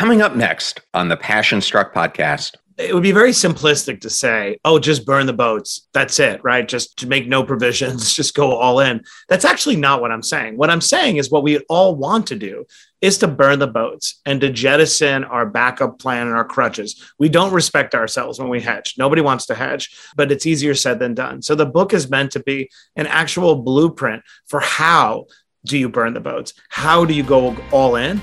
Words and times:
Coming 0.00 0.22
up 0.22 0.34
next 0.34 0.80
on 0.94 1.10
the 1.10 1.16
Passion 1.18 1.60
Struck 1.60 1.92
podcast. 1.92 2.54
It 2.78 2.94
would 2.94 3.02
be 3.02 3.12
very 3.12 3.32
simplistic 3.32 4.00
to 4.00 4.08
say, 4.08 4.56
oh, 4.64 4.78
just 4.78 5.04
burn 5.04 5.26
the 5.26 5.34
boats. 5.34 5.88
That's 5.92 6.18
it, 6.18 6.42
right? 6.42 6.66
Just 6.66 6.96
to 7.00 7.06
make 7.06 7.28
no 7.28 7.44
provisions, 7.44 8.14
just 8.16 8.34
go 8.34 8.56
all 8.56 8.80
in. 8.80 9.02
That's 9.28 9.44
actually 9.44 9.76
not 9.76 10.00
what 10.00 10.10
I'm 10.10 10.22
saying. 10.22 10.56
What 10.56 10.70
I'm 10.70 10.80
saying 10.80 11.18
is 11.18 11.30
what 11.30 11.42
we 11.42 11.58
all 11.68 11.96
want 11.96 12.28
to 12.28 12.34
do 12.34 12.64
is 13.02 13.18
to 13.18 13.28
burn 13.28 13.58
the 13.58 13.66
boats 13.66 14.22
and 14.24 14.40
to 14.40 14.48
jettison 14.48 15.24
our 15.24 15.44
backup 15.44 15.98
plan 15.98 16.28
and 16.28 16.34
our 16.34 16.46
crutches. 16.46 17.12
We 17.18 17.28
don't 17.28 17.52
respect 17.52 17.94
ourselves 17.94 18.38
when 18.38 18.48
we 18.48 18.62
hedge. 18.62 18.94
Nobody 18.96 19.20
wants 19.20 19.44
to 19.48 19.54
hedge, 19.54 19.94
but 20.16 20.32
it's 20.32 20.46
easier 20.46 20.74
said 20.74 20.98
than 20.98 21.12
done. 21.12 21.42
So 21.42 21.54
the 21.54 21.66
book 21.66 21.92
is 21.92 22.08
meant 22.08 22.32
to 22.32 22.40
be 22.40 22.70
an 22.96 23.06
actual 23.06 23.56
blueprint 23.56 24.22
for 24.46 24.60
how 24.60 25.26
do 25.66 25.76
you 25.76 25.90
burn 25.90 26.14
the 26.14 26.20
boats? 26.20 26.54
How 26.70 27.04
do 27.04 27.12
you 27.12 27.22
go 27.22 27.54
all 27.70 27.96
in? 27.96 28.22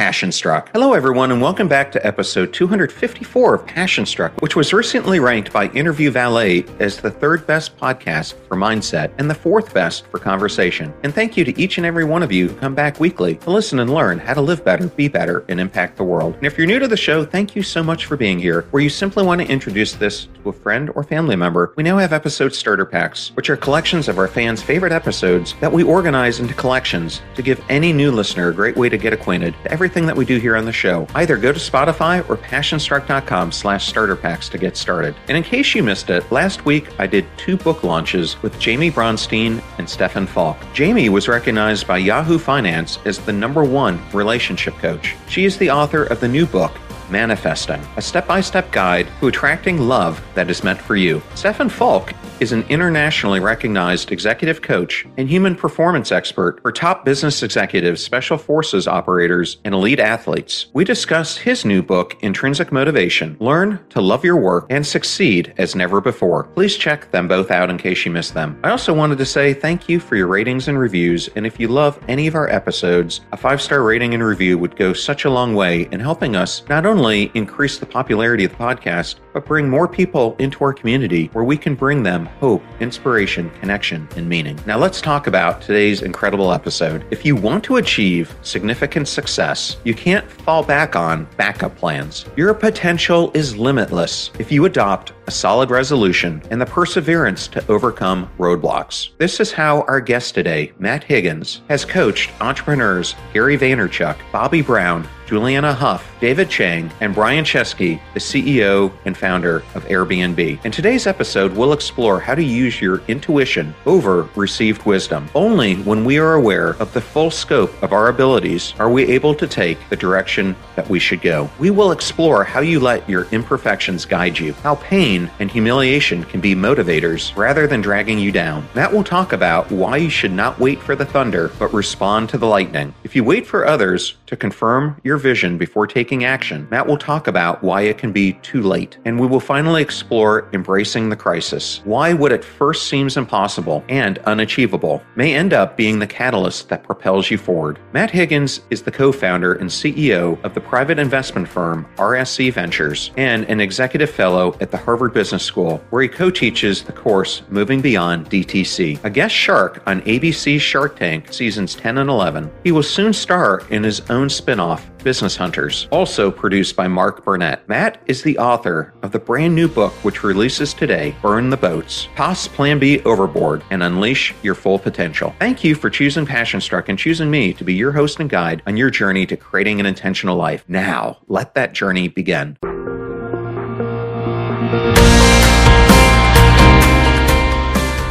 Passion 0.00 0.32
Struck. 0.32 0.70
Hello, 0.72 0.94
everyone, 0.94 1.30
and 1.30 1.42
welcome 1.42 1.68
back 1.68 1.92
to 1.92 2.06
episode 2.06 2.54
254 2.54 3.54
of 3.54 3.66
Passion 3.66 4.06
Struck, 4.06 4.32
which 4.40 4.56
was 4.56 4.72
recently 4.72 5.20
ranked 5.20 5.52
by 5.52 5.66
Interview 5.72 6.10
Valet 6.10 6.64
as 6.78 6.96
the 6.96 7.10
third 7.10 7.46
best 7.46 7.76
podcast 7.76 8.32
for 8.48 8.56
mindset 8.56 9.12
and 9.18 9.28
the 9.28 9.34
fourth 9.34 9.74
best 9.74 10.06
for 10.06 10.18
conversation. 10.18 10.90
And 11.02 11.14
thank 11.14 11.36
you 11.36 11.44
to 11.44 11.60
each 11.60 11.76
and 11.76 11.86
every 11.86 12.04
one 12.04 12.22
of 12.22 12.32
you 12.32 12.48
who 12.48 12.56
come 12.56 12.74
back 12.74 12.98
weekly 12.98 13.34
to 13.34 13.50
listen 13.50 13.78
and 13.80 13.92
learn 13.92 14.18
how 14.18 14.32
to 14.32 14.40
live 14.40 14.64
better, 14.64 14.86
be 14.86 15.06
better, 15.06 15.44
and 15.50 15.60
impact 15.60 15.98
the 15.98 16.04
world. 16.04 16.34
And 16.36 16.46
if 16.46 16.56
you're 16.56 16.66
new 16.66 16.78
to 16.78 16.88
the 16.88 16.96
show, 16.96 17.26
thank 17.26 17.54
you 17.54 17.62
so 17.62 17.82
much 17.82 18.06
for 18.06 18.16
being 18.16 18.38
here. 18.38 18.62
Where 18.70 18.82
you 18.82 18.88
simply 18.88 19.22
want 19.22 19.42
to 19.42 19.48
introduce 19.48 19.92
this 19.92 20.28
to 20.42 20.48
a 20.48 20.52
friend 20.54 20.88
or 20.94 21.04
family 21.04 21.36
member, 21.36 21.74
we 21.76 21.82
now 21.82 21.98
have 21.98 22.14
episode 22.14 22.54
starter 22.54 22.86
packs, 22.86 23.32
which 23.34 23.50
are 23.50 23.56
collections 23.58 24.08
of 24.08 24.16
our 24.16 24.28
fans' 24.28 24.62
favorite 24.62 24.92
episodes 24.92 25.54
that 25.60 25.70
we 25.70 25.82
organize 25.82 26.40
into 26.40 26.54
collections 26.54 27.20
to 27.34 27.42
give 27.42 27.62
any 27.68 27.92
new 27.92 28.10
listener 28.10 28.48
a 28.48 28.54
great 28.54 28.78
way 28.78 28.88
to 28.88 28.96
get 28.96 29.12
acquainted 29.12 29.54
to 29.62 29.70
everything 29.70 29.89
that 29.92 30.16
we 30.16 30.24
do 30.24 30.38
here 30.38 30.56
on 30.56 30.64
the 30.64 30.72
show. 30.72 31.06
Either 31.14 31.36
go 31.36 31.52
to 31.52 31.58
Spotify 31.58 32.28
or 32.28 32.36
passionstruck.com 32.36 33.52
slash 33.52 33.86
starter 33.86 34.16
packs 34.16 34.48
to 34.48 34.58
get 34.58 34.76
started. 34.76 35.14
And 35.28 35.36
in 35.36 35.42
case 35.42 35.74
you 35.74 35.82
missed 35.82 36.10
it, 36.10 36.30
last 36.30 36.64
week 36.64 36.88
I 36.98 37.06
did 37.06 37.26
two 37.36 37.56
book 37.56 37.82
launches 37.82 38.40
with 38.42 38.58
Jamie 38.58 38.90
Bronstein 38.90 39.62
and 39.78 39.88
Stefan 39.88 40.26
Falk. 40.26 40.56
Jamie 40.72 41.08
was 41.08 41.28
recognized 41.28 41.86
by 41.86 41.98
Yahoo 41.98 42.38
Finance 42.38 42.98
as 43.04 43.18
the 43.18 43.32
number 43.32 43.64
one 43.64 44.00
relationship 44.12 44.74
coach. 44.78 45.16
She 45.28 45.44
is 45.44 45.58
the 45.58 45.70
author 45.70 46.04
of 46.04 46.20
the 46.20 46.28
new 46.28 46.46
book, 46.46 46.72
Manifesting, 47.10 47.80
a 47.96 48.02
step 48.02 48.26
by 48.26 48.40
step 48.40 48.70
guide 48.70 49.08
to 49.18 49.28
attracting 49.28 49.88
love 49.88 50.22
that 50.34 50.48
is 50.48 50.62
meant 50.62 50.80
for 50.80 50.96
you. 50.96 51.20
Stefan 51.34 51.68
Falk 51.68 52.12
is 52.40 52.52
an 52.52 52.64
internationally 52.70 53.38
recognized 53.40 54.12
executive 54.12 54.62
coach 54.62 55.06
and 55.18 55.28
human 55.28 55.54
performance 55.54 56.10
expert 56.10 56.60
for 56.62 56.72
top 56.72 57.04
business 57.04 57.42
executives, 57.42 58.02
special 58.02 58.38
forces 58.38 58.88
operators, 58.88 59.58
and 59.64 59.74
elite 59.74 60.00
athletes. 60.00 60.66
We 60.72 60.84
discuss 60.84 61.36
his 61.36 61.64
new 61.64 61.82
book, 61.82 62.16
Intrinsic 62.22 62.72
Motivation 62.72 63.36
Learn 63.40 63.78
to 63.90 64.00
Love 64.00 64.24
Your 64.24 64.36
Work 64.36 64.66
and 64.70 64.86
Succeed 64.86 65.52
as 65.58 65.74
Never 65.74 66.00
Before. 66.00 66.44
Please 66.44 66.76
check 66.76 67.10
them 67.10 67.28
both 67.28 67.50
out 67.50 67.68
in 67.68 67.76
case 67.76 68.06
you 68.06 68.10
missed 68.10 68.34
them. 68.34 68.58
I 68.64 68.70
also 68.70 68.94
wanted 68.94 69.18
to 69.18 69.26
say 69.26 69.52
thank 69.52 69.88
you 69.88 70.00
for 70.00 70.16
your 70.16 70.28
ratings 70.28 70.68
and 70.68 70.78
reviews, 70.78 71.28
and 71.36 71.46
if 71.46 71.60
you 71.60 71.68
love 71.68 72.02
any 72.08 72.26
of 72.26 72.34
our 72.34 72.48
episodes, 72.48 73.20
a 73.32 73.36
five 73.36 73.60
star 73.60 73.82
rating 73.82 74.14
and 74.14 74.24
review 74.24 74.56
would 74.56 74.76
go 74.76 74.92
such 74.92 75.24
a 75.24 75.30
long 75.30 75.54
way 75.54 75.88
in 75.92 76.00
helping 76.00 76.36
us 76.36 76.62
not 76.68 76.86
only 76.86 76.99
only 77.00 77.30
increase 77.32 77.78
the 77.78 77.86
popularity 77.86 78.44
of 78.44 78.50
the 78.50 78.58
podcast, 78.58 79.20
but 79.32 79.46
bring 79.46 79.66
more 79.66 79.88
people 79.88 80.36
into 80.38 80.62
our 80.62 80.74
community 80.74 81.30
where 81.32 81.44
we 81.44 81.56
can 81.56 81.74
bring 81.74 82.02
them 82.02 82.26
hope, 82.26 82.62
inspiration, 82.78 83.48
connection, 83.58 84.06
and 84.16 84.28
meaning. 84.28 84.60
Now, 84.66 84.76
let's 84.76 85.00
talk 85.00 85.26
about 85.26 85.62
today's 85.62 86.02
incredible 86.02 86.52
episode. 86.52 87.06
If 87.10 87.24
you 87.24 87.34
want 87.36 87.64
to 87.64 87.76
achieve 87.76 88.36
significant 88.42 89.08
success, 89.08 89.78
you 89.82 89.94
can't 89.94 90.30
fall 90.30 90.62
back 90.62 90.94
on 90.94 91.26
backup 91.38 91.74
plans. 91.74 92.26
Your 92.36 92.52
potential 92.52 93.30
is 93.32 93.56
limitless 93.56 94.30
if 94.38 94.52
you 94.52 94.66
adopt 94.66 95.14
a 95.26 95.30
solid 95.30 95.70
resolution 95.70 96.42
and 96.50 96.60
the 96.60 96.66
perseverance 96.66 97.48
to 97.48 97.66
overcome 97.68 98.28
roadblocks. 98.38 99.10
This 99.16 99.40
is 99.40 99.52
how 99.52 99.82
our 99.82 100.02
guest 100.02 100.34
today, 100.34 100.72
Matt 100.78 101.02
Higgins, 101.02 101.62
has 101.70 101.86
coached 101.86 102.30
entrepreneurs 102.42 103.14
Gary 103.32 103.56
Vaynerchuk, 103.56 104.16
Bobbi 104.32 104.66
Brown, 104.66 105.08
Julianne 105.30 105.72
Hough, 105.76 106.04
David 106.20 106.50
Chang, 106.50 106.90
and 107.00 107.14
Brian 107.14 107.44
Chesky, 107.44 108.00
the 108.14 108.20
CEO 108.20 108.92
and 109.04 109.16
founder 109.16 109.58
of 109.76 109.84
Airbnb. 109.84 110.64
In 110.64 110.72
today's 110.72 111.06
episode, 111.06 111.52
we'll 111.56 111.72
explore 111.72 112.18
how 112.18 112.34
to 112.34 112.42
use 112.42 112.80
your 112.80 113.00
intuition 113.06 113.72
over 113.86 114.28
received 114.34 114.84
wisdom. 114.84 115.30
Only 115.32 115.76
when 115.82 116.04
we 116.04 116.18
are 116.18 116.34
aware 116.34 116.70
of 116.80 116.92
the 116.92 117.00
full 117.00 117.30
scope 117.30 117.80
of 117.80 117.92
our 117.92 118.08
abilities 118.08 118.74
are 118.80 118.90
we 118.90 119.04
able 119.04 119.32
to 119.36 119.46
take 119.46 119.78
the 119.88 119.94
direction 119.94 120.56
that 120.74 120.90
we 120.90 120.98
should 120.98 121.20
go. 121.20 121.48
We 121.60 121.70
will 121.70 121.92
explore 121.92 122.42
how 122.42 122.58
you 122.58 122.80
let 122.80 123.08
your 123.08 123.28
imperfections 123.30 124.04
guide 124.04 124.36
you, 124.36 124.52
how 124.54 124.74
pain 124.74 125.30
and 125.38 125.48
humiliation 125.48 126.24
can 126.24 126.40
be 126.40 126.56
motivators 126.56 127.36
rather 127.36 127.68
than 127.68 127.80
dragging 127.80 128.18
you 128.18 128.32
down. 128.32 128.66
Matt 128.74 128.92
will 128.92 129.04
talk 129.04 129.32
about 129.32 129.70
why 129.70 129.98
you 129.98 130.10
should 130.10 130.32
not 130.32 130.58
wait 130.58 130.82
for 130.82 130.96
the 130.96 131.06
thunder, 131.06 131.52
but 131.60 131.72
respond 131.72 132.28
to 132.30 132.38
the 132.38 132.48
lightning. 132.48 132.92
If 133.04 133.14
you 133.14 133.22
wait 133.22 133.46
for 133.46 133.64
others 133.64 134.16
to 134.26 134.36
confirm 134.36 135.00
your 135.04 135.19
vision 135.20 135.56
before 135.56 135.86
taking 135.86 136.24
action, 136.24 136.66
Matt 136.70 136.86
will 136.86 136.98
talk 136.98 137.28
about 137.28 137.62
why 137.62 137.82
it 137.82 137.98
can 137.98 138.10
be 138.10 138.32
too 138.42 138.62
late. 138.62 138.98
And 139.04 139.20
we 139.20 139.26
will 139.26 139.40
finally 139.40 139.82
explore 139.82 140.48
embracing 140.52 141.08
the 141.08 141.16
crisis. 141.16 141.80
Why 141.84 142.12
what 142.12 142.32
at 142.32 142.44
first 142.44 142.88
seems 142.88 143.16
impossible 143.16 143.84
and 143.88 144.18
unachievable 144.20 145.02
may 145.14 145.34
end 145.34 145.52
up 145.52 145.76
being 145.76 145.98
the 145.98 146.06
catalyst 146.06 146.68
that 146.68 146.82
propels 146.82 147.30
you 147.30 147.38
forward. 147.38 147.78
Matt 147.92 148.10
Higgins 148.10 148.62
is 148.70 148.82
the 148.82 148.90
co 148.90 149.12
founder 149.12 149.54
and 149.54 149.70
CEO 149.70 150.42
of 150.42 150.54
the 150.54 150.60
private 150.60 150.98
investment 150.98 151.48
firm 151.48 151.86
RSE 151.96 152.52
Ventures 152.52 153.10
and 153.16 153.44
an 153.44 153.60
executive 153.60 154.10
fellow 154.10 154.56
at 154.60 154.70
the 154.70 154.76
Harvard 154.76 155.14
Business 155.14 155.44
School, 155.44 155.82
where 155.90 156.02
he 156.02 156.08
co 156.08 156.30
teaches 156.30 156.82
the 156.82 156.92
course 156.92 157.42
Moving 157.50 157.80
Beyond 157.80 158.30
DTC. 158.30 159.04
A 159.04 159.10
guest 159.10 159.34
shark 159.34 159.82
on 159.86 160.00
ABC's 160.02 160.62
Shark 160.62 160.96
Tank 160.96 161.32
seasons 161.32 161.74
10 161.74 161.98
and 161.98 162.10
11, 162.10 162.50
he 162.64 162.72
will 162.72 162.82
soon 162.82 163.12
star 163.12 163.62
in 163.70 163.82
his 163.82 164.00
own 164.10 164.28
spin 164.28 164.60
off, 164.60 164.90
Business 165.02 165.36
Hunters, 165.36 165.88
also 165.90 166.30
produced 166.30 166.76
by 166.76 166.88
Mark 166.88 167.24
Burnett. 167.24 167.68
Matt 167.68 168.02
is 168.06 168.22
the 168.22 168.38
author 168.38 168.92
of 169.02 169.12
the 169.12 169.18
brand 169.18 169.54
new 169.54 169.68
book 169.68 169.92
which 170.04 170.22
releases 170.22 170.74
today, 170.74 171.14
Burn 171.22 171.50
the 171.50 171.56
Boats, 171.56 172.08
Toss 172.16 172.48
Plan 172.48 172.78
B 172.78 173.00
Overboard, 173.00 173.62
and 173.70 173.82
Unleash 173.82 174.34
Your 174.42 174.54
Full 174.54 174.78
Potential. 174.78 175.34
Thank 175.38 175.64
you 175.64 175.74
for 175.74 175.90
choosing 175.90 176.26
Passion 176.26 176.60
Struck 176.60 176.88
and 176.88 176.98
choosing 176.98 177.30
me 177.30 177.52
to 177.54 177.64
be 177.64 177.74
your 177.74 177.92
host 177.92 178.20
and 178.20 178.30
guide 178.30 178.62
on 178.66 178.76
your 178.76 178.90
journey 178.90 179.26
to 179.26 179.36
creating 179.36 179.80
an 179.80 179.86
intentional 179.86 180.36
life. 180.36 180.64
Now, 180.68 181.18
let 181.28 181.54
that 181.54 181.72
journey 181.72 182.08
begin. 182.08 182.56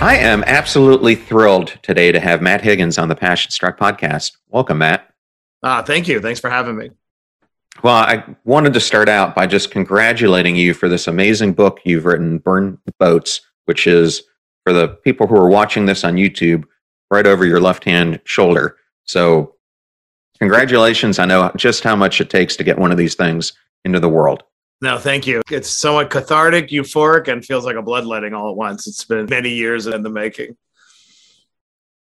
I 0.02 0.16
am 0.16 0.46
absolutely 0.46 1.16
thrilled 1.16 1.78
today 1.81 2.14
to 2.14 2.22
have 2.22 2.42
Matt 2.42 2.62
Higgins 2.62 2.98
on 2.98 3.10
the 3.10 3.16
Passion 3.16 3.52
Struck 3.52 3.78
podcast. 3.78 4.38
Welcome, 4.50 4.78
Matt. 4.78 5.09
Ah, 5.64 5.82
thank 5.84 6.08
you. 6.08 6.20
Thanks 6.20 6.40
for 6.40 6.50
having 6.50 6.78
me. 6.78 6.92
Well, 7.84 7.96
I 7.96 8.24
wanted 8.44 8.74
to 8.74 8.80
start 8.80 9.08
out 9.08 9.36
by 9.36 9.48
just 9.48 9.72
congratulating 9.72 10.56
you 10.56 10.74
for 10.74 10.90
this 10.90 11.08
amazing 11.08 11.54
book 11.54 11.80
you've 11.86 12.06
written, 12.06 12.40
Burn 12.40 12.78
Boats, 13.00 13.42
which 13.66 13.88
is 13.88 14.24
for 14.66 14.74
the 14.74 14.90
people 14.90 15.28
who 15.28 15.36
are 15.36 15.50
watching 15.50 15.86
this 15.86 16.04
on 16.04 16.16
YouTube, 16.16 16.66
right 17.10 17.26
over 17.26 17.46
your 17.46 17.62
left 17.62 17.86
hand 17.86 18.20
shoulder. 18.26 18.78
So, 19.06 19.56
congratulations. 20.40 21.20
I 21.20 21.26
know 21.26 21.52
just 21.56 21.84
how 21.84 21.96
much 21.96 22.20
it 22.20 22.30
takes 22.30 22.56
to 22.58 22.64
get 22.64 22.78
one 22.78 22.92
of 22.92 22.98
these 22.98 23.16
things 23.16 23.54
into 23.86 24.00
the 24.00 24.10
world. 24.10 24.44
No, 24.82 24.98
thank 24.98 25.28
you. 25.28 25.42
It's 25.50 25.70
somewhat 25.70 26.10
cathartic, 26.10 26.70
euphoric, 26.70 27.28
and 27.28 27.44
feels 27.44 27.66
like 27.66 27.76
a 27.76 27.82
bloodletting 27.82 28.34
all 28.34 28.50
at 28.50 28.56
once. 28.56 28.88
It's 28.88 29.04
been 29.04 29.26
many 29.30 29.50
years 29.50 29.88
in 29.88 30.04
the 30.04 30.10
making. 30.10 30.56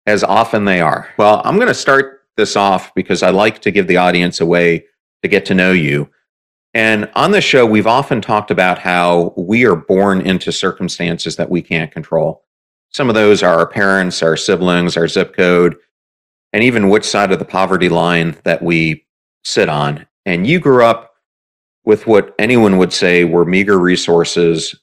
As 0.06 0.24
often 0.24 0.66
they 0.66 0.81
are. 0.81 1.10
Well, 1.18 1.42
I'm 1.45 1.56
going 1.56 1.68
to 1.68 1.74
start 1.74 2.19
this 2.39 2.56
off 2.56 2.94
because 2.95 3.21
I 3.21 3.30
like 3.30 3.59
to 3.62 3.71
give 3.71 3.88
the 3.88 3.97
audience 3.97 4.39
a 4.39 4.45
way 4.45 4.86
to 5.21 5.27
get 5.27 5.45
to 5.47 5.53
know 5.53 5.71
you. 5.71 6.09
And 6.74 7.09
on 7.15 7.31
the 7.31 7.41
show, 7.41 7.65
we've 7.65 7.88
often 7.88 8.21
talked 8.21 8.50
about 8.50 8.80
how 8.80 9.33
we 9.36 9.65
are 9.65 9.75
born 9.75 10.21
into 10.21 10.51
circumstances 10.51 11.36
that 11.36 11.50
we 11.50 11.62
can't 11.62 11.91
control. 11.91 12.45
Some 12.91 13.09
of 13.09 13.15
those 13.15 13.44
are 13.44 13.57
our 13.59 13.68
parents, 13.68 14.24
our 14.24 14.38
siblings, 14.38 14.95
our 14.95 15.07
zip 15.07 15.36
code, 15.36 15.75
and 16.53 16.63
even 16.63 16.89
which 16.89 17.06
side 17.06 17.31
of 17.31 17.39
the 17.39 17.45
poverty 17.45 17.89
line 17.89 18.38
that 18.44 18.63
we 18.63 19.06
sit 19.44 19.68
on. 19.68 20.07
And 20.25 20.47
you 20.47 20.59
grew 20.59 20.83
up 20.83 21.12
with 21.85 22.07
what 22.07 22.33
anyone 22.39 22.77
would 22.77 22.94
say 22.94 23.24
were 23.24 23.45
meager 23.45 23.77
resources 23.77 24.75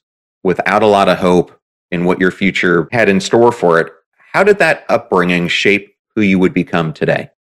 without 0.43 0.83
a 0.83 0.87
lot 0.87 1.09
of 1.09 1.19
hope 1.19 1.59
in 1.91 2.05
what 2.05 2.21
your 2.21 2.31
future 2.31 2.89
had 2.93 3.09
in 3.09 3.21
store 3.21 3.53
for 3.53 3.81
it. 3.81 3.93
How 4.33 4.45
did 4.45 4.59
that 4.59 4.85
upbringing 4.89 5.49
shape 5.49 5.95
who 6.15 6.23
you 6.23 6.39
would 6.39 6.53
become 6.53 6.93
today? 6.93 7.31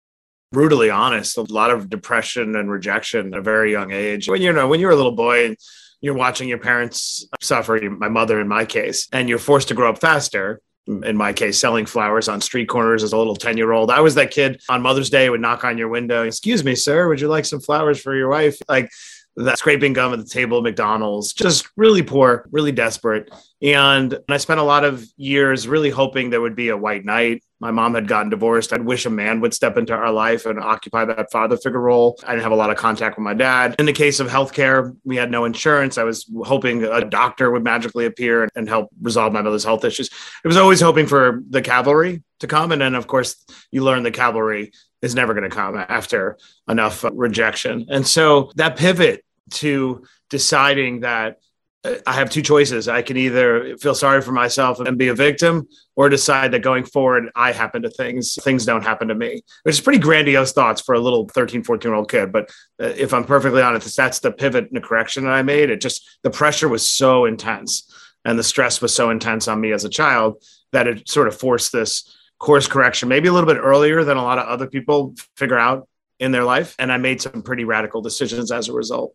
Brutally 0.56 0.88
honest, 0.88 1.37
a 1.37 1.43
lot 1.43 1.70
of 1.70 1.91
depression 1.91 2.56
and 2.56 2.70
rejection 2.70 3.35
at 3.35 3.41
a 3.41 3.43
very 3.43 3.73
young 3.73 3.93
age. 3.93 4.26
When 4.26 4.41
you 4.41 4.55
know, 4.55 4.67
when 4.67 4.81
you're 4.81 4.91
a 4.91 4.97
little 4.97 5.12
boy 5.12 5.44
and 5.44 5.56
you're 6.00 6.14
watching 6.14 6.49
your 6.49 6.56
parents 6.56 7.29
suffer, 7.43 7.79
my 7.91 8.08
mother 8.08 8.41
in 8.41 8.49
my 8.49 8.64
case, 8.64 9.06
and 9.12 9.29
you're 9.29 9.38
forced 9.38 9.69
to 9.69 9.75
grow 9.75 9.91
up 9.91 10.00
faster, 10.00 10.62
in 10.87 11.14
my 11.14 11.35
case, 11.35 11.58
selling 11.58 11.85
flowers 11.85 12.26
on 12.26 12.41
street 12.41 12.70
corners 12.70 13.03
as 13.03 13.12
a 13.12 13.19
little 13.19 13.37
10 13.37 13.58
year 13.58 13.73
old. 13.73 13.91
I 13.91 14.00
was 14.00 14.14
that 14.14 14.31
kid 14.31 14.62
on 14.70 14.81
Mother's 14.81 15.11
Day 15.11 15.29
would 15.29 15.43
knock 15.43 15.62
on 15.62 15.76
your 15.76 15.88
window. 15.88 16.23
Excuse 16.23 16.64
me, 16.64 16.75
sir, 16.75 17.06
would 17.06 17.20
you 17.20 17.29
like 17.29 17.44
some 17.44 17.61
flowers 17.61 18.00
for 18.00 18.17
your 18.17 18.31
wife? 18.31 18.56
Like 18.67 18.91
that 19.36 19.58
scraping 19.58 19.92
gum 19.92 20.12
at 20.12 20.18
the 20.18 20.24
table 20.24 20.58
at 20.58 20.62
McDonald's, 20.62 21.32
just 21.32 21.68
really 21.76 22.02
poor, 22.02 22.48
really 22.50 22.72
desperate. 22.72 23.30
And 23.60 24.18
I 24.28 24.36
spent 24.38 24.60
a 24.60 24.64
lot 24.64 24.84
of 24.84 25.06
years 25.16 25.68
really 25.68 25.90
hoping 25.90 26.30
there 26.30 26.40
would 26.40 26.56
be 26.56 26.70
a 26.70 26.76
white 26.76 27.04
knight. 27.04 27.42
My 27.58 27.70
mom 27.70 27.94
had 27.94 28.06
gotten 28.06 28.28
divorced. 28.28 28.72
I'd 28.72 28.84
wish 28.84 29.06
a 29.06 29.10
man 29.10 29.40
would 29.40 29.54
step 29.54 29.78
into 29.78 29.94
our 29.94 30.10
life 30.10 30.44
and 30.44 30.58
occupy 30.58 31.06
that 31.06 31.30
father 31.32 31.56
figure 31.56 31.80
role. 31.80 32.18
I 32.26 32.32
didn't 32.32 32.42
have 32.42 32.52
a 32.52 32.56
lot 32.56 32.70
of 32.70 32.76
contact 32.76 33.16
with 33.16 33.24
my 33.24 33.32
dad. 33.32 33.74
In 33.78 33.86
the 33.86 33.94
case 33.94 34.20
of 34.20 34.28
healthcare, 34.28 34.94
we 35.04 35.16
had 35.16 35.30
no 35.30 35.46
insurance. 35.46 35.96
I 35.96 36.04
was 36.04 36.30
hoping 36.44 36.84
a 36.84 37.04
doctor 37.04 37.50
would 37.50 37.64
magically 37.64 38.04
appear 38.04 38.48
and 38.54 38.68
help 38.68 38.90
resolve 39.00 39.32
my 39.32 39.40
mother's 39.42 39.64
health 39.64 39.84
issues. 39.84 40.10
I 40.44 40.48
was 40.48 40.58
always 40.58 40.80
hoping 40.80 41.06
for 41.06 41.42
the 41.48 41.62
cavalry 41.62 42.22
to 42.40 42.46
come. 42.46 42.72
And 42.72 42.80
then, 42.82 42.94
of 42.94 43.06
course, 43.06 43.42
you 43.70 43.82
learn 43.82 44.02
the 44.02 44.10
cavalry 44.10 44.72
is 45.02 45.14
never 45.14 45.34
going 45.34 45.48
to 45.48 45.54
come 45.54 45.76
after 45.76 46.38
enough 46.69 47.04
rejection. 47.12 47.87
And 47.88 48.06
so 48.06 48.50
that 48.56 48.76
pivot 48.76 49.25
to 49.50 50.04
deciding 50.31 51.00
that 51.00 51.38
uh, 51.84 51.96
I 52.06 52.14
have 52.14 52.31
two 52.31 52.43
choices. 52.43 52.88
I 52.88 53.02
can 53.02 53.16
either 53.16 53.76
feel 53.78 53.94
sorry 53.94 54.22
for 54.22 54.32
myself 54.32 54.81
and 54.81 54.98
be 54.98 55.08
a 55.08 55.14
victim 55.14 55.69
or 55.94 56.08
decide 56.08 56.52
that 56.52 56.60
going 56.62 56.84
forward, 56.84 57.31
I 57.37 57.52
happen 57.52 57.82
to 57.82 57.90
things, 57.90 58.37
things 58.43 58.64
don't 58.64 58.82
happen 58.82 59.08
to 59.08 59.14
me, 59.14 59.43
which 59.62 59.75
is 59.75 59.81
pretty 59.81 59.98
grandiose 59.98 60.52
thoughts 60.52 60.81
for 60.81 60.94
a 60.94 61.00
little 61.00 61.28
13, 61.28 61.62
14 61.62 61.88
year 61.88 61.96
old 61.96 62.10
kid. 62.10 62.32
But 62.32 62.50
uh, 62.82 62.87
if 62.87 63.14
I'm 63.14 63.25
perfectly 63.25 63.62
honest, 63.62 63.96
that's 63.96 64.20
the 64.20 64.32
pivot 64.32 64.64
and 64.64 64.76
the 64.76 64.87
correction 64.87 65.25
that 65.25 65.32
I 65.32 65.43
made. 65.43 65.70
It 65.70 65.81
just, 65.81 66.19
the 66.22 66.31
pressure 66.31 66.69
was 66.69 66.88
so 66.88 67.25
intense 67.26 67.93
and 68.25 68.38
the 68.38 68.44
stress 68.44 68.82
was 68.82 68.94
so 68.94 69.10
intense 69.10 69.46
on 69.46 69.60
me 69.60 69.72
as 69.72 69.84
a 69.84 69.88
child 69.88 70.43
that 70.72 70.88
it 70.88 71.08
sort 71.08 71.28
of 71.28 71.38
forced 71.38 71.72
this 71.72 72.16
course 72.38 72.68
correction, 72.68 73.08
maybe 73.08 73.28
a 73.28 73.32
little 73.32 73.52
bit 73.52 73.60
earlier 73.60 74.04
than 74.04 74.16
a 74.16 74.22
lot 74.22 74.38
of 74.38 74.46
other 74.46 74.66
people 74.66 75.14
figure 75.36 75.58
out 75.58 75.88
in 76.18 76.32
their 76.32 76.44
life. 76.44 76.74
And 76.78 76.92
I 76.92 76.96
made 76.96 77.20
some 77.20 77.42
pretty 77.42 77.64
radical 77.64 78.02
decisions 78.02 78.50
as 78.52 78.68
a 78.68 78.72
result. 78.72 79.14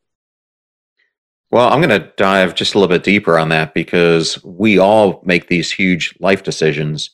Well, 1.51 1.67
I'm 1.67 1.81
going 1.81 2.01
to 2.01 2.11
dive 2.15 2.55
just 2.55 2.73
a 2.73 2.79
little 2.79 2.93
bit 2.93 3.03
deeper 3.03 3.37
on 3.37 3.49
that 3.49 3.73
because 3.73 4.41
we 4.43 4.79
all 4.79 5.21
make 5.25 5.47
these 5.47 5.69
huge 5.69 6.15
life 6.19 6.43
decisions. 6.43 7.09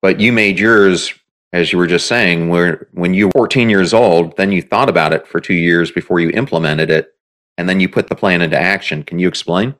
But 0.00 0.20
you 0.20 0.32
made 0.32 0.60
yours, 0.60 1.12
as 1.52 1.72
you 1.72 1.78
were 1.78 1.88
just 1.88 2.06
saying, 2.06 2.50
where 2.50 2.88
when 2.92 3.14
you 3.14 3.26
were 3.26 3.32
14 3.32 3.68
years 3.68 3.92
old, 3.92 4.36
then 4.36 4.52
you 4.52 4.62
thought 4.62 4.88
about 4.88 5.12
it 5.12 5.26
for 5.26 5.40
two 5.40 5.54
years 5.54 5.90
before 5.90 6.20
you 6.20 6.30
implemented 6.30 6.88
it, 6.88 7.14
and 7.58 7.68
then 7.68 7.80
you 7.80 7.88
put 7.88 8.08
the 8.08 8.14
plan 8.14 8.42
into 8.42 8.58
action. 8.58 9.02
Can 9.02 9.18
you 9.18 9.26
explain? 9.26 9.74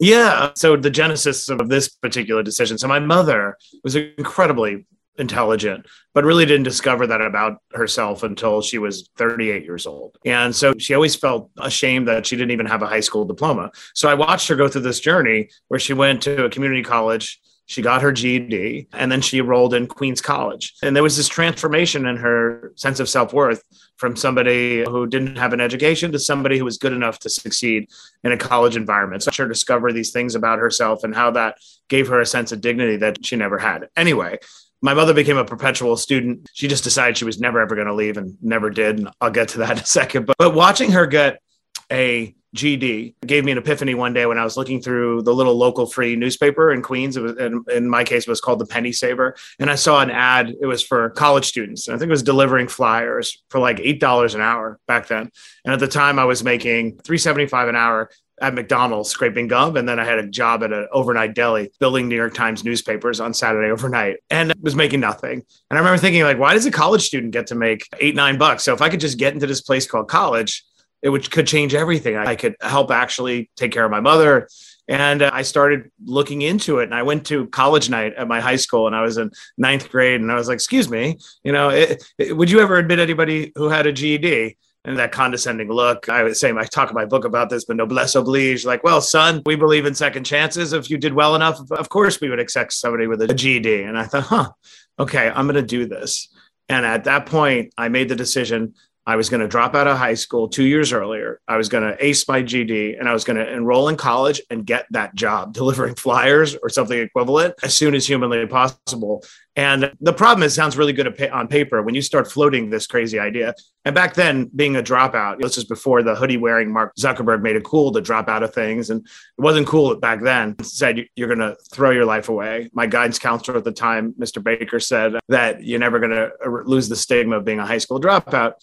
Yeah. 0.00 0.50
So 0.56 0.76
the 0.76 0.90
genesis 0.90 1.48
of 1.48 1.68
this 1.68 1.88
particular 1.88 2.42
decision. 2.42 2.78
So 2.78 2.88
my 2.88 2.98
mother 2.98 3.56
was 3.84 3.94
incredibly 3.96 4.86
intelligent, 5.18 5.86
but 6.14 6.24
really 6.24 6.46
didn't 6.46 6.64
discover 6.64 7.06
that 7.06 7.20
about 7.20 7.58
herself 7.72 8.22
until 8.22 8.62
she 8.62 8.78
was 8.78 9.10
38 9.16 9.62
years 9.62 9.86
old. 9.86 10.16
And 10.24 10.56
so 10.56 10.72
she 10.78 10.94
always 10.94 11.14
felt 11.14 11.50
ashamed 11.58 12.08
that 12.08 12.26
she 12.26 12.36
didn't 12.36 12.52
even 12.52 12.66
have 12.66 12.82
a 12.82 12.86
high 12.86 13.00
school 13.00 13.26
diploma. 13.26 13.70
So 13.94 14.08
I 14.08 14.14
watched 14.14 14.48
her 14.48 14.56
go 14.56 14.68
through 14.68 14.82
this 14.82 15.00
journey 15.00 15.50
where 15.68 15.78
she 15.78 15.92
went 15.92 16.22
to 16.22 16.46
a 16.46 16.50
community 16.50 16.82
college. 16.82 17.40
She 17.66 17.82
got 17.82 18.02
her 18.02 18.10
GED 18.10 18.88
and 18.94 19.12
then 19.12 19.20
she 19.20 19.38
enrolled 19.38 19.74
in 19.74 19.86
Queens 19.86 20.20
College. 20.20 20.74
And 20.82 20.96
there 20.96 21.04
was 21.04 21.16
this 21.16 21.28
transformation 21.28 22.06
in 22.06 22.16
her 22.16 22.72
sense 22.74 22.98
of 22.98 23.08
self 23.08 23.32
worth 23.32 23.62
from 24.00 24.16
somebody 24.16 24.82
who 24.82 25.06
didn't 25.06 25.36
have 25.36 25.52
an 25.52 25.60
education 25.60 26.10
to 26.10 26.18
somebody 26.18 26.56
who 26.56 26.64
was 26.64 26.78
good 26.78 26.94
enough 26.94 27.18
to 27.18 27.28
succeed 27.28 27.90
in 28.24 28.32
a 28.32 28.36
college 28.36 28.74
environment. 28.74 29.22
So 29.22 29.30
her 29.36 29.46
discover 29.46 29.92
these 29.92 30.10
things 30.10 30.34
about 30.34 30.58
herself 30.58 31.04
and 31.04 31.14
how 31.14 31.32
that 31.32 31.58
gave 31.90 32.08
her 32.08 32.18
a 32.18 32.24
sense 32.24 32.50
of 32.50 32.62
dignity 32.62 32.96
that 32.96 33.26
she 33.26 33.36
never 33.36 33.58
had. 33.58 33.90
Anyway, 33.98 34.38
my 34.80 34.94
mother 34.94 35.12
became 35.12 35.36
a 35.36 35.44
perpetual 35.44 35.98
student. 35.98 36.48
She 36.54 36.66
just 36.66 36.82
decided 36.82 37.18
she 37.18 37.26
was 37.26 37.40
never 37.40 37.60
ever 37.60 37.74
going 37.74 37.88
to 37.88 37.94
leave 37.94 38.16
and 38.16 38.38
never 38.40 38.70
did. 38.70 39.00
And 39.00 39.10
I'll 39.20 39.30
get 39.30 39.48
to 39.48 39.58
that 39.58 39.72
in 39.72 39.78
a 39.78 39.86
second. 39.86 40.24
But, 40.24 40.36
but 40.38 40.54
watching 40.54 40.92
her 40.92 41.06
get 41.06 41.42
a 41.90 42.34
GED 42.54 43.14
gave 43.24 43.44
me 43.44 43.52
an 43.52 43.58
epiphany 43.58 43.94
one 43.94 44.12
day 44.12 44.26
when 44.26 44.38
I 44.38 44.44
was 44.44 44.56
looking 44.56 44.82
through 44.82 45.22
the 45.22 45.34
little 45.34 45.54
local 45.54 45.86
free 45.86 46.16
newspaper 46.16 46.72
in 46.72 46.82
Queens. 46.82 47.16
It 47.16 47.20
was, 47.20 47.36
in, 47.38 47.64
in 47.72 47.88
my 47.88 48.02
case, 48.02 48.26
it 48.26 48.28
was 48.28 48.40
called 48.40 48.58
the 48.58 48.66
Penny 48.66 48.92
Saver. 48.92 49.36
And 49.58 49.70
I 49.70 49.76
saw 49.76 50.00
an 50.00 50.10
ad. 50.10 50.54
It 50.60 50.66
was 50.66 50.82
for 50.82 51.10
college 51.10 51.46
students. 51.46 51.86
And 51.86 51.94
I 51.94 51.98
think 51.98 52.08
it 52.08 52.12
was 52.12 52.22
delivering 52.22 52.68
flyers 52.68 53.40
for 53.50 53.60
like 53.60 53.76
$8 53.76 54.34
an 54.34 54.40
hour 54.40 54.80
back 54.88 55.06
then. 55.06 55.30
And 55.64 55.72
at 55.72 55.80
the 55.80 55.88
time 55.88 56.18
I 56.18 56.24
was 56.24 56.42
making 56.42 56.98
375 56.98 57.68
an 57.68 57.76
hour 57.76 58.10
at 58.40 58.54
McDonald's 58.54 59.10
scraping 59.10 59.46
gum. 59.46 59.76
And 59.76 59.88
then 59.88 60.00
I 60.00 60.04
had 60.04 60.18
a 60.18 60.26
job 60.26 60.64
at 60.64 60.72
an 60.72 60.88
overnight 60.90 61.34
deli 61.34 61.70
building 61.78 62.08
New 62.08 62.16
York 62.16 62.34
Times 62.34 62.64
newspapers 62.64 63.20
on 63.20 63.34
Saturday 63.34 63.70
overnight 63.70 64.16
and 64.30 64.52
was 64.60 64.74
making 64.74 65.00
nothing. 65.00 65.42
And 65.70 65.78
I 65.78 65.78
remember 65.78 65.98
thinking, 65.98 66.22
like, 66.22 66.38
why 66.38 66.54
does 66.54 66.66
a 66.66 66.70
college 66.70 67.02
student 67.02 67.32
get 67.32 67.48
to 67.48 67.54
make 67.54 67.86
eight, 68.00 68.14
nine 68.14 68.38
bucks? 68.38 68.64
So 68.64 68.72
if 68.72 68.80
I 68.80 68.88
could 68.88 69.00
just 69.00 69.18
get 69.18 69.34
into 69.34 69.46
this 69.46 69.60
place 69.60 69.86
called 69.86 70.08
college, 70.08 70.64
it 71.02 71.08
would 71.08 71.30
could 71.30 71.46
change 71.46 71.74
everything. 71.74 72.16
I 72.16 72.36
could 72.36 72.56
help 72.60 72.90
actually 72.90 73.50
take 73.56 73.72
care 73.72 73.84
of 73.84 73.90
my 73.90 74.00
mother. 74.00 74.48
And 74.88 75.22
uh, 75.22 75.30
I 75.32 75.42
started 75.42 75.90
looking 76.04 76.42
into 76.42 76.80
it. 76.80 76.84
And 76.84 76.94
I 76.94 77.04
went 77.04 77.26
to 77.26 77.46
college 77.46 77.88
night 77.88 78.14
at 78.14 78.26
my 78.26 78.40
high 78.40 78.56
school 78.56 78.86
and 78.86 78.96
I 78.96 79.02
was 79.02 79.18
in 79.18 79.30
ninth 79.56 79.88
grade. 79.90 80.20
And 80.20 80.32
I 80.32 80.34
was 80.34 80.48
like, 80.48 80.56
excuse 80.56 80.90
me, 80.90 81.18
you 81.44 81.52
know, 81.52 81.70
it, 81.70 82.02
it, 82.18 82.36
would 82.36 82.50
you 82.50 82.60
ever 82.60 82.76
admit 82.76 82.98
anybody 82.98 83.52
who 83.54 83.68
had 83.68 83.86
a 83.86 83.92
GED? 83.92 84.56
and 84.84 84.98
that 84.98 85.12
condescending 85.12 85.68
look. 85.68 86.08
I 86.08 86.22
would 86.22 86.36
say 86.36 86.50
I 86.52 86.64
talk 86.64 86.88
in 86.88 86.94
my 86.94 87.04
book 87.04 87.24
about 87.24 87.50
this, 87.50 87.66
but 87.66 87.76
noblesse 87.76 88.14
oblige. 88.14 88.64
Like, 88.64 88.82
well, 88.82 89.00
son, 89.00 89.42
we 89.44 89.54
believe 89.54 89.84
in 89.84 89.94
second 89.94 90.24
chances. 90.24 90.72
If 90.72 90.88
you 90.88 90.96
did 90.96 91.12
well 91.12 91.34
enough, 91.34 91.60
of 91.70 91.88
course 91.90 92.20
we 92.20 92.30
would 92.30 92.40
accept 92.40 92.72
somebody 92.72 93.06
with 93.06 93.20
a 93.20 93.34
GED. 93.34 93.82
And 93.82 93.98
I 93.98 94.04
thought, 94.04 94.22
huh, 94.22 94.50
okay, 94.98 95.30
I'm 95.34 95.46
going 95.46 95.56
to 95.56 95.62
do 95.62 95.86
this. 95.86 96.28
And 96.70 96.86
at 96.86 97.04
that 97.04 97.26
point, 97.26 97.74
I 97.76 97.88
made 97.88 98.08
the 98.08 98.16
decision 98.16 98.74
I 99.06 99.16
was 99.16 99.28
going 99.28 99.40
to 99.40 99.48
drop 99.48 99.74
out 99.74 99.86
of 99.86 99.96
high 99.96 100.14
school 100.14 100.48
two 100.48 100.64
years 100.64 100.92
earlier. 100.92 101.40
I 101.48 101.56
was 101.56 101.68
going 101.68 101.84
to 101.84 102.04
ace 102.04 102.28
my 102.28 102.42
GED 102.42 102.96
and 102.96 103.08
I 103.08 103.12
was 103.12 103.24
going 103.24 103.38
to 103.38 103.52
enroll 103.52 103.88
in 103.88 103.96
college 103.96 104.40
and 104.50 104.66
get 104.66 104.86
that 104.90 105.14
job 105.14 105.52
delivering 105.54 105.94
flyers 105.94 106.54
or 106.56 106.68
something 106.68 106.98
equivalent 106.98 107.54
as 107.62 107.74
soon 107.74 107.94
as 107.94 108.06
humanly 108.06 108.46
possible. 108.46 109.24
And 109.56 109.92
the 110.00 110.12
problem 110.12 110.44
is, 110.44 110.54
sounds 110.54 110.76
really 110.76 110.92
good 110.92 111.20
on 111.30 111.48
paper 111.48 111.82
when 111.82 111.94
you 111.94 112.02
start 112.02 112.30
floating 112.30 112.70
this 112.70 112.86
crazy 112.86 113.18
idea. 113.18 113.54
And 113.84 113.94
back 113.94 114.14
then, 114.14 114.48
being 114.54 114.76
a 114.76 114.82
dropout, 114.82 115.40
this 115.40 115.58
is 115.58 115.64
before 115.64 116.02
the 116.02 116.14
hoodie 116.14 116.36
wearing 116.36 116.72
Mark 116.72 116.94
Zuckerberg 116.96 117.42
made 117.42 117.56
it 117.56 117.64
cool 117.64 117.90
to 117.92 118.00
drop 118.00 118.28
out 118.28 118.42
of 118.42 118.54
things. 118.54 118.90
And 118.90 119.00
it 119.00 119.42
wasn't 119.42 119.66
cool 119.66 119.94
back 119.96 120.22
then. 120.22 120.56
Said 120.62 121.04
you're 121.16 121.34
going 121.34 121.40
to 121.40 121.56
throw 121.72 121.90
your 121.90 122.04
life 122.04 122.28
away. 122.28 122.70
My 122.72 122.86
guidance 122.86 123.18
counselor 123.18 123.58
at 123.58 123.64
the 123.64 123.72
time, 123.72 124.14
Mr. 124.18 124.42
Baker, 124.42 124.78
said 124.78 125.14
that 125.28 125.64
you're 125.64 125.80
never 125.80 125.98
going 125.98 126.12
to 126.12 126.30
lose 126.64 126.88
the 126.88 126.96
stigma 126.96 127.38
of 127.38 127.44
being 127.44 127.58
a 127.58 127.66
high 127.66 127.78
school 127.78 128.00
dropout. 128.00 128.54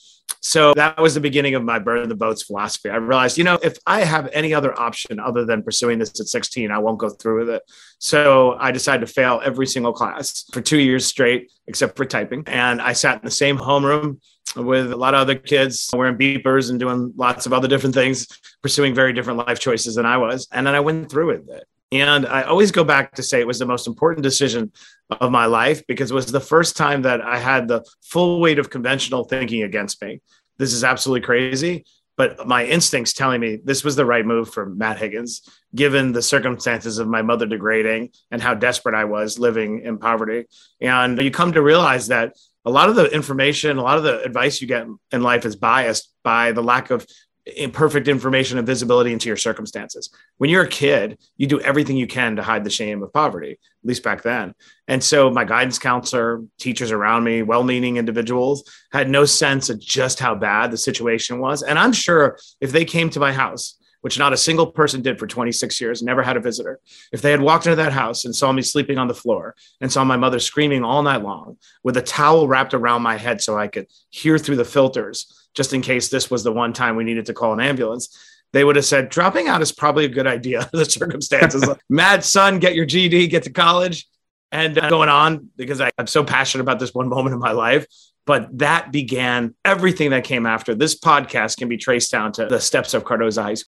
So 0.42 0.74
that 0.76 1.00
was 1.00 1.14
the 1.14 1.20
beginning 1.20 1.56
of 1.56 1.64
my 1.64 1.80
burn 1.80 2.08
the 2.08 2.16
boats 2.16 2.44
philosophy. 2.44 2.90
I 2.90 2.98
realized, 2.98 3.38
you 3.38 3.44
know, 3.44 3.60
if 3.64 3.78
I 3.86 4.02
have 4.02 4.30
any 4.32 4.54
other 4.54 4.78
option 4.80 5.20
other 5.20 5.46
than 5.46 5.64
pursuing 5.64 6.00
this 6.00 6.20
at 6.20 6.28
16, 6.28 6.72
I 6.72 6.78
won't 6.78 7.00
go 7.00 7.10
through 7.10 7.40
with 7.40 7.50
it. 7.50 7.64
So 8.00 8.56
I 8.60 8.72
decided 8.72 9.06
to 9.06 9.12
fail 9.12 9.42
every 9.44 9.66
single 9.66 9.94
class 9.94 10.46
for 10.54 10.62
two 10.62 10.80
years 10.80 11.06
straight, 11.06 11.52
except 11.68 11.98
for 11.98 12.06
typing. 12.06 12.44
And 12.48 12.82
I 12.82 12.94
sat 12.94 13.16
in 13.16 13.26
the 13.26 13.32
same 13.32 13.58
homeroom 13.58 14.20
with 14.56 14.92
a 14.92 14.96
lot 14.96 15.14
of 15.14 15.22
other 15.22 15.36
kids 15.36 15.90
wearing 15.94 16.18
beepers 16.18 16.70
and 16.70 16.80
doing 16.80 17.14
lots 17.16 17.46
of 17.46 17.54
other 17.54 17.68
different 17.68 17.96
things, 17.96 18.28
pursuing 18.62 18.94
very 18.94 19.14
different 19.14 19.40
life 19.40 19.60
choices 19.60 19.96
than 19.96 20.06
I 20.06 20.18
was. 20.18 20.48
And 20.52 20.66
then 20.66 20.76
I 20.76 20.80
went 20.80 21.10
through 21.10 21.28
with 21.28 21.50
it. 21.50 21.68
And 21.92 22.26
I 22.26 22.44
always 22.44 22.72
go 22.72 22.84
back 22.84 23.16
to 23.16 23.24
say 23.24 23.40
it 23.40 23.48
was 23.48 23.60
the 23.60 23.66
most 23.66 23.88
important 23.88 24.24
decision 24.24 24.72
of 25.10 25.32
my 25.32 25.46
life 25.46 25.86
because 25.88 26.12
it 26.12 26.14
was 26.14 26.26
the 26.32 26.40
first 26.40 26.76
time 26.76 27.04
that 27.04 27.22
I 27.22 27.40
had 27.40 27.68
the 27.68 27.86
full 28.04 28.42
weight 28.42 28.60
of 28.60 28.70
conventional 28.70 29.24
thinking 29.24 29.64
against 29.64 30.02
me. 30.02 30.22
This 30.58 30.74
is 30.74 30.84
absolutely 30.84 31.26
crazy, 31.26 31.86
but 32.18 32.48
my 32.48 32.66
instincts 32.66 33.14
telling 33.14 33.40
me 33.40 33.60
this 33.64 33.84
was 33.84 33.96
the 33.96 34.06
right 34.06 34.26
move 34.26 34.50
for 34.50 34.66
Matt 34.66 34.98
Higgins, 34.98 35.44
given 35.74 36.12
the 36.12 36.22
circumstances 36.22 36.98
of 36.98 37.08
my 37.08 37.22
mother 37.22 37.46
degrading 37.46 38.10
and 38.32 38.42
how 38.42 38.56
desperate 38.56 38.96
I 38.96 39.06
was 39.06 39.40
living 39.40 39.82
in 39.82 40.00
poverty. 40.00 40.46
And 40.82 41.22
you 41.22 41.32
come 41.32 41.54
to 41.54 41.62
realize 41.62 42.08
that 42.08 42.34
a 42.66 42.72
lot 42.72 42.90
of 42.90 42.96
the 42.96 43.06
information, 43.06 43.78
a 43.78 43.84
lot 43.84 43.98
of 43.98 44.04
the 44.04 44.22
advice 44.24 44.60
you 44.60 44.68
get 44.68 44.88
in 45.12 45.22
life 45.22 45.46
is 45.46 45.56
biased 45.56 46.12
by 46.24 46.52
the 46.52 46.64
lack 46.64 46.90
of 46.90 47.08
imperfect 47.56 48.08
information 48.08 48.58
and 48.58 48.68
visibility 48.68 49.14
into 49.14 49.28
your 49.30 49.38
circumstances. 49.38 50.10
When 50.38 50.50
you're 50.50 50.64
a 50.64 50.68
kid, 50.68 51.18
you 51.38 51.48
do 51.48 51.62
everything 51.62 51.98
you 51.98 52.08
can 52.08 52.36
to 52.36 52.44
hide 52.44 52.64
the 52.64 52.70
shame 52.70 53.02
of 53.02 53.14
poverty, 53.14 53.52
at 53.52 53.88
least 53.88 54.04
back 54.04 54.22
then. 54.22 54.54
And 54.88 55.04
so 55.04 55.30
my 55.30 55.46
guidance 55.46 55.80
counselor, 55.80 56.44
teachers 56.60 56.92
around 56.92 57.24
me, 57.24 57.44
well-meaning 57.44 57.98
individuals 57.98 58.70
had 58.92 59.10
no 59.10 59.26
sense 59.26 59.70
of 59.70 59.80
just 59.80 60.20
how 60.20 60.36
bad 60.36 60.72
the 60.72 60.78
situation 60.78 61.40
was. 61.40 61.64
And 61.64 61.80
I'm 61.80 61.94
sure 61.94 62.38
if 62.60 62.72
they 62.72 62.86
came 62.86 63.10
to 63.12 63.20
my 63.20 63.32
house, 63.32 63.78
which 64.02 64.20
not 64.20 64.34
a 64.34 64.38
single 64.38 64.68
person 64.68 65.02
did 65.02 65.18
for 65.18 65.28
26 65.28 65.82
years, 65.82 66.04
never 66.04 66.22
had 66.22 66.38
a 66.38 66.42
visitor. 66.42 66.80
If 67.12 67.22
they 67.22 67.32
had 67.32 67.42
walked 67.42 67.66
into 67.66 67.78
that 67.78 67.94
house 67.94 68.26
and 68.26 68.36
saw 68.36 68.52
me 68.52 68.62
sleeping 68.62 68.98
on 68.98 69.08
the 69.08 69.14
floor 69.14 69.56
and 69.82 69.92
saw 69.92 70.04
my 70.04 70.18
mother 70.18 70.40
screaming 70.40 70.84
all 70.84 71.02
night 71.02 71.24
long 71.24 71.58
with 71.84 71.98
a 71.98 72.02
towel 72.02 72.48
wrapped 72.48 72.74
around 72.74 73.02
my 73.02 73.18
head 73.18 73.42
so 73.42 73.58
I 73.58 73.68
could 73.68 73.88
hear 74.10 74.38
through 74.38 74.58
the 74.58 74.66
filters 74.66 75.47
just 75.58 75.74
in 75.74 75.82
case 75.82 76.08
this 76.08 76.30
was 76.30 76.44
the 76.44 76.52
one 76.54 76.72
time 76.72 76.96
we 76.96 77.04
needed 77.04 77.26
to 77.26 77.34
call 77.34 77.52
an 77.52 77.60
ambulance, 77.60 78.16
they 78.54 78.64
would 78.64 78.76
have 78.76 78.86
said 78.86 79.10
dropping 79.10 79.48
out 79.48 79.62
is 79.62 79.72
probably 79.72 80.06
a 80.06 80.10
good 80.10 80.28
idea. 80.28 80.70
the 80.74 80.86
circumstances, 80.86 81.68
mad 81.90 82.24
son, 82.24 82.60
get 82.60 82.76
your 82.76 82.86
GED, 82.86 83.28
get 83.28 83.44
to 83.44 83.50
college, 83.50 84.08
and 84.52 84.78
uh, 84.78 84.88
going 84.88 85.10
on 85.10 85.50
because 85.58 85.82
I, 85.82 85.90
I'm 85.98 86.08
so 86.08 86.24
passionate 86.24 86.62
about 86.62 86.80
this 86.80 86.94
one 86.94 87.10
moment 87.10 87.34
in 87.34 87.40
my 87.40 87.52
life. 87.52 87.88
But 88.28 88.60
that 88.60 88.92
began 88.92 89.56
everything 89.66 90.12
that 90.12 90.26
came 90.26 90.46
after. 90.46 90.76
This 90.76 91.00
podcast 91.00 91.58
can 91.58 91.70
be 91.70 91.78
traced 91.78 92.12
down 92.12 92.34
to 92.34 92.46
the 92.46 92.60
steps 92.60 92.94
of 92.94 93.04
Cardozo 93.04 93.42
High 93.42 93.56
School. 93.56 93.72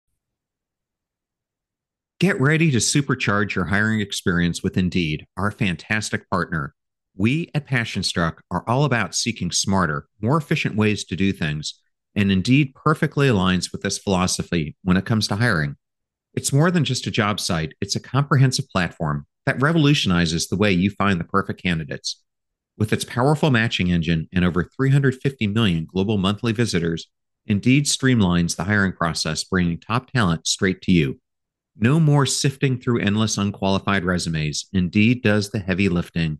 Get 2.20 2.42
ready 2.42 2.72
to 2.72 2.78
supercharge 2.78 3.56
your 3.56 3.66
hiring 3.66 4.02
experience 4.02 4.62
with 4.62 4.76
Indeed, 4.76 5.26
our 5.38 5.52
fantastic 5.52 6.30
partner. 6.30 6.74
We 7.16 7.50
at 7.54 7.68
PassionStruck 7.68 8.40
are 8.50 8.64
all 8.68 8.86
about 8.86 9.16
seeking 9.16 9.52
smarter, 9.52 10.08
more 10.22 10.38
efficient 10.38 10.76
ways 10.76 11.04
to 11.06 11.16
do 11.16 11.34
things, 11.34 11.80
and 12.16 12.32
Indeed 12.32 12.74
perfectly 12.76 13.28
aligns 13.28 13.72
with 13.72 13.82
this 13.82 13.98
philosophy 13.98 14.76
when 14.84 14.98
it 14.98 15.06
comes 15.06 15.28
to 15.28 15.36
hiring. 15.36 15.76
It's 16.34 16.54
more 16.54 16.72
than 16.72 16.86
just 16.86 17.08
a 17.08 17.12
job 17.12 17.40
site, 17.40 17.74
it's 17.82 17.96
a 17.96 18.00
comprehensive 18.00 18.70
platform 18.70 19.26
that 19.46 19.62
revolutionizes 19.62 20.48
the 20.48 20.56
way 20.56 20.72
you 20.72 20.92
find 20.92 21.20
the 21.20 21.26
perfect 21.26 21.62
candidates. 21.62 22.24
With 22.78 22.94
its 22.94 23.04
powerful 23.04 23.52
matching 23.52 23.92
engine 23.92 24.30
and 24.32 24.46
over 24.46 24.64
350 24.64 25.48
million 25.48 25.88
global 25.92 26.18
monthly 26.18 26.54
visitors, 26.54 27.08
Indeed 27.46 27.86
streamlines 27.86 28.56
the 28.56 28.64
hiring 28.64 28.94
process, 28.94 29.44
bringing 29.44 29.80
top 29.80 30.12
talent 30.12 30.46
straight 30.46 30.82
to 30.84 30.92
you. 30.92 31.20
No 31.76 32.00
more 32.00 32.26
sifting 32.26 32.80
through 32.80 33.00
endless 33.00 33.38
unqualified 33.38 34.06
resumes. 34.06 34.68
Indeed 34.72 35.24
does 35.24 35.50
the 35.50 35.60
heavy 35.60 35.90
lifting 35.90 36.40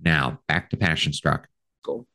Now, 0.00 0.40
back 0.48 0.70
to 0.70 0.76
Passion 0.76 1.12
Struck. 1.12 1.48
Cool. 1.84 2.06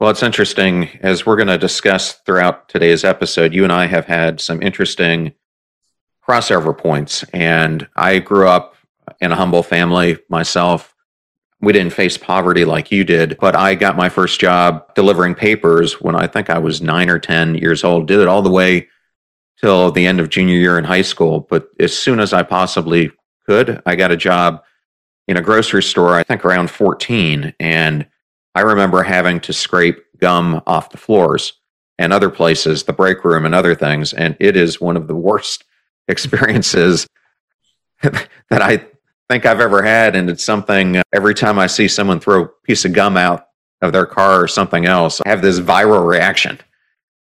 Well, 0.00 0.10
it's 0.10 0.22
interesting 0.22 0.88
as 1.02 1.26
we're 1.26 1.36
going 1.36 1.48
to 1.48 1.58
discuss 1.58 2.14
throughout 2.24 2.68
today's 2.68 3.04
episode. 3.04 3.52
You 3.52 3.64
and 3.64 3.72
I 3.72 3.86
have 3.86 4.06
had 4.06 4.40
some 4.40 4.62
interesting 4.62 5.34
crossover 6.26 6.76
points, 6.76 7.24
and 7.32 7.88
I 7.96 8.18
grew 8.18 8.48
up 8.48 8.76
in 9.20 9.32
a 9.32 9.36
humble 9.36 9.62
family 9.62 10.18
myself. 10.28 10.94
We 11.60 11.72
didn't 11.72 11.92
face 11.92 12.16
poverty 12.16 12.64
like 12.64 12.92
you 12.92 13.02
did, 13.02 13.36
but 13.40 13.56
I 13.56 13.74
got 13.74 13.96
my 13.96 14.08
first 14.08 14.38
job 14.40 14.94
delivering 14.94 15.34
papers 15.34 16.00
when 16.00 16.14
I 16.14 16.26
think 16.26 16.50
I 16.50 16.58
was 16.58 16.80
nine 16.80 17.10
or 17.10 17.18
10 17.18 17.56
years 17.56 17.82
old. 17.82 18.06
Did 18.06 18.20
it 18.20 18.28
all 18.28 18.42
the 18.42 18.50
way 18.50 18.88
till 19.60 19.90
the 19.90 20.06
end 20.06 20.20
of 20.20 20.28
junior 20.28 20.56
year 20.56 20.78
in 20.78 20.84
high 20.84 21.02
school. 21.02 21.40
But 21.40 21.68
as 21.80 21.96
soon 21.96 22.20
as 22.20 22.32
I 22.32 22.42
possibly 22.42 23.10
could, 23.46 23.82
I 23.86 23.96
got 23.96 24.12
a 24.12 24.16
job 24.16 24.62
in 25.28 25.36
a 25.36 25.42
grocery 25.42 25.82
store, 25.82 26.14
I 26.14 26.24
think 26.24 26.44
around 26.44 26.70
14. 26.70 27.54
And 27.60 28.06
I 28.54 28.62
remember 28.62 29.02
having 29.02 29.38
to 29.40 29.52
scrape 29.52 30.02
gum 30.18 30.62
off 30.66 30.90
the 30.90 30.96
floors 30.96 31.52
and 31.98 32.12
other 32.12 32.30
places, 32.30 32.82
the 32.82 32.92
break 32.92 33.24
room 33.24 33.44
and 33.44 33.54
other 33.54 33.74
things. 33.74 34.14
And 34.14 34.36
it 34.40 34.56
is 34.56 34.80
one 34.80 34.96
of 34.96 35.06
the 35.06 35.14
worst 35.14 35.64
experiences 36.08 37.06
that 38.02 38.28
I 38.50 38.84
think 39.28 39.44
I've 39.44 39.60
ever 39.60 39.82
had. 39.82 40.16
And 40.16 40.30
it's 40.30 40.42
something 40.42 40.96
uh, 40.96 41.02
every 41.12 41.34
time 41.34 41.58
I 41.58 41.66
see 41.66 41.86
someone 41.86 42.18
throw 42.18 42.44
a 42.44 42.48
piece 42.64 42.86
of 42.86 42.94
gum 42.94 43.16
out 43.16 43.48
of 43.82 43.92
their 43.92 44.06
car 44.06 44.42
or 44.42 44.48
something 44.48 44.86
else, 44.86 45.20
I 45.20 45.28
have 45.28 45.42
this 45.42 45.60
viral 45.60 46.06
reaction. 46.06 46.58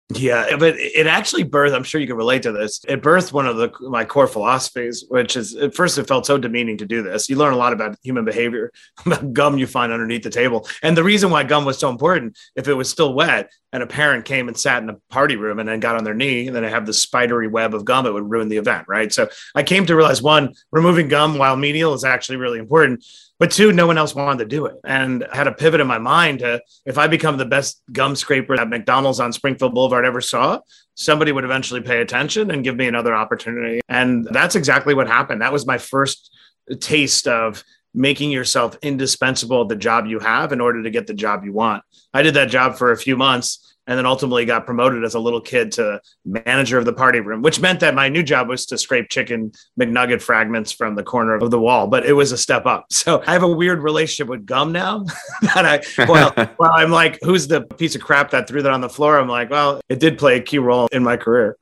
Yeah, 0.10 0.58
but 0.58 0.76
it 0.78 1.08
actually 1.08 1.46
birthed. 1.46 1.74
I'm 1.74 1.84
sure 1.84 2.00
you 2.00 2.08
can 2.08 2.18
relate 2.18 2.44
to 2.44 2.52
this. 2.52 2.82
It 2.88 3.02
birthed 3.02 3.32
one 3.32 3.48
of 3.48 3.56
the 3.56 3.72
my 3.90 4.04
core 4.04 4.28
philosophies, 4.28 5.06
which 5.08 5.36
is 5.36 5.56
at 5.56 5.74
first 5.74 5.98
it 5.98 6.08
felt 6.08 6.26
so 6.26 6.38
demeaning 6.38 6.78
to 6.80 6.86
do 6.86 7.02
this. 7.02 7.30
You 7.30 7.38
learn 7.38 7.54
a 7.54 7.58
lot 7.58 7.74
about 7.74 7.96
human 8.04 8.26
behavior, 8.26 8.72
about 9.06 9.32
gum 9.32 9.58
you 9.58 9.66
find 9.66 9.94
underneath 9.94 10.24
the 10.24 10.30
table, 10.30 10.68
and 10.84 10.96
the 10.96 11.04
reason 11.04 11.30
why 11.30 11.44
gum 11.44 11.64
was 11.64 11.80
so 11.80 11.90
important. 11.90 12.38
If 12.56 12.68
it 12.68 12.74
was 12.74 12.90
still 12.90 13.14
wet 13.14 13.50
and 13.72 13.82
a 13.82 13.88
parent 13.88 14.26
came 14.26 14.50
and 14.50 14.58
sat 14.58 14.84
in 14.84 14.90
a 14.90 14.98
party 15.10 15.38
room 15.38 15.58
and 15.58 15.68
then 15.68 15.80
got 15.80 15.96
on 15.96 16.04
their 16.04 16.14
knee, 16.14 16.48
and 16.48 16.56
then 16.56 16.66
I 16.66 16.70
have 16.70 16.86
the 16.86 16.94
spidery 16.94 17.48
web 17.48 17.74
of 17.74 17.86
gum, 17.86 18.06
it 18.06 18.14
would 18.14 18.30
ruin 18.30 18.50
the 18.50 18.58
event, 18.58 18.86
right? 18.88 19.12
So 19.12 19.30
I 19.56 19.64
came 19.64 19.86
to 19.86 19.96
realize 19.96 20.22
one, 20.22 20.54
removing 20.72 21.08
gum 21.08 21.38
while 21.38 21.56
menial 21.56 21.94
is 21.94 22.04
actually 22.04 22.38
really 22.38 22.60
important 22.60 23.06
but 23.44 23.52
two, 23.52 23.74
no 23.74 23.88
one 23.88 23.98
else 23.98 24.16
wanted 24.16 24.38
to 24.38 24.46
do 24.46 24.68
it. 24.68 24.78
And 24.86 25.26
I 25.30 25.36
had 25.36 25.48
a 25.48 25.52
pivot 25.52 25.82
in 25.82 25.86
my 25.86 25.98
mind 25.98 26.40
to 26.40 26.62
if 26.86 26.98
I 26.98 27.08
become 27.08 27.36
the 27.36 27.44
best 27.44 27.82
gum 27.92 28.16
scraper 28.16 28.56
that 28.56 28.70
McDonald's 28.70 29.20
on 29.20 29.34
Springfield 29.34 29.74
Boulevard 29.74 30.06
ever 30.06 30.22
saw, 30.22 30.62
somebody 30.96 31.34
would 31.34 31.44
eventually 31.44 31.82
pay 31.82 32.00
attention 32.00 32.52
and 32.52 32.64
give 32.64 32.78
me 32.78 32.88
another 32.88 33.14
opportunity. 33.14 33.82
And 33.90 34.26
that's 34.32 34.56
exactly 34.56 34.94
what 34.94 35.10
happened. 35.10 35.42
That 35.42 35.52
was 35.52 35.68
my 35.68 35.78
first 35.78 36.34
taste 36.80 37.28
of 37.28 37.66
making 37.94 38.32
yourself 38.32 38.78
indispensable 38.82 39.64
at 39.64 39.68
the 39.68 39.76
job 39.76 40.06
you 40.06 40.20
have 40.20 40.54
in 40.54 40.62
order 40.62 40.82
to 40.82 40.90
get 40.90 41.08
the 41.08 41.14
job 41.14 41.44
you 41.44 41.52
want. 41.52 41.84
I 42.14 42.22
did 42.22 42.36
that 42.36 42.50
job 42.50 42.78
for 42.78 42.94
a 42.94 42.98
few 42.98 43.18
months 43.18 43.73
and 43.88 43.98
then 43.98 44.06
ultimately 44.06 44.46
got 44.46 44.66
promoted 44.66 45.04
as 45.04 45.14
a 45.14 45.20
little 45.20 45.42
kid 45.42 45.72
to 45.74 46.00
manager 46.26 46.78
of 46.78 46.86
the 46.86 46.94
party 46.94 47.20
room, 47.20 47.42
which 47.42 47.60
meant 47.60 47.82
that 47.82 47.94
my 47.94 48.10
new 48.10 48.24
job 48.24 48.48
was 48.48 48.66
to 48.68 48.78
scrape 48.78 49.10
chicken 49.10 49.52
McNugget 49.80 50.22
fragments 50.22 50.72
from 50.72 50.96
the 50.96 51.04
corner 51.04 51.36
of 51.36 51.52
the 51.52 51.60
wall, 51.60 51.88
but 51.88 52.06
it 52.06 52.14
was 52.14 52.32
a 52.32 52.38
step 52.38 52.66
up. 52.66 52.86
So 53.04 53.22
I 53.28 53.34
have 53.34 53.44
a 53.44 53.48
weird 53.48 53.82
relationship 53.82 54.30
with 54.30 54.46
gum 54.46 54.72
now 54.72 55.04
that 55.42 55.66
I, 55.66 56.06
well, 56.08 56.34
well, 56.58 56.72
I'm 56.72 56.92
like, 56.92 57.20
who's 57.22 57.48
the 57.48 57.62
piece 57.62 57.96
of 57.96 58.02
crap 58.02 58.32
that 58.32 58.48
threw 58.48 58.62
that 58.62 58.72
on 58.72 58.82
the 58.82 58.90
floor? 58.90 59.20
I'm 59.20 59.28
like, 59.28 59.50
well, 59.50 59.82
it 59.90 60.00
did 60.00 60.18
play 60.18 60.38
a 60.38 60.42
key 60.42 60.60
role 60.60 60.88
in 60.92 61.04
my 61.04 61.18
career. 61.18 61.58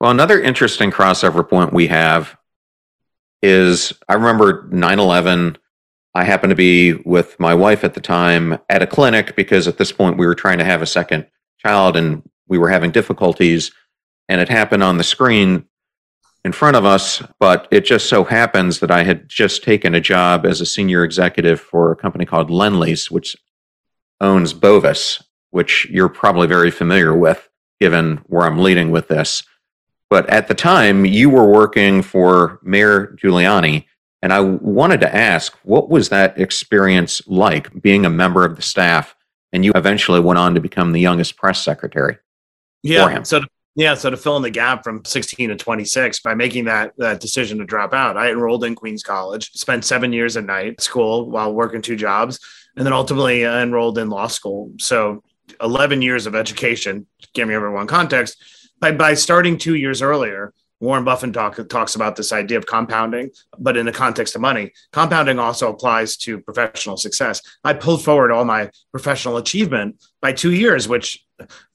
Well, 0.00 0.10
another 0.10 0.40
interesting 0.40 0.90
crossover 0.90 1.48
point 1.48 1.72
we 1.72 1.86
have 1.86 2.36
is 3.42 3.92
I 4.08 4.14
remember 4.14 4.66
9 4.70 4.98
11 4.98 5.58
I 6.14 6.24
happened 6.24 6.50
to 6.50 6.56
be 6.56 6.92
with 6.92 7.38
my 7.40 7.54
wife 7.54 7.82
at 7.82 7.94
the 7.94 8.00
time 8.00 8.58
at 8.68 8.82
a 8.82 8.86
clinic 8.86 9.34
because 9.34 9.66
at 9.66 9.78
this 9.78 9.90
point 9.90 10.16
we 10.16 10.26
were 10.26 10.34
trying 10.34 10.58
to 10.58 10.64
have 10.64 10.80
a 10.80 10.86
second 10.86 11.26
child 11.58 11.96
and 11.96 12.22
we 12.46 12.56
were 12.56 12.68
having 12.68 12.92
difficulties. 12.92 13.72
And 14.28 14.40
it 14.40 14.48
happened 14.48 14.82
on 14.82 14.96
the 14.96 15.04
screen 15.04 15.64
in 16.44 16.52
front 16.52 16.76
of 16.76 16.84
us, 16.84 17.22
but 17.40 17.66
it 17.70 17.84
just 17.84 18.08
so 18.08 18.22
happens 18.22 18.78
that 18.78 18.90
I 18.90 19.02
had 19.02 19.28
just 19.28 19.64
taken 19.64 19.94
a 19.94 20.00
job 20.00 20.46
as 20.46 20.60
a 20.60 20.66
senior 20.66 21.02
executive 21.02 21.60
for 21.60 21.90
a 21.90 21.96
company 21.96 22.24
called 22.24 22.48
Lendlease, 22.48 23.10
which 23.10 23.36
owns 24.20 24.52
Bovis, 24.52 25.22
which 25.50 25.86
you're 25.90 26.08
probably 26.08 26.46
very 26.46 26.70
familiar 26.70 27.14
with, 27.14 27.48
given 27.80 28.18
where 28.26 28.46
I'm 28.46 28.58
leading 28.58 28.90
with 28.90 29.08
this. 29.08 29.42
But 30.10 30.28
at 30.28 30.48
the 30.48 30.54
time, 30.54 31.04
you 31.04 31.28
were 31.28 31.50
working 31.50 32.02
for 32.02 32.60
Mayor 32.62 33.16
Giuliani 33.20 33.86
and 34.24 34.32
I 34.32 34.40
wanted 34.40 35.00
to 35.02 35.14
ask, 35.14 35.54
what 35.64 35.90
was 35.90 36.08
that 36.08 36.40
experience 36.40 37.20
like 37.26 37.82
being 37.82 38.06
a 38.06 38.10
member 38.10 38.42
of 38.42 38.56
the 38.56 38.62
staff? 38.62 39.14
And 39.52 39.66
you 39.66 39.72
eventually 39.74 40.18
went 40.18 40.38
on 40.38 40.54
to 40.54 40.60
become 40.60 40.92
the 40.92 41.00
youngest 41.00 41.36
press 41.36 41.62
secretary. 41.62 42.16
Yeah. 42.82 43.22
So 43.24 43.42
Yeah, 43.76 43.92
so 43.92 44.08
to 44.08 44.16
fill 44.16 44.38
in 44.38 44.42
the 44.42 44.48
gap 44.48 44.82
from 44.82 45.04
16 45.04 45.50
to 45.50 45.56
26 45.56 46.20
by 46.20 46.32
making 46.34 46.64
that 46.64 46.94
that 46.96 47.20
decision 47.20 47.58
to 47.58 47.66
drop 47.66 47.92
out, 47.92 48.16
I 48.16 48.30
enrolled 48.30 48.64
in 48.64 48.74
Queens 48.74 49.02
College, 49.02 49.52
spent 49.52 49.84
seven 49.84 50.10
years 50.10 50.38
at 50.38 50.44
night 50.44 50.80
school 50.80 51.28
while 51.28 51.52
working 51.52 51.82
two 51.82 51.96
jobs, 51.96 52.40
and 52.78 52.86
then 52.86 52.94
ultimately 52.94 53.44
uh, 53.44 53.60
enrolled 53.60 53.98
in 53.98 54.08
law 54.08 54.28
school. 54.28 54.72
So 54.78 55.22
11 55.60 56.00
years 56.00 56.24
of 56.24 56.34
education, 56.34 57.06
give 57.34 57.46
me 57.46 57.54
everyone 57.54 57.86
context. 57.86 58.42
By, 58.80 58.92
by 58.92 59.12
starting 59.14 59.58
two 59.58 59.74
years 59.74 60.00
earlier, 60.00 60.54
Warren 60.80 61.04
Buffett 61.04 61.32
talk, 61.32 61.58
talks 61.68 61.94
about 61.94 62.16
this 62.16 62.32
idea 62.32 62.58
of 62.58 62.66
compounding, 62.66 63.30
but 63.58 63.76
in 63.76 63.86
the 63.86 63.92
context 63.92 64.34
of 64.34 64.40
money. 64.40 64.72
Compounding 64.92 65.38
also 65.38 65.72
applies 65.72 66.16
to 66.18 66.40
professional 66.40 66.96
success. 66.96 67.40
I 67.62 67.74
pulled 67.74 68.04
forward 68.04 68.32
all 68.32 68.44
my 68.44 68.70
professional 68.90 69.36
achievement 69.36 70.02
by 70.20 70.32
two 70.32 70.52
years, 70.52 70.88
which 70.88 71.24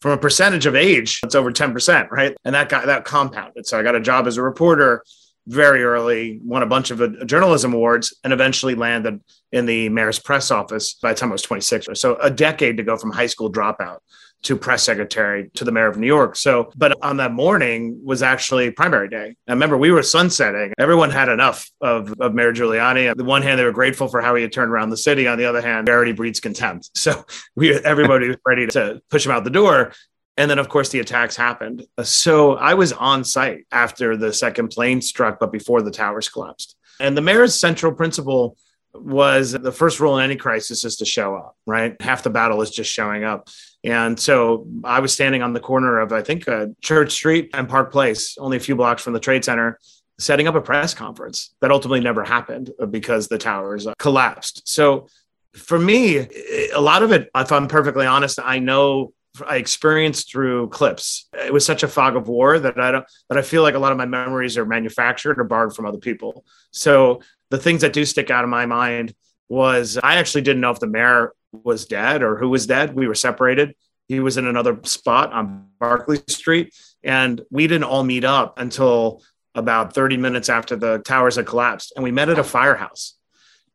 from 0.02 0.12
a 0.12 0.18
percentage 0.18 0.66
of 0.66 0.76
age, 0.76 1.20
it's 1.24 1.36
over 1.36 1.52
10%, 1.52 2.12
right? 2.12 2.36
And 2.46 2.56
that 2.56 2.70
got 2.70 2.86
that 2.86 3.06
compounded. 3.06 3.68
So 3.68 3.80
I 3.80 3.84
got 3.84 3.96
a 3.96 4.02
job 4.02 4.28
as 4.28 4.38
a 4.38 4.44
reporter 4.44 5.04
very 5.48 5.84
early, 5.84 6.40
won 6.44 6.62
a 6.62 6.68
bunch 6.68 6.92
of 6.92 7.02
uh, 7.02 7.26
journalism 7.26 7.74
awards, 7.74 8.16
and 8.24 8.32
eventually 8.32 8.76
landed 8.76 9.20
in 9.52 9.66
the 9.66 9.90
mayor's 9.90 10.20
press 10.20 10.52
office 10.52 10.94
by 10.94 11.12
the 11.12 11.20
time 11.20 11.30
I 11.30 11.34
was 11.34 11.42
26. 11.42 11.88
So 11.96 12.16
a 12.18 12.30
decade 12.30 12.78
to 12.78 12.84
go 12.84 12.98
from 12.98 13.12
high 13.12 13.26
school 13.26 13.52
dropout 13.52 14.00
to 14.44 14.56
press 14.56 14.84
secretary 14.84 15.50
to 15.56 15.66
the 15.66 15.72
mayor 15.72 15.88
of 15.88 15.98
New 15.98 16.08
York. 16.08 16.36
So, 16.36 16.72
but 16.76 16.98
on 17.04 17.18
that 17.18 17.34
morning 17.34 18.00
was 18.04 18.24
actually 18.24 18.72
primary 18.72 19.10
day. 19.10 19.36
I 19.48 19.52
remember 19.52 19.78
we 19.78 19.92
were 19.92 20.04
sunsetting. 20.04 20.74
Everyone 20.78 21.10
had 21.10 21.30
enough 21.30 21.70
of, 21.82 22.14
of 22.20 22.34
Mayor 22.34 22.54
Giuliani. 22.54 23.12
On 23.12 23.18
the 23.18 23.26
one 23.26 23.42
hand, 23.42 23.60
they 23.60 23.66
were 23.66 23.72
grateful 23.72 24.08
for 24.08 24.22
how 24.22 24.36
he 24.36 24.42
had 24.42 24.54
turned 24.54 24.72
around 24.72 24.92
the 24.92 24.98
city. 24.98 25.28
On 25.28 25.38
the 25.38 25.46
other 25.46 25.62
hand, 25.62 25.88
charity 25.88 26.14
breeds 26.14 26.40
contempt. 26.40 26.90
So 27.00 27.26
we, 27.56 27.74
everybody 27.74 28.28
was 28.28 28.38
ready 28.46 28.68
to 28.68 29.02
push 29.10 29.26
him 29.26 29.32
out 29.32 29.44
the 29.44 29.50
door. 29.50 29.94
And 30.38 30.52
then, 30.52 30.60
of 30.60 30.70
course, 30.70 30.90
the 30.90 31.00
attacks 31.00 31.36
happened. 31.36 31.86
So 32.04 32.56
I 32.56 32.74
was 32.76 32.94
on 32.94 33.24
site 33.24 33.66
after 33.72 34.16
the 34.16 34.32
second 34.32 34.68
plane 34.70 35.02
struck, 35.02 35.40
but 35.40 35.52
before 35.52 35.82
the 35.82 35.92
towers 35.92 36.30
collapsed. 36.30 36.76
And 37.00 37.18
the 37.18 37.22
mayor's 37.22 37.60
central 37.60 37.94
principle 37.94 38.58
was 38.94 39.52
the 39.52 39.72
first 39.72 40.00
rule 40.00 40.18
in 40.18 40.24
any 40.24 40.36
crisis 40.36 40.84
is 40.84 40.98
to 40.98 41.06
show 41.06 41.36
up, 41.36 41.56
right? 41.66 42.00
Half 42.02 42.24
the 42.24 42.30
battle 42.30 42.62
is 42.62 42.72
just 42.72 42.92
showing 42.92 43.24
up. 43.24 43.50
And 43.84 44.20
so 44.20 44.68
I 44.84 45.00
was 45.00 45.14
standing 45.14 45.42
on 45.42 45.54
the 45.54 45.60
corner 45.60 46.00
of, 46.00 46.12
I 46.12 46.22
think, 46.22 46.48
uh, 46.48 46.68
Church 46.82 47.14
Street 47.14 47.52
and 47.54 47.70
Park 47.70 47.92
Place, 47.92 48.38
only 48.38 48.58
a 48.58 48.60
few 48.60 48.76
blocks 48.76 49.04
from 49.04 49.14
the 49.14 49.20
Trade 49.20 49.46
Center, 49.46 49.80
setting 50.20 50.48
up 50.48 50.56
a 50.56 50.62
press 50.62 50.94
conference 50.94 51.56
that 51.62 51.72
ultimately 51.72 52.02
never 52.02 52.24
happened 52.24 52.72
because 52.90 53.30
the 53.30 53.38
towers 53.38 53.88
uh, 53.88 53.94
collapsed. 53.98 54.68
So 54.68 55.08
for 55.56 55.80
me, 55.80 56.28
a 56.74 56.82
lot 56.82 57.04
of 57.04 57.12
it, 57.12 57.30
if 57.34 57.52
I'm 57.52 57.68
perfectly 57.68 58.06
honest, 58.06 58.40
I 58.44 58.60
know 58.60 59.14
I 59.48 59.56
experienced 59.56 60.32
through 60.32 60.70
clips. 60.70 61.30
It 61.34 61.54
was 61.54 61.66
such 61.66 61.84
a 61.84 61.88
fog 61.88 62.16
of 62.16 62.28
war 62.28 62.60
that 62.60 62.80
I 62.80 62.92
don't 62.92 63.06
that 63.30 63.38
I 63.38 63.42
feel 63.42 63.62
like 63.62 63.76
a 63.76 63.80
lot 63.80 63.92
of 63.92 63.98
my 63.98 64.06
memories 64.06 64.58
are 64.58 64.66
manufactured 64.66 65.40
or 65.40 65.44
borrowed 65.44 65.76
from 65.76 65.86
other 65.86 66.00
people. 66.00 66.46
So 66.72 67.22
the 67.50 67.58
things 67.58 67.82
that 67.82 67.94
do 67.94 68.06
stick 68.06 68.30
out 68.30 68.44
of 68.44 68.50
my 68.50 68.66
mind 68.66 69.14
was 69.48 69.98
I 70.02 70.16
actually 70.16 70.42
didn't 70.42 70.62
know 70.62 70.72
if 70.72 70.80
the 70.80 70.88
mayor 70.88 71.34
was 71.52 71.86
dead 71.86 72.24
or 72.24 72.38
who 72.38 72.50
was 72.50 72.66
dead. 72.66 72.96
We 72.96 73.08
were 73.08 73.16
separated. 73.16 73.76
He 74.08 74.20
was 74.20 74.38
in 74.38 74.48
another 74.48 74.80
spot 74.84 75.32
on 75.32 75.68
Barclay 75.80 76.18
Street, 76.28 76.74
and 77.04 77.42
we 77.52 77.68
didn't 77.68 77.84
all 77.84 78.04
meet 78.04 78.24
up 78.24 78.58
until 78.58 79.24
about 79.56 79.94
30 79.94 80.18
minutes 80.18 80.50
after 80.50 80.76
the 80.76 81.00
towers 81.00 81.36
had 81.36 81.46
collapsed. 81.46 81.94
And 81.96 82.04
we 82.04 82.12
met 82.12 82.30
at 82.30 82.40
a 82.40 82.44
firehouse. 82.44 83.16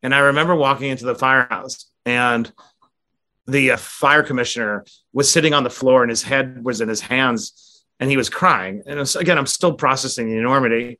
And 0.02 0.14
I 0.14 0.18
remember 0.18 0.54
walking 0.54 0.90
into 0.90 1.04
the 1.04 1.14
firehouse, 1.14 1.90
and 2.04 2.52
the 3.46 3.72
uh, 3.72 3.76
fire 3.76 4.22
commissioner 4.22 4.84
was 5.12 5.30
sitting 5.30 5.54
on 5.54 5.64
the 5.64 5.70
floor, 5.70 6.02
and 6.02 6.10
his 6.10 6.22
head 6.22 6.64
was 6.64 6.80
in 6.80 6.88
his 6.88 7.00
hands, 7.00 7.84
and 8.00 8.10
he 8.10 8.16
was 8.16 8.28
crying. 8.28 8.82
And 8.86 8.98
was, 8.98 9.16
again, 9.16 9.38
I'm 9.38 9.46
still 9.46 9.74
processing 9.74 10.28
the 10.28 10.36
enormity. 10.36 10.98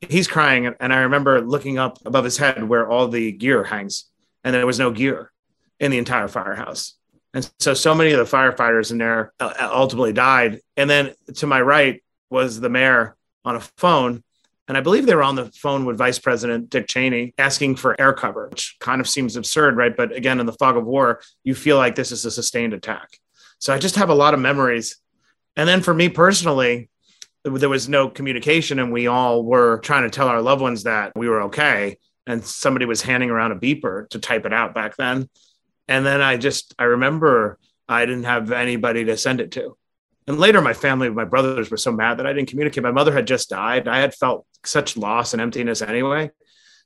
He's 0.00 0.28
crying, 0.28 0.72
and 0.78 0.92
I 0.92 1.00
remember 1.00 1.40
looking 1.40 1.78
up 1.78 1.98
above 2.06 2.24
his 2.24 2.38
head 2.38 2.62
where 2.62 2.88
all 2.88 3.08
the 3.08 3.32
gear 3.32 3.64
hangs, 3.64 4.04
and 4.44 4.54
there 4.54 4.66
was 4.66 4.78
no 4.78 4.92
gear 4.92 5.32
in 5.80 5.90
the 5.90 5.98
entire 5.98 6.28
firehouse. 6.28 6.94
And 7.34 7.48
so, 7.58 7.74
so 7.74 7.94
many 7.94 8.12
of 8.12 8.18
the 8.18 8.36
firefighters 8.36 8.90
in 8.90 8.98
there 8.98 9.32
uh, 9.38 9.52
ultimately 9.60 10.12
died. 10.12 10.60
And 10.76 10.88
then 10.88 11.14
to 11.36 11.46
my 11.46 11.60
right 11.60 12.02
was 12.30 12.58
the 12.60 12.70
mayor 12.70 13.16
on 13.44 13.56
a 13.56 13.60
phone. 13.76 14.22
And 14.66 14.76
I 14.76 14.80
believe 14.80 15.06
they 15.06 15.14
were 15.14 15.22
on 15.22 15.36
the 15.36 15.50
phone 15.52 15.84
with 15.84 15.96
Vice 15.96 16.18
President 16.18 16.68
Dick 16.68 16.88
Cheney 16.88 17.34
asking 17.38 17.76
for 17.76 17.98
air 17.98 18.12
cover, 18.12 18.48
which 18.48 18.76
kind 18.80 19.00
of 19.00 19.08
seems 19.08 19.36
absurd, 19.36 19.76
right? 19.76 19.96
But 19.96 20.12
again, 20.12 20.40
in 20.40 20.46
the 20.46 20.52
fog 20.52 20.76
of 20.76 20.84
war, 20.84 21.22
you 21.42 21.54
feel 21.54 21.76
like 21.76 21.94
this 21.94 22.12
is 22.12 22.24
a 22.24 22.30
sustained 22.30 22.74
attack. 22.74 23.18
So 23.58 23.72
I 23.72 23.78
just 23.78 23.96
have 23.96 24.10
a 24.10 24.14
lot 24.14 24.34
of 24.34 24.40
memories. 24.40 24.96
And 25.56 25.68
then 25.68 25.80
for 25.80 25.94
me 25.94 26.08
personally, 26.08 26.90
there 27.44 27.68
was 27.68 27.88
no 27.88 28.08
communication, 28.08 28.78
and 28.78 28.92
we 28.92 29.06
all 29.06 29.42
were 29.42 29.78
trying 29.78 30.02
to 30.02 30.10
tell 30.10 30.28
our 30.28 30.42
loved 30.42 30.60
ones 30.60 30.82
that 30.82 31.12
we 31.16 31.28
were 31.28 31.42
okay. 31.42 31.96
And 32.26 32.44
somebody 32.44 32.84
was 32.84 33.00
handing 33.00 33.30
around 33.30 33.52
a 33.52 33.56
beeper 33.56 34.08
to 34.10 34.18
type 34.18 34.44
it 34.44 34.52
out 34.52 34.74
back 34.74 34.96
then. 34.96 35.28
And 35.88 36.04
then 36.04 36.20
I 36.20 36.36
just, 36.36 36.74
I 36.78 36.84
remember 36.84 37.58
I 37.88 38.04
didn't 38.04 38.24
have 38.24 38.52
anybody 38.52 39.04
to 39.06 39.16
send 39.16 39.40
it 39.40 39.52
to. 39.52 39.76
And 40.26 40.38
later, 40.38 40.60
my 40.60 40.74
family, 40.74 41.08
my 41.08 41.24
brothers 41.24 41.70
were 41.70 41.78
so 41.78 41.90
mad 41.90 42.18
that 42.18 42.26
I 42.26 42.34
didn't 42.34 42.50
communicate. 42.50 42.82
My 42.82 42.92
mother 42.92 43.12
had 43.12 43.26
just 43.26 43.48
died. 43.48 43.88
I 43.88 43.98
had 43.98 44.14
felt 44.14 44.46
such 44.64 44.96
loss 44.96 45.32
and 45.32 45.40
emptiness 45.40 45.80
anyway. 45.80 46.30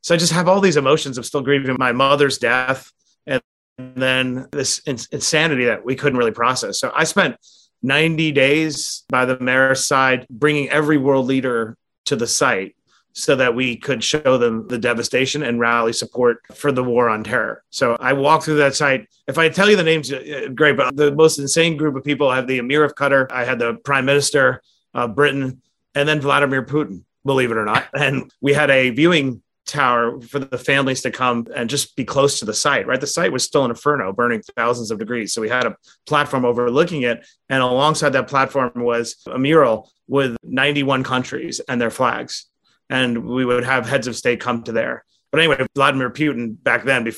So 0.02 0.14
I 0.14 0.18
just 0.18 0.32
have 0.32 0.48
all 0.48 0.60
these 0.60 0.76
emotions 0.76 1.18
of 1.18 1.26
still 1.26 1.42
grieving 1.42 1.76
my 1.78 1.90
mother's 1.90 2.38
death 2.38 2.92
and 3.26 3.42
then 3.78 4.48
this 4.52 4.78
insanity 4.86 5.64
that 5.64 5.84
we 5.84 5.96
couldn't 5.96 6.18
really 6.18 6.32
process. 6.32 6.78
So 6.78 6.92
I 6.94 7.04
spent 7.04 7.36
90 7.82 8.30
days 8.30 9.04
by 9.08 9.24
the 9.24 9.38
mayor's 9.40 9.86
side, 9.86 10.26
bringing 10.30 10.68
every 10.70 10.98
world 10.98 11.26
leader 11.26 11.76
to 12.06 12.16
the 12.16 12.26
site 12.26 12.76
so 13.12 13.36
that 13.36 13.54
we 13.54 13.76
could 13.76 14.02
show 14.02 14.38
them 14.38 14.66
the 14.68 14.78
devastation 14.78 15.42
and 15.42 15.60
rally 15.60 15.92
support 15.92 16.42
for 16.54 16.72
the 16.72 16.82
war 16.82 17.08
on 17.08 17.24
terror. 17.24 17.62
So 17.70 17.96
I 18.00 18.12
walked 18.12 18.44
through 18.44 18.56
that 18.56 18.74
site. 18.74 19.08
If 19.28 19.38
I 19.38 19.48
tell 19.48 19.68
you 19.68 19.76
the 19.76 19.82
names, 19.82 20.12
uh, 20.12 20.48
great, 20.54 20.76
but 20.76 20.96
the 20.96 21.12
most 21.12 21.38
insane 21.38 21.76
group 21.76 21.96
of 21.96 22.04
people 22.04 22.28
I 22.28 22.36
have 22.36 22.46
the 22.46 22.58
Emir 22.58 22.84
of 22.84 22.94
Qatar, 22.94 23.30
I 23.30 23.44
had 23.44 23.58
the 23.58 23.74
Prime 23.74 24.04
Minister 24.04 24.62
of 24.94 25.14
Britain, 25.14 25.60
and 25.94 26.08
then 26.08 26.20
Vladimir 26.20 26.64
Putin, 26.64 27.04
believe 27.24 27.50
it 27.50 27.56
or 27.56 27.64
not. 27.64 27.86
And 27.94 28.30
we 28.40 28.52
had 28.52 28.70
a 28.70 28.90
viewing 28.90 29.42
tower 29.66 30.20
for 30.20 30.38
the 30.38 30.58
families 30.58 31.02
to 31.02 31.10
come 31.10 31.46
and 31.54 31.70
just 31.70 31.94
be 31.94 32.04
close 32.04 32.40
to 32.40 32.44
the 32.44 32.54
site, 32.54 32.86
right? 32.86 33.00
The 33.00 33.06
site 33.06 33.32
was 33.32 33.44
still 33.44 33.64
an 33.64 33.70
inferno, 33.70 34.12
burning 34.12 34.42
thousands 34.56 34.90
of 34.90 34.98
degrees. 34.98 35.32
So 35.32 35.40
we 35.40 35.48
had 35.48 35.66
a 35.66 35.76
platform 36.06 36.44
overlooking 36.44 37.02
it. 37.02 37.24
And 37.48 37.62
alongside 37.62 38.10
that 38.10 38.26
platform 38.26 38.72
was 38.74 39.16
a 39.30 39.38
mural 39.38 39.90
with 40.08 40.36
91 40.42 41.04
countries 41.04 41.60
and 41.68 41.80
their 41.80 41.90
flags 41.90 42.46
and 42.90 43.24
we 43.24 43.44
would 43.44 43.64
have 43.64 43.88
heads 43.88 44.06
of 44.06 44.16
state 44.16 44.40
come 44.40 44.62
to 44.64 44.72
there. 44.72 45.04
But 45.32 45.40
anyway, 45.40 45.66
Vladimir 45.74 46.10
Putin 46.10 46.62
back 46.62 46.84
then, 46.84 47.10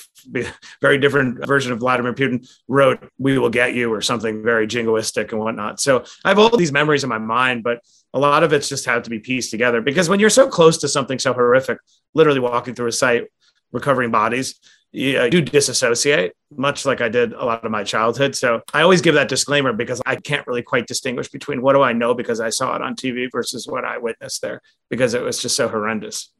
very 0.80 0.98
different 0.98 1.44
version 1.44 1.72
of 1.72 1.80
Vladimir 1.80 2.14
Putin 2.14 2.48
wrote 2.68 3.10
"We 3.18 3.38
will 3.38 3.50
get 3.50 3.74
you" 3.74 3.92
or 3.92 4.00
something 4.00 4.44
very 4.44 4.68
jingoistic 4.68 5.32
and 5.32 5.40
whatnot. 5.40 5.80
So 5.80 6.04
I 6.24 6.28
have 6.28 6.38
all 6.38 6.56
these 6.56 6.70
memories 6.70 7.02
in 7.02 7.10
my 7.10 7.18
mind, 7.18 7.64
but 7.64 7.80
a 8.12 8.20
lot 8.20 8.44
of 8.44 8.52
it's 8.52 8.68
just 8.68 8.84
had 8.84 9.02
to 9.04 9.10
be 9.10 9.18
pieced 9.18 9.50
together 9.50 9.80
because 9.80 10.08
when 10.08 10.20
you're 10.20 10.30
so 10.30 10.48
close 10.48 10.78
to 10.78 10.88
something 10.88 11.18
so 11.18 11.32
horrific, 11.32 11.78
literally 12.14 12.38
walking 12.38 12.76
through 12.76 12.86
a 12.86 12.92
site, 12.92 13.24
recovering 13.72 14.12
bodies, 14.12 14.60
you 14.94 15.28
do 15.28 15.40
disassociate, 15.40 16.34
much 16.56 16.86
like 16.86 17.00
I 17.00 17.08
did 17.08 17.32
a 17.32 17.44
lot 17.44 17.64
of 17.64 17.70
my 17.72 17.82
childhood. 17.82 18.36
So 18.36 18.62
I 18.72 18.82
always 18.82 19.02
give 19.02 19.16
that 19.16 19.28
disclaimer 19.28 19.72
because 19.72 20.00
I 20.06 20.14
can't 20.14 20.46
really 20.46 20.62
quite 20.62 20.86
distinguish 20.86 21.28
between 21.28 21.62
what 21.62 21.72
do 21.72 21.82
I 21.82 21.92
know 21.92 22.14
because 22.14 22.38
I 22.38 22.50
saw 22.50 22.76
it 22.76 22.82
on 22.82 22.94
TV 22.94 23.28
versus 23.30 23.66
what 23.66 23.84
I 23.84 23.98
witnessed 23.98 24.40
there 24.40 24.62
because 24.88 25.12
it 25.14 25.22
was 25.22 25.42
just 25.42 25.56
so 25.56 25.66
horrendous. 25.66 26.30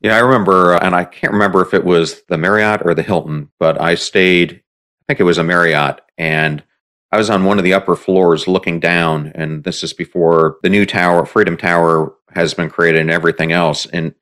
Yeah, 0.00 0.16
I 0.16 0.20
remember, 0.20 0.72
uh, 0.72 0.78
and 0.80 0.94
I 0.94 1.04
can't 1.04 1.34
remember 1.34 1.60
if 1.60 1.74
it 1.74 1.84
was 1.84 2.22
the 2.28 2.38
Marriott 2.38 2.80
or 2.86 2.94
the 2.94 3.02
Hilton, 3.02 3.50
but 3.58 3.78
I 3.78 3.96
stayed, 3.96 4.52
I 4.52 5.04
think 5.06 5.20
it 5.20 5.24
was 5.24 5.36
a 5.36 5.44
Marriott, 5.44 6.00
and 6.16 6.62
I 7.12 7.18
was 7.18 7.28
on 7.28 7.44
one 7.44 7.58
of 7.58 7.64
the 7.64 7.74
upper 7.74 7.96
floors 7.96 8.48
looking 8.48 8.80
down, 8.80 9.30
and 9.34 9.62
this 9.62 9.82
is 9.82 9.92
before 9.92 10.56
the 10.62 10.70
new 10.70 10.86
tower, 10.86 11.26
Freedom 11.26 11.58
Tower, 11.58 12.14
has 12.32 12.54
been 12.54 12.70
created 12.70 13.02
and 13.02 13.10
everything 13.10 13.52
else. 13.52 13.84
And 13.84 14.14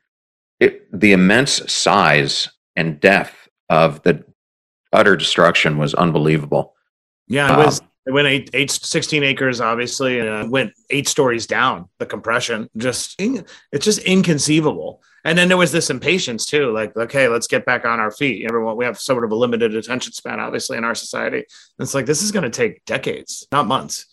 it, 0.58 0.88
the 0.90 1.12
immense 1.12 1.72
size 1.72 2.48
and 2.78 3.00
depth 3.00 3.48
of 3.68 4.02
the 4.04 4.24
utter 4.92 5.16
destruction 5.16 5.78
was 5.78 5.94
unbelievable. 5.94 6.74
Yeah, 7.26 7.52
it 7.52 7.64
was. 7.64 7.80
Um, 7.80 7.88
it 8.06 8.12
went 8.12 8.26
eight, 8.26 8.48
eight, 8.54 8.70
16 8.70 9.22
acres, 9.22 9.60
obviously, 9.60 10.18
and 10.18 10.28
uh, 10.28 10.46
went 10.48 10.72
eight 10.88 11.08
stories 11.08 11.46
down. 11.46 11.90
The 11.98 12.06
compression, 12.06 12.70
just 12.78 13.20
it's 13.20 13.84
just 13.84 13.98
inconceivable. 13.98 15.02
And 15.26 15.36
then 15.36 15.48
there 15.48 15.58
was 15.58 15.72
this 15.72 15.90
impatience 15.90 16.46
too, 16.46 16.72
like, 16.72 16.96
okay, 16.96 17.28
let's 17.28 17.48
get 17.48 17.66
back 17.66 17.84
on 17.84 18.00
our 18.00 18.10
feet. 18.10 18.46
Everyone, 18.48 18.76
we 18.76 18.86
have 18.86 18.98
sort 18.98 19.24
of 19.24 19.32
a 19.32 19.34
limited 19.34 19.74
attention 19.74 20.14
span, 20.14 20.40
obviously, 20.40 20.78
in 20.78 20.84
our 20.84 20.94
society. 20.94 21.38
And 21.38 21.84
it's 21.84 21.94
like 21.94 22.06
this 22.06 22.22
is 22.22 22.32
going 22.32 22.44
to 22.44 22.50
take 22.50 22.82
decades, 22.86 23.46
not 23.52 23.66
months. 23.66 24.06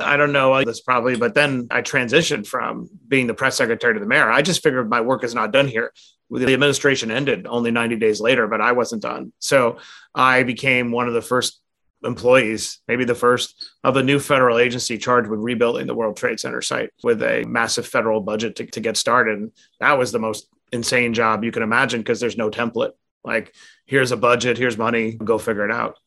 I 0.00 0.16
don't 0.16 0.32
know 0.32 0.64
this 0.64 0.80
probably, 0.80 1.16
but 1.16 1.34
then 1.34 1.68
I 1.70 1.82
transitioned 1.82 2.46
from 2.46 2.90
being 3.06 3.28
the 3.28 3.34
press 3.34 3.56
secretary 3.56 3.94
to 3.94 4.00
the 4.00 4.06
mayor. 4.06 4.30
I 4.30 4.42
just 4.42 4.62
figured 4.62 4.90
my 4.90 5.00
work 5.00 5.22
is 5.22 5.34
not 5.34 5.52
done 5.52 5.68
here 5.68 5.92
the 6.30 6.52
administration 6.54 7.10
ended 7.10 7.46
only 7.46 7.70
90 7.70 7.96
days 7.96 8.20
later, 8.20 8.46
but 8.46 8.60
I 8.60 8.72
wasn't 8.72 9.02
done. 9.02 9.32
So 9.38 9.78
I 10.14 10.42
became 10.42 10.90
one 10.90 11.08
of 11.08 11.14
the 11.14 11.22
first 11.22 11.60
employees, 12.04 12.80
maybe 12.88 13.04
the 13.04 13.14
first 13.14 13.70
of 13.84 13.96
a 13.96 14.02
new 14.02 14.18
federal 14.18 14.58
agency 14.58 14.98
charged 14.98 15.28
with 15.28 15.40
rebuilding 15.40 15.86
the 15.86 15.94
World 15.94 16.16
Trade 16.16 16.40
Center 16.40 16.62
site 16.62 16.90
with 17.02 17.22
a 17.22 17.44
massive 17.44 17.86
federal 17.86 18.20
budget 18.20 18.56
to, 18.56 18.66
to 18.66 18.80
get 18.80 18.96
started. 18.96 19.38
And 19.38 19.52
that 19.80 19.98
was 19.98 20.12
the 20.12 20.18
most 20.18 20.48
insane 20.72 21.14
job 21.14 21.44
you 21.44 21.52
can 21.52 21.62
imagine 21.62 22.00
because 22.00 22.20
there's 22.20 22.36
no 22.36 22.50
template. 22.50 22.92
Like, 23.24 23.54
here's 23.86 24.12
a 24.12 24.16
budget, 24.16 24.58
here's 24.58 24.78
money, 24.78 25.12
go 25.12 25.38
figure 25.38 25.64
it 25.64 25.72
out. 25.72 25.98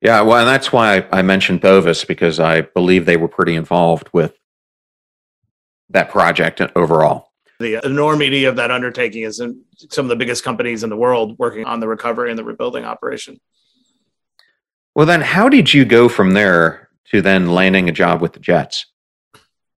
Yeah, 0.00 0.20
well, 0.22 0.38
and 0.38 0.48
that's 0.48 0.72
why 0.72 1.06
I 1.10 1.22
mentioned 1.22 1.60
Bovis 1.60 2.04
because 2.04 2.38
I 2.38 2.62
believe 2.62 3.06
they 3.06 3.16
were 3.16 3.28
pretty 3.28 3.54
involved 3.54 4.08
with 4.12 4.34
that 5.90 6.10
project 6.10 6.60
overall. 6.74 7.32
The 7.58 7.84
enormity 7.84 8.44
of 8.44 8.56
that 8.56 8.70
undertaking 8.70 9.22
is 9.22 9.40
in 9.40 9.62
some 9.90 10.04
of 10.04 10.08
the 10.10 10.16
biggest 10.16 10.44
companies 10.44 10.84
in 10.84 10.90
the 10.90 10.96
world 10.96 11.38
working 11.38 11.64
on 11.64 11.80
the 11.80 11.88
recovery 11.88 12.30
and 12.30 12.38
the 12.38 12.44
rebuilding 12.44 12.84
operation. 12.84 13.40
Well, 14.94 15.06
then, 15.06 15.20
how 15.20 15.48
did 15.48 15.72
you 15.72 15.84
go 15.84 16.08
from 16.08 16.32
there 16.32 16.88
to 17.10 17.22
then 17.22 17.50
landing 17.50 17.88
a 17.88 17.92
job 17.92 18.20
with 18.20 18.32
the 18.32 18.40
Jets? 18.40 18.86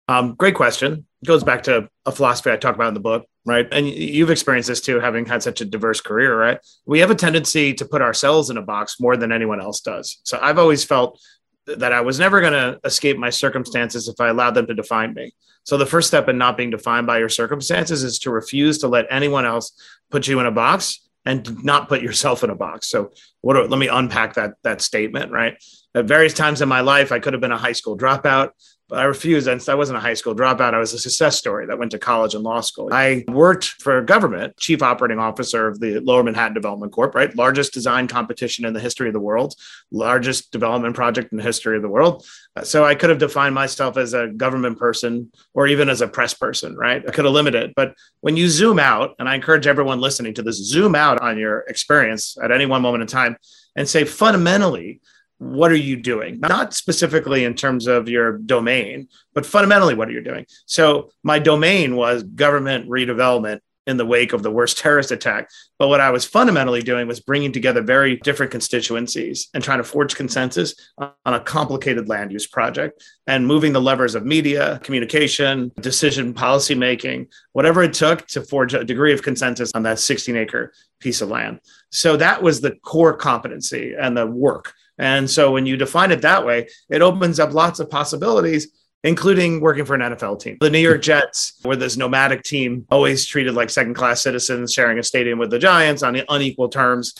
Um, 0.07 0.35
great 0.35 0.55
question. 0.55 1.05
It 1.21 1.25
goes 1.27 1.43
back 1.43 1.63
to 1.63 1.89
a 2.05 2.11
philosophy 2.11 2.51
I 2.51 2.57
talk 2.57 2.75
about 2.75 2.89
in 2.89 2.93
the 2.93 2.99
book, 2.99 3.25
right? 3.45 3.67
And 3.71 3.87
you've 3.87 4.29
experienced 4.29 4.69
this 4.69 4.79
too, 4.79 4.99
having 4.99 5.25
had 5.25 5.43
such 5.43 5.59
a 5.59 5.65
diverse 5.65 5.99
career, 5.99 6.39
right? 6.39 6.59
We 6.85 6.99
have 6.99 7.11
a 7.11 7.15
tendency 7.15 7.73
to 7.73 7.85
put 7.85 8.01
ourselves 8.01 8.49
in 8.49 8.57
a 8.57 8.61
box 8.61 8.99
more 8.99 9.17
than 9.17 9.31
anyone 9.31 9.59
else 9.59 9.81
does. 9.81 10.21
So 10.23 10.39
I've 10.41 10.59
always 10.59 10.85
felt 10.85 11.19
that 11.67 11.91
I 11.93 12.01
was 12.01 12.19
never 12.19 12.39
going 12.41 12.53
to 12.53 12.79
escape 12.83 13.17
my 13.17 13.29
circumstances 13.29 14.07
if 14.07 14.19
I 14.19 14.29
allowed 14.29 14.55
them 14.55 14.67
to 14.67 14.73
define 14.73 15.13
me. 15.13 15.33
So 15.63 15.77
the 15.77 15.85
first 15.85 16.07
step 16.07 16.29
in 16.29 16.37
not 16.37 16.55
being 16.55 16.69
defined 16.69 17.07
by 17.07 17.19
your 17.19 17.29
circumstances 17.29 18.03
is 18.03 18.19
to 18.19 18.31
refuse 18.31 18.77
to 18.79 18.87
let 18.87 19.05
anyone 19.09 19.45
else 19.45 19.73
put 20.09 20.27
you 20.27 20.39
in 20.39 20.45
a 20.45 20.51
box 20.51 21.07
and 21.25 21.61
not 21.63 21.89
put 21.89 22.01
yourself 22.01 22.43
in 22.43 22.49
a 22.49 22.55
box. 22.55 22.87
So 22.87 23.11
what 23.41 23.69
let 23.69 23.77
me 23.77 23.89
unpack 23.89 24.35
that 24.35 24.53
that 24.63 24.81
statement, 24.81 25.31
right? 25.31 25.61
At 25.97 26.05
various 26.05 26.33
times 26.33 26.61
in 26.61 26.69
my 26.69 26.81
life 26.81 27.11
I 27.11 27.19
could 27.19 27.33
have 27.33 27.41
been 27.41 27.51
a 27.51 27.57
high 27.57 27.71
school 27.71 27.97
dropout 27.97 28.51
but 28.89 28.99
I 28.99 29.03
refused. 29.03 29.47
And 29.47 29.61
I 29.67 29.75
wasn't 29.75 29.97
a 29.97 30.01
high 30.01 30.13
school 30.13 30.35
dropout. 30.35 30.73
I 30.73 30.79
was 30.79 30.93
a 30.93 30.99
success 30.99 31.37
story 31.37 31.65
that 31.65 31.77
went 31.77 31.91
to 31.91 31.99
college 31.99 32.35
and 32.35 32.43
law 32.43 32.61
school. 32.61 32.89
I 32.91 33.25
worked 33.27 33.65
for 33.65 34.01
government, 34.01 34.57
chief 34.57 34.81
operating 34.81 35.19
officer 35.19 35.67
of 35.67 35.79
the 35.79 35.99
Lower 35.99 36.23
Manhattan 36.23 36.53
Development 36.53 36.91
Corp, 36.91 37.13
right? 37.13 37.35
Largest 37.35 37.73
design 37.73 38.07
competition 38.07 38.65
in 38.65 38.73
the 38.73 38.79
history 38.79 39.07
of 39.07 39.13
the 39.13 39.19
world, 39.19 39.55
largest 39.91 40.51
development 40.51 40.95
project 40.95 41.31
in 41.31 41.37
the 41.37 41.43
history 41.43 41.75
of 41.75 41.81
the 41.81 41.89
world. 41.89 42.25
Uh, 42.55 42.63
so 42.63 42.85
I 42.85 42.95
could 42.95 43.09
have 43.09 43.19
defined 43.19 43.55
myself 43.55 43.97
as 43.97 44.13
a 44.13 44.27
government 44.27 44.79
person 44.79 45.31
or 45.53 45.67
even 45.67 45.89
as 45.89 46.01
a 46.01 46.07
press 46.07 46.33
person, 46.33 46.75
right? 46.75 47.03
I 47.05 47.11
could 47.11 47.25
have 47.25 47.33
limited. 47.33 47.73
But 47.75 47.93
when 48.21 48.37
you 48.37 48.47
zoom 48.47 48.79
out, 48.79 49.15
and 49.19 49.27
I 49.27 49.35
encourage 49.35 49.67
everyone 49.67 49.99
listening 49.99 50.33
to 50.35 50.43
this, 50.43 50.57
zoom 50.57 50.95
out 50.95 51.21
on 51.21 51.37
your 51.37 51.59
experience 51.61 52.37
at 52.41 52.51
any 52.51 52.65
one 52.65 52.81
moment 52.81 53.01
in 53.01 53.07
time 53.07 53.35
and 53.75 53.87
say 53.87 54.05
fundamentally, 54.05 55.01
what 55.39 55.71
are 55.71 55.75
you 55.75 55.95
doing? 55.95 56.39
Not 56.39 56.73
specifically 56.73 57.45
in 57.45 57.53
terms 57.53 57.87
of 57.87 58.09
your 58.09 58.37
domain, 58.39 59.07
but 59.33 59.45
fundamentally, 59.45 59.93
what 59.93 60.07
are 60.07 60.13
you 60.13 60.23
doing? 60.23 60.45
So, 60.65 61.11
my 61.23 61.39
domain 61.39 61.95
was 61.95 62.23
government 62.23 62.89
redevelopment 62.89 63.59
in 63.87 63.95
the 63.95 64.05
wake 64.05 64.33
of 64.33 64.43
the 64.43 64.51
worst 64.51 64.77
terrorist 64.77 65.11
attack. 65.11 65.49
But 65.79 65.87
what 65.87 66.01
I 66.01 66.11
was 66.11 66.25
fundamentally 66.25 66.81
doing 66.81 67.07
was 67.07 67.21
bringing 67.21 67.53
together 67.53 67.81
very 67.81 68.17
different 68.17 68.51
constituencies 68.51 69.47
and 69.53 69.63
trying 69.63 69.77
to 69.77 69.83
forge 69.83 70.15
consensus 70.15 70.75
on 70.97 71.13
a 71.25 71.39
complicated 71.39 72.09
land 72.09 72.33
use 72.33 72.45
project 72.45 73.01
and 73.27 73.47
moving 73.47 73.71
the 73.71 73.81
levers 73.81 74.13
of 74.13 74.25
media, 74.25 74.79
communication, 74.83 75.71
decision 75.79 76.33
policy 76.33 76.75
making, 76.75 77.27
whatever 77.53 77.81
it 77.81 77.93
took 77.93 78.27
to 78.27 78.41
forge 78.41 78.73
a 78.73 78.83
degree 78.83 79.13
of 79.13 79.23
consensus 79.23 79.71
on 79.73 79.83
that 79.83 79.99
16 79.99 80.35
acre 80.35 80.73
piece 80.99 81.21
of 81.21 81.29
land. 81.29 81.61
So 81.89 82.17
that 82.17 82.43
was 82.43 82.59
the 82.59 82.75
core 82.83 83.15
competency 83.15 83.95
and 83.97 84.17
the 84.17 84.27
work 84.27 84.73
and 84.97 85.29
so 85.29 85.51
when 85.51 85.65
you 85.65 85.77
define 85.77 86.11
it 86.11 86.21
that 86.21 86.45
way, 86.45 86.67
it 86.89 87.01
opens 87.01 87.39
up 87.39 87.53
lots 87.53 87.79
of 87.79 87.89
possibilities, 87.89 88.67
including 89.03 89.61
working 89.61 89.85
for 89.85 89.95
an 89.95 90.01
NFL 90.01 90.39
team. 90.39 90.57
The 90.59 90.69
New 90.69 90.79
York 90.79 91.01
Jets 91.01 91.59
were 91.63 91.75
this 91.75 91.97
nomadic 91.97 92.43
team, 92.43 92.85
always 92.89 93.25
treated 93.25 93.53
like 93.53 93.69
second 93.69 93.93
class 93.93 94.21
citizens, 94.21 94.73
sharing 94.73 94.99
a 94.99 95.03
stadium 95.03 95.39
with 95.39 95.51
the 95.51 95.59
Giants 95.59 96.03
on 96.03 96.19
unequal 96.29 96.69
terms. 96.69 97.13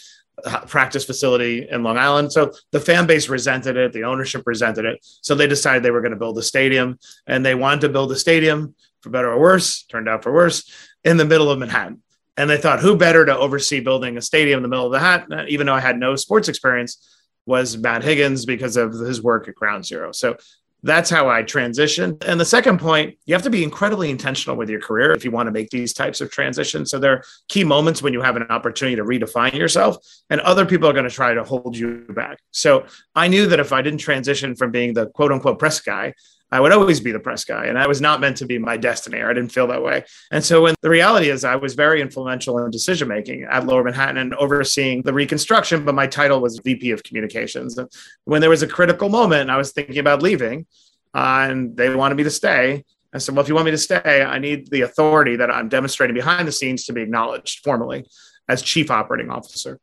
Uh, 0.46 0.60
practice 0.68 1.04
facility 1.04 1.68
in 1.68 1.82
Long 1.82 1.98
Island. 1.98 2.32
So 2.32 2.54
the 2.72 2.80
fan 2.80 3.08
base 3.08 3.28
resented 3.28 3.76
it, 3.76 3.92
the 3.92 4.04
ownership 4.04 4.44
resented 4.46 4.86
it. 4.86 5.04
So 5.22 5.34
they 5.34 5.48
decided 5.48 5.82
they 5.82 5.90
were 5.90 6.02
going 6.02 6.12
to 6.12 6.16
build 6.16 6.38
a 6.38 6.44
stadium 6.44 7.00
and 7.26 7.44
they 7.44 7.56
wanted 7.56 7.82
to 7.82 7.90
build 7.90 8.12
a 8.12 8.16
stadium 8.16 8.76
for 9.02 9.10
better 9.10 9.32
or 9.32 9.40
worse, 9.40 9.82
turned 9.86 10.08
out 10.08 10.22
for 10.22 10.32
worse, 10.32 10.72
in 11.04 11.18
the 11.18 11.26
middle 11.26 11.50
of 11.50 11.58
Manhattan. 11.58 12.04
And 12.38 12.52
they 12.52 12.58
thought, 12.58 12.82
who 12.82 12.96
better 12.96 13.26
to 13.26 13.36
oversee 13.36 13.80
building 13.80 14.16
a 14.16 14.22
stadium 14.22 14.58
in 14.58 14.62
the 14.62 14.70
middle 14.70 14.86
of 14.86 14.92
the 14.92 15.00
hat, 15.00 15.26
even 15.50 15.66
though 15.66 15.74
I 15.74 15.80
had 15.80 15.98
no 15.98 16.16
sports 16.16 16.48
experience 16.48 17.17
was 17.48 17.78
Matt 17.78 18.04
Higgins 18.04 18.46
because 18.46 18.78
of 18.78 18.94
his 18.94 19.24
work 19.24 19.48
at 19.48 19.56
Ground 19.56 19.86
Zero. 19.86 20.12
So 20.12 20.38
that's 20.84 21.10
how 21.10 21.28
I 21.28 21.42
transitioned. 21.42 22.24
And 22.26 22.40
the 22.40 22.46
second 22.46 22.80
point, 22.80 23.18
you 23.26 23.34
have 23.34 23.42
to 23.44 23.50
be 23.50 23.64
incredibly 23.64 24.12
intentional 24.12 24.56
with 24.56 24.70
your 24.70 24.80
career 24.80 25.12
if 25.12 25.26
you 25.26 25.32
want 25.32 25.48
to 25.48 25.52
make 25.52 25.70
these 25.70 25.92
types 25.92 26.22
of 26.22 26.30
transitions. 26.30 26.92
So 26.92 27.00
there 27.00 27.14
are 27.14 27.24
key 27.48 27.64
moments 27.64 28.04
when 28.04 28.14
you 28.14 28.22
have 28.22 28.36
an 28.36 28.44
opportunity 28.44 28.96
to 28.96 29.04
redefine 29.04 29.54
yourself, 29.54 29.98
and 30.30 30.40
other 30.42 30.66
people 30.66 30.88
are 30.88 30.94
going 30.94 31.10
to 31.10 31.12
try 31.12 31.34
to 31.34 31.44
hold 31.44 31.76
you 31.76 32.06
back. 32.10 32.38
So 32.52 32.86
I 33.16 33.28
knew 33.28 33.48
that 33.48 33.60
if 33.60 33.74
I 33.74 33.82
didn't 33.82 34.00
transition 34.00 34.56
from 34.56 34.72
being 34.72 34.94
the 34.94 35.08
quote 35.08 35.32
unquote 35.32 35.58
press 35.58 35.80
guy 35.80 36.14
I 36.52 36.60
would 36.60 36.72
always 36.72 37.00
be 37.02 37.12
the 37.12 37.20
press 37.20 37.44
guy. 37.44 37.66
And 37.66 37.78
I 37.78 37.88
was 37.88 38.00
not 38.00 38.22
meant 38.22 38.38
to 38.38 38.46
be 38.46 38.58
my 38.58 38.78
destiny, 38.78 39.20
or 39.20 39.30
I 39.30 39.34
didn't 39.34 39.52
feel 39.52 39.68
that 39.68 39.84
way. 39.84 40.06
And 40.32 40.44
so 40.44 40.64
when 40.64 40.76
the 40.82 40.90
reality 40.90 41.30
is 41.30 41.44
I 41.44 41.58
was 41.58 41.76
very 41.76 42.02
influential 42.02 42.58
in 42.60 42.72
decision 42.72 43.08
making 43.08 43.44
at 43.44 43.66
Lower 43.66 43.84
Manhattan 43.84 44.18
and 44.18 44.34
overseeing 44.36 45.02
the 45.02 45.14
reconstruction, 45.14 45.84
but 45.84 45.96
my 45.96 46.08
title 46.08 46.40
was 46.40 46.60
VP 46.64 46.92
of 46.92 47.04
communications. 47.04 47.78
And 47.78 47.90
when 48.24 48.42
there 48.42 48.50
was 48.50 48.64
a 48.64 48.68
critical 48.68 49.10
moment, 49.10 49.50
I 49.50 49.58
was 49.58 49.72
thinking 49.72 49.98
about 49.98 50.22
leaving 50.22 50.66
uh, 51.14 51.48
and 51.50 51.76
they 51.76 51.94
wanted 51.94 52.16
me 52.16 52.24
to 52.24 52.30
stay. 52.30 52.86
I 53.14 53.18
said, 53.18 53.36
well, 53.36 53.44
if 53.44 53.50
you 53.50 53.56
want 53.56 53.66
me 53.66 53.72
to 53.72 53.78
stay, 53.78 54.24
I 54.24 54.38
need 54.38 54.70
the 54.70 54.82
authority 54.82 55.38
that 55.38 55.54
I'm 55.54 55.70
demonstrating 55.70 56.14
behind 56.14 56.48
the 56.48 56.52
scenes 56.52 56.86
to 56.86 56.94
be 56.94 57.02
acknowledged 57.02 57.64
formally 57.64 58.06
as 58.50 58.62
chief 58.62 58.92
operating 58.92 59.30
officer. 59.30 59.80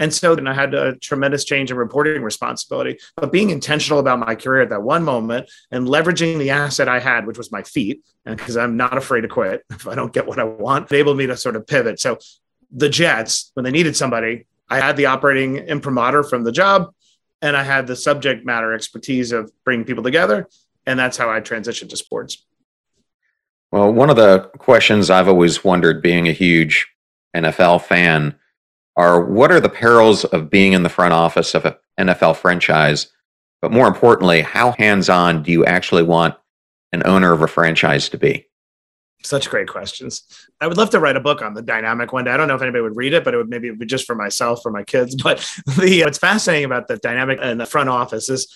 And 0.00 0.12
so 0.12 0.34
then 0.34 0.48
I 0.48 0.54
had 0.54 0.74
a 0.74 0.96
tremendous 0.96 1.44
change 1.44 1.70
in 1.70 1.76
reporting 1.76 2.22
responsibility, 2.22 2.98
but 3.16 3.30
being 3.30 3.50
intentional 3.50 4.00
about 4.00 4.18
my 4.18 4.34
career 4.34 4.62
at 4.62 4.70
that 4.70 4.82
one 4.82 5.04
moment 5.04 5.50
and 5.70 5.86
leveraging 5.86 6.38
the 6.38 6.50
asset 6.50 6.88
I 6.88 6.98
had, 6.98 7.26
which 7.26 7.38
was 7.38 7.52
my 7.52 7.62
feet, 7.62 8.02
and 8.24 8.36
because 8.36 8.56
I'm 8.56 8.78
not 8.78 8.96
afraid 8.96 9.20
to 9.20 9.28
quit 9.28 9.62
if 9.70 9.86
I 9.86 9.94
don't 9.94 10.12
get 10.12 10.26
what 10.26 10.40
I 10.40 10.44
want, 10.44 10.90
enabled 10.90 11.18
me 11.18 11.26
to 11.26 11.36
sort 11.36 11.54
of 11.54 11.66
pivot. 11.66 12.00
So 12.00 12.18
the 12.72 12.88
Jets, 12.88 13.52
when 13.54 13.64
they 13.64 13.70
needed 13.70 13.94
somebody, 13.94 14.46
I 14.70 14.80
had 14.80 14.96
the 14.96 15.06
operating 15.06 15.56
imprimatur 15.56 16.22
from 16.22 16.44
the 16.44 16.52
job 16.52 16.94
and 17.42 17.56
I 17.56 17.62
had 17.62 17.86
the 17.86 17.96
subject 17.96 18.46
matter 18.46 18.72
expertise 18.72 19.32
of 19.32 19.52
bringing 19.64 19.84
people 19.84 20.02
together. 20.02 20.48
And 20.86 20.98
that's 20.98 21.16
how 21.16 21.30
I 21.30 21.40
transitioned 21.40 21.90
to 21.90 21.96
sports. 21.96 22.44
Well, 23.70 23.92
one 23.92 24.10
of 24.10 24.16
the 24.16 24.50
questions 24.58 25.10
I've 25.10 25.28
always 25.28 25.62
wondered, 25.62 26.02
being 26.02 26.26
a 26.26 26.32
huge 26.32 26.88
NFL 27.36 27.82
fan, 27.82 28.34
are 28.96 29.24
what 29.24 29.50
are 29.50 29.60
the 29.60 29.68
perils 29.68 30.24
of 30.24 30.50
being 30.50 30.72
in 30.72 30.82
the 30.82 30.88
front 30.88 31.12
office 31.12 31.54
of 31.54 31.64
an 31.64 31.74
NFL 31.98 32.36
franchise? 32.36 33.08
But 33.62 33.72
more 33.72 33.88
importantly, 33.88 34.42
how 34.42 34.72
hands 34.72 35.08
on 35.08 35.42
do 35.42 35.52
you 35.52 35.64
actually 35.64 36.02
want 36.02 36.34
an 36.92 37.02
owner 37.04 37.32
of 37.32 37.42
a 37.42 37.46
franchise 37.46 38.08
to 38.10 38.18
be? 38.18 38.46
Such 39.22 39.50
great 39.50 39.68
questions. 39.68 40.22
I 40.62 40.66
would 40.66 40.78
love 40.78 40.88
to 40.90 40.98
write 40.98 41.16
a 41.16 41.20
book 41.20 41.42
on 41.42 41.52
the 41.52 41.60
dynamic 41.60 42.10
one 42.10 42.24
day. 42.24 42.30
I 42.30 42.38
don't 42.38 42.48
know 42.48 42.54
if 42.54 42.62
anybody 42.62 42.80
would 42.80 42.96
read 42.96 43.12
it, 43.12 43.22
but 43.22 43.34
it 43.34 43.36
would 43.36 43.50
maybe 43.50 43.70
be 43.70 43.84
just 43.84 44.06
for 44.06 44.14
myself, 44.14 44.62
for 44.62 44.70
my 44.70 44.82
kids. 44.82 45.14
But 45.22 45.46
the 45.78 46.02
uh, 46.02 46.06
what's 46.06 46.16
fascinating 46.16 46.64
about 46.64 46.88
the 46.88 46.96
dynamic 46.96 47.38
in 47.38 47.58
the 47.58 47.66
front 47.66 47.90
office 47.90 48.30
is 48.30 48.48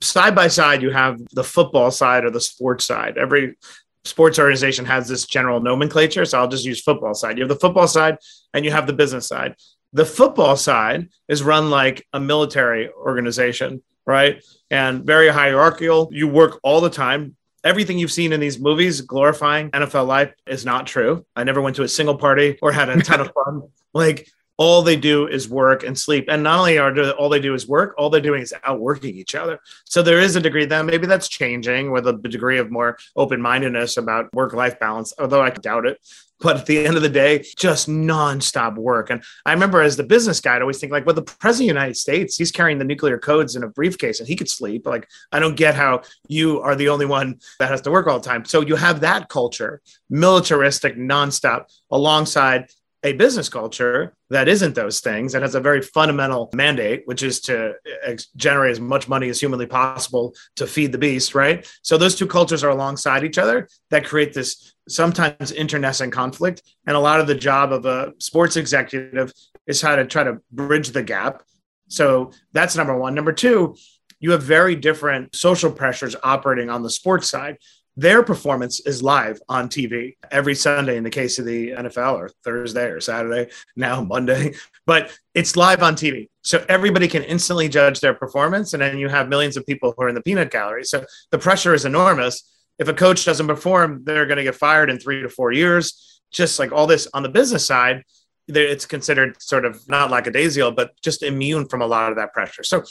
side 0.00 0.36
by 0.36 0.46
side, 0.46 0.80
you 0.80 0.90
have 0.90 1.20
the 1.32 1.42
football 1.42 1.90
side 1.90 2.24
or 2.24 2.30
the 2.30 2.40
sports 2.40 2.84
side. 2.84 3.18
Every 3.18 3.56
sports 4.04 4.38
organization 4.38 4.84
has 4.84 5.08
this 5.08 5.26
general 5.26 5.60
nomenclature. 5.60 6.24
So 6.24 6.38
I'll 6.38 6.48
just 6.48 6.64
use 6.64 6.80
football 6.80 7.14
side. 7.14 7.36
You 7.36 7.42
have 7.42 7.48
the 7.48 7.60
football 7.60 7.88
side 7.88 8.18
and 8.54 8.64
you 8.64 8.70
have 8.70 8.86
the 8.86 8.92
business 8.92 9.26
side. 9.26 9.56
The 9.92 10.06
football 10.06 10.56
side 10.56 11.08
is 11.28 11.42
run 11.42 11.70
like 11.70 12.06
a 12.12 12.20
military 12.20 12.90
organization, 12.90 13.82
right? 14.06 14.42
And 14.70 15.04
very 15.04 15.28
hierarchical. 15.28 16.08
You 16.12 16.28
work 16.28 16.60
all 16.62 16.80
the 16.80 16.90
time. 16.90 17.36
Everything 17.64 17.98
you've 17.98 18.12
seen 18.12 18.32
in 18.32 18.40
these 18.40 18.58
movies 18.58 19.02
glorifying 19.02 19.70
NFL 19.70 20.06
life 20.06 20.32
is 20.46 20.64
not 20.64 20.86
true. 20.86 21.24
I 21.36 21.44
never 21.44 21.60
went 21.60 21.76
to 21.76 21.82
a 21.82 21.88
single 21.88 22.16
party 22.16 22.58
or 22.62 22.72
had 22.72 22.88
a 22.88 23.00
ton 23.02 23.20
of 23.20 23.32
fun. 23.44 23.62
Like 23.92 24.28
all 24.58 24.82
they 24.82 24.96
do 24.96 25.26
is 25.26 25.48
work 25.48 25.82
and 25.82 25.98
sleep. 25.98 26.26
And 26.28 26.42
not 26.42 26.58
only 26.58 26.78
are 26.78 27.10
all 27.12 27.28
they 27.28 27.40
do 27.40 27.54
is 27.54 27.66
work, 27.66 27.94
all 27.96 28.10
they're 28.10 28.20
doing 28.20 28.42
is 28.42 28.54
outworking 28.64 29.16
each 29.16 29.34
other. 29.34 29.58
So 29.84 30.02
there 30.02 30.20
is 30.20 30.36
a 30.36 30.40
degree 30.40 30.66
that 30.66 30.84
maybe 30.84 31.06
that's 31.06 31.28
changing 31.28 31.90
with 31.90 32.06
a 32.06 32.12
degree 32.12 32.58
of 32.58 32.70
more 32.70 32.98
open 33.16 33.40
mindedness 33.40 33.96
about 33.96 34.32
work 34.34 34.52
life 34.52 34.78
balance, 34.78 35.12
although 35.18 35.42
I 35.42 35.50
doubt 35.50 35.86
it. 35.86 35.98
But 36.42 36.56
at 36.56 36.66
the 36.66 36.84
end 36.84 36.96
of 36.96 37.02
the 37.02 37.08
day, 37.08 37.44
just 37.56 37.88
nonstop 37.88 38.76
work. 38.76 39.10
And 39.10 39.22
I 39.46 39.52
remember 39.52 39.80
as 39.80 39.96
the 39.96 40.02
business 40.02 40.40
guy, 40.40 40.56
I'd 40.56 40.62
always 40.62 40.78
think 40.78 40.92
like, 40.92 41.06
well, 41.06 41.14
the 41.14 41.22
president 41.22 41.52
of 41.52 41.58
the 41.58 41.80
United 41.80 41.96
States, 41.96 42.36
he's 42.36 42.50
carrying 42.50 42.78
the 42.78 42.84
nuclear 42.84 43.18
codes 43.18 43.56
in 43.56 43.62
a 43.62 43.68
briefcase 43.68 44.18
and 44.18 44.28
he 44.28 44.36
could 44.36 44.48
sleep. 44.48 44.86
Like, 44.86 45.08
I 45.30 45.38
don't 45.38 45.56
get 45.56 45.74
how 45.74 46.02
you 46.28 46.60
are 46.60 46.74
the 46.74 46.88
only 46.88 47.06
one 47.06 47.38
that 47.58 47.68
has 47.68 47.80
to 47.82 47.90
work 47.90 48.06
all 48.06 48.18
the 48.18 48.28
time. 48.28 48.44
So 48.44 48.60
you 48.60 48.76
have 48.76 49.00
that 49.00 49.28
culture, 49.28 49.80
militaristic, 50.10 50.96
nonstop, 50.96 51.66
alongside 51.90 52.68
a 53.04 53.12
business 53.12 53.48
culture 53.48 54.14
that 54.30 54.48
isn't 54.48 54.74
those 54.74 55.00
things 55.00 55.34
and 55.34 55.42
has 55.42 55.54
a 55.54 55.60
very 55.60 55.82
fundamental 55.82 56.50
mandate, 56.54 57.02
which 57.06 57.22
is 57.22 57.40
to 57.40 57.74
eh, 57.86 57.90
ex- 58.04 58.26
generate 58.36 58.72
as 58.72 58.80
much 58.80 59.08
money 59.08 59.28
as 59.28 59.40
humanly 59.40 59.66
possible 59.66 60.34
to 60.56 60.66
feed 60.66 60.92
the 60.92 60.98
beast, 60.98 61.34
right? 61.34 61.68
So 61.82 61.98
those 61.98 62.14
two 62.14 62.26
cultures 62.26 62.62
are 62.62 62.70
alongside 62.70 63.24
each 63.24 63.38
other 63.38 63.68
that 63.90 64.04
create 64.04 64.32
this 64.32 64.71
sometimes 64.88 65.52
internecine 65.52 66.10
conflict. 66.10 66.62
And 66.86 66.96
a 66.96 67.00
lot 67.00 67.20
of 67.20 67.26
the 67.26 67.34
job 67.34 67.72
of 67.72 67.86
a 67.86 68.12
sports 68.18 68.56
executive 68.56 69.32
is 69.66 69.80
how 69.80 69.96
to 69.96 70.04
try 70.04 70.24
to 70.24 70.38
bridge 70.50 70.90
the 70.90 71.02
gap. 71.02 71.42
So 71.88 72.32
that's 72.52 72.76
number 72.76 72.96
one. 72.96 73.14
Number 73.14 73.32
two, 73.32 73.76
you 74.20 74.30
have 74.32 74.42
very 74.42 74.76
different 74.76 75.34
social 75.34 75.70
pressures 75.70 76.16
operating 76.22 76.70
on 76.70 76.82
the 76.82 76.90
sports 76.90 77.28
side 77.28 77.58
their 77.96 78.22
performance 78.22 78.80
is 78.80 79.02
live 79.02 79.40
on 79.48 79.68
TV 79.68 80.16
every 80.30 80.54
Sunday 80.54 80.96
in 80.96 81.04
the 81.04 81.10
case 81.10 81.38
of 81.38 81.44
the 81.44 81.70
NFL 81.70 82.14
or 82.14 82.30
Thursday 82.42 82.86
or 82.86 83.00
Saturday, 83.00 83.50
now 83.76 84.02
Monday, 84.12 84.54
but 84.86 85.16
it's 85.34 85.56
live 85.56 85.82
on 85.82 85.94
TV. 85.94 86.28
So 86.42 86.64
everybody 86.68 87.06
can 87.06 87.22
instantly 87.22 87.68
judge 87.68 88.00
their 88.00 88.14
performance. 88.14 88.72
And 88.72 88.82
then 88.82 88.98
you 88.98 89.08
have 89.08 89.28
millions 89.28 89.56
of 89.56 89.66
people 89.66 89.94
who 89.96 90.04
are 90.04 90.08
in 90.08 90.14
the 90.14 90.22
peanut 90.22 90.50
gallery. 90.50 90.84
So 90.84 91.04
the 91.30 91.38
pressure 91.38 91.74
is 91.74 91.84
enormous. 91.84 92.42
If 92.78 92.88
a 92.88 92.94
coach 92.94 93.24
doesn't 93.24 93.46
perform, 93.46 94.02
they're 94.04 94.26
going 94.26 94.38
to 94.38 94.44
get 94.44 94.54
fired 94.54 94.90
in 94.90 94.98
three 94.98 95.22
to 95.22 95.28
four 95.28 95.52
years. 95.52 96.20
Just 96.32 96.58
like 96.58 96.72
all 96.72 96.86
this 96.86 97.06
on 97.12 97.22
the 97.22 97.28
business 97.28 97.66
side, 97.66 98.04
it's 98.48 98.86
considered 98.86 99.40
sort 99.40 99.64
of 99.64 99.86
not 99.88 100.10
lackadaisical, 100.10 100.72
but 100.72 101.00
just 101.02 101.22
immune 101.22 101.66
from 101.66 101.82
a 101.82 101.86
lot 101.86 102.10
of 102.10 102.16
that 102.16 102.32
pressure. 102.32 102.64
So, 102.64 102.82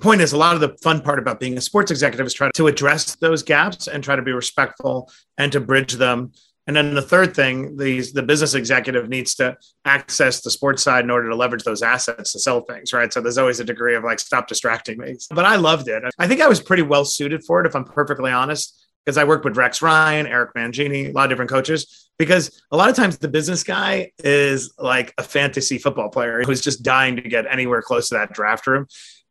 point 0.00 0.20
is, 0.20 0.32
a 0.32 0.38
lot 0.38 0.54
of 0.54 0.60
the 0.60 0.76
fun 0.82 1.00
part 1.00 1.18
about 1.18 1.40
being 1.40 1.56
a 1.56 1.60
sports 1.60 1.90
executive 1.90 2.26
is 2.26 2.34
try 2.34 2.50
to 2.54 2.66
address 2.66 3.14
those 3.16 3.42
gaps 3.42 3.88
and 3.88 4.02
try 4.02 4.16
to 4.16 4.22
be 4.22 4.32
respectful 4.32 5.10
and 5.38 5.52
to 5.52 5.60
bridge 5.60 5.94
them. 5.94 6.32
And 6.66 6.74
then 6.74 6.94
the 6.94 7.02
third 7.02 7.34
thing, 7.34 7.76
the 7.76 8.00
the 8.12 8.24
business 8.24 8.54
executive 8.54 9.08
needs 9.08 9.36
to 9.36 9.56
access 9.84 10.40
the 10.40 10.50
sports 10.50 10.82
side 10.82 11.04
in 11.04 11.10
order 11.10 11.30
to 11.30 11.36
leverage 11.36 11.62
those 11.62 11.82
assets 11.82 12.32
to 12.32 12.40
sell 12.40 12.62
things, 12.62 12.92
right? 12.92 13.12
So 13.12 13.20
there's 13.20 13.38
always 13.38 13.60
a 13.60 13.64
degree 13.64 13.94
of 13.94 14.02
like, 14.02 14.18
stop 14.18 14.48
distracting 14.48 14.98
me. 14.98 15.16
But 15.30 15.44
I 15.44 15.56
loved 15.56 15.88
it. 15.88 16.02
I 16.18 16.26
think 16.26 16.40
I 16.40 16.48
was 16.48 16.60
pretty 16.60 16.82
well 16.82 17.04
suited 17.04 17.44
for 17.44 17.60
it, 17.60 17.68
if 17.68 17.76
I'm 17.76 17.84
perfectly 17.84 18.32
honest 18.32 18.85
because 19.06 19.16
I 19.16 19.24
worked 19.24 19.44
with 19.44 19.56
Rex 19.56 19.80
Ryan, 19.80 20.26
Eric 20.26 20.54
Mangini, 20.54 21.10
a 21.10 21.12
lot 21.12 21.24
of 21.24 21.30
different 21.30 21.50
coaches. 21.50 22.10
Because 22.18 22.60
a 22.72 22.76
lot 22.76 22.88
of 22.88 22.96
times 22.96 23.18
the 23.18 23.28
business 23.28 23.62
guy 23.62 24.10
is 24.18 24.74
like 24.78 25.14
a 25.16 25.22
fantasy 25.22 25.78
football 25.78 26.08
player 26.08 26.42
who's 26.42 26.60
just 26.60 26.82
dying 26.82 27.14
to 27.16 27.22
get 27.22 27.46
anywhere 27.48 27.82
close 27.82 28.08
to 28.08 28.16
that 28.16 28.32
draft 28.32 28.66
room. 28.66 28.88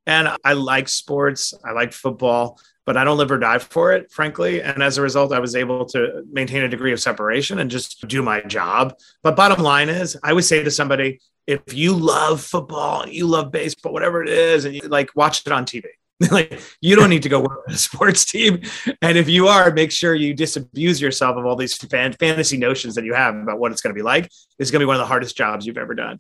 And 0.08 0.30
I 0.46 0.54
like 0.54 0.88
sports, 0.88 1.54
I 1.66 1.72
like 1.72 1.92
football, 1.92 2.58
but 2.86 2.96
I 2.96 3.04
don't 3.04 3.18
live 3.18 3.32
or 3.32 3.40
die 3.40 3.58
for 3.58 3.92
it, 3.92 4.12
frankly. 4.12 4.62
And 4.62 4.82
as 4.82 4.98
a 4.98 5.02
result, 5.02 5.34
I 5.34 5.40
was 5.40 5.56
able 5.56 5.86
to 5.88 6.24
maintain 6.32 6.64
a 6.64 6.70
degree 6.70 6.94
of 6.94 7.02
separation 7.02 7.60
and 7.60 7.70
just 7.70 8.08
do 8.08 8.22
my 8.22 8.42
job. 8.42 8.94
But 9.24 9.36
bottom 9.36 9.62
line 9.62 9.90
is, 9.90 10.16
I 10.24 10.32
would 10.32 10.46
say 10.46 10.64
to 10.64 10.72
somebody, 10.72 11.20
if 11.48 11.74
you 11.74 11.94
love 11.94 12.40
football, 12.40 13.10
you 13.10 13.28
love 13.28 13.52
baseball, 13.52 13.92
whatever 13.92 14.24
it 14.24 14.30
is, 14.30 14.64
and 14.64 14.74
you 14.76 14.82
like 14.82 15.16
watch 15.16 15.46
it 15.46 15.52
on 15.52 15.66
TV 15.66 15.86
like 16.32 16.62
you 16.82 16.96
don't 16.96 17.10
need 17.10 17.24
to 17.24 17.30
go 17.30 17.42
work 17.42 17.64
on 17.68 17.74
a 17.74 17.78
sports 17.78 18.24
team. 18.26 18.62
And 19.02 19.18
if 19.18 19.28
you 19.28 19.48
are 19.48 19.72
make 19.72 19.92
sure 19.92 20.16
you 20.16 20.34
disabuse 20.34 21.02
yourself 21.02 21.36
of 21.36 21.46
all 21.46 21.56
these 21.56 21.76
fan- 21.76 22.14
fantasy 22.14 22.58
notions 22.58 22.96
that 22.96 23.04
you 23.04 23.14
have 23.14 23.36
about 23.36 23.60
what 23.60 23.72
it's 23.72 23.82
going 23.82 23.94
to 23.94 23.98
be 23.98 24.04
like. 24.04 24.32
It's 24.58 24.72
going 24.72 24.80
to 24.80 24.86
be 24.86 24.88
one 24.88 24.96
of 24.96 25.02
the 25.02 25.08
hardest 25.08 25.36
jobs 25.36 25.66
you've 25.66 25.78
ever 25.78 25.94
done. 25.94 26.20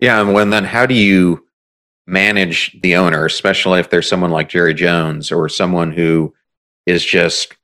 Yeah 0.00 0.20
and 0.20 0.32
when 0.32 0.50
then 0.50 0.64
how 0.64 0.86
do 0.86 0.94
you 0.94 1.46
manage 2.06 2.80
the 2.82 2.96
owner 2.96 3.24
especially 3.24 3.78
if 3.78 3.88
there's 3.88 4.08
someone 4.08 4.30
like 4.30 4.48
jerry 4.48 4.74
jones 4.74 5.30
or 5.30 5.48
someone 5.48 5.92
who 5.92 6.34
is 6.84 7.04
just 7.04 7.54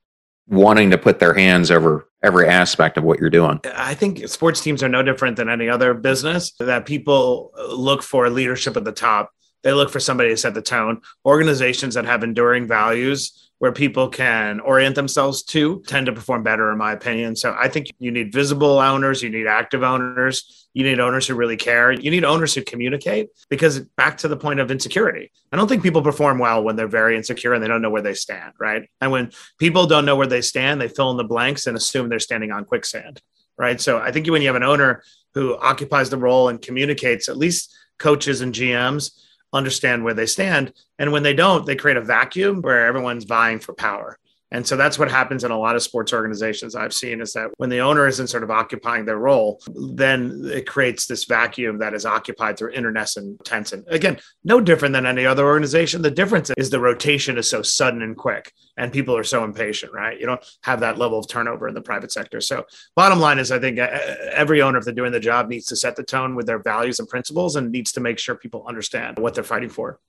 wanting 0.47 0.91
to 0.91 0.97
put 0.97 1.19
their 1.19 1.33
hands 1.33 1.71
over 1.71 2.07
every 2.23 2.47
aspect 2.47 2.97
of 2.97 3.03
what 3.03 3.19
you're 3.19 3.29
doing. 3.29 3.59
I 3.75 3.93
think 3.93 4.27
sports 4.27 4.61
teams 4.61 4.83
are 4.83 4.89
no 4.89 5.03
different 5.03 5.37
than 5.37 5.49
any 5.49 5.69
other 5.69 5.93
business 5.93 6.51
that 6.59 6.85
people 6.85 7.51
look 7.69 8.03
for 8.03 8.29
leadership 8.29 8.75
at 8.75 8.83
the 8.83 8.91
top 8.91 9.31
they 9.63 9.73
look 9.73 9.89
for 9.89 9.99
somebody 9.99 10.29
to 10.29 10.37
set 10.37 10.53
the 10.53 10.61
tone. 10.61 11.01
Organizations 11.25 11.95
that 11.95 12.05
have 12.05 12.23
enduring 12.23 12.67
values 12.67 13.49
where 13.59 13.73
people 13.73 14.07
can 14.07 14.61
orient 14.61 14.95
themselves 14.95 15.43
to 15.43 15.83
tend 15.85 16.05
to 16.05 16.13
perform 16.13 16.43
better, 16.43 16.71
in 16.71 16.77
my 16.77 16.93
opinion. 16.93 17.35
So 17.35 17.55
I 17.59 17.67
think 17.67 17.87
you 17.99 18.09
need 18.09 18.31
visible 18.31 18.79
owners, 18.79 19.21
you 19.21 19.29
need 19.29 19.47
active 19.47 19.83
owners, 19.83 20.69
you 20.73 20.85
need 20.85 21.01
owners 21.01 21.27
who 21.27 21.35
really 21.35 21.57
care, 21.57 21.91
you 21.91 22.09
need 22.09 22.23
owners 22.23 22.53
who 22.53 22.63
communicate. 22.63 23.27
Because 23.49 23.79
back 23.79 24.17
to 24.19 24.29
the 24.29 24.37
point 24.37 24.61
of 24.61 24.71
insecurity, 24.71 25.29
I 25.51 25.57
don't 25.57 25.67
think 25.67 25.83
people 25.83 26.01
perform 26.01 26.39
well 26.39 26.63
when 26.63 26.77
they're 26.77 26.87
very 26.87 27.17
insecure 27.17 27.53
and 27.53 27.61
they 27.61 27.67
don't 27.67 27.81
know 27.81 27.89
where 27.89 28.01
they 28.01 28.13
stand, 28.13 28.53
right? 28.59 28.89
And 29.01 29.11
when 29.11 29.31
people 29.59 29.85
don't 29.85 30.05
know 30.05 30.15
where 30.15 30.27
they 30.27 30.41
stand, 30.41 30.79
they 30.79 30.87
fill 30.87 31.11
in 31.11 31.17
the 31.17 31.25
blanks 31.25 31.67
and 31.67 31.75
assume 31.75 32.07
they're 32.07 32.19
standing 32.19 32.51
on 32.51 32.63
quicksand, 32.63 33.21
right? 33.57 33.79
So 33.81 33.99
I 33.99 34.13
think 34.13 34.25
when 34.27 34.41
you 34.41 34.47
have 34.47 34.55
an 34.55 34.63
owner 34.63 35.03
who 35.33 35.57
occupies 35.57 36.09
the 36.09 36.17
role 36.17 36.47
and 36.47 36.61
communicates, 36.61 37.27
at 37.27 37.37
least 37.37 37.75
coaches 37.97 38.39
and 38.39 38.53
GMs, 38.55 39.11
understand 39.53 40.03
where 40.03 40.13
they 40.13 40.25
stand. 40.25 40.73
And 40.97 41.11
when 41.11 41.23
they 41.23 41.33
don't, 41.33 41.65
they 41.65 41.75
create 41.75 41.97
a 41.97 42.01
vacuum 42.01 42.61
where 42.61 42.85
everyone's 42.85 43.25
vying 43.25 43.59
for 43.59 43.73
power. 43.73 44.19
And 44.51 44.65
so 44.65 44.75
that's 44.75 44.97
what 44.97 45.11
happens 45.11 45.43
in 45.43 45.51
a 45.51 45.59
lot 45.59 45.75
of 45.75 45.83
sports 45.83 46.11
organizations 46.11 46.75
I've 46.75 46.93
seen 46.93 47.21
is 47.21 47.33
that 47.33 47.51
when 47.57 47.69
the 47.69 47.81
owner 47.81 48.07
isn't 48.07 48.27
sort 48.27 48.43
of 48.43 48.49
occupying 48.49 49.05
their 49.05 49.17
role, 49.17 49.61
then 49.75 50.41
it 50.45 50.65
creates 50.65 51.05
this 51.05 51.25
vacuum 51.25 51.79
that 51.79 51.93
is 51.93 52.05
occupied 52.05 52.57
through 52.57 52.71
internecine 52.71 53.37
tension. 53.43 53.85
Again, 53.87 54.19
no 54.43 54.59
different 54.59 54.93
than 54.93 55.05
any 55.05 55.25
other 55.25 55.45
organization. 55.45 56.01
The 56.01 56.11
difference 56.11 56.49
is 56.57 56.69
the 56.69 56.79
rotation 56.79 57.37
is 57.37 57.49
so 57.49 57.61
sudden 57.61 58.01
and 58.01 58.17
quick, 58.17 58.51
and 58.75 58.91
people 58.91 59.15
are 59.15 59.23
so 59.23 59.43
impatient, 59.43 59.93
right? 59.93 60.19
You 60.19 60.25
don't 60.25 60.43
have 60.63 60.79
that 60.79 60.97
level 60.97 61.19
of 61.19 61.27
turnover 61.27 61.67
in 61.67 61.75
the 61.75 61.81
private 61.81 62.11
sector. 62.11 62.41
So, 62.41 62.65
bottom 62.95 63.19
line 63.19 63.37
is, 63.37 63.51
I 63.51 63.59
think 63.59 63.77
every 63.77 64.61
owner, 64.61 64.79
if 64.79 64.85
they're 64.85 64.93
doing 64.93 65.11
the 65.11 65.19
job, 65.19 65.47
needs 65.47 65.65
to 65.67 65.75
set 65.75 65.95
the 65.95 66.03
tone 66.03 66.35
with 66.35 66.47
their 66.47 66.59
values 66.59 66.99
and 66.99 67.07
principles 67.07 67.55
and 67.55 67.71
needs 67.71 67.91
to 67.93 67.99
make 67.99 68.17
sure 68.17 68.35
people 68.35 68.65
understand 68.67 69.19
what 69.19 69.35
they're 69.35 69.43
fighting 69.43 69.69
for. 69.69 69.99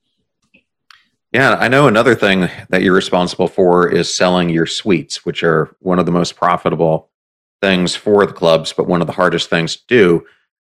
Yeah, 1.31 1.55
I 1.55 1.69
know 1.69 1.87
another 1.87 2.13
thing 2.13 2.49
that 2.69 2.81
you're 2.81 2.93
responsible 2.93 3.47
for 3.47 3.89
is 3.89 4.13
selling 4.13 4.49
your 4.49 4.65
suites, 4.65 5.25
which 5.25 5.43
are 5.43 5.73
one 5.79 5.97
of 5.97 6.05
the 6.05 6.11
most 6.11 6.35
profitable 6.35 7.09
things 7.61 7.95
for 7.95 8.25
the 8.25 8.33
clubs, 8.33 8.73
but 8.73 8.87
one 8.87 8.99
of 8.99 9.07
the 9.07 9.13
hardest 9.13 9.49
things 9.49 9.77
to 9.77 9.83
do. 9.87 10.25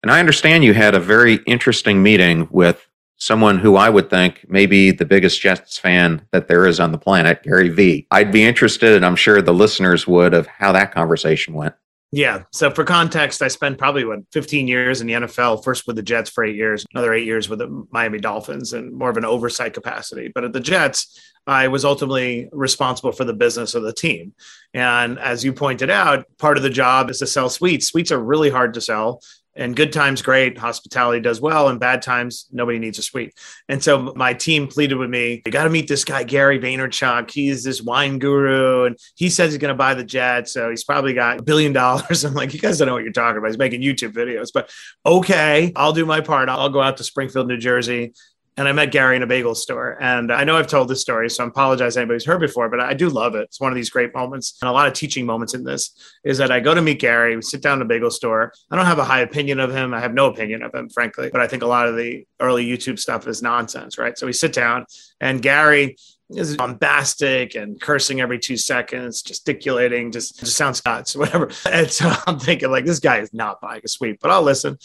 And 0.03 0.11
I 0.11 0.19
understand 0.19 0.63
you 0.63 0.73
had 0.73 0.93
a 0.93 0.99
very 0.99 1.35
interesting 1.45 2.03
meeting 2.03 2.49
with 2.51 2.85
someone 3.15 3.59
who 3.59 3.75
I 3.75 3.89
would 3.89 4.09
think 4.09 4.45
maybe 4.49 4.91
the 4.91 5.05
biggest 5.05 5.39
Jets 5.39 5.77
fan 5.77 6.27
that 6.31 6.47
there 6.47 6.65
is 6.65 6.79
on 6.79 6.91
the 6.91 6.97
planet, 6.97 7.43
Gary 7.43 7.69
Vee. 7.69 8.07
I'd 8.09 8.31
be 8.31 8.43
interested, 8.43 8.95
and 8.95 9.05
I'm 9.05 9.15
sure 9.15 9.41
the 9.41 9.53
listeners 9.53 10.07
would, 10.07 10.33
of 10.33 10.47
how 10.47 10.71
that 10.71 10.91
conversation 10.91 11.53
went. 11.53 11.75
Yeah. 12.13 12.43
So 12.51 12.69
for 12.69 12.83
context, 12.83 13.41
I 13.41 13.47
spent 13.47 13.77
probably 13.77 14.03
what 14.03 14.19
15 14.33 14.67
years 14.67 14.99
in 14.99 15.07
the 15.07 15.13
NFL, 15.13 15.63
first 15.63 15.87
with 15.87 15.95
the 15.95 16.03
Jets 16.03 16.29
for 16.29 16.43
eight 16.43 16.57
years, 16.57 16.85
another 16.93 17.13
eight 17.13 17.25
years 17.25 17.47
with 17.47 17.59
the 17.59 17.85
Miami 17.89 18.19
Dolphins 18.19 18.73
and 18.73 18.91
more 18.91 19.09
of 19.09 19.15
an 19.15 19.23
oversight 19.23 19.73
capacity. 19.73 20.29
But 20.33 20.43
at 20.43 20.51
the 20.51 20.59
Jets, 20.59 21.21
I 21.47 21.69
was 21.69 21.85
ultimately 21.85 22.49
responsible 22.51 23.13
for 23.13 23.23
the 23.23 23.33
business 23.33 23.75
of 23.75 23.83
the 23.83 23.93
team. 23.93 24.33
And 24.73 25.19
as 25.19 25.45
you 25.45 25.53
pointed 25.53 25.89
out, 25.89 26.25
part 26.37 26.57
of 26.57 26.63
the 26.63 26.69
job 26.69 27.09
is 27.09 27.19
to 27.19 27.27
sell 27.27 27.49
suites. 27.49 27.87
Suites 27.87 28.11
are 28.11 28.21
really 28.21 28.49
hard 28.49 28.73
to 28.73 28.81
sell 28.81 29.21
and 29.55 29.75
good 29.75 29.91
times 29.91 30.21
great. 30.21 30.57
Hospitality 30.57 31.19
does 31.19 31.41
well 31.41 31.67
and 31.67 31.79
bad 31.79 32.01
times 32.01 32.47
nobody 32.51 32.79
needs 32.79 32.99
a 32.99 33.01
suite 33.01 33.33
and 33.67 33.83
so 33.83 34.13
my 34.15 34.33
team 34.33 34.67
pleaded 34.67 34.95
with 34.95 35.09
me 35.09 35.41
you 35.45 35.51
got 35.51 35.65
to 35.65 35.69
meet 35.69 35.87
this 35.87 36.05
guy 36.05 36.23
gary 36.23 36.59
vaynerchuk. 36.59 37.31
He's 37.31 37.63
this 37.63 37.81
wine 37.81 38.19
guru 38.19 38.85
and 38.85 38.97
he 39.15 39.29
says 39.29 39.51
he's 39.51 39.59
going 39.59 39.73
to 39.73 39.77
buy 39.77 39.93
the 39.93 40.03
jet 40.03 40.47
so 40.47 40.69
he's 40.69 40.83
probably 40.83 41.13
got 41.13 41.39
a 41.39 41.43
billion 41.43 41.73
dollars. 41.73 42.23
I'm 42.25 42.33
like 42.33 42.53
you 42.53 42.59
guys 42.59 42.77
don't 42.77 42.87
know 42.87 42.93
what 42.93 43.03
you're 43.03 43.11
talking 43.11 43.37
about. 43.37 43.47
He's 43.47 43.57
making 43.57 43.81
youtube 43.81 44.13
videos 44.13 44.49
but 44.53 44.71
okay 45.05 45.71
i'll 45.75 45.93
do 45.93 46.05
my 46.05 46.21
part. 46.21 46.49
I'll 46.49 46.69
go 46.69 46.81
out 46.81 46.97
to 46.97 47.03
springfield 47.03 47.47
new 47.47 47.57
jersey 47.57 48.13
and 48.57 48.67
I 48.67 48.73
met 48.73 48.91
Gary 48.91 49.15
in 49.15 49.23
a 49.23 49.27
bagel 49.27 49.55
store. 49.55 49.97
And 50.01 50.31
I 50.31 50.43
know 50.43 50.57
I've 50.57 50.67
told 50.67 50.87
this 50.87 51.01
story, 51.01 51.29
so 51.29 51.43
I 51.43 51.47
apologize 51.47 51.95
anybody's 51.95 52.25
heard 52.25 52.41
before, 52.41 52.69
but 52.69 52.79
I 52.79 52.93
do 52.93 53.09
love 53.09 53.35
it. 53.35 53.43
It's 53.43 53.61
one 53.61 53.71
of 53.71 53.75
these 53.75 53.89
great 53.89 54.13
moments 54.13 54.57
and 54.61 54.69
a 54.69 54.73
lot 54.73 54.87
of 54.87 54.93
teaching 54.93 55.25
moments 55.25 55.53
in 55.53 55.63
this 55.63 55.91
is 56.23 56.37
that 56.39 56.51
I 56.51 56.59
go 56.59 56.73
to 56.73 56.81
meet 56.81 56.99
Gary, 56.99 57.35
we 57.35 57.41
sit 57.41 57.61
down 57.61 57.77
in 57.77 57.81
a 57.83 57.85
bagel 57.85 58.11
store. 58.11 58.53
I 58.69 58.75
don't 58.75 58.85
have 58.85 58.99
a 58.99 59.05
high 59.05 59.21
opinion 59.21 59.59
of 59.59 59.73
him. 59.73 59.93
I 59.93 59.99
have 59.99 60.13
no 60.13 60.27
opinion 60.27 60.63
of 60.63 60.75
him, 60.75 60.89
frankly, 60.89 61.29
but 61.31 61.41
I 61.41 61.47
think 61.47 61.63
a 61.63 61.67
lot 61.67 61.87
of 61.87 61.95
the 61.95 62.25
early 62.39 62.65
YouTube 62.65 62.99
stuff 62.99 63.27
is 63.27 63.41
nonsense, 63.41 63.97
right? 63.97 64.17
So 64.17 64.25
we 64.25 64.33
sit 64.33 64.53
down 64.53 64.85
and 65.19 65.41
Gary 65.41 65.95
is 66.35 66.57
bombastic 66.57 67.55
and 67.55 67.79
cursing 67.79 68.21
every 68.21 68.39
two 68.39 68.57
seconds, 68.57 69.21
gesticulating, 69.21 70.11
just 70.11 70.39
just 70.39 70.55
sounds 70.55 70.83
nuts, 70.85 71.15
whatever. 71.15 71.49
And 71.69 71.89
so 71.89 72.11
I'm 72.27 72.39
thinking 72.39 72.71
like 72.71 72.85
this 72.85 72.99
guy 72.99 73.19
is 73.19 73.33
not 73.33 73.61
buying 73.61 73.81
a 73.83 73.87
suite, 73.87 74.19
but 74.21 74.31
I'll 74.31 74.43
listen. 74.43 74.77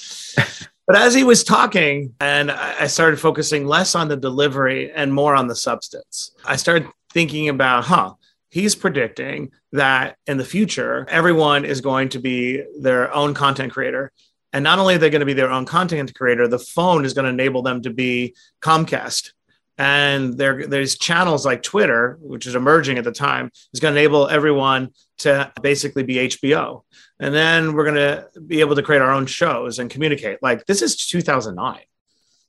But 0.87 0.97
as 0.97 1.15
he 1.15 1.25
was 1.25 1.43
talking, 1.43 2.15
and 2.21 2.51
I 2.51 2.87
started 2.87 3.19
focusing 3.19 3.67
less 3.67 3.97
on 3.97 4.09
the 4.09 4.17
delivery 4.17 4.93
and 4.93 5.13
more 5.13 5.35
on 5.35 5.49
the 5.49 5.57
substance, 5.57 6.31
I 6.45 6.55
started 6.57 6.89
thinking 7.13 7.49
about, 7.49 7.85
huh, 7.85 8.15
he's 8.51 8.77
predicting 8.77 9.51
that 9.73 10.17
in 10.29 10.37
the 10.37 10.45
future, 10.45 11.05
everyone 11.11 11.65
is 11.65 11.81
going 11.81 12.11
to 12.11 12.21
be 12.21 12.63
their 12.79 13.13
own 13.13 13.35
content 13.35 13.73
creator. 13.73 14.13
And 14.53 14.63
not 14.63 14.79
only 14.79 14.95
are 14.95 14.99
they 14.99 15.11
going 15.11 15.21
to 15.21 15.27
be 15.27 15.33
their 15.33 15.51
own 15.51 15.67
content 15.67 16.15
creator, 16.15 16.47
the 16.47 16.59
phone 16.61 17.05
is 17.05 17.15
going 17.15 17.25
to 17.25 17.31
enable 17.31 17.63
them 17.63 17.83
to 17.83 17.91
be 17.91 18.37
Comcast 18.63 19.33
And 19.79 20.39
there, 20.39 20.67
there's 20.67 20.97
channels 20.97 21.45
like 21.45 21.63
Twitter, 21.63 22.19
which 22.21 22.47
is 22.47 22.55
emerging 22.55 22.97
at 22.99 23.05
the 23.05 23.13
time, 23.13 23.51
is 23.75 23.81
going 23.81 23.95
to 23.95 24.01
enable 24.01 24.29
everyone 24.29 24.91
to 25.19 25.53
basically 25.61 26.03
be 26.03 26.15
HBO. 26.15 26.83
And 27.21 27.35
then 27.35 27.75
we're 27.75 27.85
going 27.85 27.97
to 27.97 28.29
be 28.41 28.61
able 28.61 28.77
to 28.77 28.83
create 28.83 29.03
our 29.03 29.13
own 29.13 29.27
shows 29.27 29.79
and 29.79 29.91
communicate. 29.91 30.39
Like 30.43 30.67
this 30.67 30.83
is 30.83 30.97
2009. 30.97 31.81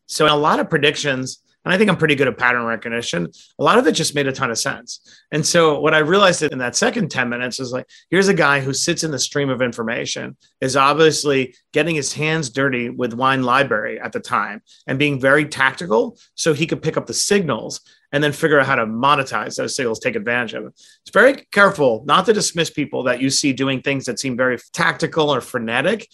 So 0.05 0.25
a 0.25 0.35
lot 0.35 0.59
of 0.59 0.69
predictions, 0.69 1.39
and 1.67 1.73
I 1.73 1.77
think 1.77 1.89
I'm 1.89 1.97
pretty 1.97 2.15
good 2.15 2.30
at 2.30 2.38
pattern 2.38 2.63
recognition. 2.63 3.27
A 3.60 3.63
lot 3.63 3.77
of 3.77 3.86
it 3.88 3.91
just 3.91 4.15
made 4.15 4.25
a 4.25 4.32
ton 4.32 4.49
of 4.49 4.58
sense. 4.58 5.01
And 5.34 5.45
so 5.45 5.82
what 5.82 5.93
I 5.93 5.97
realized 5.97 6.41
in 6.41 6.60
that 6.60 6.77
second 6.77 7.12
10 7.12 7.27
minutes 7.27 7.60
is 7.60 7.73
like, 7.73 7.89
here's 8.10 8.30
a 8.30 8.34
guy 8.34 8.62
who 8.62 8.71
sits 8.71 9.03
in 9.03 9.12
the 9.12 9.19
stream 9.19 9.49
of 9.49 9.62
information, 9.62 10.38
is 10.62 10.77
obviously 10.77 11.56
getting 11.73 11.93
his 11.93 12.13
hands 12.13 12.49
dirty 12.49 12.89
with 12.89 13.13
wine 13.13 13.43
library 13.43 13.99
at 13.99 14.13
the 14.13 14.21
time 14.21 14.62
and 14.88 14.97
being 14.97 15.19
very 15.19 15.43
tactical 15.43 16.17
so 16.36 16.53
he 16.53 16.65
could 16.65 16.82
pick 16.82 16.95
up 16.95 17.06
the 17.06 17.13
signals 17.13 17.82
and 18.13 18.23
then 18.23 18.32
figure 18.32 18.62
out 18.62 18.65
how 18.65 18.75
to 18.75 18.86
monetize 18.86 19.58
those 19.58 19.75
signals, 19.75 19.99
take 19.99 20.15
advantage 20.15 20.53
of 20.53 20.67
it. 20.67 20.73
It's 21.01 21.12
very 21.12 21.45
careful 21.51 22.06
not 22.06 22.25
to 22.27 22.34
dismiss 22.34 22.69
people 22.69 23.03
that 23.03 23.21
you 23.21 23.30
see 23.30 23.51
doing 23.51 23.82
things 23.82 24.06
that 24.06 24.21
seem 24.21 24.38
very 24.38 24.58
tactical 24.71 25.34
or 25.34 25.41
frenetic 25.41 26.08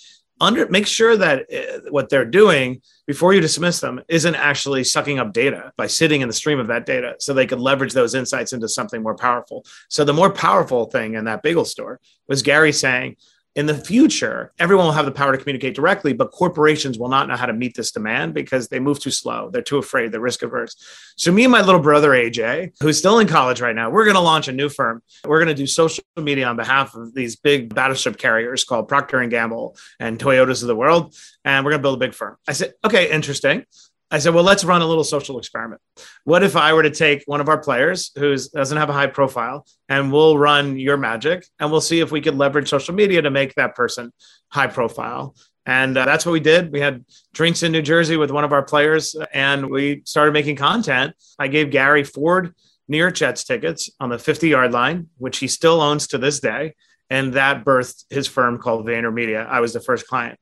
under 0.44 0.68
make 0.70 0.86
sure 0.86 1.18
that 1.18 1.46
uh, 1.52 1.90
what 1.90 2.10
they're 2.10 2.26
doing 2.26 2.82
before 3.08 3.34
you 3.34 3.42
dismiss 3.42 3.80
them 3.80 4.02
isn't 4.08 4.36
actually 4.36 4.84
sucking 4.84 5.20
up 5.20 5.34
data 5.34 5.72
by 5.78 5.88
sitting 5.88 6.22
in 6.22 6.28
the 6.28 6.34
stream 6.34 6.60
of 6.60 6.68
that 6.68 6.86
data 6.86 7.16
so 7.20 7.34
they 7.34 7.48
could 7.48 7.60
leverage 7.60 7.94
those 7.94 8.14
insights 8.14 8.54
into 8.54 8.68
something 8.68 9.02
more 9.02 9.16
powerful. 9.16 9.66
So 9.90 10.04
the 10.04 10.14
more 10.14 10.32
powerful 10.32 10.86
thing 10.86 11.16
in 11.16 11.26
that 11.26 11.44
bagel 11.44 11.66
store 11.66 12.00
was 12.28 12.42
gary 12.44 12.72
saying 12.72 13.18
in 13.56 13.68
the 13.68 13.76
future, 13.76 14.52
everyone 14.58 14.86
will 14.86 14.94
have 14.94 15.06
the 15.06 15.12
power 15.12 15.32
to 15.32 15.38
communicate 15.38 15.76
directly, 15.76 16.14
but 16.14 16.32
corporations 16.32 16.98
will 16.98 17.10
not 17.10 17.28
know 17.28 17.36
how 17.36 17.46
to 17.46 17.54
meet 17.54 17.76
this 17.76 17.92
demand 17.92 18.34
because 18.34 18.68
they 18.68 18.80
move 18.80 19.00
too 19.00 19.12
slow. 19.12 19.50
They're 19.52 19.62
too 19.62 19.78
afraid, 19.78 20.12
they're 20.12 20.20
risk 20.20 20.42
averse. 20.42 20.76
So, 21.18 21.32
me 21.32 21.44
and 21.44 21.52
my 21.52 21.62
little 21.62 21.82
brother, 21.82 22.10
AJ, 22.12 22.74
who's 22.82 22.98
still 22.98 23.20
in 23.20 23.28
college 23.28 23.62
right 23.62 23.76
now, 23.76 23.92
we're 23.92 24.06
going 24.06 24.16
to 24.16 24.22
launch 24.22 24.48
a 24.48 24.52
new 24.52 24.70
firm. 24.70 25.04
We're 25.26 25.40
going 25.40 25.56
to 25.56 25.62
do 25.62 25.68
social 25.68 26.04
media 26.18 26.48
on 26.48 26.56
behalf 26.56 26.96
of 26.96 27.14
these 27.14 27.36
big 27.36 27.74
battleship 27.74 28.18
carriers 28.18 28.64
called 28.64 28.88
Procter 28.88 29.20
and 29.20 29.30
Gamble 29.30 29.78
and 30.00 30.18
Toyotas 30.18 30.64
of 30.64 30.68
the 30.68 30.76
world. 30.76 31.16
And 31.46 31.64
we're 31.64 31.72
going 31.72 31.82
to 31.82 31.84
build 31.84 32.02
a 32.02 32.06
big 32.06 32.16
firm. 32.16 32.38
I 32.48 32.54
said, 32.54 32.74
okay, 32.84 33.12
interesting. 33.12 33.66
I 34.12 34.20
said, 34.20 34.34
well, 34.36 34.44
let's 34.44 34.64
run 34.64 34.82
a 34.82 34.86
little 34.86 35.04
social 35.04 35.40
experiment. 35.40 35.82
What 36.24 36.44
if 36.44 36.56
I 36.56 36.74
were 36.74 36.84
to 36.84 36.92
take 36.92 37.24
one 37.26 37.42
of 37.42 37.50
our 37.50 37.58
players 37.58 38.12
who 38.16 38.36
doesn't 38.54 38.78
have 38.78 38.90
a 38.90 38.94
high 38.94 39.08
profile 39.08 39.66
and 39.90 40.12
we'll 40.12 40.38
run 40.38 40.78
your 40.78 40.98
magic 40.98 41.46
and 41.60 41.72
we'll 41.72 41.82
see 41.82 42.00
if 42.00 42.12
we 42.12 42.22
could 42.22 42.36
leverage 42.36 42.70
social 42.70 42.94
media 42.94 43.24
to 43.24 43.32
make 43.32 43.56
that 43.56 43.76
person 43.76 44.14
high 44.50 44.68
profile. 44.68 45.36
And 45.66 45.98
uh, 45.98 46.06
that's 46.06 46.26
what 46.26 46.34
we 46.34 46.42
did. 46.42 46.72
We 46.72 46.80
had 46.80 47.06
drinks 47.34 47.64
in 47.64 47.72
New 47.72 47.82
Jersey 47.82 48.18
with 48.18 48.30
one 48.30 48.44
of 48.44 48.54
our 48.54 48.64
players 48.64 49.16
and 49.34 49.70
we 49.70 50.04
started 50.06 50.34
making 50.34 50.58
content. 50.58 51.16
I 51.40 51.48
gave 51.48 51.72
Gary 51.72 52.04
Ford 52.04 52.54
New 52.88 52.98
York 52.98 53.16
Jets 53.16 53.44
tickets 53.44 53.90
on 54.00 54.10
the 54.10 54.20
50 54.20 54.50
yard 54.50 54.72
line, 54.72 55.08
which 55.18 55.40
he 55.40 55.48
still 55.48 55.82
owns 55.82 56.08
to 56.08 56.18
this 56.18 56.40
day. 56.40 56.76
And 57.10 57.34
that 57.34 57.64
birthed 57.64 58.06
his 58.10 58.28
firm 58.28 58.58
called 58.58 58.86
VaynerMedia. 58.86 59.48
I 59.48 59.60
was 59.60 59.74
the 59.74 59.80
first 59.80 60.08
client 60.08 60.38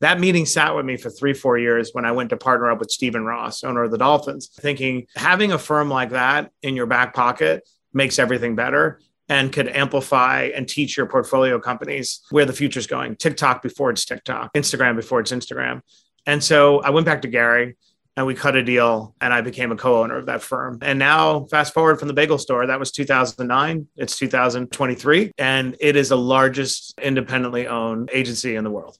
that 0.00 0.18
meeting 0.18 0.46
sat 0.46 0.74
with 0.74 0.86
me 0.86 0.96
for 0.96 1.10
three, 1.10 1.34
four 1.34 1.58
years 1.58 1.90
when 1.92 2.04
I 2.04 2.12
went 2.12 2.30
to 2.30 2.36
partner 2.36 2.70
up 2.70 2.78
with 2.78 2.90
Stephen 2.90 3.24
Ross, 3.24 3.62
owner 3.62 3.84
of 3.84 3.90
the 3.90 3.98
Dolphins, 3.98 4.48
thinking 4.48 5.06
having 5.14 5.52
a 5.52 5.58
firm 5.58 5.90
like 5.90 6.10
that 6.10 6.50
in 6.62 6.74
your 6.74 6.86
back 6.86 7.14
pocket 7.14 7.68
makes 7.92 8.18
everything 8.18 8.56
better 8.56 9.00
and 9.28 9.52
could 9.52 9.68
amplify 9.68 10.50
and 10.54 10.68
teach 10.68 10.96
your 10.96 11.06
portfolio 11.06 11.60
companies 11.60 12.20
where 12.30 12.44
the 12.44 12.52
future's 12.52 12.86
going. 12.86 13.14
TikTok 13.16 13.62
before 13.62 13.90
it's 13.90 14.04
TikTok, 14.04 14.52
Instagram 14.54 14.96
before 14.96 15.20
it's 15.20 15.32
Instagram. 15.32 15.82
And 16.26 16.42
so 16.42 16.80
I 16.80 16.90
went 16.90 17.06
back 17.06 17.22
to 17.22 17.28
Gary 17.28 17.76
and 18.16 18.26
we 18.26 18.34
cut 18.34 18.56
a 18.56 18.62
deal 18.62 19.14
and 19.20 19.32
I 19.32 19.40
became 19.40 19.70
a 19.70 19.76
co-owner 19.76 20.16
of 20.16 20.26
that 20.26 20.42
firm. 20.42 20.78
And 20.82 20.98
now 20.98 21.44
fast 21.44 21.72
forward 21.72 21.98
from 21.98 22.08
the 22.08 22.14
bagel 22.14 22.38
store, 22.38 22.66
that 22.66 22.78
was 22.78 22.90
2009, 22.90 23.86
it's 23.96 24.18
2023 24.18 25.32
and 25.38 25.76
it 25.78 25.94
is 25.94 26.08
the 26.08 26.16
largest 26.16 26.98
independently 27.00 27.68
owned 27.68 28.10
agency 28.12 28.56
in 28.56 28.64
the 28.64 28.70
world. 28.70 28.98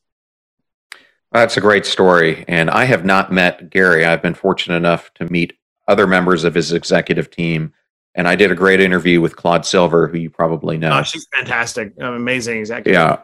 That's 1.33 1.57
a 1.57 1.61
great 1.61 1.87
story. 1.87 2.45
And 2.49 2.71
I 2.71 2.85
have 2.85 3.05
not 3.05 3.33
met 3.33 3.71
Gary. 3.71 4.05
I've 4.05 4.23
been 4.23 4.35
fortunate 4.35 4.77
enough 4.77 5.13
to 5.15 5.31
meet 5.31 5.53
other 5.87 6.07
members 6.07 6.45
of 6.45 6.55
his 6.55 6.73
executive 6.73 7.31
team. 7.31 7.73
And 8.15 8.27
I 8.27 8.35
did 8.35 8.51
a 8.51 8.57
great 8.57 8.81
interview 8.81 9.21
with 9.21 9.37
Claude 9.37 9.65
Silver, 9.65 10.09
who 10.09 10.19
you 10.19 10.31
probably 10.31 10.77
know. 10.77 10.99
Oh, 10.99 11.03
she's 11.03 11.27
fantastic. 11.33 11.93
Amazing 12.01 12.59
executive. 12.59 12.95
Yeah. 12.95 13.19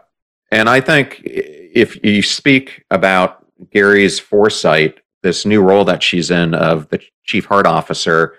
And 0.53 0.69
I 0.69 0.81
think 0.81 1.21
if 1.25 2.03
you 2.05 2.23
speak 2.23 2.85
about 2.91 3.45
Gary's 3.71 4.21
foresight, 4.21 5.01
this 5.23 5.45
new 5.45 5.61
role 5.61 5.85
that 5.85 6.05
she's 6.05 6.31
in 6.31 6.55
of 6.55 6.89
the 6.91 7.01
chief 7.25 7.47
heart 7.47 7.67
officer, 7.67 8.35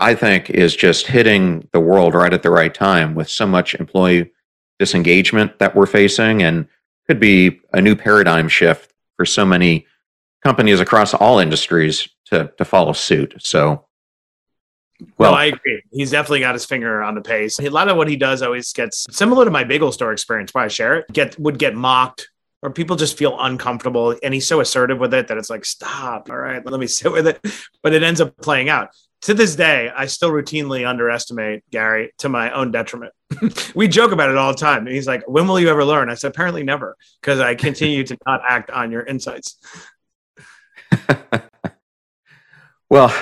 I 0.00 0.16
think 0.16 0.50
is 0.50 0.74
just 0.74 1.06
hitting 1.06 1.68
the 1.72 1.80
world 1.80 2.14
right 2.14 2.32
at 2.32 2.42
the 2.42 2.50
right 2.50 2.74
time 2.74 3.14
with 3.14 3.28
so 3.28 3.46
much 3.46 3.76
employee 3.76 4.32
disengagement 4.80 5.60
that 5.60 5.76
we're 5.76 5.86
facing 5.86 6.42
and 6.42 6.66
could 7.08 7.20
be 7.20 7.60
a 7.72 7.80
new 7.80 7.96
paradigm 7.96 8.48
shift 8.48 8.92
for 9.16 9.24
so 9.24 9.44
many 9.44 9.86
companies 10.44 10.80
across 10.80 11.14
all 11.14 11.38
industries 11.38 12.08
to 12.26 12.52
to 12.58 12.64
follow 12.64 12.92
suit. 12.92 13.34
So 13.38 13.86
well, 15.16 15.34
I 15.34 15.46
agree. 15.46 15.82
He's 15.92 16.10
definitely 16.10 16.40
got 16.40 16.54
his 16.54 16.64
finger 16.64 17.02
on 17.02 17.14
the 17.14 17.20
pace. 17.20 17.60
A 17.60 17.68
lot 17.70 17.88
of 17.88 17.96
what 17.96 18.08
he 18.08 18.16
does 18.16 18.42
always 18.42 18.72
gets 18.72 19.06
similar 19.10 19.44
to 19.44 19.50
my 19.50 19.64
bagel 19.64 19.92
store 19.92 20.12
experience. 20.12 20.52
Why 20.52 20.64
I 20.64 20.68
share 20.68 20.96
it? 20.96 21.06
Get 21.12 21.38
would 21.38 21.58
get 21.58 21.74
mocked, 21.74 22.28
or 22.62 22.70
people 22.70 22.96
just 22.96 23.16
feel 23.16 23.38
uncomfortable, 23.38 24.16
and 24.22 24.34
he's 24.34 24.46
so 24.46 24.60
assertive 24.60 24.98
with 24.98 25.14
it 25.14 25.28
that 25.28 25.38
it's 25.38 25.50
like, 25.50 25.64
stop. 25.64 26.30
All 26.30 26.36
right, 26.36 26.64
let 26.64 26.80
me 26.80 26.86
sit 26.88 27.12
with 27.12 27.28
it. 27.28 27.40
But 27.82 27.94
it 27.94 28.02
ends 28.02 28.20
up 28.20 28.36
playing 28.38 28.68
out 28.68 28.90
to 29.22 29.34
this 29.34 29.56
day, 29.56 29.90
I 29.94 30.06
still 30.06 30.30
routinely 30.30 30.88
underestimate 30.88 31.68
Gary 31.70 32.12
to 32.18 32.28
my 32.28 32.52
own 32.52 32.70
detriment. 32.70 33.12
we 33.74 33.88
joke 33.88 34.12
about 34.12 34.30
it 34.30 34.36
all 34.36 34.52
the 34.52 34.58
time. 34.58 34.86
And 34.86 34.94
he's 34.94 35.06
like, 35.06 35.22
When 35.26 35.48
will 35.48 35.58
you 35.58 35.68
ever 35.68 35.84
learn? 35.84 36.10
I 36.10 36.14
said, 36.14 36.30
Apparently 36.30 36.62
never, 36.62 36.96
because 37.20 37.40
I 37.40 37.54
continue 37.54 38.04
to 38.04 38.16
not 38.26 38.42
act 38.48 38.70
on 38.70 38.92
your 38.92 39.02
insights. 39.02 39.58
well, 42.90 43.12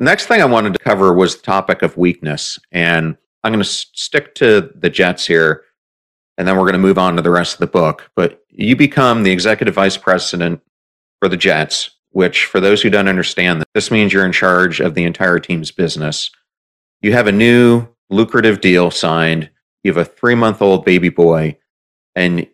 next 0.00 0.26
thing 0.26 0.40
I 0.42 0.46
wanted 0.46 0.72
to 0.72 0.78
cover 0.78 1.12
was 1.12 1.36
the 1.36 1.42
topic 1.42 1.82
of 1.82 1.96
weakness. 1.96 2.58
And 2.72 3.16
I'm 3.42 3.52
going 3.52 3.62
to 3.62 3.68
stick 3.68 4.34
to 4.36 4.72
the 4.74 4.90
Jets 4.90 5.26
here, 5.26 5.64
and 6.36 6.48
then 6.48 6.56
we're 6.56 6.62
going 6.62 6.72
to 6.72 6.78
move 6.78 6.98
on 6.98 7.16
to 7.16 7.22
the 7.22 7.30
rest 7.30 7.54
of 7.54 7.60
the 7.60 7.66
book. 7.66 8.10
But 8.16 8.42
you 8.48 8.74
become 8.74 9.22
the 9.22 9.30
executive 9.30 9.74
vice 9.74 9.96
president 9.96 10.62
for 11.20 11.28
the 11.28 11.36
Jets 11.36 11.90
which, 12.14 12.46
for 12.46 12.60
those 12.60 12.80
who 12.80 12.90
don't 12.90 13.08
understand, 13.08 13.64
this 13.74 13.90
means 13.90 14.12
you're 14.12 14.24
in 14.24 14.30
charge 14.30 14.78
of 14.78 14.94
the 14.94 15.02
entire 15.02 15.40
team's 15.40 15.72
business. 15.72 16.30
You 17.02 17.12
have 17.12 17.26
a 17.26 17.32
new 17.32 17.88
lucrative 18.08 18.60
deal 18.60 18.92
signed. 18.92 19.50
You 19.82 19.92
have 19.92 20.00
a 20.00 20.08
three 20.08 20.36
month 20.36 20.62
old 20.62 20.84
baby 20.84 21.08
boy, 21.08 21.58
and 22.14 22.46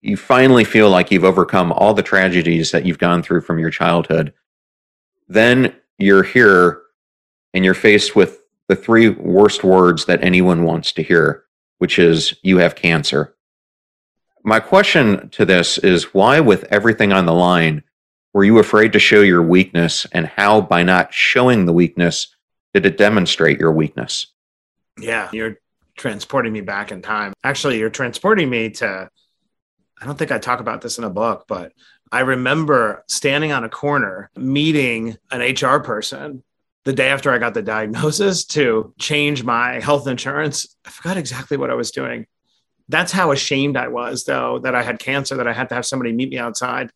you 0.00 0.16
finally 0.16 0.64
feel 0.64 0.88
like 0.88 1.10
you've 1.10 1.22
overcome 1.22 1.70
all 1.70 1.92
the 1.92 2.02
tragedies 2.02 2.70
that 2.70 2.86
you've 2.86 2.98
gone 2.98 3.22
through 3.22 3.42
from 3.42 3.58
your 3.58 3.68
childhood. 3.68 4.32
Then 5.28 5.76
you're 5.98 6.22
here 6.22 6.80
and 7.52 7.62
you're 7.62 7.74
faced 7.74 8.16
with 8.16 8.40
the 8.68 8.76
three 8.76 9.10
worst 9.10 9.62
words 9.62 10.06
that 10.06 10.24
anyone 10.24 10.64
wants 10.64 10.92
to 10.92 11.02
hear, 11.02 11.44
which 11.76 11.98
is 11.98 12.34
you 12.42 12.56
have 12.56 12.74
cancer. 12.74 13.36
My 14.42 14.60
question 14.60 15.28
to 15.30 15.44
this 15.44 15.76
is 15.76 16.14
why, 16.14 16.40
with 16.40 16.64
everything 16.70 17.12
on 17.12 17.26
the 17.26 17.34
line, 17.34 17.82
were 18.34 18.44
you 18.44 18.58
afraid 18.58 18.92
to 18.92 18.98
show 18.98 19.22
your 19.22 19.42
weakness? 19.42 20.06
And 20.12 20.26
how, 20.26 20.60
by 20.60 20.82
not 20.82 21.14
showing 21.14 21.64
the 21.64 21.72
weakness, 21.72 22.34
did 22.74 22.84
it 22.84 22.98
demonstrate 22.98 23.60
your 23.60 23.72
weakness? 23.72 24.26
Yeah, 25.00 25.30
you're 25.32 25.56
transporting 25.96 26.52
me 26.52 26.60
back 26.60 26.90
in 26.90 27.00
time. 27.00 27.32
Actually, 27.44 27.78
you're 27.78 27.90
transporting 27.90 28.50
me 28.50 28.70
to, 28.70 29.08
I 30.00 30.04
don't 30.04 30.18
think 30.18 30.32
I 30.32 30.38
talk 30.38 30.58
about 30.58 30.80
this 30.82 30.98
in 30.98 31.04
a 31.04 31.10
book, 31.10 31.44
but 31.46 31.72
I 32.10 32.20
remember 32.20 33.04
standing 33.08 33.52
on 33.52 33.64
a 33.64 33.68
corner 33.68 34.30
meeting 34.36 35.16
an 35.30 35.40
HR 35.40 35.78
person 35.78 36.42
the 36.84 36.92
day 36.92 37.08
after 37.08 37.30
I 37.30 37.38
got 37.38 37.54
the 37.54 37.62
diagnosis 37.62 38.44
to 38.46 38.92
change 38.98 39.44
my 39.44 39.80
health 39.80 40.08
insurance. 40.08 40.76
I 40.84 40.90
forgot 40.90 41.16
exactly 41.16 41.56
what 41.56 41.70
I 41.70 41.74
was 41.74 41.92
doing. 41.92 42.26
That's 42.88 43.12
how 43.12 43.30
ashamed 43.30 43.76
I 43.76 43.88
was, 43.88 44.24
though, 44.24 44.58
that 44.58 44.74
I 44.74 44.82
had 44.82 44.98
cancer, 44.98 45.36
that 45.36 45.48
I 45.48 45.52
had 45.52 45.70
to 45.70 45.76
have 45.76 45.86
somebody 45.86 46.12
meet 46.12 46.28
me 46.28 46.38
outside 46.38 46.90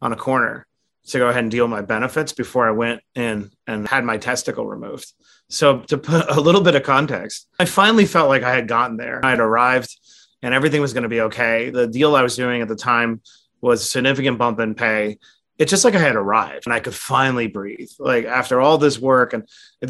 on 0.00 0.12
a 0.12 0.16
corner 0.16 0.66
to 1.06 1.18
go 1.18 1.28
ahead 1.28 1.42
and 1.42 1.50
deal 1.50 1.68
my 1.68 1.82
benefits 1.82 2.32
before 2.32 2.66
I 2.66 2.72
went 2.72 3.00
in 3.14 3.50
and 3.66 3.86
had 3.86 4.04
my 4.04 4.16
testicle 4.16 4.66
removed. 4.66 5.12
So, 5.50 5.80
to 5.80 5.98
put 5.98 6.28
a 6.30 6.40
little 6.40 6.62
bit 6.62 6.74
of 6.74 6.82
context, 6.82 7.48
I 7.58 7.66
finally 7.66 8.06
felt 8.06 8.28
like 8.28 8.42
I 8.42 8.54
had 8.54 8.68
gotten 8.68 8.96
there. 8.96 9.24
I 9.24 9.30
had 9.30 9.40
arrived 9.40 9.94
and 10.42 10.54
everything 10.54 10.80
was 10.80 10.92
going 10.92 11.04
to 11.04 11.08
be 11.08 11.22
okay. 11.22 11.70
The 11.70 11.86
deal 11.86 12.16
I 12.16 12.22
was 12.22 12.36
doing 12.36 12.62
at 12.62 12.68
the 12.68 12.76
time 12.76 13.20
was 13.60 13.82
a 13.82 13.86
significant 13.86 14.38
bump 14.38 14.60
in 14.60 14.74
pay. 14.74 15.18
It's 15.58 15.70
just 15.70 15.84
like 15.84 15.94
I 15.94 16.00
had 16.00 16.16
arrived 16.16 16.66
and 16.66 16.74
I 16.74 16.80
could 16.80 16.94
finally 16.94 17.46
breathe. 17.46 17.88
Like 17.98 18.24
after 18.24 18.60
all 18.60 18.76
this 18.76 18.98
work, 18.98 19.32
and 19.32 19.48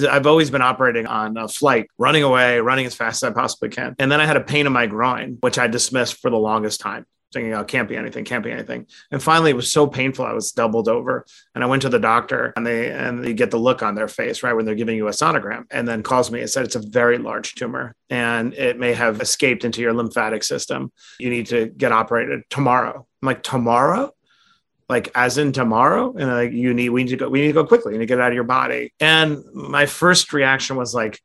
I've 0.09 0.27
always 0.27 0.51
been 0.51 0.63
operating 0.63 1.07
on 1.07 1.37
a 1.37 1.49
flight, 1.49 1.89
running 1.99 2.23
away, 2.23 2.61
running 2.61 2.87
as 2.87 2.95
fast 2.95 3.23
as 3.23 3.31
I 3.31 3.33
possibly 3.33 3.71
can. 3.71 3.97
And 3.99 4.13
then 4.13 4.21
I 4.21 4.27
had 4.27 4.37
a 4.37 4.43
pain 4.43 4.67
in 4.67 4.73
my 4.73 4.87
groin, 4.87 5.39
which 5.41 5.59
I 5.59 5.67
dismissed 5.67 6.21
for 6.21 6.31
the 6.31 6.37
longest 6.37 6.81
time. 6.81 7.07
Thinking, 7.35 7.53
oh, 7.53 7.65
can't 7.65 7.89
be 7.89 7.97
anything, 7.97 8.25
can't 8.25 8.43
be 8.43 8.51
anything. 8.51 8.87
And 9.11 9.23
finally, 9.23 9.51
it 9.51 9.57
was 9.57 9.71
so 9.71 9.87
painful, 9.87 10.25
I 10.25 10.33
was 10.33 10.53
doubled 10.53 10.89
over. 10.89 11.27
And 11.55 11.63
I 11.63 11.67
went 11.67 11.83
to 11.83 11.91
the 11.91 11.99
doctor, 11.99 12.55
and 12.57 12.67
they 12.67 12.91
and 12.91 13.23
they 13.23 13.35
get 13.35 13.51
the 13.51 13.59
look 13.59 13.83
on 13.83 13.95
their 13.95 14.09
face 14.09 14.43
right 14.43 14.55
when 14.55 14.65
they're 14.65 14.75
giving 14.75 14.97
you 14.97 15.09
a 15.09 15.11
sonogram, 15.11 15.65
and 15.71 15.87
then 15.87 16.03
calls 16.03 16.31
me 16.31 16.41
and 16.41 16.49
said 16.49 16.65
it's 16.65 16.77
a 16.77 16.81
very 16.81 17.19
large 17.19 17.55
tumor, 17.55 17.95
and 18.09 18.55
it 18.55 18.79
may 18.79 18.95
have 18.95 19.21
escaped 19.21 19.65
into 19.65 19.83
your 19.83 19.93
lymphatic 19.93 20.43
system. 20.43 20.91
You 21.19 21.29
need 21.29 21.47
to 21.47 21.67
get 21.67 21.93
operated 21.93 22.43
tomorrow. 22.49 23.07
I'm 23.23 23.27
like, 23.27 23.43
tomorrow? 23.43 24.15
Like 24.89 25.11
as 25.15 25.37
in 25.37 25.53
tomorrow? 25.53 26.15
And 26.17 26.31
like 26.31 26.53
you 26.53 26.73
need 26.73 26.89
we 26.91 27.05
need 27.05 27.11
to 27.11 27.17
go, 27.17 27.29
we 27.29 27.41
need 27.41 27.49
to 27.49 27.53
go 27.53 27.67
quickly, 27.67 27.93
you 27.93 27.99
need 27.99 28.07
to 28.07 28.15
get 28.15 28.21
out 28.21 28.29
of 28.29 28.35
your 28.35 28.45
body. 28.45 28.93
And 29.01 29.45
my 29.53 29.87
first 29.87 30.33
reaction 30.33 30.77
was 30.77 30.95
like, 30.95 31.21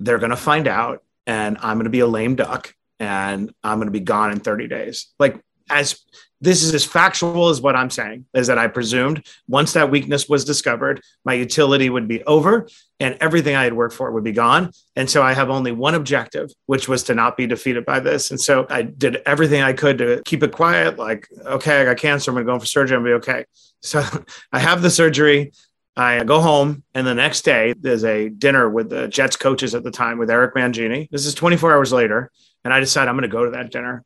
they're 0.00 0.18
gonna 0.18 0.36
find 0.36 0.68
out, 0.68 1.02
and 1.26 1.56
I'm 1.62 1.78
gonna 1.78 1.90
be 1.90 2.00
a 2.00 2.06
lame 2.06 2.36
duck 2.36 2.74
and 3.00 3.52
I'm 3.62 3.78
going 3.78 3.86
to 3.86 3.92
be 3.92 4.00
gone 4.00 4.32
in 4.32 4.40
30 4.40 4.68
days. 4.68 5.08
Like 5.18 5.40
as 5.70 6.04
this 6.44 6.62
is 6.62 6.74
as 6.74 6.84
factual 6.84 7.48
as 7.48 7.60
what 7.60 7.74
I'm 7.74 7.90
saying 7.90 8.26
is 8.34 8.48
that 8.48 8.58
I 8.58 8.68
presumed 8.68 9.26
once 9.48 9.72
that 9.72 9.90
weakness 9.90 10.28
was 10.28 10.44
discovered, 10.44 11.00
my 11.24 11.32
utility 11.32 11.88
would 11.88 12.06
be 12.06 12.22
over 12.24 12.68
and 13.00 13.16
everything 13.20 13.56
I 13.56 13.64
had 13.64 13.72
worked 13.72 13.94
for 13.94 14.10
would 14.12 14.24
be 14.24 14.32
gone. 14.32 14.70
And 14.94 15.08
so 15.08 15.22
I 15.22 15.32
have 15.32 15.48
only 15.48 15.72
one 15.72 15.94
objective, 15.94 16.50
which 16.66 16.86
was 16.86 17.02
to 17.04 17.14
not 17.14 17.36
be 17.36 17.46
defeated 17.46 17.86
by 17.86 18.00
this. 18.00 18.30
And 18.30 18.40
so 18.40 18.66
I 18.68 18.82
did 18.82 19.22
everything 19.26 19.62
I 19.62 19.72
could 19.72 19.98
to 19.98 20.22
keep 20.24 20.42
it 20.42 20.52
quiet. 20.52 20.98
Like, 20.98 21.28
okay, 21.46 21.80
I 21.80 21.84
got 21.84 21.96
cancer. 21.96 22.30
I'm 22.30 22.34
going 22.34 22.46
to 22.46 22.50
go 22.50 22.54
in 22.54 22.60
for 22.60 22.66
surgery. 22.66 22.96
I'm 22.96 23.04
going 23.04 23.20
to 23.20 23.26
be 23.26 23.32
okay. 23.32 23.44
So 23.84 24.02
I 24.50 24.60
have 24.60 24.80
the 24.80 24.88
surgery. 24.88 25.52
I 25.94 26.24
go 26.24 26.40
home, 26.40 26.82
and 26.94 27.06
the 27.06 27.14
next 27.14 27.42
day 27.42 27.74
there's 27.78 28.02
a 28.02 28.30
dinner 28.30 28.68
with 28.70 28.88
the 28.88 29.08
Jets 29.08 29.36
coaches 29.36 29.74
at 29.74 29.84
the 29.84 29.90
time 29.90 30.16
with 30.16 30.30
Eric 30.30 30.54
Mangini. 30.54 31.06
This 31.10 31.26
is 31.26 31.34
24 31.34 31.74
hours 31.74 31.92
later, 31.92 32.30
and 32.64 32.72
I 32.72 32.80
decide 32.80 33.08
I'm 33.08 33.14
going 33.14 33.22
to 33.22 33.28
go 33.28 33.44
to 33.44 33.50
that 33.50 33.70
dinner. 33.70 34.02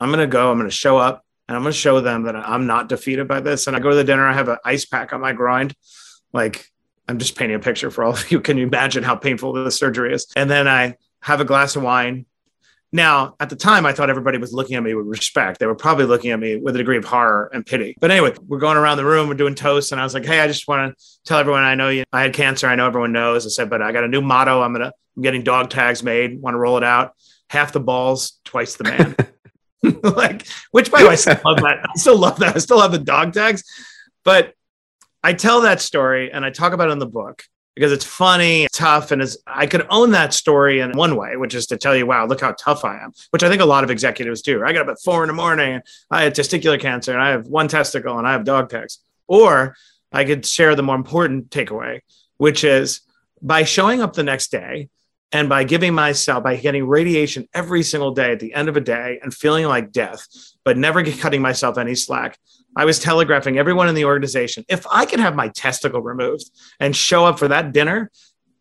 I'm 0.00 0.08
going 0.08 0.20
to 0.20 0.26
go. 0.26 0.50
I'm 0.50 0.58
going 0.58 0.70
to 0.70 0.74
show 0.74 0.98
up, 0.98 1.24
and 1.48 1.56
I'm 1.56 1.62
going 1.62 1.72
to 1.72 1.78
show 1.78 2.00
them 2.00 2.24
that 2.24 2.36
I'm 2.36 2.66
not 2.66 2.88
defeated 2.88 3.28
by 3.28 3.40
this. 3.40 3.66
And 3.66 3.76
I 3.76 3.80
go 3.80 3.90
to 3.90 3.96
the 3.96 4.04
dinner. 4.04 4.26
I 4.26 4.32
have 4.32 4.48
an 4.48 4.58
ice 4.64 4.84
pack 4.84 5.12
on 5.12 5.20
my 5.20 5.32
grind. 5.32 5.74
like 6.32 6.66
I'm 7.08 7.18
just 7.18 7.36
painting 7.36 7.56
a 7.56 7.60
picture 7.60 7.90
for 7.90 8.04
all 8.04 8.12
of 8.12 8.30
you. 8.30 8.40
Can 8.40 8.58
you 8.58 8.66
imagine 8.66 9.02
how 9.02 9.16
painful 9.16 9.52
the 9.52 9.70
surgery 9.70 10.12
is? 10.12 10.26
And 10.36 10.50
then 10.50 10.68
I 10.68 10.96
have 11.20 11.40
a 11.40 11.44
glass 11.44 11.74
of 11.74 11.82
wine 11.82 12.26
now, 12.90 13.34
at 13.38 13.50
the 13.50 13.56
time, 13.56 13.84
I 13.84 13.92
thought 13.92 14.08
everybody 14.08 14.38
was 14.38 14.54
looking 14.54 14.76
at 14.76 14.82
me 14.82 14.94
with 14.94 15.06
respect. 15.06 15.60
They 15.60 15.66
were 15.66 15.74
probably 15.74 16.06
looking 16.06 16.30
at 16.30 16.40
me 16.40 16.56
with 16.56 16.74
a 16.74 16.78
degree 16.78 16.96
of 16.96 17.04
horror 17.04 17.50
and 17.52 17.64
pity. 17.64 17.94
But 18.00 18.10
anyway, 18.10 18.32
we're 18.46 18.58
going 18.58 18.78
around 18.78 18.96
the 18.96 19.04
room, 19.04 19.28
we're 19.28 19.34
doing 19.34 19.54
toasts, 19.54 19.92
and 19.92 20.00
I 20.00 20.04
was 20.04 20.14
like, 20.14 20.24
"Hey, 20.24 20.40
I 20.40 20.46
just 20.46 20.66
want 20.66 20.96
to 20.96 21.04
tell 21.24 21.38
everyone 21.38 21.64
I 21.64 21.74
know 21.74 21.90
you. 21.90 22.04
I 22.12 22.22
had 22.22 22.32
cancer. 22.32 22.66
I 22.66 22.76
know 22.76 22.86
everyone 22.86 23.12
knows." 23.12 23.44
I 23.44 23.50
said, 23.50 23.68
"But 23.68 23.82
I 23.82 23.92
got 23.92 24.04
a 24.04 24.08
new 24.08 24.22
motto. 24.22 24.62
I'm 24.62 24.72
gonna. 24.72 24.92
I'm 25.16 25.22
getting 25.22 25.42
dog 25.42 25.68
tags 25.68 26.02
made. 26.02 26.40
Want 26.40 26.54
to 26.54 26.58
roll 26.58 26.78
it 26.78 26.84
out? 26.84 27.12
Half 27.50 27.72
the 27.72 27.80
balls, 27.80 28.40
twice 28.44 28.76
the 28.76 28.84
man." 28.84 29.16
like, 30.02 30.46
which 30.70 30.90
by 30.90 31.02
the 31.02 31.08
way, 31.08 31.12
I 31.12 31.16
still 31.16 31.40
love 31.44 31.60
that. 31.60 31.86
I 31.88 31.94
still 31.96 32.18
love 32.18 32.38
that. 32.40 32.56
I 32.56 32.58
still 32.58 32.80
have 32.80 32.92
the 32.92 32.98
dog 32.98 33.32
tags, 33.32 33.64
but 34.24 34.54
I 35.22 35.32
tell 35.32 35.62
that 35.62 35.80
story 35.80 36.32
and 36.32 36.44
I 36.44 36.50
talk 36.50 36.72
about 36.72 36.88
it 36.88 36.92
in 36.92 36.98
the 36.98 37.06
book 37.06 37.42
because 37.74 37.92
it's 37.92 38.04
funny, 38.04 38.66
tough, 38.72 39.12
and 39.12 39.22
as 39.22 39.38
I 39.46 39.66
could 39.66 39.86
own 39.88 40.10
that 40.10 40.34
story 40.34 40.80
in 40.80 40.92
one 40.92 41.14
way, 41.14 41.36
which 41.36 41.54
is 41.54 41.66
to 41.68 41.76
tell 41.76 41.94
you, 41.94 42.06
wow, 42.06 42.26
look 42.26 42.40
how 42.40 42.52
tough 42.52 42.84
I 42.84 42.98
am, 42.98 43.12
which 43.30 43.44
I 43.44 43.48
think 43.48 43.62
a 43.62 43.66
lot 43.66 43.84
of 43.84 43.90
executives 43.90 44.42
do. 44.42 44.64
I 44.64 44.72
got 44.72 44.88
up 44.88 44.96
at 44.96 45.02
four 45.04 45.22
in 45.22 45.28
the 45.28 45.34
morning 45.34 45.74
and 45.74 45.82
I 46.10 46.24
had 46.24 46.34
testicular 46.34 46.80
cancer 46.80 47.12
and 47.12 47.22
I 47.22 47.30
have 47.30 47.46
one 47.46 47.68
testicle 47.68 48.18
and 48.18 48.26
I 48.26 48.32
have 48.32 48.42
dog 48.42 48.68
tags. 48.68 48.98
Or 49.28 49.76
I 50.12 50.24
could 50.24 50.44
share 50.44 50.74
the 50.74 50.82
more 50.82 50.96
important 50.96 51.50
takeaway, 51.50 52.00
which 52.36 52.64
is 52.64 53.02
by 53.40 53.62
showing 53.62 54.02
up 54.02 54.14
the 54.14 54.24
next 54.24 54.50
day 54.50 54.88
and 55.32 55.48
by 55.48 55.64
giving 55.64 55.94
myself, 55.94 56.42
by 56.42 56.56
getting 56.56 56.86
radiation 56.86 57.48
every 57.52 57.82
single 57.82 58.12
day 58.12 58.32
at 58.32 58.40
the 58.40 58.54
end 58.54 58.68
of 58.68 58.76
a 58.76 58.80
day 58.80 59.18
and 59.22 59.32
feeling 59.34 59.66
like 59.66 59.92
death, 59.92 60.26
but 60.64 60.78
never 60.78 61.04
cutting 61.04 61.42
myself 61.42 61.76
any 61.76 61.94
slack, 61.94 62.38
I 62.76 62.84
was 62.84 62.98
telegraphing 62.98 63.58
everyone 63.58 63.88
in 63.88 63.94
the 63.94 64.04
organization 64.04 64.64
if 64.68 64.86
I 64.90 65.04
could 65.04 65.20
have 65.20 65.34
my 65.34 65.48
testicle 65.48 66.00
removed 66.00 66.50
and 66.80 66.94
show 66.94 67.26
up 67.26 67.38
for 67.38 67.48
that 67.48 67.72
dinner, 67.72 68.10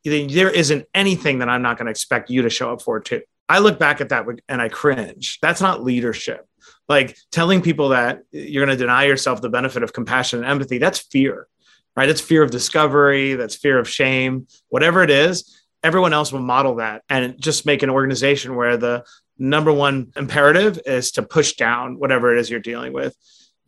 there 0.03 0.49
isn't 0.49 0.85
anything 0.93 1.39
that 1.39 1.49
I'm 1.49 1.61
not 1.61 1.77
going 1.77 1.85
to 1.85 1.91
expect 1.91 2.29
you 2.29 2.41
to 2.41 2.49
show 2.49 2.71
up 2.71 2.81
for 2.81 2.99
too. 2.99 3.21
I 3.49 3.59
look 3.59 3.79
back 3.79 4.01
at 4.01 4.09
that 4.09 4.25
and 4.49 4.61
I 4.61 4.69
cringe. 4.69 5.39
That's 5.41 5.61
not 5.61 5.83
leadership. 5.83 6.45
Like 6.89 7.17
telling 7.31 7.61
people 7.61 7.89
that 7.89 8.21
you're 8.31 8.65
going 8.65 8.77
to 8.77 8.81
deny 8.81 9.05
yourself 9.05 9.41
the 9.41 9.49
benefit 9.49 9.83
of 9.83 9.93
compassion 9.93 10.39
and 10.39 10.47
empathy, 10.47 10.77
that's 10.77 10.99
fear, 10.99 11.47
right? 11.95 12.09
It's 12.09 12.21
fear 12.21 12.43
of 12.43 12.51
discovery, 12.51 13.35
that's 13.35 13.55
fear 13.55 13.79
of 13.79 13.89
shame, 13.89 14.47
whatever 14.69 15.03
it 15.03 15.09
is. 15.09 15.56
Everyone 15.87 16.11
else 16.11 16.33
will 16.33 16.41
model 16.41 16.75
that 16.75 17.03
and 17.07 17.41
just 17.41 17.65
make 17.65 17.81
an 17.81 17.89
organization 17.89 18.57
where 18.57 18.75
the 18.75 19.05
number 19.37 19.71
one 19.71 20.11
imperative 20.17 20.81
is 20.85 21.11
to 21.11 21.23
push 21.23 21.53
down 21.53 21.97
whatever 21.97 22.35
it 22.35 22.41
is 22.41 22.49
you're 22.49 22.59
dealing 22.59 22.91
with. 22.91 23.15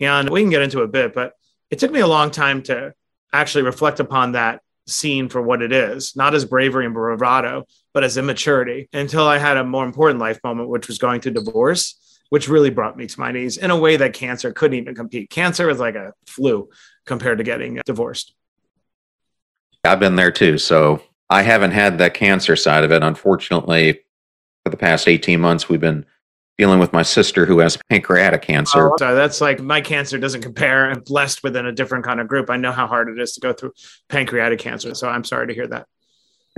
And 0.01 0.29
we 0.29 0.41
can 0.41 0.49
get 0.49 0.61
into 0.61 0.81
a 0.81 0.87
bit, 0.89 1.13
but 1.13 1.31
it 1.71 1.79
took 1.79 1.93
me 1.93 2.01
a 2.01 2.07
long 2.07 2.29
time 2.29 2.61
to 2.63 2.93
actually 3.31 3.63
reflect 3.63 4.01
upon 4.01 4.33
that 4.33 4.59
scene 4.85 5.29
for 5.29 5.41
what 5.41 5.61
it 5.61 5.71
is, 5.71 6.13
not 6.13 6.35
as 6.35 6.43
bravery 6.43 6.83
and 6.83 6.93
bravado, 6.93 7.65
but 7.93 8.03
as 8.03 8.17
immaturity 8.17 8.89
until 8.91 9.25
I 9.25 9.37
had 9.37 9.55
a 9.55 9.63
more 9.63 9.85
important 9.85 10.19
life 10.19 10.41
moment, 10.43 10.67
which 10.67 10.89
was 10.89 10.97
going 10.97 11.21
through 11.21 11.31
divorce, 11.31 12.21
which 12.31 12.49
really 12.49 12.69
brought 12.69 12.97
me 12.97 13.07
to 13.07 13.19
my 13.21 13.31
knees 13.31 13.55
in 13.55 13.71
a 13.71 13.77
way 13.77 13.95
that 13.95 14.11
cancer 14.11 14.51
couldn't 14.51 14.77
even 14.77 14.93
compete. 14.93 15.29
Cancer 15.29 15.67
was 15.67 15.79
like 15.79 15.95
a 15.95 16.11
flu 16.27 16.67
compared 17.05 17.37
to 17.37 17.45
getting 17.45 17.79
divorced. 17.85 18.33
I've 19.85 20.01
been 20.01 20.17
there 20.17 20.31
too. 20.31 20.57
So 20.57 21.01
I 21.29 21.43
haven't 21.43 21.71
had 21.71 21.97
the 21.97 22.09
cancer 22.09 22.55
side 22.55 22.83
of 22.83 22.91
it. 22.91 23.03
Unfortunately, 23.03 24.01
for 24.63 24.69
the 24.69 24.77
past 24.77 25.07
18 25.07 25.39
months, 25.39 25.69
we've 25.69 25.79
been 25.79 26.05
dealing 26.57 26.79
with 26.79 26.91
my 26.91 27.03
sister 27.03 27.45
who 27.45 27.59
has 27.59 27.77
pancreatic 27.89 28.41
cancer. 28.41 28.91
Oh, 28.91 28.95
so 28.99 29.15
that's 29.15 29.39
like 29.39 29.61
my 29.61 29.79
cancer 29.79 30.17
doesn't 30.17 30.41
compare. 30.41 30.89
I'm 30.89 30.99
blessed 30.99 31.41
within 31.41 31.65
a 31.65 31.71
different 31.71 32.03
kind 32.03 32.19
of 32.19 32.27
group. 32.27 32.49
I 32.49 32.57
know 32.57 32.73
how 32.73 32.85
hard 32.85 33.07
it 33.07 33.19
is 33.19 33.33
to 33.33 33.39
go 33.39 33.53
through 33.53 33.71
pancreatic 34.09 34.59
cancer. 34.59 34.93
So 34.93 35.07
I'm 35.07 35.23
sorry 35.23 35.47
to 35.47 35.53
hear 35.53 35.67
that. 35.67 35.87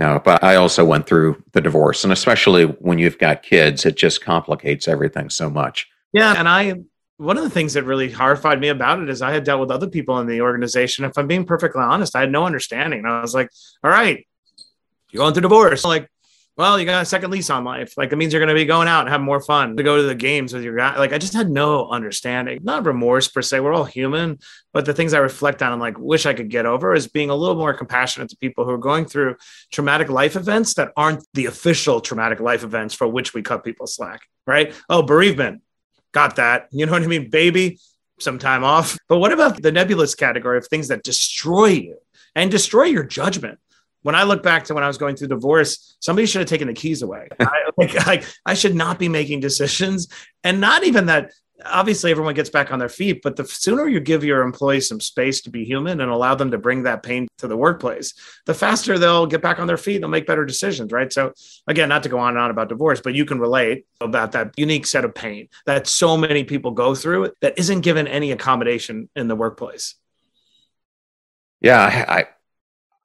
No, 0.00 0.20
but 0.24 0.42
I 0.42 0.56
also 0.56 0.84
went 0.84 1.06
through 1.06 1.40
the 1.52 1.60
divorce. 1.60 2.02
And 2.02 2.12
especially 2.12 2.64
when 2.64 2.98
you've 2.98 3.18
got 3.18 3.44
kids, 3.44 3.86
it 3.86 3.96
just 3.96 4.24
complicates 4.24 4.88
everything 4.88 5.30
so 5.30 5.48
much. 5.48 5.86
Yeah. 6.12 6.34
And 6.36 6.48
I, 6.48 6.80
one 7.18 7.36
of 7.36 7.44
the 7.44 7.50
things 7.50 7.74
that 7.74 7.84
really 7.84 8.10
horrified 8.10 8.58
me 8.58 8.68
about 8.68 9.00
it 9.00 9.08
is 9.08 9.22
I 9.22 9.30
had 9.30 9.44
dealt 9.44 9.60
with 9.60 9.70
other 9.70 9.88
people 9.88 10.18
in 10.18 10.26
the 10.26 10.40
organization. 10.40 11.04
If 11.04 11.16
I'm 11.16 11.28
being 11.28 11.44
perfectly 11.44 11.82
honest, 11.82 12.16
I 12.16 12.20
had 12.20 12.32
no 12.32 12.44
understanding. 12.44 13.04
I 13.06 13.20
was 13.20 13.34
like, 13.34 13.50
all 13.84 13.90
right, 13.90 14.26
you're 15.12 15.20
going 15.20 15.34
through 15.34 15.42
divorce. 15.42 15.84
Like, 15.84 16.08
well, 16.56 16.78
you 16.78 16.84
got 16.84 17.02
a 17.02 17.06
second 17.06 17.30
lease 17.30 17.48
on 17.48 17.64
life. 17.64 17.94
Like 17.96 18.12
it 18.12 18.16
means 18.16 18.32
you're 18.32 18.40
going 18.40 18.54
to 18.54 18.54
be 18.54 18.66
going 18.66 18.86
out 18.86 19.02
and 19.02 19.08
have 19.08 19.22
more 19.22 19.40
fun 19.40 19.76
to 19.76 19.82
go 19.82 19.96
to 19.96 20.02
the 20.02 20.14
games 20.14 20.52
with 20.52 20.62
your 20.62 20.76
guy. 20.76 20.98
Like 20.98 21.12
I 21.12 21.18
just 21.18 21.32
had 21.32 21.50
no 21.50 21.88
understanding, 21.88 22.60
not 22.62 22.84
remorse 22.84 23.28
per 23.28 23.40
se. 23.40 23.60
We're 23.60 23.72
all 23.72 23.84
human, 23.84 24.38
but 24.72 24.84
the 24.84 24.92
things 24.92 25.14
I 25.14 25.18
reflect 25.18 25.62
on 25.62 25.72
and 25.72 25.80
like 25.80 25.98
wish 25.98 26.26
I 26.26 26.34
could 26.34 26.50
get 26.50 26.66
over 26.66 26.94
is 26.94 27.08
being 27.08 27.30
a 27.30 27.34
little 27.34 27.56
more 27.56 27.72
compassionate 27.72 28.28
to 28.30 28.36
people 28.36 28.64
who 28.64 28.70
are 28.70 28.78
going 28.78 29.06
through 29.06 29.36
traumatic 29.70 30.10
life 30.10 30.36
events 30.36 30.74
that 30.74 30.92
aren't 30.94 31.24
the 31.32 31.46
official 31.46 32.02
traumatic 32.02 32.38
life 32.38 32.64
events 32.64 32.94
for 32.94 33.08
which 33.08 33.32
we 33.32 33.40
cut 33.40 33.64
people 33.64 33.86
slack. 33.86 34.20
Right? 34.46 34.74
Oh, 34.90 35.02
bereavement, 35.02 35.62
got 36.12 36.36
that. 36.36 36.68
You 36.70 36.84
know 36.84 36.92
what 36.92 37.02
I 37.02 37.06
mean? 37.06 37.30
Baby, 37.30 37.78
some 38.20 38.38
time 38.38 38.62
off. 38.62 38.98
But 39.08 39.18
what 39.18 39.32
about 39.32 39.62
the 39.62 39.72
nebulous 39.72 40.14
category 40.14 40.58
of 40.58 40.66
things 40.66 40.88
that 40.88 41.02
destroy 41.02 41.66
you 41.68 41.96
and 42.34 42.50
destroy 42.50 42.84
your 42.84 43.04
judgment? 43.04 43.58
When 44.02 44.14
I 44.14 44.24
look 44.24 44.42
back 44.42 44.64
to 44.64 44.74
when 44.74 44.84
I 44.84 44.88
was 44.88 44.98
going 44.98 45.16
through 45.16 45.28
divorce, 45.28 45.96
somebody 46.00 46.26
should 46.26 46.40
have 46.40 46.48
taken 46.48 46.68
the 46.68 46.74
keys 46.74 47.02
away. 47.02 47.28
I, 47.40 47.70
like, 47.76 48.08
I, 48.08 48.22
I 48.44 48.54
should 48.54 48.74
not 48.74 48.98
be 48.98 49.08
making 49.08 49.40
decisions. 49.40 50.08
And 50.44 50.60
not 50.60 50.84
even 50.84 51.06
that, 51.06 51.32
obviously, 51.64 52.10
everyone 52.10 52.34
gets 52.34 52.50
back 52.50 52.72
on 52.72 52.78
their 52.78 52.88
feet, 52.88 53.22
but 53.22 53.36
the 53.36 53.44
sooner 53.44 53.86
you 53.86 54.00
give 54.00 54.24
your 54.24 54.42
employees 54.42 54.88
some 54.88 55.00
space 55.00 55.42
to 55.42 55.50
be 55.50 55.64
human 55.64 56.00
and 56.00 56.10
allow 56.10 56.34
them 56.34 56.50
to 56.50 56.58
bring 56.58 56.82
that 56.82 57.02
pain 57.02 57.28
to 57.38 57.46
the 57.46 57.56
workplace, 57.56 58.14
the 58.46 58.54
faster 58.54 58.98
they'll 58.98 59.26
get 59.26 59.42
back 59.42 59.58
on 59.58 59.66
their 59.66 59.76
feet. 59.76 59.98
They'll 59.98 60.10
make 60.10 60.26
better 60.26 60.44
decisions, 60.44 60.92
right? 60.92 61.12
So, 61.12 61.32
again, 61.66 61.88
not 61.88 62.02
to 62.02 62.08
go 62.08 62.18
on 62.18 62.30
and 62.30 62.38
on 62.38 62.50
about 62.50 62.68
divorce, 62.68 63.00
but 63.00 63.14
you 63.14 63.24
can 63.24 63.38
relate 63.38 63.86
about 64.00 64.32
that 64.32 64.52
unique 64.56 64.86
set 64.86 65.04
of 65.04 65.14
pain 65.14 65.48
that 65.66 65.86
so 65.86 66.16
many 66.16 66.44
people 66.44 66.72
go 66.72 66.94
through 66.94 67.32
that 67.40 67.58
isn't 67.58 67.80
given 67.82 68.08
any 68.08 68.32
accommodation 68.32 69.08
in 69.14 69.28
the 69.28 69.36
workplace. 69.36 69.94
Yeah, 71.60 72.04
I, 72.08 72.26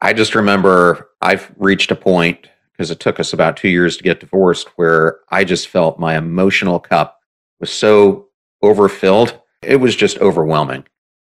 I 0.01 0.13
just 0.13 0.35
remember 0.35 1.09
I've 1.21 1.51
reached 1.57 1.91
a 1.91 1.95
point 1.95 2.47
because 2.71 2.91
it 2.91 2.99
took 2.99 3.19
us 3.19 3.33
about 3.33 3.57
two 3.57 3.69
years 3.69 3.97
to 3.97 4.03
get 4.03 4.19
divorced 4.19 4.69
where 4.75 5.19
I 5.29 5.43
just 5.43 5.67
felt 5.67 5.99
my 5.99 6.15
emotional 6.15 6.79
cup 6.79 7.19
was 7.59 7.71
so 7.71 8.27
overfilled. 8.61 9.39
It 9.63 9.77
was 9.77 9.95
just 9.95 10.19
overwhelming. 10.19 10.85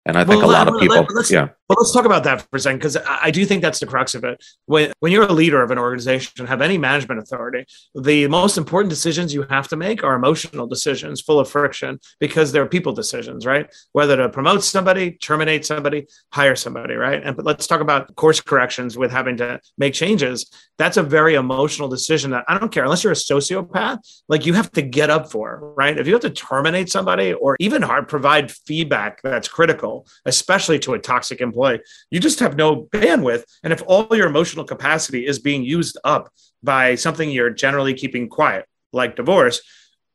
And 0.05 0.17
I 0.17 0.25
think 0.25 0.41
well, 0.41 0.51
a 0.51 0.53
lot 0.53 0.67
of 0.67 0.79
people, 0.79 1.05
let's, 1.13 1.31
yeah. 1.31 1.49
Well, 1.69 1.75
let's 1.81 1.91
talk 1.91 2.05
about 2.05 2.23
that 2.23 2.41
for 2.43 2.55
a 2.55 2.59
second 2.61 2.77
because 2.77 2.95
I 2.95 3.29
do 3.29 3.45
think 3.45 3.61
that's 3.61 3.81
the 3.81 3.85
crux 3.85 4.15
of 4.15 4.23
it. 4.23 4.41
When 4.67 4.93
when 5.01 5.11
you're 5.11 5.25
a 5.27 5.33
leader 5.33 5.61
of 5.61 5.69
an 5.69 5.77
organization, 5.77 6.31
and 6.39 6.47
have 6.47 6.61
any 6.61 6.77
management 6.77 7.19
authority, 7.19 7.65
the 7.93 8.27
most 8.27 8.57
important 8.57 8.89
decisions 8.89 9.33
you 9.33 9.43
have 9.49 9.67
to 9.67 9.75
make 9.75 10.01
are 10.01 10.15
emotional 10.15 10.65
decisions, 10.65 11.19
full 11.19 11.41
of 11.41 11.49
friction, 11.49 11.99
because 12.21 12.53
they're 12.53 12.67
people 12.67 12.93
decisions, 12.93 13.45
right? 13.45 13.69
Whether 13.91 14.15
to 14.15 14.29
promote 14.29 14.63
somebody, 14.63 15.11
terminate 15.11 15.65
somebody, 15.65 16.07
hire 16.31 16.55
somebody, 16.55 16.93
right? 16.93 17.21
And 17.21 17.35
but 17.35 17.43
let's 17.43 17.67
talk 17.67 17.81
about 17.81 18.15
course 18.15 18.39
corrections 18.39 18.97
with 18.97 19.11
having 19.11 19.35
to 19.37 19.59
make 19.77 19.93
changes. 19.93 20.49
That's 20.77 20.95
a 20.95 21.03
very 21.03 21.33
emotional 21.33 21.89
decision 21.89 22.31
that 22.31 22.45
I 22.47 22.57
don't 22.57 22.71
care 22.71 22.83
unless 22.83 23.03
you're 23.03 23.11
a 23.11 23.15
sociopath, 23.15 23.97
like 24.29 24.45
you 24.45 24.53
have 24.53 24.71
to 24.71 24.81
get 24.81 25.09
up 25.09 25.29
for, 25.33 25.73
right? 25.75 25.97
If 25.97 26.07
you 26.07 26.13
have 26.13 26.21
to 26.21 26.29
terminate 26.29 26.89
somebody 26.89 27.33
or 27.33 27.57
even 27.59 27.81
hard 27.81 28.07
provide 28.07 28.51
feedback 28.51 29.21
that's 29.21 29.49
critical, 29.49 30.07
especially 30.25 30.79
to 30.79 30.93
a 30.93 30.99
toxic 30.99 31.41
employee 31.41 31.56
employee. 31.57 31.81
You 32.11 32.19
just 32.19 32.39
have 32.39 32.55
no 32.55 32.83
bandwidth. 32.85 33.43
And 33.63 33.73
if 33.73 33.81
all 33.87 34.07
your 34.15 34.27
emotional 34.27 34.65
capacity 34.65 35.25
is 35.25 35.39
being 35.39 35.63
used 35.63 35.97
up 36.03 36.29
by 36.63 36.95
something 36.95 37.29
you're 37.29 37.49
generally 37.49 37.93
keeping 37.93 38.29
quiet, 38.29 38.65
like 38.93 39.15
divorce, 39.15 39.61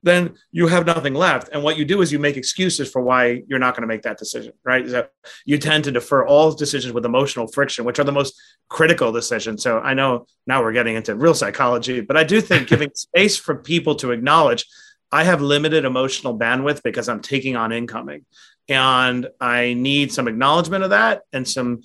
then 0.04 0.34
you 0.50 0.66
have 0.66 0.84
nothing 0.84 1.14
left. 1.14 1.48
And 1.52 1.62
what 1.62 1.78
you 1.78 1.84
do 1.84 2.02
is 2.02 2.10
you 2.10 2.18
make 2.18 2.36
excuses 2.36 2.90
for 2.90 3.00
why 3.00 3.42
you're 3.46 3.60
not 3.60 3.76
going 3.76 3.82
to 3.82 3.86
make 3.86 4.02
that 4.02 4.18
decision, 4.18 4.52
right? 4.64 4.84
That 4.88 5.10
you 5.44 5.58
tend 5.58 5.84
to 5.84 5.92
defer 5.92 6.26
all 6.26 6.52
decisions 6.52 6.92
with 6.92 7.04
emotional 7.04 7.46
friction, 7.46 7.84
which 7.84 8.00
are 8.00 8.04
the 8.04 8.10
most 8.10 8.34
critical 8.68 9.12
decisions. 9.12 9.62
So 9.62 9.78
I 9.78 9.94
know 9.94 10.26
now 10.44 10.60
we're 10.60 10.72
getting 10.72 10.96
into 10.96 11.14
real 11.14 11.34
psychology, 11.34 12.00
but 12.00 12.16
I 12.16 12.24
do 12.24 12.40
think 12.40 12.66
giving 12.66 12.90
space 12.94 13.36
for 13.36 13.54
people 13.54 13.94
to 13.96 14.10
acknowledge 14.10 14.66
I 15.12 15.24
have 15.24 15.42
limited 15.42 15.84
emotional 15.84 16.36
bandwidth 16.36 16.82
because 16.82 17.08
I'm 17.08 17.20
taking 17.20 17.54
on 17.54 17.70
incoming 17.70 18.24
and 18.68 19.28
I 19.40 19.74
need 19.74 20.12
some 20.12 20.28
acknowledgement 20.28 20.84
of 20.84 20.90
that 20.90 21.22
and 21.32 21.48
some 21.48 21.82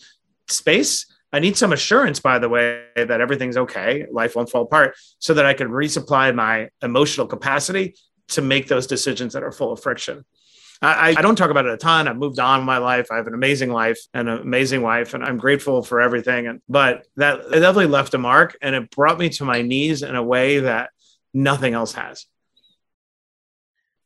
space. 0.48 1.06
I 1.34 1.40
need 1.40 1.58
some 1.58 1.74
assurance, 1.74 2.20
by 2.20 2.40
the 2.40 2.50
way, 2.50 2.86
that 2.96 3.22
everything's 3.22 3.58
okay, 3.58 4.06
life 4.12 4.36
won't 4.36 4.50
fall 4.50 4.64
apart, 4.64 4.96
so 5.20 5.34
that 5.34 5.46
I 5.46 5.54
can 5.54 5.70
resupply 5.70 6.34
my 6.34 6.70
emotional 6.82 7.28
capacity 7.28 7.96
to 8.30 8.42
make 8.42 8.68
those 8.68 8.88
decisions 8.88 9.34
that 9.34 9.44
are 9.44 9.52
full 9.52 9.72
of 9.72 9.82
friction. 9.82 10.26
I, 10.82 11.16
I, 11.18 11.22
don't 11.22 11.36
talk 11.36 11.50
about 11.50 11.66
it 11.66 11.74
a 11.74 11.78
ton. 11.78 12.08
I've 12.08 12.18
moved 12.18 12.40
on 12.40 12.60
in 12.60 12.66
my 12.66 12.78
life. 12.78 13.08
I 13.12 13.16
have 13.16 13.26
an 13.26 13.34
amazing 13.34 13.72
life 13.72 13.98
and 14.14 14.30
an 14.30 14.40
amazing 14.40 14.84
wife, 14.84 15.16
and 15.16 15.24
I'm 15.24 15.38
grateful 15.38 15.82
for 15.82 16.00
everything. 16.00 16.46
And 16.46 16.62
but 16.70 17.08
that 17.16 17.40
it 17.40 17.60
definitely 17.60 17.88
left 17.88 18.14
a 18.14 18.20
mark, 18.20 18.56
and 18.62 18.76
it 18.76 18.92
brought 18.92 19.18
me 19.18 19.30
to 19.30 19.44
my 19.44 19.64
knees 19.64 20.04
in 20.04 20.16
a 20.16 20.22
way 20.22 20.60
that 20.60 20.92
nothing 21.34 21.74
else 21.74 21.94
has. 21.94 22.28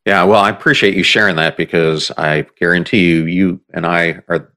Yeah, 0.06 0.24
well, 0.24 0.42
I 0.42 0.50
appreciate 0.50 0.96
you 0.96 1.04
sharing 1.04 1.36
that 1.36 1.58
because 1.58 2.12
I 2.18 2.48
guarantee 2.58 3.08
you, 3.08 3.26
you 3.26 3.62
and 3.74 3.86
I 3.86 4.22
are 4.28 4.52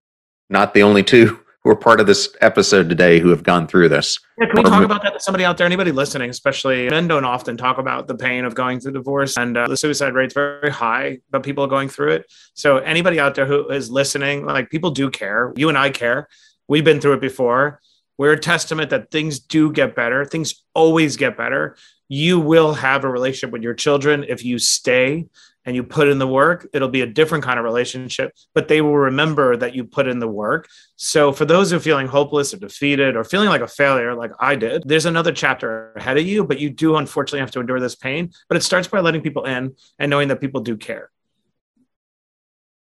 not 0.49 0.73
the 0.73 0.83
only 0.83 1.03
two 1.03 1.41
who 1.65 1.71
are 1.71 1.77
part 1.77 1.99
of 1.99 2.07
this 2.07 2.35
episode 2.43 2.91
today 2.91 3.19
who 3.19 3.31
have 3.31 3.43
gone 3.43 3.67
through 3.67 3.89
this. 3.89 4.19
Yeah, 4.39 4.47
can 4.47 4.57
we 4.57 4.63
talk 4.63 4.83
about 4.83 5.03
that 5.03 5.15
to 5.15 5.21
somebody 5.21 5.45
out 5.45 5.57
there? 5.57 5.67
Anybody 5.67 5.93
listening, 5.93 6.29
especially 6.29 6.91
men, 6.91 7.09
don't 7.09 7.25
often 7.25 7.57
talk 7.57 7.79
about 7.79 8.07
the 8.07 8.15
pain 8.15 8.45
of 8.45 8.55
going 8.55 8.81
through 8.81 8.93
divorce, 8.93 9.37
and 9.39 9.57
uh, 9.57 9.67
the 9.67 9.77
suicide 9.77 10.15
rate's 10.15 10.35
very 10.35 10.71
high, 10.71 11.21
but 11.31 11.43
people 11.43 11.65
are 11.65 11.69
going 11.69 11.89
through 11.89 12.13
it. 12.13 12.33
So 12.53 12.79
anybody 12.79 13.19
out 13.19 13.35
there 13.35 13.47
who 13.47 13.69
is 13.71 13.91
listening, 13.91 14.45
like 14.45 14.69
people 14.71 14.91
do 14.91 15.11
care. 15.11 15.53
You 15.57 15.71
and 15.71 15.79
I 15.79 15.91
care. 15.91 16.29
We've 16.69 16.85
been 16.85 17.01
through 17.01 17.15
it 17.15 17.21
before. 17.21 17.81
We're 18.19 18.33
a 18.33 18.41
testament 18.41 18.91
that 18.91 19.11
things 19.11 19.41
do 19.41 19.73
get 19.73 19.97
better. 19.97 20.25
Things 20.25 20.63
always 20.75 21.17
get 21.17 21.37
better 21.37 21.77
you 22.09 22.39
will 22.39 22.75
have 22.75 23.05
a 23.05 23.09
relationship 23.09 23.51
with 23.51 23.63
your 23.63 23.75
children 23.75 24.25
if 24.29 24.45
you 24.45 24.59
stay 24.59 25.27
and 25.67 25.75
you 25.75 25.83
put 25.83 26.09
in 26.09 26.19
the 26.19 26.27
work. 26.27 26.69
It'll 26.73 26.89
be 26.89 27.01
a 27.01 27.07
different 27.07 27.45
kind 27.45 27.59
of 27.59 27.65
relationship 27.65 28.33
but 28.55 28.69
they 28.69 28.81
will 28.81 28.97
remember 28.97 29.57
that 29.57 29.75
you 29.75 29.85
put 29.85 30.07
in 30.07 30.19
the 30.19 30.29
work. 30.29 30.69
So 30.97 31.33
for 31.33 31.45
those 31.45 31.71
who 31.71 31.79
are 31.79 31.81
feeling 31.81 32.07
hopeless 32.07 32.53
or 32.53 32.59
defeated 32.59 33.17
or 33.17 33.25
feeling 33.25 33.49
like 33.49 33.61
a 33.61 33.69
failure 33.69 34.15
like 34.15 34.33
i 34.39 34.55
did 34.55 34.83
there's 34.87 35.07
another 35.07 35.33
chapter 35.33 35.93
ahead 35.97 36.19
of 36.19 36.27
you 36.27 36.45
but 36.45 36.59
you 36.59 36.71
do 36.71 36.97
unfortunately 36.97 37.41
have 37.41 37.51
to 37.53 37.61
endure 37.61 37.81
this 37.81 37.95
pain. 37.95 38.33
But 38.49 38.57
it 38.57 38.63
starts 38.63 38.89
by 38.89 39.01
letting 39.01 39.23
people 39.23 39.45
in 39.45 39.75
and 39.99 40.11
knowing 40.11 40.29
that 40.29 40.41
people 40.41 40.61
do 40.61 40.77
care. 40.77 41.11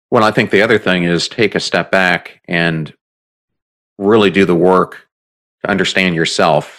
Well 0.10 0.24
i 0.24 0.32
think 0.32 0.52
the 0.52 0.62
other 0.62 0.80
thing 0.80 1.04
is 1.04 1.28
take 1.28 1.56
a 1.56 1.60
step 1.60 1.92
back 1.92 2.42
and 2.46 2.94
really 3.98 4.32
do 4.32 4.46
the 4.46 4.56
work 4.56 5.08
to 5.62 5.70
understand 5.70 6.16
yourself 6.16 6.79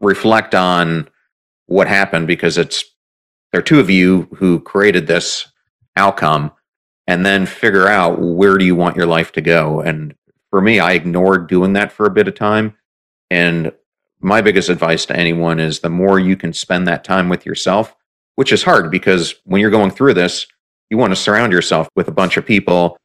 reflect 0.00 0.54
on 0.54 1.08
what 1.66 1.86
happened 1.88 2.26
because 2.26 2.58
it's 2.58 2.84
there 3.52 3.60
are 3.60 3.64
two 3.64 3.80
of 3.80 3.90
you 3.90 4.28
who 4.36 4.60
created 4.60 5.06
this 5.06 5.48
outcome 5.96 6.52
and 7.06 7.24
then 7.24 7.46
figure 7.46 7.88
out 7.88 8.20
where 8.20 8.58
do 8.58 8.64
you 8.64 8.76
want 8.76 8.96
your 8.96 9.06
life 9.06 9.32
to 9.32 9.40
go. 9.40 9.80
And 9.80 10.14
for 10.50 10.60
me 10.60 10.80
i 10.80 10.92
ignored 10.92 11.48
doing 11.48 11.74
that 11.74 11.92
for 11.92 12.06
a 12.06 12.10
bit 12.10 12.28
of 12.28 12.34
time. 12.34 12.74
And 13.30 13.72
my 14.20 14.40
biggest 14.40 14.68
advice 14.68 15.06
to 15.06 15.16
anyone 15.16 15.60
is 15.60 15.80
the 15.80 15.90
more 15.90 16.18
you 16.18 16.36
can 16.36 16.52
spend 16.52 16.86
that 16.88 17.04
time 17.04 17.28
with 17.28 17.46
yourself 17.46 17.94
which 18.34 18.52
is 18.52 18.62
hard 18.62 18.88
because 18.88 19.34
when 19.44 19.60
you're 19.60 19.68
going 19.68 19.90
through 19.90 20.14
this 20.14 20.46
you 20.90 20.96
want 20.96 21.10
to 21.10 21.16
surround 21.16 21.52
yourself 21.52 21.88
with 21.96 22.06
a 22.06 22.12
bunch 22.12 22.36
of 22.36 22.46
people 22.46 22.96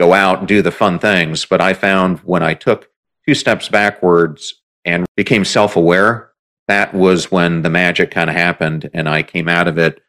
go 0.00 0.14
out 0.14 0.38
and 0.38 0.48
do 0.48 0.62
the 0.62 0.70
fun 0.70 0.98
things. 0.98 1.44
But 1.44 1.60
i 1.60 1.74
found 1.74 2.18
when 2.20 2.42
i 2.42 2.54
took 2.54 2.90
two 3.26 3.34
steps 3.34 3.68
backwards 3.68 4.54
and 4.84 5.06
became 5.16 5.44
self-aware 5.44 6.27
that 6.68 6.94
was 6.94 7.30
when 7.30 7.62
the 7.62 7.70
magic 7.70 8.10
kind 8.10 8.30
of 8.30 8.36
happened 8.36 8.88
and 8.94 9.08
I 9.08 9.22
came 9.22 9.48
out 9.48 9.68
of 9.68 9.78
it 9.78 10.00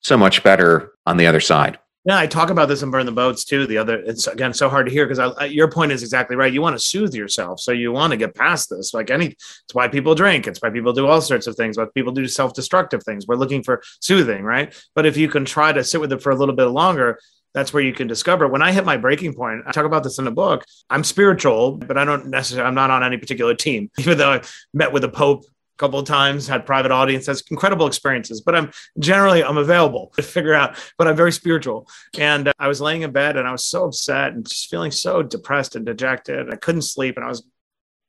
so 0.00 0.16
much 0.16 0.42
better 0.42 0.92
on 1.06 1.16
the 1.16 1.26
other 1.26 1.40
side. 1.40 1.78
Yeah, 2.06 2.18
I 2.18 2.26
talk 2.26 2.50
about 2.50 2.68
this 2.68 2.82
in 2.82 2.90
Burn 2.90 3.06
the 3.06 3.12
Boats 3.12 3.44
too. 3.44 3.66
The 3.66 3.78
other, 3.78 3.96
it's 3.96 4.26
again 4.26 4.52
so 4.52 4.68
hard 4.68 4.84
to 4.84 4.92
hear 4.92 5.06
because 5.06 5.50
your 5.50 5.70
point 5.70 5.90
is 5.90 6.02
exactly 6.02 6.36
right. 6.36 6.52
You 6.52 6.60
want 6.60 6.76
to 6.76 6.84
soothe 6.84 7.14
yourself, 7.14 7.60
so 7.60 7.72
you 7.72 7.92
want 7.92 8.10
to 8.10 8.18
get 8.18 8.34
past 8.34 8.68
this. 8.68 8.92
Like 8.92 9.10
any, 9.10 9.28
it's 9.28 9.72
why 9.72 9.88
people 9.88 10.14
drink. 10.14 10.46
It's 10.46 10.60
why 10.60 10.68
people 10.68 10.92
do 10.92 11.06
all 11.06 11.22
sorts 11.22 11.46
of 11.46 11.56
things. 11.56 11.78
But 11.78 11.94
people 11.94 12.12
do 12.12 12.28
self-destructive 12.28 13.02
things. 13.04 13.26
We're 13.26 13.36
looking 13.36 13.62
for 13.62 13.82
soothing, 14.00 14.44
right? 14.44 14.74
But 14.94 15.06
if 15.06 15.16
you 15.16 15.28
can 15.28 15.46
try 15.46 15.72
to 15.72 15.82
sit 15.82 15.98
with 15.98 16.12
it 16.12 16.20
for 16.20 16.30
a 16.30 16.36
little 16.36 16.54
bit 16.54 16.66
longer, 16.66 17.18
that's 17.54 17.72
where 17.72 17.82
you 17.82 17.94
can 17.94 18.06
discover. 18.06 18.48
When 18.48 18.60
I 18.60 18.72
hit 18.72 18.84
my 18.84 18.98
breaking 18.98 19.32
point, 19.32 19.62
I 19.66 19.72
talk 19.72 19.86
about 19.86 20.02
this 20.02 20.18
in 20.18 20.26
the 20.26 20.30
book. 20.30 20.66
I'm 20.90 21.04
spiritual, 21.04 21.78
but 21.78 21.96
I 21.96 22.04
don't 22.04 22.26
necessarily. 22.26 22.68
I'm 22.68 22.74
not 22.74 22.90
on 22.90 23.02
any 23.02 23.16
particular 23.16 23.54
team. 23.54 23.90
Even 23.98 24.18
though 24.18 24.32
I 24.32 24.42
met 24.74 24.92
with 24.92 25.02
the 25.02 25.08
Pope 25.08 25.46
a 25.76 25.78
couple 25.78 25.98
of 25.98 26.06
times, 26.06 26.46
had 26.46 26.66
private 26.66 26.92
audiences, 26.92 27.42
incredible 27.50 27.86
experiences. 27.86 28.40
But 28.40 28.54
I'm 28.54 28.70
generally 28.98 29.42
I'm 29.42 29.58
available 29.58 30.12
to 30.16 30.22
figure 30.22 30.54
out. 30.54 30.76
But 30.98 31.08
I'm 31.08 31.16
very 31.16 31.32
spiritual, 31.32 31.88
and 32.18 32.48
uh, 32.48 32.52
I 32.58 32.68
was 32.68 32.80
laying 32.80 33.02
in 33.02 33.12
bed 33.12 33.36
and 33.36 33.46
I 33.46 33.52
was 33.52 33.64
so 33.64 33.84
upset 33.84 34.32
and 34.32 34.46
just 34.46 34.70
feeling 34.70 34.90
so 34.90 35.22
depressed 35.22 35.76
and 35.76 35.84
dejected. 35.84 36.52
I 36.52 36.56
couldn't 36.56 36.82
sleep, 36.82 37.16
and 37.16 37.24
I 37.24 37.28
was 37.28 37.44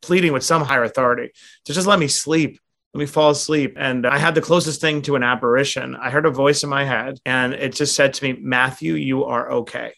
pleading 0.01 0.33
with 0.33 0.43
some 0.43 0.63
higher 0.63 0.83
authority 0.83 1.31
to 1.65 1.73
just 1.73 1.87
let 1.87 1.99
me 1.99 2.07
sleep. 2.07 2.59
Let 2.93 2.99
me 2.99 3.05
fall 3.07 3.31
asleep. 3.31 3.75
And 3.77 4.07
I 4.07 4.17
had 4.17 4.35
the 4.35 4.41
closest 4.41 4.79
thing 4.79 5.01
to 5.01 5.17
an 5.17 5.23
apparition. 5.23 5.97
I 5.97 6.09
heard 6.09 6.25
a 6.25 6.31
voice 6.31 6.63
in 6.63 6.69
my 6.69 6.85
head, 6.85 7.19
and 7.25 7.53
it 7.53 7.73
just 7.73 7.95
said 7.95 8.13
to 8.13 8.23
me, 8.23 8.39
Matthew, 8.39 8.93
you 8.93 9.25
are 9.25 9.51
okay. 9.51 9.93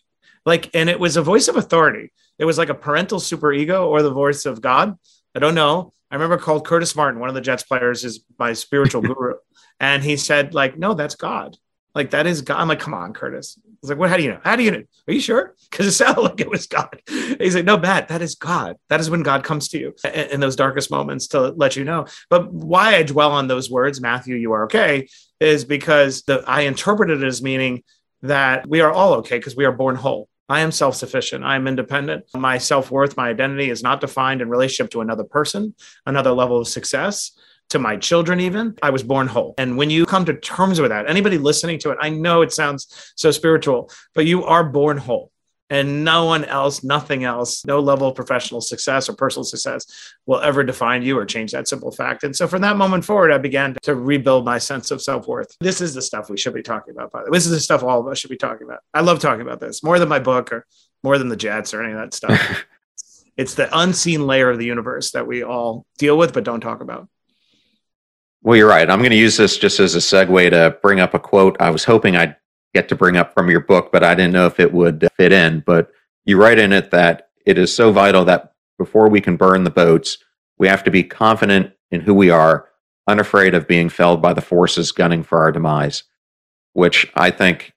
Like, 0.47 0.72
and 0.74 0.89
it 0.89 0.99
was 0.99 1.18
a 1.18 1.22
voice 1.22 1.47
of 1.47 1.57
authority. 1.57 2.11
It 2.39 2.45
was 2.45 2.57
like 2.57 2.70
a 2.70 2.74
parental 2.74 3.20
superego 3.20 3.86
or 3.86 4.01
the 4.01 4.11
voice 4.11 4.45
of 4.45 4.61
God. 4.61 4.97
I 5.36 5.39
don't 5.39 5.55
know 5.55 5.93
I 6.10 6.16
remember 6.16 6.38
called 6.38 6.66
Curtis 6.66 6.95
Martin, 6.95 7.20
one 7.20 7.30
of 7.30 7.36
the 7.36 7.41
Jets 7.41 7.64
players, 7.64 8.05
is 8.05 8.24
my 8.39 8.53
spiritual 8.53 9.01
guru, 9.14 9.36
and 9.80 10.03
he 10.03 10.18
said, 10.18 10.53
like, 10.53 10.78
no, 10.78 10.93
that's 10.93 11.16
God. 11.16 11.58
Like 11.97 12.12
that 12.12 12.28
is 12.28 12.43
God. 12.43 12.60
I'm 12.60 12.68
like, 12.68 12.80
come 12.80 12.93
on, 12.93 13.12
Curtis. 13.12 13.60
I 13.66 13.70
was 13.82 13.89
like, 13.89 13.97
what? 13.97 14.12
How 14.12 14.18
do 14.18 14.24
you 14.24 14.30
know? 14.30 14.39
How 14.43 14.55
do 14.55 14.62
you 14.62 14.70
know? 14.70 14.84
Are 15.08 15.14
you 15.14 15.20
sure? 15.20 15.55
Because 15.72 15.88
it 15.88 15.91
sounded 15.93 16.22
like 16.22 16.39
it 16.39 16.49
was 16.49 16.68
God. 16.68 17.01
He's 17.08 17.55
like, 17.55 17.66
no, 17.66 17.78
Matt, 17.78 18.08
that 18.08 18.22
is 18.22 18.36
God. 18.36 18.78
That 18.89 18.99
is 18.99 19.10
when 19.10 19.22
God 19.22 19.43
comes 19.43 19.68
to 19.70 19.80
you 19.80 19.95
in 20.32 20.39
those 20.39 20.55
darkest 20.55 20.89
moments 20.89 21.28
to 21.30 21.49
let 21.49 21.76
you 21.76 21.84
know. 21.84 22.05
But 22.30 22.53
why 22.53 22.95
I 22.95 23.03
dwell 23.03 23.32
on 23.32 23.47
those 23.47 23.70
words, 23.70 23.99
Matthew, 23.99 24.36
you 24.36 24.53
are 24.53 24.66
okay, 24.66 25.08
is 25.39 25.66
because 25.66 26.22
the 26.24 26.43
I 26.47 26.62
interpreted 26.62 27.22
it 27.22 27.28
as 27.28 27.41
meaning 27.41 27.84
that 28.22 28.68
we 28.68 28.82
are 28.82 28.91
all 28.91 29.16
okay 29.16 29.38
because 29.38 29.55
we 29.55 29.66
are 29.66 29.72
born 29.72 29.95
whole. 29.95 30.30
I 30.50 30.62
am 30.62 30.72
self 30.72 30.95
sufficient. 30.95 31.43
I 31.43 31.56
am 31.56 31.68
independent. 31.68 32.26
My 32.34 32.58
self 32.58 32.89
worth, 32.89 33.18
my 33.18 33.30
identity 33.30 33.70
is 33.70 33.84
not 33.84 34.02
defined 34.02 34.41
in 34.41 34.50
relationship 34.50 34.91
to 34.91 35.02
another 35.02 35.24
person, 35.24 35.76
another 36.06 36.32
level 36.32 36.60
of 36.60 36.68
success, 36.68 37.32
to 37.70 37.80
my 37.80 37.98
children, 37.98 38.39
even. 38.39 38.76
I 38.82 38.91
was 38.91 39.04
born 39.04 39.28
whole. 39.28 39.54
And 39.58 39.78
when 39.78 39.89
you 39.89 40.06
come 40.06 40.26
to 40.26 40.34
terms 40.34 40.80
with 40.80 40.91
that, 40.91 41.10
anybody 41.10 41.38
listening 41.38 41.80
to 41.80 41.91
it, 41.91 41.98
I 42.02 42.10
know 42.10 42.41
it 42.41 42.54
sounds 42.54 43.14
so 43.16 43.32
spiritual, 43.32 43.91
but 44.14 44.26
you 44.26 44.45
are 44.45 44.64
born 44.64 44.98
whole 44.98 45.32
and 45.70 46.05
no 46.05 46.26
one 46.26 46.45
else, 46.45 46.84
nothing 46.84 47.24
else, 47.24 47.65
no 47.65 47.80
level 47.80 48.07
of 48.07 48.15
professional 48.15 48.61
success 48.61 49.09
or 49.09 49.13
personal 49.13 49.43
success 49.43 50.13
will 50.26 50.39
ever 50.39 50.63
define 50.63 51.03
you 51.03 51.18
or 51.18 51.26
change 51.26 51.51
that 51.51 51.68
simple 51.68 51.91
fact. 51.91 52.24
And 52.24 52.36
so 52.36 52.47
from 52.47 52.61
that 52.61 52.78
moment 52.78 53.03
forward, 53.03 53.32
I 53.32 53.38
began 53.38 53.76
to 53.84 53.95
rebuild 53.95 54.45
my 54.45 54.57
sense 54.57 54.91
of 54.91 55.01
self 55.01 55.28
worth. 55.28 55.55
This 55.59 55.82
is 55.82 55.93
the 55.93 56.01
stuff 56.01 56.30
we 56.30 56.38
should 56.38 56.53
be 56.53 56.63
talking 56.63 56.93
about, 56.93 57.11
by 57.11 57.24
the 57.24 57.32
way. 57.32 57.38
This 57.38 57.45
is 57.45 57.51
the 57.51 57.59
stuff 57.59 57.84
all 57.84 57.99
of 57.99 58.07
us 58.07 58.20
should 58.20 58.30
be 58.30 58.38
talking 58.38 58.65
about. 58.65 58.80
I 58.93 59.01
love 59.01 59.20
talking 59.20 59.41
about 59.41 59.59
this 59.59 59.84
more 59.84 59.99
than 59.99 60.09
my 60.09 60.20
book 60.20 60.53
or 60.53 60.65
more 61.03 61.18
than 61.18 61.30
the 61.30 61.36
Jets 61.36 61.74
or 61.74 61.84
any 61.84 61.93
of 61.93 61.99
that 61.99 62.13
stuff. 62.13 62.65
it's 63.38 63.55
the 63.55 63.70
unseen 63.78 64.26
layer 64.26 64.49
of 64.49 64.59
the 64.59 64.65
universe 64.65 65.11
that 65.11 65.28
we 65.28 65.43
all 65.43 65.86
deal 65.97 66.18
with, 66.18 66.34
but 66.34 66.45
don't 66.45 66.61
talk 66.61 66.82
about. 66.82 67.09
Well, 68.41 68.55
you're 68.55 68.70
right. 68.70 68.89
I'm 68.89 68.99
going 68.99 69.11
to 69.11 69.18
use 69.18 69.36
this 69.36 69.57
just 69.57 69.82
as 69.82 69.95
a 69.95 69.97
segue 69.97 70.51
to 70.51 70.78
bring 70.82 71.01
up 71.01 71.13
a 71.13 71.20
quote 71.20 71.57
I 71.59 71.70
was 71.70 71.84
hoping 71.84 72.15
I'd 72.15 72.37
get 72.74 72.89
to 72.89 72.95
bring 72.95 73.18
up 73.18 73.34
from 73.34 73.49
your 73.49 73.59
book, 73.61 73.91
but 73.91 74.03
I 74.03 74.15
didn't 74.15 74.34
know 74.34 74.45
if 74.45 74.59
it 74.59 74.74
would 74.74 75.03
uh, 75.03 75.09
fit 75.18 75.32
in. 75.32 75.63
But 75.65 75.91
you 76.26 76.39
write 76.39 76.59
in 76.59 76.74
it 76.74 76.91
that 76.91 77.30
it 77.45 77.57
is 77.57 77.74
so 77.74 77.91
vital 77.91 78.26
that 78.26 78.53
before 78.78 79.09
we 79.09 79.22
can 79.22 79.38
burn 79.38 79.63
the 79.63 79.70
boats, 79.70 80.18
we 80.57 80.68
have 80.68 80.84
to 80.84 80.91
be 80.91 81.03
confident 81.03 81.72
in 81.91 82.01
who 82.01 82.13
we 82.13 82.30
are, 82.30 82.68
unafraid 83.07 83.53
of 83.53 83.68
being 83.68 83.89
felled 83.89 84.22
by 84.22 84.34
the 84.34 84.41
forces 84.41 84.91
gunning 84.91 85.24
for 85.24 85.39
our 85.39 85.51
demise, 85.51 86.03
which 86.74 87.09
I 87.15 87.32
think 87.32 87.74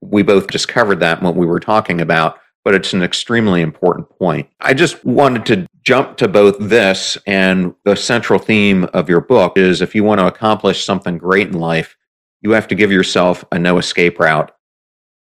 we 0.00 0.22
both 0.22 0.48
just 0.48 0.68
covered 0.68 1.00
that 1.00 1.22
what 1.22 1.36
we 1.36 1.46
were 1.46 1.60
talking 1.60 2.00
about, 2.00 2.38
but 2.64 2.74
it's 2.74 2.92
an 2.92 3.02
extremely 3.02 3.62
important 3.62 4.08
point. 4.10 4.48
I 4.60 4.74
just 4.74 5.04
wanted 5.04 5.46
to 5.46 5.66
jump 5.82 6.16
to 6.18 6.28
both 6.28 6.56
this 6.58 7.16
and 7.26 7.74
the 7.84 7.96
central 7.96 8.38
theme 8.38 8.84
of 8.92 9.08
your 9.08 9.20
book 9.20 9.56
is 9.56 9.80
if 9.80 9.94
you 9.94 10.04
want 10.04 10.20
to 10.20 10.26
accomplish 10.26 10.84
something 10.84 11.18
great 11.18 11.48
in 11.48 11.54
life, 11.54 11.96
you 12.42 12.50
have 12.52 12.68
to 12.68 12.74
give 12.74 12.92
yourself 12.92 13.44
a 13.52 13.58
no 13.58 13.78
escape 13.78 14.18
route. 14.18 14.52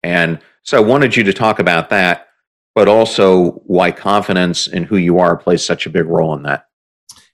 And 0.04 0.40
so 0.64 0.78
I 0.78 0.82
wanted 0.82 1.16
you 1.16 1.24
to 1.24 1.34
talk 1.34 1.60
about 1.60 1.90
that, 1.90 2.28
but 2.74 2.88
also 2.88 3.52
why 3.66 3.92
confidence 3.92 4.68
in 4.68 4.84
who 4.84 4.98
you 4.98 5.20
are 5.20 5.38
plays 5.38 5.64
such 5.64 5.86
a 5.86 5.90
big 5.90 6.06
role 6.06 6.36
in 6.36 6.44
that. 6.44 6.66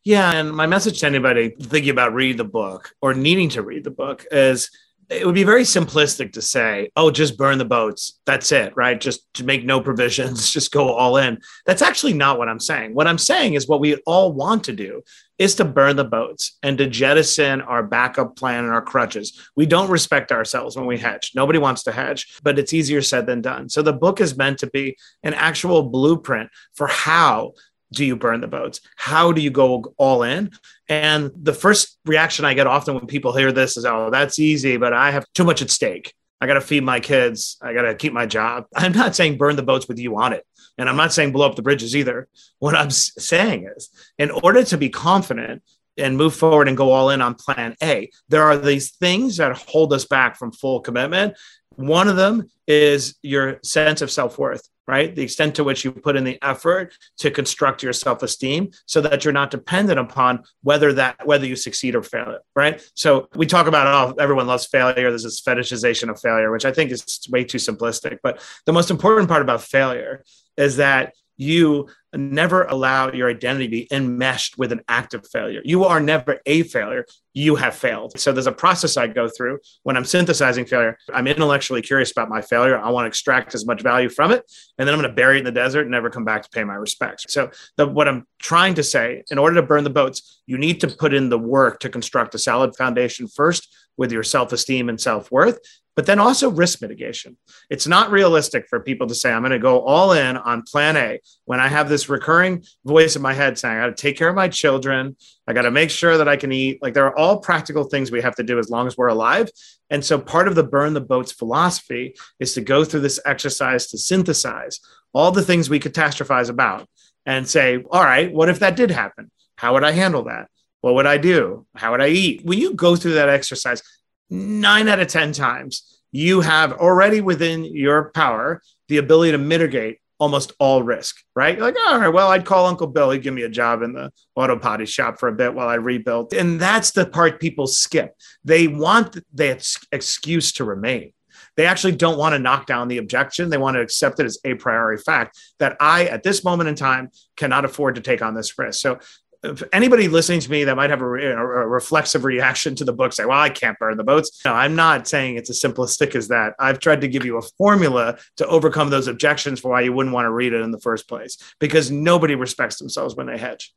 Yeah. 0.03 0.31
And 0.31 0.51
my 0.51 0.65
message 0.65 0.99
to 0.99 1.05
anybody 1.05 1.49
thinking 1.49 1.91
about 1.91 2.13
reading 2.13 2.37
the 2.37 2.43
book 2.43 2.93
or 3.01 3.13
needing 3.13 3.49
to 3.49 3.61
read 3.61 3.83
the 3.83 3.91
book 3.91 4.25
is 4.31 4.69
it 5.09 5.25
would 5.25 5.35
be 5.35 5.43
very 5.43 5.63
simplistic 5.63 6.33
to 6.33 6.41
say, 6.41 6.89
oh, 6.95 7.11
just 7.11 7.37
burn 7.37 7.57
the 7.57 7.65
boats. 7.65 8.19
That's 8.25 8.51
it, 8.51 8.75
right? 8.77 8.99
Just 8.99 9.31
to 9.35 9.43
make 9.43 9.65
no 9.65 9.81
provisions, 9.81 10.49
just 10.53 10.71
go 10.71 10.93
all 10.93 11.17
in. 11.17 11.39
That's 11.65 11.81
actually 11.81 12.13
not 12.13 12.37
what 12.37 12.49
I'm 12.49 12.59
saying. 12.59 12.95
What 12.95 13.07
I'm 13.07 13.17
saying 13.17 13.53
is 13.53 13.67
what 13.67 13.81
we 13.81 13.95
all 14.05 14.31
want 14.31 14.63
to 14.65 14.73
do 14.73 15.03
is 15.41 15.55
to 15.55 15.65
burn 15.65 15.95
the 15.95 16.03
boats 16.03 16.59
and 16.61 16.77
to 16.77 16.85
jettison 16.85 17.61
our 17.61 17.81
backup 17.81 18.35
plan 18.35 18.63
and 18.63 18.71
our 18.71 18.81
crutches. 18.81 19.41
We 19.55 19.65
don't 19.65 19.89
respect 19.89 20.31
ourselves 20.31 20.75
when 20.75 20.85
we 20.85 20.99
hedge. 20.99 21.31
Nobody 21.33 21.57
wants 21.57 21.81
to 21.85 21.91
hedge, 21.91 22.37
but 22.43 22.59
it's 22.59 22.73
easier 22.73 23.01
said 23.01 23.25
than 23.25 23.41
done. 23.41 23.67
So 23.67 23.81
the 23.81 23.91
book 23.91 24.21
is 24.21 24.37
meant 24.37 24.59
to 24.59 24.67
be 24.67 24.97
an 25.23 25.33
actual 25.33 25.81
blueprint 25.81 26.51
for 26.75 26.85
how 26.85 27.53
do 27.91 28.05
you 28.05 28.15
burn 28.15 28.39
the 28.39 28.47
boats? 28.47 28.81
How 28.97 29.31
do 29.31 29.41
you 29.41 29.49
go 29.49 29.95
all 29.97 30.21
in? 30.21 30.51
And 30.87 31.31
the 31.35 31.53
first 31.53 31.97
reaction 32.05 32.45
I 32.45 32.53
get 32.53 32.67
often 32.67 32.93
when 32.93 33.07
people 33.07 33.35
hear 33.35 33.51
this 33.51 33.77
is, 33.77 33.85
oh, 33.85 34.11
that's 34.11 34.37
easy, 34.37 34.77
but 34.77 34.93
I 34.93 35.09
have 35.09 35.25
too 35.33 35.43
much 35.43 35.63
at 35.63 35.71
stake. 35.71 36.13
I 36.39 36.45
got 36.45 36.53
to 36.53 36.61
feed 36.61 36.83
my 36.83 36.99
kids. 36.99 37.57
I 37.63 37.73
got 37.73 37.83
to 37.83 37.95
keep 37.95 38.13
my 38.13 38.27
job. 38.27 38.65
I'm 38.75 38.93
not 38.93 39.15
saying 39.15 39.37
burn 39.37 39.55
the 39.55 39.63
boats 39.63 39.87
with 39.87 39.97
you 39.97 40.19
on 40.19 40.33
it. 40.33 40.45
And 40.77 40.89
I'm 40.89 40.95
not 40.95 41.13
saying 41.13 41.31
blow 41.31 41.45
up 41.45 41.55
the 41.55 41.61
bridges 41.61 41.95
either. 41.95 42.27
What 42.59 42.75
I'm 42.75 42.91
saying 42.91 43.69
is, 43.75 43.89
in 44.17 44.31
order 44.31 44.63
to 44.63 44.77
be 44.77 44.89
confident 44.89 45.63
and 45.97 46.17
move 46.17 46.35
forward 46.35 46.67
and 46.67 46.77
go 46.77 46.91
all 46.91 47.09
in 47.09 47.21
on 47.21 47.35
plan 47.35 47.75
A, 47.83 48.09
there 48.29 48.43
are 48.43 48.57
these 48.57 48.91
things 48.91 49.37
that 49.37 49.55
hold 49.57 49.93
us 49.93 50.05
back 50.05 50.37
from 50.37 50.51
full 50.51 50.79
commitment. 50.79 51.35
One 51.75 52.07
of 52.07 52.15
them 52.15 52.49
is 52.67 53.15
your 53.21 53.59
sense 53.63 54.01
of 54.01 54.11
self 54.11 54.37
worth 54.37 54.67
right? 54.91 55.15
The 55.15 55.23
extent 55.23 55.55
to 55.55 55.63
which 55.63 55.85
you 55.85 55.93
put 55.93 56.17
in 56.17 56.25
the 56.25 56.37
effort 56.41 56.93
to 57.19 57.31
construct 57.31 57.81
your 57.81 57.93
self-esteem 57.93 58.71
so 58.85 58.99
that 58.99 59.23
you're 59.23 59.31
not 59.31 59.49
dependent 59.49 59.97
upon 59.97 60.43
whether 60.63 60.91
that 60.91 61.25
whether 61.25 61.45
you 61.45 61.55
succeed 61.55 61.95
or 61.95 62.03
fail, 62.03 62.39
right? 62.57 62.83
So 62.93 63.29
we 63.33 63.45
talk 63.45 63.67
about 63.67 63.87
oh, 63.87 64.21
everyone 64.21 64.47
loves 64.47 64.65
failure. 64.65 65.09
There's 65.09 65.23
this 65.23 65.39
fetishization 65.39 66.09
of 66.09 66.19
failure, 66.19 66.51
which 66.51 66.65
I 66.65 66.73
think 66.73 66.91
is 66.91 67.25
way 67.31 67.45
too 67.45 67.57
simplistic. 67.57 68.17
But 68.21 68.41
the 68.65 68.73
most 68.73 68.91
important 68.91 69.29
part 69.29 69.41
about 69.41 69.61
failure 69.61 70.25
is 70.57 70.75
that 70.75 71.13
you 71.41 71.87
never 72.13 72.65
allow 72.65 73.11
your 73.11 73.27
identity 73.27 73.65
to 73.65 73.71
be 73.71 73.87
enmeshed 73.91 74.59
with 74.59 74.71
an 74.71 74.81
act 74.87 75.15
of 75.15 75.25
failure. 75.27 75.61
You 75.63 75.85
are 75.85 75.99
never 75.99 76.39
a 76.45 76.61
failure. 76.63 77.05
You 77.33 77.55
have 77.55 77.73
failed. 77.73 78.19
So 78.19 78.31
there's 78.31 78.45
a 78.45 78.51
process 78.51 78.95
I 78.95 79.07
go 79.07 79.27
through 79.27 79.57
when 79.81 79.97
I'm 79.97 80.05
synthesizing 80.05 80.65
failure. 80.65 80.97
I'm 81.11 81.25
intellectually 81.25 81.81
curious 81.81 82.11
about 82.11 82.29
my 82.29 82.41
failure. 82.41 82.77
I 82.77 82.91
want 82.91 83.05
to 83.05 83.07
extract 83.07 83.55
as 83.55 83.65
much 83.65 83.81
value 83.81 84.09
from 84.09 84.31
it. 84.31 84.43
And 84.77 84.87
then 84.87 84.93
I'm 84.93 85.01
going 85.01 85.09
to 85.09 85.15
bury 85.15 85.37
it 85.37 85.39
in 85.39 85.45
the 85.45 85.51
desert 85.51 85.81
and 85.81 85.91
never 85.91 86.11
come 86.11 86.25
back 86.25 86.43
to 86.43 86.49
pay 86.49 86.63
my 86.63 86.75
respects. 86.75 87.25
So 87.29 87.49
the, 87.77 87.87
what 87.87 88.07
I'm 88.07 88.27
trying 88.39 88.75
to 88.75 88.83
say, 88.83 89.23
in 89.31 89.39
order 89.39 89.55
to 89.55 89.63
burn 89.63 89.83
the 89.83 89.89
boats, 89.89 90.41
you 90.45 90.59
need 90.59 90.79
to 90.81 90.89
put 90.89 91.11
in 91.11 91.29
the 91.29 91.39
work 91.39 91.79
to 91.79 91.89
construct 91.89 92.35
a 92.35 92.39
solid 92.39 92.75
foundation 92.75 93.27
first 93.27 93.67
with 93.97 94.11
your 94.11 94.23
self-esteem 94.23 94.89
and 94.89 94.99
self-worth 95.01 95.59
but 95.95 96.05
then 96.05 96.19
also 96.19 96.49
risk 96.49 96.81
mitigation. 96.81 97.37
It's 97.69 97.87
not 97.87 98.11
realistic 98.11 98.65
for 98.69 98.79
people 98.79 99.07
to 99.07 99.15
say, 99.15 99.31
I'm 99.31 99.41
going 99.41 99.51
to 99.51 99.59
go 99.59 99.81
all 99.81 100.13
in 100.13 100.37
on 100.37 100.63
plan 100.63 100.95
A 100.97 101.19
when 101.45 101.59
I 101.59 101.67
have 101.67 101.89
this 101.89 102.09
recurring 102.09 102.63
voice 102.85 103.15
in 103.15 103.21
my 103.21 103.33
head 103.33 103.57
saying, 103.57 103.77
I 103.77 103.81
got 103.81 103.97
to 103.97 104.01
take 104.01 104.17
care 104.17 104.29
of 104.29 104.35
my 104.35 104.47
children. 104.47 105.15
I 105.47 105.53
got 105.53 105.63
to 105.63 105.71
make 105.71 105.89
sure 105.89 106.17
that 106.17 106.27
I 106.27 106.37
can 106.37 106.51
eat. 106.51 106.81
Like 106.81 106.93
there 106.93 107.05
are 107.05 107.17
all 107.17 107.39
practical 107.39 107.83
things 107.83 108.11
we 108.11 108.21
have 108.21 108.35
to 108.35 108.43
do 108.43 108.59
as 108.59 108.69
long 108.69 108.87
as 108.87 108.97
we're 108.97 109.07
alive. 109.07 109.49
And 109.89 110.03
so 110.03 110.17
part 110.17 110.47
of 110.47 110.55
the 110.55 110.63
burn 110.63 110.93
the 110.93 111.01
boats 111.01 111.33
philosophy 111.33 112.15
is 112.39 112.53
to 112.53 112.61
go 112.61 112.85
through 112.85 113.01
this 113.01 113.19
exercise 113.25 113.87
to 113.87 113.97
synthesize 113.97 114.79
all 115.13 115.31
the 115.31 115.43
things 115.43 115.69
we 115.69 115.79
catastrophize 115.79 116.49
about 116.49 116.87
and 117.25 117.47
say, 117.47 117.83
all 117.91 118.03
right, 118.03 118.31
what 118.33 118.49
if 118.49 118.59
that 118.59 118.75
did 118.75 118.91
happen? 118.91 119.29
How 119.57 119.73
would 119.73 119.83
I 119.83 119.91
handle 119.91 120.23
that? 120.23 120.47
What 120.79 120.95
would 120.95 121.05
I 121.05 121.17
do? 121.17 121.67
How 121.75 121.91
would 121.91 122.01
I 122.01 122.07
eat? 122.07 122.43
When 122.43 122.57
you 122.57 122.73
go 122.73 122.95
through 122.95 123.13
that 123.13 123.29
exercise, 123.29 123.83
nine 124.31 124.87
out 124.87 124.99
of 124.99 125.07
10 125.07 125.33
times, 125.33 126.01
you 126.11 126.41
have 126.41 126.73
already 126.73 127.21
within 127.21 127.63
your 127.63 128.11
power 128.11 128.61
the 128.87 128.97
ability 128.97 129.33
to 129.33 129.37
mitigate 129.37 129.99
almost 130.19 130.53
all 130.59 130.83
risk, 130.83 131.17
right? 131.35 131.57
You're 131.57 131.65
like, 131.65 131.75
all 131.87 131.99
right, 131.99 132.07
well, 132.07 132.29
I'd 132.29 132.45
call 132.45 132.67
Uncle 132.67 132.87
Bill. 132.87 133.09
He'd 133.09 133.23
give 133.23 133.33
me 133.33 133.41
a 133.41 133.49
job 133.49 133.81
in 133.81 133.93
the 133.93 134.11
auto 134.35 134.57
potty 134.57 134.85
shop 134.85 135.19
for 135.19 135.27
a 135.27 135.33
bit 135.33 135.53
while 135.53 135.67
I 135.67 135.75
rebuilt. 135.75 136.33
And 136.33 136.59
that's 136.59 136.91
the 136.91 137.07
part 137.07 137.39
people 137.39 137.65
skip. 137.65 138.15
They 138.43 138.67
want 138.67 139.17
the 139.33 139.81
excuse 139.91 140.51
to 140.53 140.63
remain. 140.63 141.13
They 141.57 141.65
actually 141.65 141.95
don't 141.95 142.17
want 142.17 142.33
to 142.33 142.39
knock 142.39 142.65
down 142.65 142.87
the 142.87 142.99
objection. 142.99 143.49
They 143.49 143.57
want 143.57 143.75
to 143.75 143.81
accept 143.81 144.19
it 144.19 144.25
as 144.25 144.37
a 144.45 144.53
priori 144.53 144.97
fact 144.97 145.37
that 145.59 145.75
I, 145.79 146.05
at 146.05 146.23
this 146.23 146.43
moment 146.43 146.69
in 146.69 146.75
time, 146.75 147.09
cannot 147.35 147.65
afford 147.65 147.95
to 147.95 148.01
take 148.01 148.21
on 148.21 148.35
this 148.35 148.57
risk. 148.57 148.79
So 148.79 148.99
if 149.43 149.63
anybody 149.73 150.07
listening 150.07 150.39
to 150.39 150.51
me 150.51 150.63
that 150.65 150.75
might 150.75 150.91
have 150.91 151.01
a, 151.01 151.05
a, 151.05 151.67
reflexive 151.67 152.25
reaction 152.25 152.75
to 152.75 152.85
the 152.85 152.93
book 152.93 153.11
say, 153.11 153.25
well, 153.25 153.39
I 153.39 153.49
can't 153.49 153.77
burn 153.79 153.97
the 153.97 154.03
boats. 154.03 154.41
No, 154.45 154.53
I'm 154.53 154.75
not 154.75 155.07
saying 155.07 155.35
it's 155.35 155.49
as 155.49 155.59
simplistic 155.59 156.15
as 156.15 156.27
that. 156.27 156.53
I've 156.59 156.79
tried 156.79 157.01
to 157.01 157.07
give 157.07 157.25
you 157.25 157.37
a 157.37 157.41
formula 157.57 158.17
to 158.37 158.47
overcome 158.47 158.91
those 158.91 159.07
objections 159.07 159.59
for 159.59 159.71
why 159.71 159.81
you 159.81 159.93
wouldn't 159.93 160.13
want 160.13 160.25
to 160.25 160.31
read 160.31 160.53
it 160.53 160.61
in 160.61 160.71
the 160.71 160.79
first 160.79 161.07
place, 161.07 161.37
because 161.59 161.89
nobody 161.89 162.35
respects 162.35 162.77
themselves 162.77 163.15
when 163.15 163.25
they 163.27 163.37
hedge. 163.37 163.73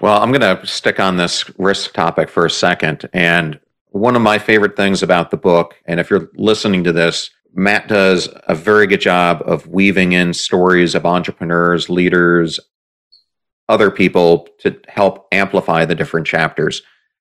Well, 0.00 0.20
I'm 0.20 0.32
going 0.32 0.58
to 0.58 0.66
stick 0.66 1.00
on 1.00 1.16
this 1.16 1.48
risk 1.58 1.94
topic 1.94 2.28
for 2.28 2.44
a 2.44 2.50
second. 2.50 3.08
And 3.12 3.58
one 3.90 4.16
of 4.16 4.22
my 4.22 4.38
favorite 4.38 4.76
things 4.76 5.02
about 5.02 5.30
the 5.30 5.36
book, 5.36 5.76
and 5.86 6.00
if 6.00 6.10
you're 6.10 6.28
listening 6.34 6.84
to 6.84 6.92
this, 6.92 7.30
Matt 7.54 7.88
does 7.88 8.28
a 8.48 8.54
very 8.54 8.86
good 8.86 9.00
job 9.00 9.42
of 9.46 9.66
weaving 9.68 10.12
in 10.12 10.34
stories 10.34 10.94
of 10.94 11.06
entrepreneurs, 11.06 11.88
leaders, 11.88 12.60
other 13.68 13.90
people 13.90 14.48
to 14.60 14.80
help 14.88 15.26
amplify 15.32 15.84
the 15.84 15.94
different 15.94 16.26
chapters. 16.26 16.82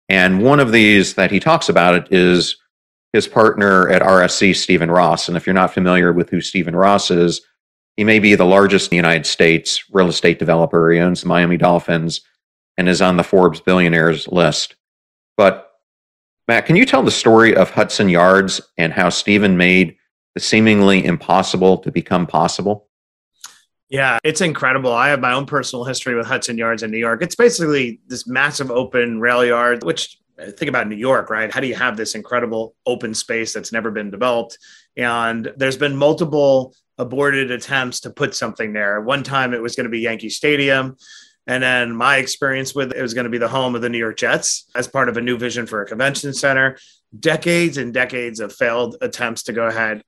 And 0.09 0.41
one 0.41 0.59
of 0.59 0.71
these 0.71 1.15
that 1.15 1.31
he 1.31 1.39
talks 1.39 1.69
about 1.69 1.95
it 1.95 2.07
is 2.11 2.57
his 3.13 3.27
partner 3.27 3.89
at 3.89 4.01
RSE, 4.01 4.55
Stephen 4.55 4.89
Ross. 4.89 5.27
And 5.27 5.35
if 5.35 5.45
you're 5.45 5.53
not 5.53 5.73
familiar 5.73 6.13
with 6.13 6.29
who 6.29 6.41
Stephen 6.41 6.75
Ross 6.75 7.11
is, 7.11 7.41
he 7.97 8.03
may 8.03 8.19
be 8.19 8.35
the 8.35 8.45
largest 8.45 8.87
in 8.87 8.89
the 8.91 8.95
United 8.95 9.25
States 9.25 9.83
real 9.91 10.07
estate 10.07 10.39
developer. 10.39 10.91
He 10.91 10.99
owns 10.99 11.21
the 11.21 11.27
Miami 11.27 11.57
Dolphins 11.57 12.21
and 12.77 12.87
is 12.87 13.01
on 13.01 13.17
the 13.17 13.23
Forbes 13.23 13.59
billionaires 13.59 14.27
list. 14.29 14.75
But 15.37 15.71
Matt, 16.47 16.65
can 16.65 16.75
you 16.75 16.85
tell 16.85 17.03
the 17.03 17.11
story 17.11 17.55
of 17.55 17.69
Hudson 17.69 18.09
Yards 18.09 18.61
and 18.77 18.93
how 18.93 19.09
Stephen 19.09 19.57
made 19.57 19.97
the 20.35 20.41
seemingly 20.41 21.05
impossible 21.05 21.77
to 21.79 21.91
become 21.91 22.25
possible? 22.25 22.87
Yeah, 23.91 24.19
it's 24.23 24.39
incredible. 24.39 24.93
I 24.93 25.09
have 25.09 25.19
my 25.19 25.33
own 25.33 25.45
personal 25.45 25.83
history 25.83 26.15
with 26.15 26.25
Hudson 26.25 26.57
Yards 26.57 26.81
in 26.81 26.91
New 26.91 26.97
York. 26.97 27.21
It's 27.21 27.35
basically 27.35 27.99
this 28.07 28.25
massive 28.25 28.71
open 28.71 29.19
rail 29.19 29.43
yard, 29.43 29.83
which 29.83 30.17
uh, 30.39 30.45
think 30.45 30.69
about 30.69 30.87
New 30.87 30.95
York, 30.95 31.29
right? 31.29 31.51
How 31.51 31.59
do 31.59 31.67
you 31.67 31.75
have 31.75 31.97
this 31.97 32.15
incredible 32.15 32.73
open 32.85 33.13
space 33.13 33.51
that's 33.51 33.73
never 33.73 33.91
been 33.91 34.09
developed? 34.09 34.57
And 34.95 35.51
there's 35.57 35.75
been 35.75 35.97
multiple 35.97 36.73
aborted 36.97 37.51
attempts 37.51 37.99
to 38.01 38.09
put 38.09 38.33
something 38.33 38.71
there. 38.71 39.01
One 39.01 39.23
time 39.23 39.53
it 39.53 39.61
was 39.61 39.75
going 39.75 39.85
to 39.85 39.89
be 39.89 39.99
Yankee 39.99 40.29
Stadium. 40.29 40.95
And 41.45 41.61
then 41.61 41.93
my 41.93 42.15
experience 42.15 42.73
with 42.73 42.93
it 42.93 43.01
was 43.01 43.13
going 43.13 43.25
to 43.25 43.29
be 43.29 43.39
the 43.39 43.49
home 43.49 43.75
of 43.75 43.81
the 43.81 43.89
New 43.89 43.97
York 43.97 44.15
Jets 44.15 44.69
as 44.73 44.87
part 44.87 45.09
of 45.09 45.17
a 45.17 45.21
new 45.21 45.37
vision 45.37 45.67
for 45.67 45.81
a 45.81 45.85
convention 45.85 46.33
center. 46.33 46.77
Decades 47.19 47.75
and 47.75 47.93
decades 47.93 48.39
of 48.39 48.53
failed 48.53 48.95
attempts 49.01 49.43
to 49.43 49.53
go 49.53 49.67
ahead 49.67 50.01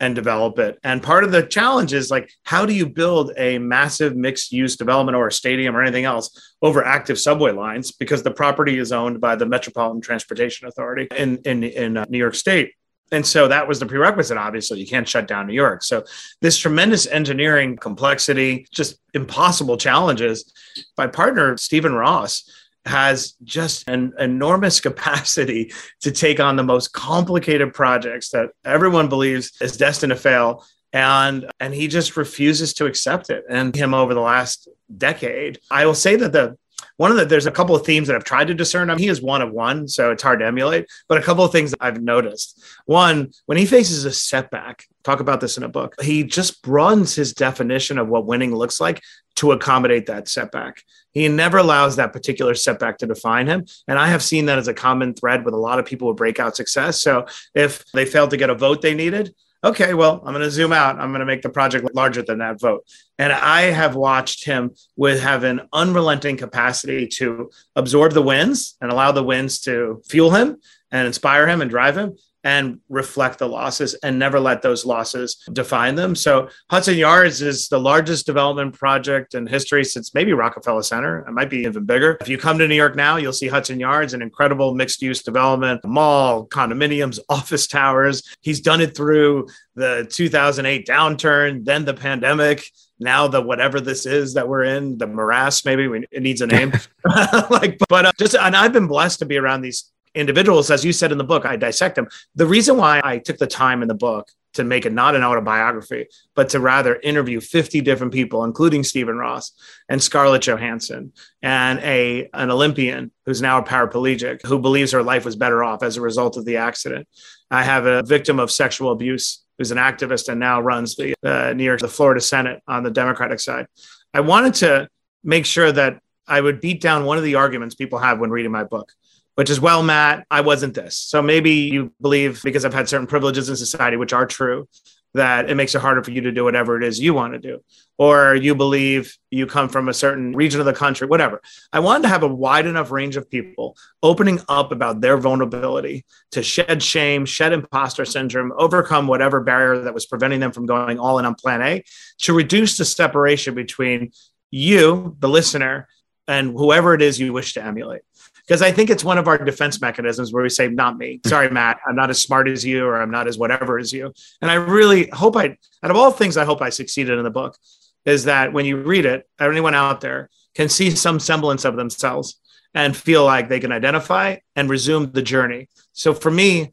and 0.00 0.14
develop 0.14 0.58
it. 0.58 0.78
And 0.82 1.02
part 1.02 1.24
of 1.24 1.30
the 1.30 1.42
challenge 1.42 1.92
is 1.92 2.10
like, 2.10 2.32
how 2.42 2.64
do 2.64 2.72
you 2.72 2.88
build 2.88 3.32
a 3.36 3.58
massive 3.58 4.16
mixed 4.16 4.50
use 4.50 4.76
development 4.76 5.14
or 5.14 5.28
a 5.28 5.32
stadium 5.32 5.76
or 5.76 5.82
anything 5.82 6.06
else 6.06 6.56
over 6.62 6.82
active 6.82 7.18
subway 7.18 7.52
lines? 7.52 7.92
Because 7.92 8.22
the 8.22 8.30
property 8.30 8.78
is 8.78 8.92
owned 8.92 9.20
by 9.20 9.36
the 9.36 9.46
Metropolitan 9.46 10.00
Transportation 10.00 10.66
Authority 10.66 11.06
in, 11.16 11.38
in, 11.44 11.62
in 11.62 11.96
uh, 11.98 12.06
New 12.08 12.18
York 12.18 12.34
State. 12.34 12.72
And 13.12 13.26
so 13.26 13.48
that 13.48 13.66
was 13.66 13.80
the 13.80 13.86
prerequisite. 13.86 14.38
Obviously, 14.38 14.80
you 14.80 14.86
can't 14.86 15.08
shut 15.08 15.26
down 15.26 15.46
New 15.46 15.54
York. 15.54 15.82
So, 15.82 16.04
this 16.40 16.56
tremendous 16.56 17.08
engineering 17.08 17.76
complexity, 17.76 18.66
just 18.72 19.00
impossible 19.14 19.76
challenges. 19.76 20.52
My 20.96 21.08
partner, 21.08 21.56
Stephen 21.56 21.92
Ross, 21.92 22.48
has 22.86 23.34
just 23.44 23.88
an 23.88 24.12
enormous 24.18 24.80
capacity 24.88 25.72
to 26.00 26.10
take 26.10 26.40
on 26.40 26.56
the 26.56 26.62
most 26.62 26.92
complicated 26.92 27.74
projects 27.74 28.30
that 28.30 28.50
everyone 28.64 29.08
believes 29.08 29.52
is 29.60 29.76
destined 29.76 30.10
to 30.10 30.16
fail 30.16 30.64
and 30.92 31.46
and 31.60 31.72
he 31.72 31.86
just 31.86 32.16
refuses 32.16 32.74
to 32.74 32.86
accept 32.86 33.30
it 33.30 33.44
and 33.48 33.76
him 33.76 33.94
over 33.94 34.12
the 34.12 34.20
last 34.20 34.68
decade 34.96 35.60
i 35.70 35.86
will 35.86 35.94
say 35.94 36.16
that 36.16 36.32
the 36.32 36.56
one 36.96 37.10
of 37.10 37.16
the 37.16 37.24
there's 37.24 37.46
a 37.46 37.50
couple 37.50 37.74
of 37.74 37.86
themes 37.86 38.08
that 38.08 38.16
I've 38.16 38.24
tried 38.24 38.48
to 38.48 38.54
discern. 38.54 38.90
I 38.90 38.94
mean, 38.94 39.02
he 39.02 39.08
is 39.08 39.22
one 39.22 39.40
of 39.40 39.52
one, 39.52 39.88
so 39.88 40.10
it's 40.10 40.22
hard 40.22 40.40
to 40.40 40.46
emulate. 40.46 40.86
But 41.08 41.16
a 41.16 41.22
couple 41.22 41.42
of 41.44 41.50
things 41.50 41.74
I've 41.80 42.02
noticed. 42.02 42.62
One, 42.84 43.30
when 43.46 43.56
he 43.56 43.64
faces 43.64 44.04
a 44.04 44.12
setback, 44.12 44.84
talk 45.02 45.20
about 45.20 45.40
this 45.40 45.56
in 45.56 45.62
a 45.62 45.68
book. 45.68 45.94
He 46.02 46.24
just 46.24 46.60
broadens 46.62 47.14
his 47.14 47.32
definition 47.32 47.96
of 47.96 48.08
what 48.08 48.26
winning 48.26 48.54
looks 48.54 48.80
like 48.80 49.00
to 49.40 49.52
accommodate 49.52 50.04
that 50.04 50.28
setback. 50.28 50.82
He 51.12 51.26
never 51.26 51.56
allows 51.56 51.96
that 51.96 52.12
particular 52.12 52.54
setback 52.54 52.98
to 52.98 53.06
define 53.06 53.46
him. 53.46 53.64
And 53.88 53.98
I 53.98 54.08
have 54.08 54.22
seen 54.22 54.44
that 54.46 54.58
as 54.58 54.68
a 54.68 54.74
common 54.74 55.14
thread 55.14 55.46
with 55.46 55.54
a 55.54 55.58
lot 55.58 55.78
of 55.78 55.86
people 55.86 56.08
with 56.08 56.18
breakout 56.18 56.56
success. 56.56 57.00
So 57.00 57.24
if 57.54 57.82
they 57.92 58.04
failed 58.04 58.30
to 58.30 58.36
get 58.36 58.50
a 58.50 58.54
vote 58.54 58.82
they 58.82 58.92
needed, 58.94 59.34
okay, 59.64 59.94
well, 59.94 60.22
I'm 60.26 60.34
going 60.34 60.44
to 60.44 60.50
zoom 60.50 60.74
out. 60.74 60.98
I'm 60.98 61.08
going 61.08 61.20
to 61.20 61.26
make 61.26 61.40
the 61.40 61.48
project 61.48 61.88
larger 61.94 62.20
than 62.20 62.40
that 62.40 62.60
vote. 62.60 62.84
And 63.18 63.32
I 63.32 63.62
have 63.62 63.96
watched 63.96 64.44
him 64.44 64.72
with 64.94 65.22
have 65.22 65.42
an 65.42 65.62
unrelenting 65.72 66.36
capacity 66.36 67.06
to 67.16 67.50
absorb 67.76 68.12
the 68.12 68.22
wins 68.22 68.76
and 68.82 68.92
allow 68.92 69.10
the 69.10 69.24
wins 69.24 69.58
to 69.60 70.02
fuel 70.06 70.32
him 70.32 70.58
and 70.92 71.06
inspire 71.06 71.48
him 71.48 71.62
and 71.62 71.70
drive 71.70 71.96
him 71.96 72.14
and 72.44 72.80
reflect 72.88 73.38
the 73.38 73.48
losses 73.48 73.94
and 74.02 74.18
never 74.18 74.40
let 74.40 74.62
those 74.62 74.84
losses 74.84 75.36
define 75.52 75.94
them. 75.94 76.14
So 76.14 76.48
Hudson 76.70 76.96
Yards 76.96 77.42
is 77.42 77.68
the 77.68 77.78
largest 77.80 78.26
development 78.26 78.74
project 78.74 79.34
in 79.34 79.46
history 79.46 79.84
since 79.84 80.14
maybe 80.14 80.32
Rockefeller 80.32 80.82
Center. 80.82 81.20
It 81.20 81.32
might 81.32 81.50
be 81.50 81.58
even 81.58 81.84
bigger. 81.84 82.16
If 82.20 82.28
you 82.28 82.38
come 82.38 82.58
to 82.58 82.68
New 82.68 82.74
York 82.74 82.96
now, 82.96 83.16
you'll 83.16 83.32
see 83.32 83.48
Hudson 83.48 83.78
Yards, 83.78 84.14
an 84.14 84.22
incredible 84.22 84.74
mixed 84.74 85.02
use 85.02 85.22
development, 85.22 85.84
mall, 85.84 86.46
condominiums, 86.46 87.18
office 87.28 87.66
towers. 87.66 88.22
He's 88.40 88.60
done 88.60 88.80
it 88.80 88.96
through 88.96 89.48
the 89.74 90.06
2008 90.10 90.86
downturn, 90.86 91.64
then 91.64 91.84
the 91.84 91.94
pandemic, 91.94 92.64
now 92.98 93.26
the 93.26 93.40
whatever 93.40 93.80
this 93.80 94.04
is 94.04 94.34
that 94.34 94.46
we're 94.46 94.64
in, 94.64 94.98
the 94.98 95.06
morass, 95.06 95.64
maybe 95.64 95.88
we, 95.88 96.06
it 96.10 96.22
needs 96.22 96.42
a 96.42 96.46
name. 96.46 96.72
like, 97.50 97.78
but 97.88 98.06
uh, 98.06 98.12
just, 98.18 98.34
and 98.34 98.54
I've 98.54 98.72
been 98.72 98.86
blessed 98.86 99.20
to 99.20 99.26
be 99.26 99.38
around 99.38 99.62
these 99.62 99.90
individuals, 100.14 100.70
as 100.70 100.84
you 100.84 100.92
said 100.92 101.12
in 101.12 101.18
the 101.18 101.24
book, 101.24 101.44
I 101.44 101.56
dissect 101.56 101.96
them. 101.96 102.08
The 102.34 102.46
reason 102.46 102.76
why 102.76 103.00
I 103.02 103.18
took 103.18 103.38
the 103.38 103.46
time 103.46 103.82
in 103.82 103.88
the 103.88 103.94
book 103.94 104.28
to 104.54 104.64
make 104.64 104.84
it 104.84 104.92
not 104.92 105.14
an 105.14 105.22
autobiography, 105.22 106.06
but 106.34 106.48
to 106.50 106.60
rather 106.60 106.96
interview 106.96 107.40
50 107.40 107.80
different 107.82 108.12
people, 108.12 108.44
including 108.44 108.82
Stephen 108.82 109.16
Ross 109.16 109.52
and 109.88 110.02
Scarlett 110.02 110.42
Johansson 110.42 111.12
and 111.40 111.78
a 111.80 112.28
an 112.34 112.50
Olympian 112.50 113.12
who's 113.26 113.40
now 113.40 113.58
a 113.58 113.62
paraplegic 113.62 114.44
who 114.44 114.58
believes 114.58 114.92
her 114.92 115.02
life 115.02 115.24
was 115.24 115.36
better 115.36 115.62
off 115.62 115.82
as 115.82 115.96
a 115.96 116.00
result 116.00 116.36
of 116.36 116.44
the 116.44 116.56
accident. 116.56 117.06
I 117.50 117.62
have 117.62 117.86
a 117.86 118.02
victim 118.02 118.40
of 118.40 118.50
sexual 118.50 118.90
abuse 118.90 119.44
who's 119.58 119.70
an 119.70 119.78
activist 119.78 120.28
and 120.28 120.40
now 120.40 120.60
runs 120.60 120.96
the 120.96 121.14
uh, 121.22 121.52
New 121.52 121.64
York, 121.64 121.80
the 121.80 121.88
Florida 121.88 122.20
Senate 122.20 122.62
on 122.66 122.82
the 122.82 122.90
Democratic 122.90 123.40
side. 123.40 123.66
I 124.12 124.20
wanted 124.20 124.54
to 124.54 124.88
make 125.22 125.46
sure 125.46 125.70
that 125.70 126.00
I 126.26 126.40
would 126.40 126.60
beat 126.60 126.80
down 126.80 127.04
one 127.04 127.18
of 127.18 127.24
the 127.24 127.34
arguments 127.34 127.74
people 127.74 127.98
have 127.98 128.20
when 128.20 128.30
reading 128.30 128.52
my 128.52 128.64
book, 128.64 128.92
which 129.40 129.48
is, 129.48 129.58
well, 129.58 129.82
Matt, 129.82 130.26
I 130.30 130.42
wasn't 130.42 130.74
this. 130.74 130.98
So 130.98 131.22
maybe 131.22 131.50
you 131.50 131.94
believe 132.02 132.42
because 132.44 132.66
I've 132.66 132.74
had 132.74 132.90
certain 132.90 133.06
privileges 133.06 133.48
in 133.48 133.56
society, 133.56 133.96
which 133.96 134.12
are 134.12 134.26
true, 134.26 134.68
that 135.14 135.48
it 135.48 135.54
makes 135.54 135.74
it 135.74 135.80
harder 135.80 136.04
for 136.04 136.10
you 136.10 136.20
to 136.20 136.30
do 136.30 136.44
whatever 136.44 136.76
it 136.76 136.84
is 136.84 137.00
you 137.00 137.14
want 137.14 137.32
to 137.32 137.38
do. 137.38 137.64
Or 137.96 138.34
you 138.34 138.54
believe 138.54 139.16
you 139.30 139.46
come 139.46 139.70
from 139.70 139.88
a 139.88 139.94
certain 139.94 140.36
region 140.36 140.60
of 140.60 140.66
the 140.66 140.74
country, 140.74 141.06
whatever. 141.06 141.40
I 141.72 141.80
wanted 141.80 142.02
to 142.02 142.08
have 142.10 142.22
a 142.22 142.28
wide 142.28 142.66
enough 142.66 142.90
range 142.90 143.16
of 143.16 143.30
people 143.30 143.78
opening 144.02 144.40
up 144.46 144.72
about 144.72 145.00
their 145.00 145.16
vulnerability 145.16 146.04
to 146.32 146.42
shed 146.42 146.82
shame, 146.82 147.24
shed 147.24 147.54
imposter 147.54 148.04
syndrome, 148.04 148.52
overcome 148.58 149.06
whatever 149.06 149.40
barrier 149.40 149.84
that 149.84 149.94
was 149.94 150.04
preventing 150.04 150.40
them 150.40 150.52
from 150.52 150.66
going 150.66 150.98
all 150.98 151.18
in 151.18 151.24
on 151.24 151.34
plan 151.34 151.62
A 151.62 151.82
to 152.18 152.34
reduce 152.34 152.76
the 152.76 152.84
separation 152.84 153.54
between 153.54 154.12
you, 154.50 155.16
the 155.18 155.30
listener, 155.30 155.88
and 156.28 156.50
whoever 156.50 156.92
it 156.92 157.00
is 157.00 157.18
you 157.18 157.32
wish 157.32 157.54
to 157.54 157.64
emulate 157.64 158.02
because 158.50 158.62
I 158.62 158.72
think 158.72 158.90
it's 158.90 159.04
one 159.04 159.16
of 159.16 159.28
our 159.28 159.38
defense 159.38 159.80
mechanisms 159.80 160.32
where 160.32 160.42
we 160.42 160.48
say, 160.48 160.66
not 160.66 160.98
me. 160.98 161.20
Hmm. 161.22 161.28
Sorry, 161.28 161.50
Matt, 161.50 161.78
I'm 161.86 161.94
not 161.94 162.10
as 162.10 162.20
smart 162.20 162.48
as 162.48 162.64
you, 162.64 162.84
or 162.84 163.00
I'm 163.00 163.12
not 163.12 163.28
as 163.28 163.38
whatever 163.38 163.78
as 163.78 163.92
you. 163.92 164.12
And 164.42 164.50
I 164.50 164.54
really 164.54 165.08
hope 165.12 165.36
I, 165.36 165.56
out 165.84 165.90
of 165.92 165.96
all 165.96 166.10
things, 166.10 166.36
I 166.36 166.44
hope 166.44 166.60
I 166.60 166.70
succeeded 166.70 167.16
in 167.16 167.22
the 167.22 167.30
book 167.30 167.56
is 168.04 168.24
that 168.24 168.52
when 168.52 168.64
you 168.64 168.78
read 168.78 169.06
it, 169.06 169.28
anyone 169.38 169.76
out 169.76 170.00
there 170.00 170.30
can 170.56 170.68
see 170.68 170.90
some 170.90 171.20
semblance 171.20 171.64
of 171.64 171.76
themselves 171.76 172.40
and 172.74 172.96
feel 172.96 173.24
like 173.24 173.48
they 173.48 173.60
can 173.60 173.70
identify 173.70 174.38
and 174.56 174.68
resume 174.68 175.12
the 175.12 175.22
journey. 175.22 175.68
So 175.92 176.12
for 176.12 176.32
me, 176.32 176.72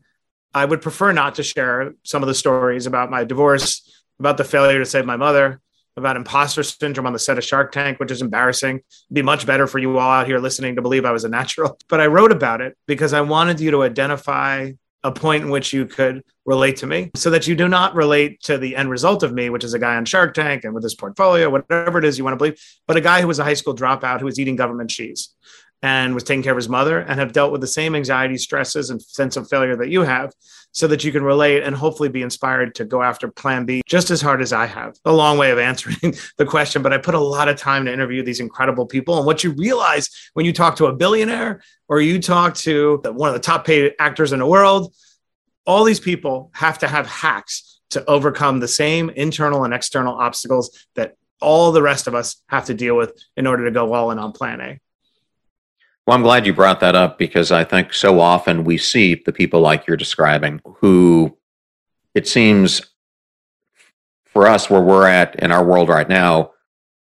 I 0.56 0.66
would 0.66 0.82
prefer 0.82 1.12
not 1.12 1.36
to 1.36 1.44
share 1.44 1.94
some 2.02 2.24
of 2.24 2.28
the 2.28 2.34
stories 2.34 2.88
about 2.88 3.12
my 3.12 3.24
divorce, 3.24 4.04
about 4.18 4.38
the 4.38 4.44
failure 4.44 4.80
to 4.80 4.86
save 4.86 5.06
my 5.06 5.18
mother, 5.18 5.62
about 5.98 6.16
imposter 6.16 6.64
syndrome 6.64 7.08
on 7.08 7.14
the 7.14 7.20
set 7.20 7.38
of 7.38 7.44
Shark 7.44 7.72
Tank, 7.72 8.00
which 8.00 8.12
is 8.12 8.22
embarrassing. 8.22 8.78
It'd 8.78 9.14
be 9.14 9.22
much 9.22 9.46
better 9.46 9.68
for 9.68 9.80
you 9.80 9.98
all 9.98 10.10
out 10.10 10.28
here 10.28 10.40
listening 10.40 10.76
to 10.76 10.82
believe 10.82 11.06
I 11.06 11.12
was 11.12 11.24
a 11.24 11.30
natural. 11.30 11.78
But 11.90 12.02
I 12.02 12.08
wrote 12.08 12.32
about 12.32 12.62
it 12.62 12.78
because 12.86 13.14
I 13.14 13.22
wanted 13.22 13.60
you 13.60 13.72
to 13.72 13.84
identify 13.84 14.72
a 15.04 15.12
point 15.12 15.44
in 15.44 15.50
which 15.50 15.72
you 15.72 15.86
could 15.86 16.22
relate 16.46 16.78
to 16.78 16.88
me 16.88 17.12
so 17.16 17.30
that 17.30 17.48
you 17.48 17.56
do 17.56 17.68
not 17.68 17.96
relate 17.96 18.42
to 18.44 18.58
the 18.58 18.76
end 18.76 18.90
result 18.90 19.24
of 19.24 19.34
me, 19.34 19.50
which 19.50 19.64
is 19.64 19.74
a 19.74 19.80
guy 19.80 19.96
on 19.96 20.06
Shark 20.06 20.34
Tank 20.34 20.64
and 20.66 20.74
with 20.74 20.84
his 20.84 20.96
portfolio, 20.96 21.50
whatever 21.50 21.98
it 22.00 22.06
is 22.06 22.18
you 22.18 22.24
want 22.24 22.34
to 22.34 22.38
believe, 22.38 22.60
but 22.88 22.98
a 22.98 23.02
guy 23.02 23.22
who 23.22 23.28
was 23.28 23.40
a 23.40 23.44
high 23.44 23.54
school 23.54 23.76
dropout 23.76 24.20
who 24.20 24.26
was 24.26 24.40
eating 24.40 24.56
government 24.56 24.90
cheese 24.90 25.34
and 25.82 26.16
was 26.16 26.24
taking 26.24 26.44
care 26.44 26.54
of 26.54 26.58
his 26.58 26.70
mother 26.70 27.00
and 27.00 27.20
have 27.20 27.34
dealt 27.34 27.52
with 27.52 27.62
the 27.62 27.68
same 27.68 27.96
anxiety, 27.96 28.38
stresses, 28.38 28.90
and 28.90 29.02
sense 29.02 29.38
of 29.38 29.48
failure 29.48 29.76
that 29.76 29.90
you 29.90 30.02
have 30.02 30.32
so 30.72 30.88
that 30.88 31.04
you 31.04 31.12
can 31.12 31.24
relate 31.24 31.64
and 31.64 31.76
hopefully 31.76 32.10
be 32.10 32.22
inspired 32.22 32.76
to 32.76 32.86
go 32.86 33.02
after 33.02 33.28
plan 33.30 33.66
B 33.66 33.82
just 33.86 34.12
as 34.12 34.22
hard 34.22 34.42
as 34.42 34.54
I 34.54 34.66
have. 34.66 34.96
A 35.06 35.14
long 35.14 35.38
way 35.38 35.52
of 35.52 35.60
answering 35.60 36.16
the 36.38 36.46
question, 36.46 36.82
but 36.82 36.94
I 36.94 36.98
put 36.98 37.16
a 37.16 37.20
lot 37.20 37.48
of 37.48 37.58
time 37.58 37.86
to 37.86 37.94
interview 37.94 38.24
these 38.24 38.40
incredible 38.40 38.86
people. 38.86 39.18
And 39.18 39.26
what 39.26 39.44
you 39.44 39.52
realize 39.52 40.10
when 40.34 40.46
you 40.46 40.54
talk 40.54 40.76
to 40.78 40.88
a 40.88 40.94
billionaire 40.94 41.62
or 41.88 42.02
you 42.02 42.20
talk 42.22 42.56
to 42.56 43.02
one 43.06 43.30
of 43.30 43.36
the 43.36 43.40
top 43.40 43.66
paid 43.66 43.94
actors 44.00 44.34
in 44.34 44.40
the 44.40 44.46
world, 44.46 44.94
all 45.66 45.84
these 45.84 46.00
people 46.00 46.52
have 46.54 46.80
to 46.80 46.88
have 46.88 47.08
hacks 47.08 47.80
to 47.92 48.04
overcome 48.06 48.60
the 48.60 48.68
same 48.68 49.10
internal 49.12 49.64
and 49.64 49.74
external 49.74 50.16
obstacles 50.16 50.86
that 50.96 51.16
all 51.40 51.72
the 51.72 51.82
rest 51.82 52.08
of 52.08 52.16
us 52.16 52.42
have 52.50 52.66
to 52.66 52.74
deal 52.74 52.98
with 52.98 53.14
in 53.36 53.48
order 53.48 53.66
to 53.66 53.72
go 53.72 53.94
all 53.94 54.12
in 54.12 54.20
on 54.20 54.32
plan 54.32 54.60
A. 54.60 54.80
Well, 56.08 56.16
I'm 56.16 56.24
glad 56.24 56.48
you 56.48 56.54
brought 56.54 56.80
that 56.80 56.96
up 56.96 57.18
because 57.18 57.52
I 57.52 57.66
think 57.66 57.94
so 57.94 58.22
often 58.22 58.64
we 58.64 58.78
see 58.78 59.16
the 59.16 59.34
people 59.34 59.60
like 59.60 59.86
you're 59.86 59.98
describing 59.98 60.62
who 60.78 61.38
it 62.16 62.26
seems 62.26 62.82
for 64.24 64.48
us 64.48 64.70
where 64.70 64.80
we're 64.80 65.06
at 65.06 65.36
in 65.36 65.52
our 65.52 65.66
world 65.66 65.90
right 65.90 66.08
now 66.08 66.54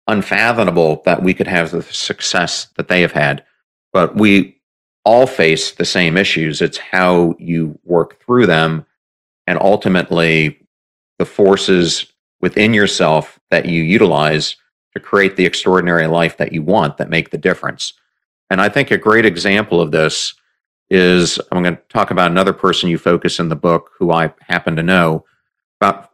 unfathomable 0.06 1.02
that 1.06 1.24
we 1.24 1.34
could 1.34 1.48
have 1.48 1.72
the 1.72 1.82
success 1.82 2.68
that 2.76 2.86
they 2.86 3.00
have 3.00 3.10
had. 3.10 3.44
But 3.92 4.14
we 4.14 4.60
all 5.04 5.26
face 5.26 5.72
the 5.72 5.84
same 5.84 6.16
issues. 6.16 6.62
It's 6.62 6.78
how 6.78 7.34
you 7.40 7.76
work 7.82 8.20
through 8.20 8.46
them 8.46 8.86
and 9.48 9.58
ultimately 9.60 10.68
the 11.18 11.26
forces 11.26 12.06
within 12.40 12.72
yourself 12.72 13.40
that 13.50 13.66
you 13.66 13.82
utilize 13.82 14.54
to 14.94 15.00
create 15.00 15.34
the 15.34 15.46
extraordinary 15.46 16.06
life 16.06 16.36
that 16.36 16.52
you 16.52 16.62
want 16.62 16.98
that 16.98 17.10
make 17.10 17.30
the 17.30 17.38
difference. 17.38 17.94
And 18.50 18.60
I 18.60 18.68
think 18.68 18.90
a 18.90 18.98
great 18.98 19.24
example 19.24 19.80
of 19.80 19.90
this 19.90 20.34
is 20.90 21.40
I'm 21.50 21.62
going 21.62 21.76
to 21.76 21.82
talk 21.88 22.10
about 22.10 22.30
another 22.30 22.52
person 22.52 22.90
you 22.90 22.98
focus 22.98 23.38
in 23.38 23.48
the 23.48 23.56
book 23.56 23.90
who 23.98 24.12
I 24.12 24.32
happen 24.40 24.76
to 24.76 24.82
know. 24.82 25.24
About 25.80 26.10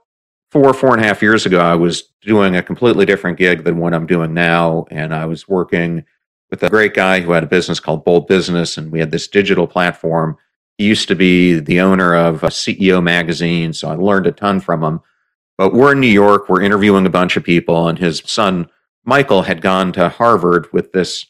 four, 0.50 0.72
four 0.72 0.94
and 0.94 1.04
a 1.04 1.06
half 1.06 1.22
years 1.22 1.46
ago, 1.46 1.60
I 1.60 1.74
was 1.74 2.04
doing 2.22 2.56
a 2.56 2.62
completely 2.62 3.04
different 3.04 3.38
gig 3.38 3.64
than 3.64 3.78
what 3.78 3.94
I'm 3.94 4.06
doing 4.06 4.34
now. 4.34 4.86
And 4.90 5.14
I 5.14 5.26
was 5.26 5.48
working 5.48 6.04
with 6.50 6.62
a 6.62 6.70
great 6.70 6.94
guy 6.94 7.20
who 7.20 7.32
had 7.32 7.44
a 7.44 7.48
business 7.48 7.80
called 7.80 8.04
Bold 8.04 8.26
Business, 8.26 8.76
and 8.76 8.90
we 8.90 8.98
had 8.98 9.10
this 9.10 9.28
digital 9.28 9.66
platform. 9.66 10.36
He 10.78 10.86
used 10.86 11.08
to 11.08 11.14
be 11.14 11.60
the 11.60 11.80
owner 11.80 12.14
of 12.14 12.42
a 12.42 12.48
CEO 12.48 13.02
magazine, 13.02 13.72
so 13.72 13.88
I 13.88 13.94
learned 13.94 14.26
a 14.26 14.32
ton 14.32 14.60
from 14.60 14.82
him. 14.82 15.00
But 15.56 15.74
we're 15.74 15.92
in 15.92 16.00
New 16.00 16.08
York, 16.08 16.48
we're 16.48 16.62
interviewing 16.62 17.06
a 17.06 17.10
bunch 17.10 17.36
of 17.36 17.44
people, 17.44 17.86
and 17.86 17.98
his 17.98 18.22
son, 18.24 18.68
Michael, 19.04 19.42
had 19.42 19.60
gone 19.60 19.92
to 19.92 20.08
Harvard 20.08 20.72
with 20.72 20.92
this 20.92 21.26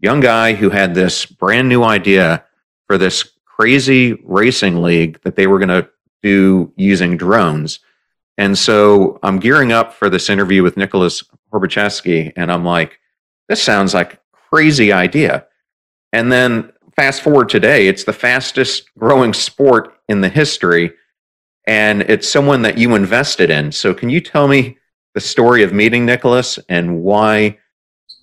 young 0.00 0.20
guy 0.20 0.54
who 0.54 0.70
had 0.70 0.94
this 0.94 1.26
brand 1.26 1.68
new 1.68 1.82
idea 1.82 2.44
for 2.86 2.98
this 2.98 3.30
crazy 3.44 4.14
racing 4.24 4.82
league 4.82 5.20
that 5.22 5.36
they 5.36 5.46
were 5.46 5.58
going 5.58 5.68
to 5.68 5.88
do 6.22 6.72
using 6.76 7.16
drones. 7.16 7.80
And 8.36 8.56
so 8.56 9.18
I'm 9.22 9.40
gearing 9.40 9.72
up 9.72 9.92
for 9.92 10.08
this 10.08 10.30
interview 10.30 10.62
with 10.62 10.76
Nicholas 10.76 11.24
Horbaczewski, 11.52 12.32
and 12.36 12.52
I'm 12.52 12.64
like, 12.64 13.00
this 13.48 13.62
sounds 13.62 13.94
like 13.94 14.14
a 14.14 14.18
crazy 14.32 14.92
idea. 14.92 15.46
And 16.12 16.30
then 16.30 16.72
fast 16.94 17.22
forward 17.22 17.48
today, 17.48 17.88
it's 17.88 18.04
the 18.04 18.12
fastest 18.12 18.94
growing 18.96 19.32
sport 19.32 19.94
in 20.08 20.20
the 20.20 20.28
history, 20.28 20.92
and 21.66 22.02
it's 22.02 22.28
someone 22.28 22.62
that 22.62 22.78
you 22.78 22.94
invested 22.94 23.50
in. 23.50 23.72
So 23.72 23.92
can 23.92 24.08
you 24.08 24.20
tell 24.20 24.46
me 24.46 24.78
the 25.14 25.20
story 25.20 25.64
of 25.64 25.72
meeting 25.72 26.06
Nicholas 26.06 26.58
and 26.68 27.02
why 27.02 27.58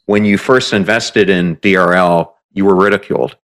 when 0.06 0.26
you 0.26 0.38
first 0.38 0.74
invested 0.74 1.30
in 1.30 1.58
DRL, 1.58 2.32
you 2.53 2.66
were 2.66 2.76
ridiculed. 2.76 3.38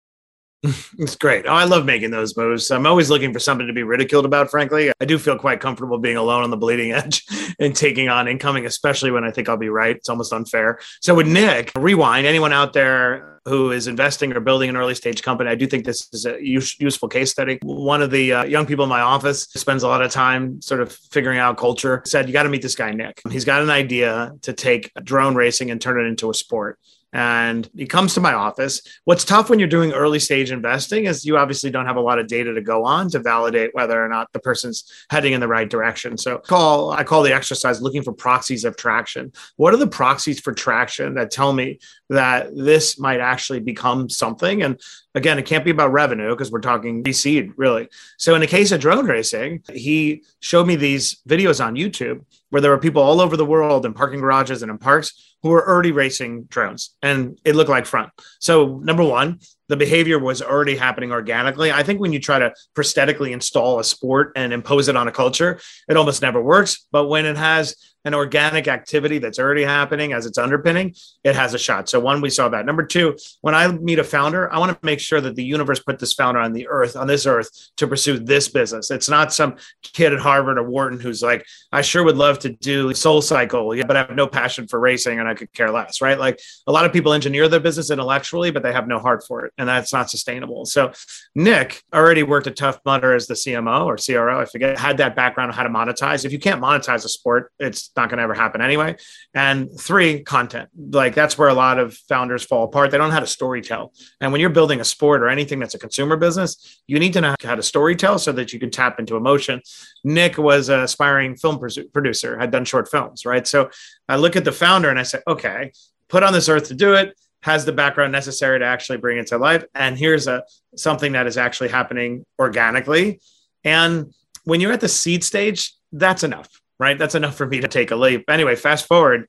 it's 0.99 1.15
great. 1.15 1.47
Oh, 1.47 1.53
I 1.53 1.65
love 1.65 1.85
making 1.85 2.11
those 2.11 2.37
moves. 2.37 2.71
I'm 2.71 2.87
always 2.87 3.11
looking 3.11 3.33
for 3.33 3.39
something 3.39 3.67
to 3.69 3.73
be 3.73 3.85
ridiculed 3.85 4.25
about, 4.25 4.51
frankly. 4.51 4.91
I 5.01 5.05
do 5.05 5.17
feel 5.17 5.39
quite 5.39 5.61
comfortable 5.61 5.99
being 5.99 6.17
alone 6.17 6.43
on 6.43 6.51
the 6.51 6.57
bleeding 6.57 6.93
edge 6.93 7.25
and 7.61 7.75
taking 7.75 8.09
on 8.09 8.27
incoming, 8.27 8.67
especially 8.67 9.11
when 9.11 9.25
I 9.25 9.31
think 9.31 9.49
I'll 9.49 9.57
be 9.57 9.69
right. 9.69 9.97
It's 9.97 10.09
almost 10.09 10.33
unfair. 10.33 10.81
So, 11.01 11.15
with 11.15 11.29
Nick, 11.29 11.71
rewind, 11.77 12.27
anyone 12.27 12.53
out 12.53 12.73
there 12.73 13.38
who 13.49 13.73
is 13.73 13.87
investing 13.87 14.33
or 14.33 14.41
building 14.41 14.69
an 14.69 14.77
early 14.77 14.95
stage 14.95 15.23
company, 15.23 15.51
I 15.51 15.55
do 15.55 15.67
think 15.67 15.85
this 15.85 16.09
is 16.13 16.27
a 16.27 16.43
use, 16.43 16.79
useful 16.79 17.09
case 17.09 17.31
study. 17.31 17.59
One 17.63 18.03
of 18.03 18.11
the 18.11 18.33
uh, 18.33 18.45
young 18.45 18.67
people 18.67 18.85
in 18.85 18.89
my 18.89 19.01
office 19.01 19.43
spends 19.43 19.83
a 19.83 19.89
lot 19.89 20.03
of 20.03 20.11
time 20.11 20.61
sort 20.63 20.81
of 20.81 20.93
figuring 21.11 21.39
out 21.39 21.57
culture, 21.57 22.03
said, 22.07 22.27
You 22.27 22.33
got 22.33 22.45
to 22.45 22.49
meet 22.49 22.63
this 22.63 22.75
guy, 22.75 22.93
Nick. 22.93 23.21
He's 23.31 23.45
got 23.45 23.63
an 23.63 23.71
idea 23.71 24.33
to 24.43 24.53
take 24.53 24.93
drone 25.03 25.35
racing 25.35 25.71
and 25.71 25.81
turn 25.81 26.01
it 26.01 26.09
into 26.09 26.31
a 26.31 26.35
sport 26.35 26.79
and 27.13 27.69
he 27.75 27.87
comes 27.87 28.15
to 28.15 28.21
my 28.21 28.35
office. 28.35 28.83
What's 29.05 29.25
tough 29.25 29.49
when 29.49 29.59
you're 29.59 29.69
doing 29.69 29.93
early 29.93 30.19
stage 30.19 30.51
investing 30.51 31.07
is 31.07 31.25
you 31.25 31.39
obviously 31.39 31.71
don't 31.71 31.87
have 31.87 31.97
a 31.97 32.01
lot 32.01 32.19
of 32.19 32.27
data 32.27 32.53
to 32.53 32.61
go 32.61 32.85
on 32.85 33.09
to 33.11 33.19
validate 33.19 33.75
whether 33.75 34.03
or 34.03 34.09
not 34.09 34.33
the 34.33 34.41
person's 34.41 34.85
heading 35.11 35.33
in 35.33 35.41
the 35.41 35.49
right 35.49 35.69
direction. 35.69 36.19
So 36.19 36.39
call 36.39 36.91
I 36.91 37.05
call 37.05 37.23
the 37.23 37.35
exercise 37.35 37.81
looking 37.81 38.03
for 38.03 38.13
proxies 38.13 38.65
of 38.65 38.77
traction. 38.77 39.33
What 39.57 39.73
are 39.73 39.79
the 39.79 39.87
proxies 39.87 40.41
for 40.41 40.53
traction 40.53 41.15
that 41.15 41.31
tell 41.31 41.53
me 41.53 41.79
that 42.11 42.55
this 42.55 42.99
might 42.99 43.21
actually 43.21 43.61
become 43.61 44.11
something? 44.11 44.63
And 44.63 44.81
again, 45.15 45.39
it 45.39 45.47
can't 45.47 45.65
be 45.65 45.71
about 45.71 45.93
revenue 45.93 46.31
because 46.31 46.51
we're 46.51 46.61
talking 46.61 47.05
seed 47.13 47.53
really. 47.57 47.89
So 48.19 48.35
in 48.35 48.41
the 48.41 48.47
case 48.47 48.73
of 48.73 48.81
drone 48.81 49.07
racing, 49.07 49.63
he 49.73 50.25
showed 50.41 50.67
me 50.67 50.77
these 50.77 51.21
videos 51.29 51.65
on 51.65 51.75
YouTube 51.75 52.25
where 52.51 52.63
there 52.63 52.71
were 52.71 52.79
people 52.79 53.03
all 53.03 53.21
over 53.21 53.37
the 53.37 53.45
world 53.45 53.85
in 53.85 53.93
parking 53.93 54.21
garages 54.21 54.63
and 54.63 54.71
in 54.71 54.79
parks 54.79 55.37
who 55.43 55.51
were 55.51 55.69
already 55.69 55.93
racing 55.93 56.45
drones 56.45 56.95
and 57.03 57.39
it 57.45 57.55
looked 57.55 57.71
like 57.71 57.87
front. 57.87 58.11
So, 58.41 58.81
number 58.83 59.05
one, 59.05 59.41
the 59.69 59.77
behavior 59.77 60.19
was 60.19 60.41
already 60.41 60.77
happening 60.77 61.13
organically. 61.13 61.71
I 61.71 61.83
think 61.83 62.01
when 62.01 62.13
you 62.13 62.21
try 62.21 62.39
to 62.39 62.55
prosthetically 62.75 63.33
install 63.33 63.79
a 63.79 63.85
sport 63.85 64.33
and 64.35 64.53
impose 64.53 64.89
it 64.89 64.97
on 64.97 65.09
a 65.09 65.13
culture, 65.13 65.61
it 65.89 65.97
almost 65.97 66.23
never 66.23 66.43
works. 66.43 66.87
But 66.91 67.09
when 67.09 67.27
it 67.27 67.37
has 67.37 67.77
an 68.09 68.15
organic 68.15 68.67
activity 68.67 69.19
that's 69.19 69.39
already 69.39 69.63
happening 69.63 70.15
as 70.15 70.25
its 70.25 70.39
underpinning, 70.39 70.95
it 71.25 71.37
has 71.37 71.53
a 71.53 71.59
shot. 71.59 71.91
So 71.91 72.01
one, 72.01 72.23
we 72.23 72.31
saw 72.31 72.49
that. 72.49 72.65
Number 72.65 72.85
two, 72.85 73.17
when 73.43 73.55
I 73.55 73.69
meet 73.69 73.99
a 73.99 74.05
founder, 74.05 74.51
I 74.51 74.59
want 74.59 74.73
to 74.73 74.79
make 74.83 74.99
sure 74.99 75.21
that 75.21 75.37
the 75.37 75.45
universe 75.45 75.79
put 75.79 75.99
this 75.99 76.15
founder 76.15 76.41
on 76.41 76.55
the 76.55 76.67
earth, 76.69 76.97
on 76.97 77.07
this 77.07 77.27
earth, 77.27 77.51
to 77.77 77.87
pursue 77.87 78.19
this 78.19 78.49
business. 78.49 78.91
It's 78.91 79.11
not 79.11 79.33
some 79.33 79.57
kid 79.83 80.15
at 80.15 80.21
Harvard 80.21 80.59
or 80.59 80.63
Wharton 80.69 80.99
who's 80.99 81.23
like, 81.23 81.45
I 81.71 81.83
sure 81.83 82.03
would 82.03 82.17
love 82.17 82.39
to 82.41 82.49
do 82.49 82.95
Soul 82.95 83.21
Cycle, 83.21 83.77
but 83.87 83.95
I 83.95 84.01
have 84.01 84.17
no 84.17 84.27
passion 84.27 84.67
for 84.67 84.81
racing 84.81 85.19
and 85.21 85.29
I 85.29 85.35
could 85.35 85.53
care 85.53 85.71
less, 85.71 86.01
right? 86.01 86.19
Like 86.19 86.41
a 86.67 86.73
lot 86.73 86.87
of 86.87 86.93
people 86.95 87.13
engineer 87.13 87.47
their 87.47 87.61
business 87.61 87.91
intellectually, 87.91 88.51
but 88.51 88.63
they 88.63 88.73
have 88.73 88.89
no 88.89 88.99
heart 88.99 89.25
for 89.29 89.45
it, 89.45 89.53
and 89.59 89.69
that's 89.69 89.93
not 89.93 90.09
sustainable. 90.09 90.65
So 90.65 90.93
Nick 91.35 91.83
already 91.93 92.23
worked 92.23 92.47
at 92.47 92.57
Tough 92.57 92.81
Mudder 92.87 93.15
as 93.15 93.27
the 93.27 93.35
CMO 93.35 93.85
or 93.85 93.97
CRO, 93.97 94.41
I 94.41 94.47
forget, 94.47 94.79
had 94.79 94.97
that 94.97 95.15
background 95.15 95.51
on 95.51 95.57
how 95.57 95.63
to 95.63 95.69
monetize. 95.69 96.25
If 96.25 96.33
you 96.33 96.39
can't 96.39 96.63
monetize 96.63 97.05
a 97.05 97.09
sport, 97.09 97.53
it's 97.59 97.89
not 97.99 98.09
going 98.09 98.17
to 98.17 98.23
ever 98.23 98.33
happen 98.33 98.63
anyway. 98.63 98.97
And 99.35 99.69
three, 99.79 100.23
content. 100.23 100.71
Like 100.75 101.15
that's 101.15 101.37
where 101.37 101.49
a 101.49 101.55
lot 101.55 101.79
of 101.79 101.95
founders 102.09 102.45
fall 102.45 102.65
apart. 102.65 102.91
They 102.91 102.97
don't 102.97 103.09
know 103.09 103.15
how 103.15 103.21
to 103.21 103.27
story 103.27 103.61
tell. 103.61 103.93
And 104.21 104.33
when 104.33 104.41
you're 104.41 104.51
building 104.51 104.81
a 104.81 104.85
sport 104.85 105.21
or 105.23 105.29
anything 105.29 105.59
that's 105.59 105.75
a 105.75 105.79
consumer 105.79 106.17
business, 106.17 106.81
you 106.87 106.99
need 106.99 107.13
to 107.13 107.21
know 107.21 107.35
how 107.43 107.57
to 107.57 107.63
story 107.63 107.97
tell 107.97 108.19
so 108.19 108.33
that 108.33 108.53
you 108.53 108.59
can 108.59 108.71
tap 108.71 108.99
into 108.99 109.17
emotion. 109.17 109.61
Nick 110.05 110.39
was 110.39 110.71
an 110.71 110.81
aspiring 110.81 111.37
film 111.37 111.59
producer, 111.93 112.39
had 112.39 112.51
done 112.51 112.65
short 112.65 112.89
films, 112.89 113.27
right? 113.27 113.47
So 113.47 113.71
I 114.09 114.17
look 114.17 114.37
at 114.37 114.45
the 114.45 114.53
founder 114.53 114.89
and 114.89 114.99
I 114.99 115.03
say, 115.03 115.19
okay, 115.27 115.73
put 116.09 116.23
on 116.23 116.33
this 116.33 116.49
earth 116.49 116.69
to 116.69 116.75
do 116.75 116.95
it 116.95 117.15
has 117.43 117.65
the 117.65 117.73
background 117.73 118.13
necessary 118.13 118.59
to 118.59 118.65
actually 118.65 118.99
bring 118.99 119.19
it 119.19 119.29
to 119.29 119.39
life 119.39 119.65
and 119.75 119.97
here's 119.97 120.27
a 120.27 120.43
something 120.77 121.13
that 121.13 121.27
is 121.27 121.37
actually 121.37 121.69
happening 121.69 122.25
organically 122.39 123.21
and 123.65 124.13
when 124.45 124.61
you're 124.61 124.73
at 124.73 124.81
the 124.81 124.89
seed 124.89 125.23
stage 125.23 125.73
that's 125.93 126.25
enough 126.25 126.61
right? 126.79 126.99
That's 126.99 127.15
enough 127.15 127.37
for 127.37 127.47
me 127.47 127.61
to 127.61 127.69
take 127.69 127.91
a 127.91 127.97
leap. 127.97 128.25
Anyway, 128.29 128.57
fast 128.57 128.87
forward, 128.87 129.29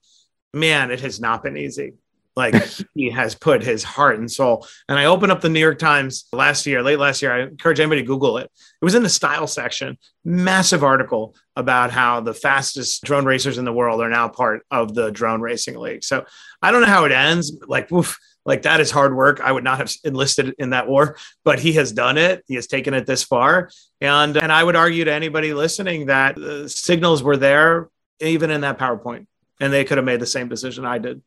man, 0.54 0.92
it 0.92 1.02
has 1.02 1.20
not 1.20 1.44
been 1.44 1.58
easy. 1.58 1.94
Like 2.36 2.56
he 2.96 3.10
has 3.10 3.36
put 3.36 3.64
his 3.64 3.84
heart 3.84 4.18
and 4.18 4.32
soul. 4.32 4.66
And 4.88 4.98
I 4.98 5.06
opened 5.06 5.32
up 5.32 5.42
the 5.42 5.50
New 5.50 5.60
York 5.60 5.80
Times 5.80 6.26
last 6.32 6.66
year, 6.66 6.82
late 6.82 7.00
last 7.00 7.22
year. 7.22 7.34
I 7.34 7.42
encourage 7.44 7.80
anybody 7.80 8.02
to 8.02 8.08
Google 8.08 8.38
it. 8.38 8.50
It 8.82 8.86
was 8.86 8.96
in 8.96 9.04
the 9.04 9.10
style 9.10 9.48
section, 9.48 9.98
massive 10.24 10.84
article 10.84 11.36
about 11.56 11.92
how 11.92 12.22
the 12.22 12.34
fastest 12.34 13.04
drone 13.04 13.26
racers 13.26 13.58
in 13.58 13.66
the 13.66 13.74
world 13.74 14.02
are 14.02 14.10
now 14.10 14.30
part 14.30 14.66
of 14.72 14.94
the 14.94 15.12
drone 15.12 15.42
racing 15.42 15.78
league. 15.78 16.04
So 16.04 16.26
I 16.62 16.72
don't 16.72 16.82
know 16.82 16.88
how 16.88 17.06
it 17.06 17.12
ends. 17.12 17.58
Like, 17.68 17.92
oof, 17.92 18.18
like 18.46 18.64
that 18.64 18.80
is 18.80 18.92
hard 18.92 19.16
work. 19.16 19.42
I 19.42 19.52
would 19.52 19.64
not 19.64 19.78
have 19.78 19.94
enlisted 20.04 20.56
in 20.58 20.72
that 20.72 20.88
war, 20.88 21.18
but 21.44 21.60
he 21.60 21.74
has 21.74 21.92
done 21.92 22.18
it. 22.18 22.44
He 22.48 22.56
has 22.56 22.68
taken 22.68 22.94
it 22.94 23.06
this 23.06 23.24
far. 23.24 23.70
And 24.02 24.38
and 24.38 24.52
I 24.52 24.64
would 24.64 24.76
argue 24.76 25.06
to 25.06 25.14
anybody 25.14 25.54
listening 25.54 26.08
that 26.08 26.36
the 26.36 26.70
signals 26.70 27.22
were 27.22 27.38
there 27.38 27.90
even 28.20 28.50
in 28.50 28.62
that 28.62 28.78
PowerPoint 28.78 29.28
and 29.60 29.74
they 29.74 29.84
could 29.84 29.98
have 29.98 30.06
made 30.06 30.20
the 30.20 30.26
same 30.26 30.48
decision 30.48 30.86
I 30.86 30.98
did. 30.98 31.22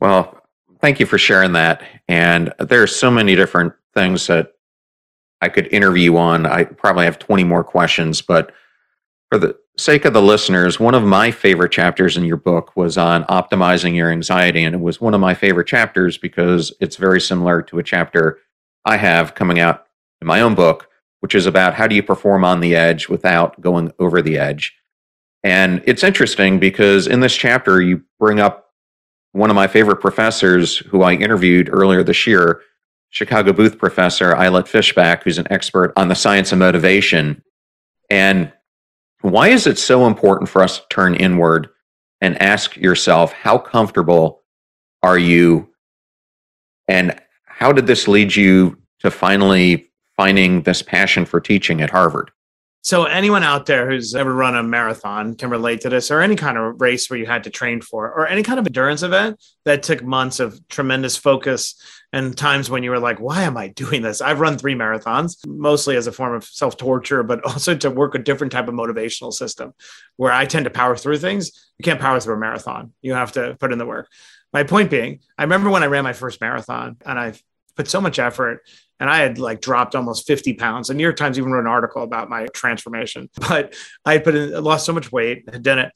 Well, 0.00 0.42
thank 0.80 0.98
you 0.98 1.06
for 1.06 1.18
sharing 1.18 1.52
that. 1.52 1.82
And 2.08 2.52
there 2.58 2.82
are 2.82 2.86
so 2.86 3.10
many 3.10 3.36
different 3.36 3.74
things 3.94 4.26
that 4.28 4.52
I 5.40 5.48
could 5.48 5.72
interview 5.72 6.16
on. 6.16 6.46
I 6.46 6.64
probably 6.64 7.04
have 7.04 7.18
20 7.18 7.44
more 7.44 7.64
questions, 7.64 8.22
but 8.22 8.52
for 9.30 9.38
the 9.38 9.56
sake 9.80 10.04
of 10.04 10.12
the 10.12 10.22
listeners, 10.22 10.78
one 10.78 10.94
of 10.94 11.02
my 11.02 11.30
favorite 11.30 11.72
chapters 11.72 12.16
in 12.16 12.24
your 12.24 12.36
book 12.36 12.76
was 12.76 12.96
on 12.96 13.24
optimizing 13.24 13.96
your 13.96 14.10
anxiety. 14.10 14.62
And 14.62 14.74
it 14.74 14.80
was 14.80 15.00
one 15.00 15.14
of 15.14 15.20
my 15.20 15.34
favorite 15.34 15.66
chapters 15.66 16.18
because 16.18 16.72
it's 16.80 16.96
very 16.96 17.20
similar 17.20 17.62
to 17.62 17.78
a 17.78 17.82
chapter 17.82 18.38
I 18.84 18.96
have 18.96 19.34
coming 19.34 19.58
out 19.58 19.86
in 20.20 20.26
my 20.26 20.40
own 20.40 20.54
book, 20.54 20.88
which 21.20 21.34
is 21.34 21.46
about 21.46 21.74
how 21.74 21.86
do 21.86 21.94
you 21.94 22.02
perform 22.02 22.44
on 22.44 22.60
the 22.60 22.76
edge 22.76 23.08
without 23.08 23.60
going 23.60 23.92
over 23.98 24.22
the 24.22 24.38
edge. 24.38 24.76
And 25.42 25.82
it's 25.86 26.04
interesting 26.04 26.58
because 26.58 27.06
in 27.06 27.20
this 27.20 27.34
chapter, 27.34 27.80
you 27.80 28.02
bring 28.18 28.38
up 28.38 28.70
one 29.32 29.48
of 29.50 29.56
my 29.56 29.66
favorite 29.66 30.00
professors 30.00 30.78
who 30.78 31.02
I 31.02 31.14
interviewed 31.14 31.70
earlier 31.72 32.02
this 32.02 32.26
year, 32.26 32.60
Chicago 33.08 33.52
Booth 33.52 33.78
professor 33.78 34.34
Ayelet 34.34 34.68
Fishbach, 34.68 35.22
who's 35.22 35.38
an 35.38 35.50
expert 35.50 35.92
on 35.96 36.08
the 36.08 36.14
science 36.14 36.52
of 36.52 36.58
motivation. 36.58 37.42
And 38.10 38.52
why 39.22 39.48
is 39.48 39.66
it 39.66 39.78
so 39.78 40.06
important 40.06 40.48
for 40.48 40.62
us 40.62 40.78
to 40.78 40.84
turn 40.90 41.14
inward 41.14 41.68
and 42.20 42.40
ask 42.40 42.76
yourself, 42.76 43.32
how 43.32 43.58
comfortable 43.58 44.42
are 45.02 45.18
you? 45.18 45.68
And 46.88 47.18
how 47.46 47.72
did 47.72 47.86
this 47.86 48.08
lead 48.08 48.34
you 48.34 48.78
to 49.00 49.10
finally 49.10 49.90
finding 50.16 50.62
this 50.62 50.82
passion 50.82 51.24
for 51.24 51.40
teaching 51.40 51.80
at 51.80 51.90
Harvard? 51.90 52.30
So, 52.82 53.04
anyone 53.04 53.42
out 53.42 53.66
there 53.66 53.90
who's 53.90 54.14
ever 54.14 54.32
run 54.34 54.56
a 54.56 54.62
marathon 54.62 55.34
can 55.34 55.50
relate 55.50 55.82
to 55.82 55.90
this, 55.90 56.10
or 56.10 56.20
any 56.20 56.36
kind 56.36 56.56
of 56.56 56.80
race 56.80 57.10
where 57.10 57.18
you 57.18 57.26
had 57.26 57.44
to 57.44 57.50
train 57.50 57.82
for, 57.82 58.10
or 58.10 58.26
any 58.26 58.42
kind 58.42 58.58
of 58.58 58.66
endurance 58.66 59.02
event 59.02 59.42
that 59.64 59.82
took 59.82 60.02
months 60.02 60.40
of 60.40 60.66
tremendous 60.68 61.16
focus 61.16 61.74
and 62.12 62.36
times 62.36 62.68
when 62.68 62.82
you 62.82 62.90
were 62.90 62.98
like, 62.98 63.18
why 63.18 63.42
am 63.42 63.56
I 63.56 63.68
doing 63.68 64.02
this? 64.02 64.20
I've 64.20 64.40
run 64.40 64.58
three 64.58 64.74
marathons, 64.74 65.36
mostly 65.46 65.96
as 65.96 66.06
a 66.06 66.12
form 66.12 66.34
of 66.34 66.44
self 66.44 66.76
torture, 66.76 67.22
but 67.22 67.44
also 67.44 67.76
to 67.76 67.90
work 67.90 68.14
a 68.14 68.18
different 68.18 68.52
type 68.52 68.68
of 68.68 68.74
motivational 68.74 69.32
system 69.32 69.74
where 70.16 70.32
I 70.32 70.44
tend 70.46 70.64
to 70.64 70.70
power 70.70 70.96
through 70.96 71.18
things. 71.18 71.72
You 71.78 71.84
can't 71.84 72.00
power 72.00 72.18
through 72.20 72.34
a 72.34 72.38
marathon, 72.38 72.92
you 73.02 73.14
have 73.14 73.32
to 73.32 73.56
put 73.60 73.72
in 73.72 73.78
the 73.78 73.86
work. 73.86 74.08
My 74.52 74.64
point 74.64 74.90
being, 74.90 75.20
I 75.38 75.42
remember 75.42 75.70
when 75.70 75.84
I 75.84 75.86
ran 75.86 76.02
my 76.02 76.12
first 76.12 76.40
marathon 76.40 76.96
and 77.06 77.18
I 77.18 77.34
put 77.76 77.88
so 77.88 78.00
much 78.00 78.18
effort 78.18 78.62
and 79.00 79.08
I 79.08 79.18
had 79.18 79.38
like 79.38 79.62
dropped 79.62 79.94
almost 79.94 80.26
50 80.26 80.54
pounds. 80.54 80.88
The 80.88 80.94
New 80.94 81.02
York 81.02 81.16
Times 81.16 81.38
even 81.38 81.50
wrote 81.50 81.60
an 81.60 81.66
article 81.66 82.02
about 82.02 82.28
my 82.28 82.46
transformation, 82.48 83.30
but 83.48 83.74
I 84.04 84.12
had 84.12 84.24
put 84.24 84.36
in, 84.36 84.62
lost 84.62 84.86
so 84.86 84.92
much 84.92 85.10
weight, 85.10 85.48
had 85.50 85.62
done 85.62 85.78
it. 85.78 85.92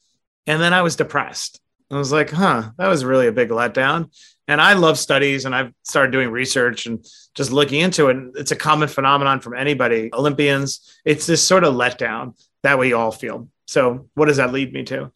And 0.47 0.61
then 0.61 0.73
I 0.73 0.81
was 0.81 0.95
depressed. 0.95 1.61
I 1.91 1.97
was 1.97 2.11
like, 2.11 2.31
huh, 2.31 2.71
that 2.77 2.87
was 2.87 3.05
really 3.05 3.27
a 3.27 3.31
big 3.31 3.49
letdown. 3.49 4.11
And 4.47 4.59
I 4.59 4.73
love 4.73 4.97
studies 4.97 5.45
and 5.45 5.55
I've 5.55 5.71
started 5.83 6.11
doing 6.11 6.29
research 6.29 6.87
and 6.87 7.05
just 7.35 7.51
looking 7.51 7.81
into 7.81 8.09
it. 8.09 8.17
It's 8.35 8.51
a 8.51 8.55
common 8.55 8.87
phenomenon 8.87 9.39
from 9.39 9.55
anybody, 9.55 10.09
Olympians. 10.13 10.99
It's 11.05 11.25
this 11.25 11.43
sort 11.43 11.63
of 11.63 11.75
letdown 11.75 12.37
that 12.63 12.79
we 12.79 12.93
all 12.93 13.11
feel. 13.11 13.49
So, 13.67 14.07
what 14.13 14.25
does 14.25 14.37
that 14.37 14.53
lead 14.53 14.73
me 14.73 14.83
to? 14.85 15.11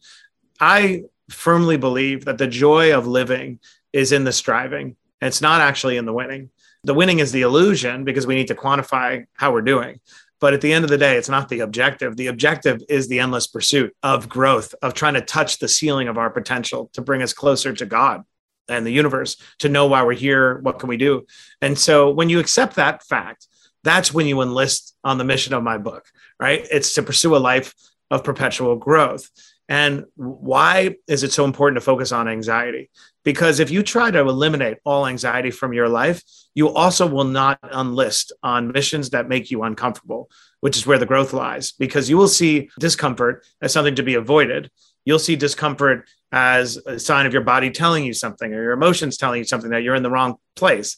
I 0.58 1.04
firmly 1.28 1.76
believe 1.76 2.24
that 2.24 2.38
the 2.38 2.46
joy 2.46 2.96
of 2.96 3.06
living 3.06 3.60
is 3.92 4.12
in 4.12 4.24
the 4.24 4.32
striving. 4.32 4.96
It's 5.20 5.40
not 5.40 5.60
actually 5.60 5.96
in 5.96 6.06
the 6.06 6.12
winning. 6.12 6.50
The 6.84 6.94
winning 6.94 7.18
is 7.18 7.32
the 7.32 7.42
illusion 7.42 8.04
because 8.04 8.26
we 8.26 8.34
need 8.34 8.48
to 8.48 8.54
quantify 8.54 9.26
how 9.34 9.52
we're 9.52 9.60
doing. 9.62 10.00
But 10.40 10.54
at 10.54 10.62
the 10.62 10.72
end 10.72 10.84
of 10.84 10.90
the 10.90 10.96
day, 10.96 11.16
it's 11.16 11.28
not 11.28 11.50
the 11.50 11.60
objective. 11.60 12.16
The 12.16 12.28
objective 12.28 12.80
is 12.88 13.08
the 13.08 13.20
endless 13.20 13.46
pursuit 13.46 13.94
of 14.02 14.28
growth, 14.28 14.74
of 14.80 14.94
trying 14.94 15.14
to 15.14 15.20
touch 15.20 15.58
the 15.58 15.68
ceiling 15.68 16.08
of 16.08 16.16
our 16.16 16.30
potential 16.30 16.88
to 16.94 17.02
bring 17.02 17.20
us 17.20 17.34
closer 17.34 17.74
to 17.74 17.84
God 17.84 18.22
and 18.66 18.86
the 18.86 18.92
universe, 18.92 19.36
to 19.58 19.68
know 19.68 19.86
why 19.86 20.02
we're 20.02 20.14
here, 20.14 20.58
what 20.60 20.78
can 20.78 20.88
we 20.88 20.96
do. 20.96 21.26
And 21.60 21.78
so 21.78 22.10
when 22.10 22.30
you 22.30 22.38
accept 22.38 22.76
that 22.76 23.04
fact, 23.04 23.46
that's 23.84 24.14
when 24.14 24.26
you 24.26 24.40
enlist 24.40 24.96
on 25.04 25.18
the 25.18 25.24
mission 25.24 25.52
of 25.52 25.62
my 25.62 25.76
book, 25.76 26.06
right? 26.38 26.66
It's 26.70 26.94
to 26.94 27.02
pursue 27.02 27.36
a 27.36 27.38
life 27.38 27.74
of 28.10 28.24
perpetual 28.24 28.76
growth. 28.76 29.28
And 29.68 30.04
why 30.16 30.96
is 31.06 31.22
it 31.22 31.32
so 31.32 31.44
important 31.44 31.76
to 31.76 31.84
focus 31.84 32.12
on 32.12 32.28
anxiety? 32.28 32.90
Because 33.24 33.60
if 33.60 33.70
you 33.70 33.82
try 33.82 34.10
to 34.10 34.20
eliminate 34.20 34.78
all 34.84 35.06
anxiety 35.06 35.50
from 35.50 35.72
your 35.72 35.88
life, 35.88 36.22
you 36.54 36.68
also 36.70 37.06
will 37.06 37.24
not 37.24 37.58
enlist 37.72 38.32
on 38.42 38.72
missions 38.72 39.10
that 39.10 39.28
make 39.28 39.50
you 39.50 39.62
uncomfortable, 39.62 40.30
which 40.60 40.76
is 40.76 40.86
where 40.86 40.98
the 40.98 41.06
growth 41.06 41.32
lies. 41.32 41.72
Because 41.72 42.08
you 42.08 42.16
will 42.16 42.28
see 42.28 42.70
discomfort 42.78 43.44
as 43.60 43.72
something 43.72 43.94
to 43.96 44.02
be 44.02 44.14
avoided. 44.14 44.70
You'll 45.04 45.18
see 45.18 45.36
discomfort 45.36 46.08
as 46.32 46.76
a 46.86 46.98
sign 46.98 47.26
of 47.26 47.32
your 47.32 47.42
body 47.42 47.70
telling 47.70 48.04
you 48.04 48.12
something 48.12 48.52
or 48.52 48.62
your 48.62 48.72
emotions 48.72 49.16
telling 49.16 49.38
you 49.38 49.44
something 49.44 49.70
that 49.70 49.82
you're 49.82 49.94
in 49.94 50.02
the 50.02 50.10
wrong 50.10 50.36
place. 50.56 50.96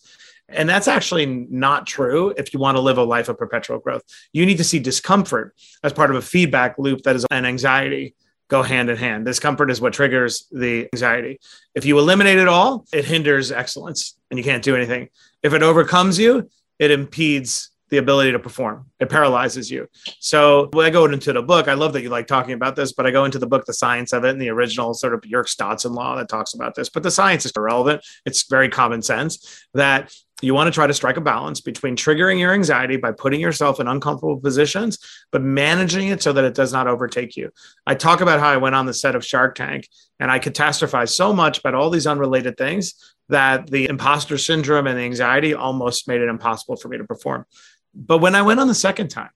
And 0.49 0.69
that's 0.69 0.89
actually 0.89 1.27
not 1.27 1.87
true 1.87 2.35
if 2.37 2.53
you 2.53 2.61
want 2.61 2.77
to 2.77 2.81
live 2.81 2.99
a 2.99 3.05
life 3.05 3.29
of 3.29 3.39
perpetual 3.39 3.79
growth. 3.79 4.03
You 4.33 4.45
need 4.45 4.59
to 4.59 4.65
see 4.65 4.79
discomfort 4.79 5.55
as 5.83 5.93
part 5.93 6.11
of 6.11 6.17
a 6.17 6.23
feedback 6.23 6.79
loop 6.79 7.03
that 7.03 7.17
is 7.17 7.27
an 7.31 7.47
anxiety 7.47 8.15
go 8.49 8.63
hand 8.63 8.91
in 8.91 8.97
hand. 8.97 9.25
Discomfort 9.25 9.71
is 9.71 9.81
what 9.81 9.93
triggers 9.93 10.47
the 10.53 10.89
anxiety. 10.93 11.41
If 11.75 11.85
you 11.85 11.99
eliminate 11.99 12.39
it 12.39 12.49
all, 12.49 12.85
it 12.93 13.05
hinders 13.05 13.51
excellence 13.51 14.17
and 14.31 14.39
you 14.39 14.45
can't 14.45 14.63
do 14.63 14.77
anything. 14.77 15.09
If 15.43 15.55
it 15.55 15.63
overcomes 15.63 16.19
you, 16.19 16.51
it 16.79 16.91
impedes 16.91 17.71
the 17.89 17.99
ability 17.99 18.33
to 18.33 18.39
perform. 18.39 18.87
It 19.01 19.11
paralyzes 19.11 19.71
you. 19.71 19.87
So 20.19 20.71
when 20.73 20.87
I 20.87 20.91
go 20.91 21.05
into 21.05 21.33
the 21.33 21.43
book, 21.43 21.69
I 21.69 21.75
love 21.75 21.93
that 21.93 22.03
you 22.03 22.09
like 22.09 22.27
talking 22.27 22.55
about 22.55 22.75
this, 22.75 22.93
but 22.93 23.07
I 23.07 23.11
go 23.11 23.27
into 23.27 23.39
the 23.39 23.47
book, 23.47 23.67
The 23.67 23.75
Science 23.75 24.15
of 24.15 24.25
It, 24.25 24.31
and 24.31 24.41
the 24.41 24.49
original 24.49 24.95
sort 24.95 25.13
of 25.13 25.27
Yerkes-Dodson 25.27 25.93
law 25.93 26.17
that 26.17 26.31
talks 26.31 26.55
about 26.55 26.75
this. 26.75 26.89
But 26.89 27.03
the 27.03 27.11
science 27.11 27.45
is 27.45 27.53
irrelevant. 27.55 28.03
It's 28.25 28.49
very 28.49 28.71
common 28.71 29.03
sense 29.03 29.67
that 29.75 30.11
you 30.43 30.55
want 30.55 30.67
to 30.67 30.73
try 30.73 30.87
to 30.87 30.95
strike 30.95 31.17
a 31.17 31.21
balance 31.21 31.61
between 31.61 31.97
triggering 31.97 32.39
your 32.39 32.53
anxiety 32.53 32.97
by 32.97 33.13
putting 33.13 33.41
yourself 33.41 33.79
in 33.81 33.87
uncomfortable 33.87 34.39
positions, 34.41 34.99
but 35.31 35.41
managing 35.41 36.09
it 36.09 36.23
so 36.23 36.33
that 36.33 36.45
it 36.45 36.55
does 36.55 36.73
not 36.73 36.89
overtake 36.89 37.37
you. 37.37 37.51
I 37.87 37.95
talk 37.95 38.21
about 38.21 38.41
how 38.41 38.49
I 38.49 38.57
went 38.57 38.75
on 38.75 38.87
the 38.87 38.95
set 38.95 39.15
of 39.15 39.25
Shark 39.25 39.55
Tank 39.55 39.89
and 40.19 40.31
I 40.31 40.39
catastrophized 40.39 41.11
so 41.11 41.33
much 41.33 41.59
about 41.59 41.75
all 41.75 41.91
these 41.91 42.07
unrelated 42.07 42.57
things 42.57 42.95
that 43.29 43.71
the 43.71 43.89
imposter 43.89 44.37
syndrome 44.37 44.87
and 44.87 44.99
the 44.99 45.03
anxiety 45.03 45.55
almost 45.55 46.09
made 46.09 46.21
it 46.21 46.29
impossible 46.29 46.77
for 46.77 46.89
me 46.89 46.99
to 46.99 47.05
perform. 47.05 47.47
But 47.95 48.19
when 48.19 48.35
I 48.35 48.43
went 48.43 48.61
on 48.61 48.69
the 48.69 48.75
second 48.75 49.09
time, 49.09 49.31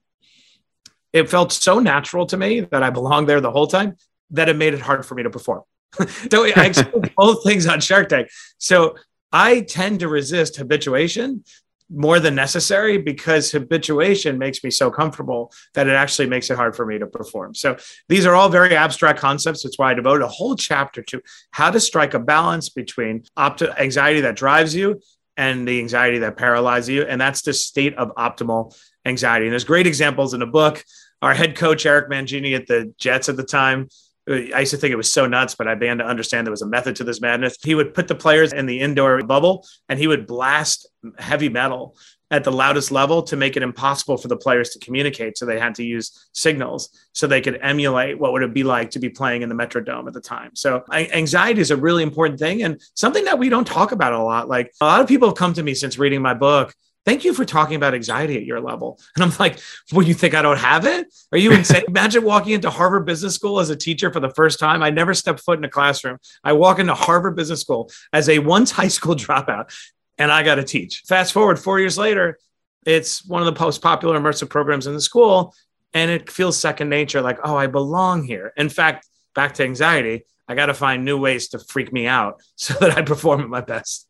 it 1.13 1.29
felt 1.29 1.51
so 1.51 1.79
natural 1.79 2.25
to 2.27 2.37
me 2.37 2.59
that 2.59 2.83
I 2.83 2.89
belonged 2.89 3.29
there 3.29 3.41
the 3.41 3.51
whole 3.51 3.67
time 3.67 3.95
that 4.31 4.49
it 4.49 4.57
made 4.57 4.73
it 4.73 4.81
hard 4.81 5.05
for 5.05 5.15
me 5.15 5.23
to 5.23 5.29
perform. 5.29 5.63
so 6.31 6.45
I 6.45 6.65
explained 6.65 7.13
both 7.15 7.43
things 7.43 7.65
on 7.65 7.79
Shark 7.79 8.09
Tank. 8.09 8.29
So 8.57 8.95
I 9.31 9.61
tend 9.61 9.99
to 10.01 10.07
resist 10.07 10.57
habituation 10.57 11.43
more 11.89 12.19
than 12.19 12.35
necessary 12.35 12.97
because 12.97 13.51
habituation 13.51 14.37
makes 14.37 14.63
me 14.63 14.69
so 14.69 14.91
comfortable 14.91 15.51
that 15.73 15.87
it 15.87 15.93
actually 15.93 16.27
makes 16.27 16.49
it 16.49 16.57
hard 16.57 16.75
for 16.75 16.85
me 16.85 16.99
to 16.99 17.07
perform. 17.07 17.55
So 17.55 17.77
these 18.09 18.25
are 18.25 18.35
all 18.35 18.49
very 18.49 18.75
abstract 18.75 19.19
concepts. 19.19 19.63
That's 19.63 19.79
why 19.79 19.91
I 19.91 19.93
devoted 19.93 20.23
a 20.23 20.27
whole 20.27 20.55
chapter 20.55 21.01
to 21.03 21.21
how 21.51 21.71
to 21.71 21.79
strike 21.79 22.13
a 22.13 22.19
balance 22.19 22.69
between 22.69 23.23
opt- 23.37 23.61
anxiety 23.61 24.21
that 24.21 24.35
drives 24.35 24.75
you 24.75 25.01
and 25.37 25.67
the 25.67 25.79
anxiety 25.79 26.19
that 26.19 26.35
paralyzes 26.35 26.89
you. 26.89 27.03
And 27.03 27.21
that's 27.21 27.43
the 27.43 27.53
state 27.53 27.95
of 27.95 28.13
optimal 28.15 28.77
anxiety. 29.05 29.45
And 29.45 29.53
there's 29.53 29.63
great 29.63 29.87
examples 29.87 30.33
in 30.33 30.41
the 30.41 30.47
book. 30.47 30.83
Our 31.21 31.33
head 31.33 31.55
coach, 31.55 31.85
Eric 31.85 32.09
Mangini 32.09 32.55
at 32.55 32.67
the 32.67 32.93
Jets 32.97 33.29
at 33.29 33.37
the 33.37 33.43
time, 33.43 33.87
I 34.27 34.59
used 34.59 34.71
to 34.71 34.77
think 34.77 34.91
it 34.91 34.97
was 34.97 35.11
so 35.11 35.25
nuts, 35.25 35.55
but 35.55 35.67
I 35.67 35.75
began 35.75 35.99
to 35.99 36.05
understand 36.05 36.45
there 36.45 36.51
was 36.51 36.61
a 36.61 36.67
method 36.67 36.97
to 36.97 37.03
this 37.03 37.21
madness. 37.21 37.57
He 37.63 37.75
would 37.75 37.93
put 37.93 38.07
the 38.07 38.15
players 38.15 38.51
in 38.51 38.65
the 38.65 38.79
indoor 38.79 39.23
bubble 39.23 39.65
and 39.87 39.97
he 39.97 40.07
would 40.07 40.27
blast 40.27 40.87
heavy 41.17 41.47
metal 41.47 41.95
at 42.29 42.43
the 42.43 42.51
loudest 42.51 42.91
level 42.91 43.23
to 43.23 43.37
make 43.37 43.55
it 43.55 43.63
impossible 43.63 44.17
for 44.17 44.27
the 44.27 44.35
players 44.35 44.71
to 44.71 44.79
communicate. 44.79 45.37
So 45.37 45.45
they 45.45 45.59
had 45.59 45.75
to 45.75 45.83
use 45.83 46.27
signals 46.33 46.89
so 47.13 47.25
they 47.25 47.39
could 47.39 47.57
emulate 47.61 48.19
what 48.19 48.33
would 48.33 48.43
it 48.43 48.53
be 48.53 48.63
like 48.63 48.91
to 48.91 48.99
be 48.99 49.07
playing 49.09 49.43
in 49.43 49.49
the 49.49 49.55
Metrodome 49.55 50.07
at 50.07 50.13
the 50.13 50.19
time. 50.19 50.51
So 50.53 50.83
anxiety 50.91 51.61
is 51.61 51.71
a 51.71 51.77
really 51.77 52.03
important 52.03 52.37
thing 52.37 52.63
and 52.63 52.81
something 52.95 53.23
that 53.25 53.39
we 53.39 53.47
don't 53.47 53.65
talk 53.65 53.93
about 53.93 54.11
a 54.11 54.21
lot. 54.21 54.49
Like 54.49 54.73
a 54.81 54.85
lot 54.85 54.99
of 54.99 55.07
people 55.07 55.29
have 55.29 55.37
come 55.37 55.53
to 55.53 55.63
me 55.63 55.73
since 55.73 55.97
reading 55.97 56.21
my 56.21 56.33
book 56.33 56.73
thank 57.07 57.23
you 57.23 57.33
for 57.33 57.45
talking 57.45 57.77
about 57.77 57.93
anxiety 57.93 58.35
at 58.35 58.43
your 58.43 58.59
level. 58.59 58.99
And 59.15 59.23
I'm 59.23 59.31
like, 59.39 59.59
well, 59.93 60.05
you 60.05 60.13
think 60.13 60.33
I 60.33 60.41
don't 60.41 60.59
have 60.59 60.85
it? 60.85 61.07
Are 61.31 61.37
you 61.37 61.53
insane? 61.53 61.85
Imagine 61.87 62.25
walking 62.25 62.51
into 62.51 62.69
Harvard 62.69 63.05
Business 63.05 63.33
School 63.33 63.61
as 63.61 63.69
a 63.69 63.77
teacher 63.77 64.11
for 64.11 64.19
the 64.19 64.29
first 64.31 64.59
time. 64.59 64.83
I 64.83 64.89
never 64.89 65.13
stepped 65.13 65.39
foot 65.39 65.57
in 65.57 65.63
a 65.63 65.69
classroom. 65.69 66.17
I 66.43 66.51
walk 66.51 66.79
into 66.79 66.93
Harvard 66.93 67.37
Business 67.37 67.61
School 67.61 67.89
as 68.11 68.27
a 68.27 68.39
once 68.39 68.71
high 68.71 68.89
school 68.89 69.15
dropout 69.23 69.73
and 70.17 70.33
I 70.33 70.43
got 70.43 70.55
to 70.55 70.65
teach. 70.65 71.03
Fast 71.07 71.31
forward 71.31 71.57
four 71.57 71.79
years 71.79 71.97
later, 71.97 72.39
it's 72.85 73.25
one 73.25 73.41
of 73.41 73.53
the 73.53 73.57
most 73.57 73.81
popular 73.81 74.19
immersive 74.19 74.49
programs 74.49 74.85
in 74.85 74.93
the 74.93 75.01
school. 75.01 75.55
And 75.93 76.11
it 76.11 76.29
feels 76.29 76.59
second 76.59 76.89
nature 76.89 77.21
like, 77.21 77.39
oh, 77.41 77.55
I 77.55 77.67
belong 77.67 78.25
here. 78.25 78.51
In 78.57 78.67
fact, 78.67 79.07
back 79.33 79.53
to 79.55 79.63
anxiety, 79.63 80.25
I 80.45 80.55
got 80.55 80.65
to 80.65 80.73
find 80.73 81.05
new 81.05 81.17
ways 81.17 81.47
to 81.49 81.59
freak 81.59 81.93
me 81.93 82.05
out 82.05 82.41
so 82.57 82.73
that 82.81 82.97
I 82.97 83.01
perform 83.01 83.39
at 83.39 83.47
my 83.47 83.61
best. 83.61 84.09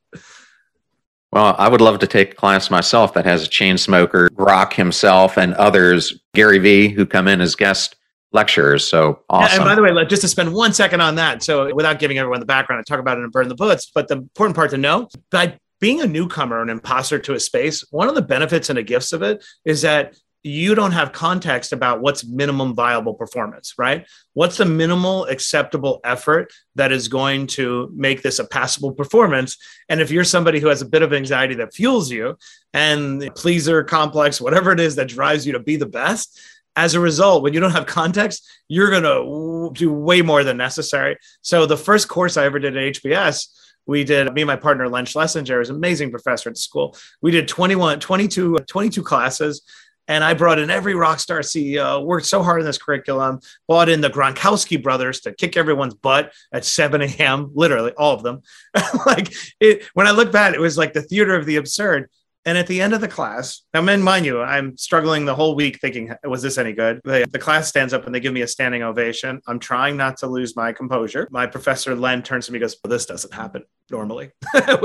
Well, 1.37 1.55
I 1.59 1.67
would 1.69 1.81
love 1.81 1.99
to 1.99 2.07
take 2.07 2.31
a 2.31 2.35
class 2.35 2.71
myself 2.71 3.13
that 3.13 3.23
has 3.25 3.43
a 3.43 3.47
chain 3.47 3.77
smoker, 3.77 4.27
Gronk 4.33 4.73
himself, 4.73 5.37
and 5.37 5.53
others, 5.53 6.19
Gary 6.33 6.57
Vee, 6.57 6.89
who 6.89 7.05
come 7.05 7.27
in 7.27 7.41
as 7.41 7.53
guest 7.53 7.95
lecturers. 8.31 8.83
So 8.87 9.19
awesome. 9.29 9.59
And 9.61 9.69
by 9.69 9.75
the 9.75 9.83
way, 9.83 10.05
just 10.05 10.23
to 10.23 10.27
spend 10.27 10.51
one 10.51 10.73
second 10.73 10.99
on 11.01 11.13
that. 11.13 11.43
So 11.43 11.71
without 11.75 11.99
giving 11.99 12.17
everyone 12.17 12.39
the 12.39 12.47
background, 12.47 12.79
I 12.79 12.91
talk 12.91 12.99
about 12.99 13.19
it 13.19 13.23
and 13.23 13.31
burn 13.31 13.49
the 13.49 13.55
bullets. 13.55 13.91
But 13.93 14.07
the 14.07 14.15
important 14.15 14.55
part 14.55 14.71
to 14.71 14.79
know 14.79 15.09
by 15.29 15.59
being 15.79 16.01
a 16.01 16.07
newcomer, 16.07 16.59
an 16.59 16.69
imposter 16.69 17.19
to 17.19 17.35
a 17.35 17.39
space, 17.39 17.85
one 17.91 18.09
of 18.09 18.15
the 18.15 18.23
benefits 18.23 18.71
and 18.71 18.77
the 18.79 18.81
gifts 18.81 19.13
of 19.13 19.21
it 19.21 19.45
is 19.63 19.83
that 19.83 20.17
you 20.47 20.75
don't 20.75 20.93
have 20.93 21.11
context 21.11 21.73
about 21.73 22.01
what's 22.01 22.25
minimum 22.25 22.73
viable 22.73 23.13
performance, 23.13 23.73
right? 23.77 24.07
What's 24.33 24.57
the 24.57 24.65
minimal 24.65 25.25
acceptable 25.25 25.99
effort 26.03 26.53
that 26.75 26.91
is 26.91 27.07
going 27.07 27.47
to 27.47 27.91
make 27.95 28.21
this 28.21 28.39
a 28.39 28.45
passable 28.45 28.93
performance? 28.93 29.57
And 29.89 29.99
if 29.99 30.09
you're 30.09 30.23
somebody 30.23 30.59
who 30.59 30.67
has 30.67 30.81
a 30.81 30.87
bit 30.87 31.01
of 31.01 31.13
anxiety 31.13 31.55
that 31.55 31.73
fuels 31.73 32.09
you 32.09 32.37
and 32.73 33.29
pleaser 33.35 33.83
complex, 33.83 34.39
whatever 34.39 34.71
it 34.71 34.79
is 34.79 34.95
that 34.95 35.09
drives 35.09 35.45
you 35.45 35.53
to 35.53 35.59
be 35.59 35.75
the 35.75 35.85
best, 35.85 36.39
as 36.75 36.93
a 36.93 36.99
result, 36.99 37.41
when 37.41 37.53
you 37.53 37.59
don't 37.59 37.71
have 37.71 37.87
context, 37.87 38.47
you're 38.67 38.91
going 38.91 39.03
to 39.03 39.71
do 39.73 39.91
way 39.91 40.21
more 40.21 40.43
than 40.43 40.57
necessary. 40.57 41.17
So 41.41 41.65
the 41.65 41.75
first 41.75 42.07
course 42.07 42.37
I 42.37 42.45
ever 42.45 42.59
did 42.59 42.77
at 42.77 42.93
HBS, 42.93 43.47
we 43.87 44.03
did 44.03 44.31
me 44.33 44.41
and 44.41 44.47
my 44.47 44.55
partner 44.55 44.87
len 44.87 45.05
schlesinger 45.05 45.61
is 45.61 45.69
an 45.69 45.77
amazing 45.77 46.11
professor 46.11 46.49
at 46.49 46.57
school 46.57 46.95
we 47.21 47.31
did 47.31 47.47
21 47.47 47.99
22 47.99 48.57
22 48.67 49.01
classes 49.01 49.61
and 50.07 50.23
I 50.23 50.33
brought 50.33 50.59
in 50.59 50.69
every 50.69 50.95
rock 50.95 51.19
star 51.19 51.39
CEO, 51.39 52.03
worked 52.03 52.25
so 52.25 52.41
hard 52.41 52.61
in 52.61 52.65
this 52.65 52.77
curriculum, 52.77 53.39
bought 53.67 53.89
in 53.89 54.01
the 54.01 54.09
Gronkowski 54.09 54.81
brothers 54.81 55.21
to 55.21 55.33
kick 55.33 55.57
everyone's 55.57 55.93
butt 55.93 56.33
at 56.51 56.65
7 56.65 57.01
a.m., 57.01 57.51
literally 57.53 57.91
all 57.97 58.13
of 58.13 58.23
them. 58.23 58.41
like 59.05 59.33
it, 59.59 59.83
when 59.93 60.07
I 60.07 60.11
look 60.11 60.31
back, 60.31 60.53
it 60.53 60.59
was 60.59 60.77
like 60.77 60.93
the 60.93 61.01
theater 61.01 61.35
of 61.35 61.45
the 61.45 61.57
absurd. 61.57 62.09
And 62.47 62.57
at 62.57 62.65
the 62.65 62.81
end 62.81 62.93
of 62.93 63.01
the 63.01 63.09
class, 63.09 63.63
now, 63.73 63.81
man, 63.81 64.01
mind 64.01 64.25
you, 64.25 64.41
I'm 64.41 64.77
struggling 64.77 65.25
the 65.25 65.35
whole 65.35 65.53
week 65.53 65.81
thinking, 65.81 66.13
was 66.23 66.41
this 66.41 66.57
any 66.57 66.71
good? 66.71 67.01
The, 67.03 67.27
the, 67.29 67.39
class 67.39 67.67
stands 67.67 67.93
up 67.93 68.05
and 68.05 68.15
they 68.15 68.21
give 68.21 68.33
me 68.33 68.41
a 68.41 68.47
standing 68.47 68.83
ovation. 68.83 69.41
I'm 69.47 69.59
trying 69.59 69.97
not 69.97 70.15
to 70.19 70.27
lose 70.27 70.55
my 70.55 70.71
composure. 70.71 71.27
My 71.29 71.45
professor, 71.45 71.93
Len, 71.93 72.23
turns 72.23 72.45
to 72.45 72.53
me 72.53 72.57
and 72.57 72.63
goes, 72.63 72.77
well, 72.81 72.89
This 72.89 73.05
doesn't 73.05 73.33
happen 73.33 73.65
normally. 73.91 74.31
and 74.53 74.63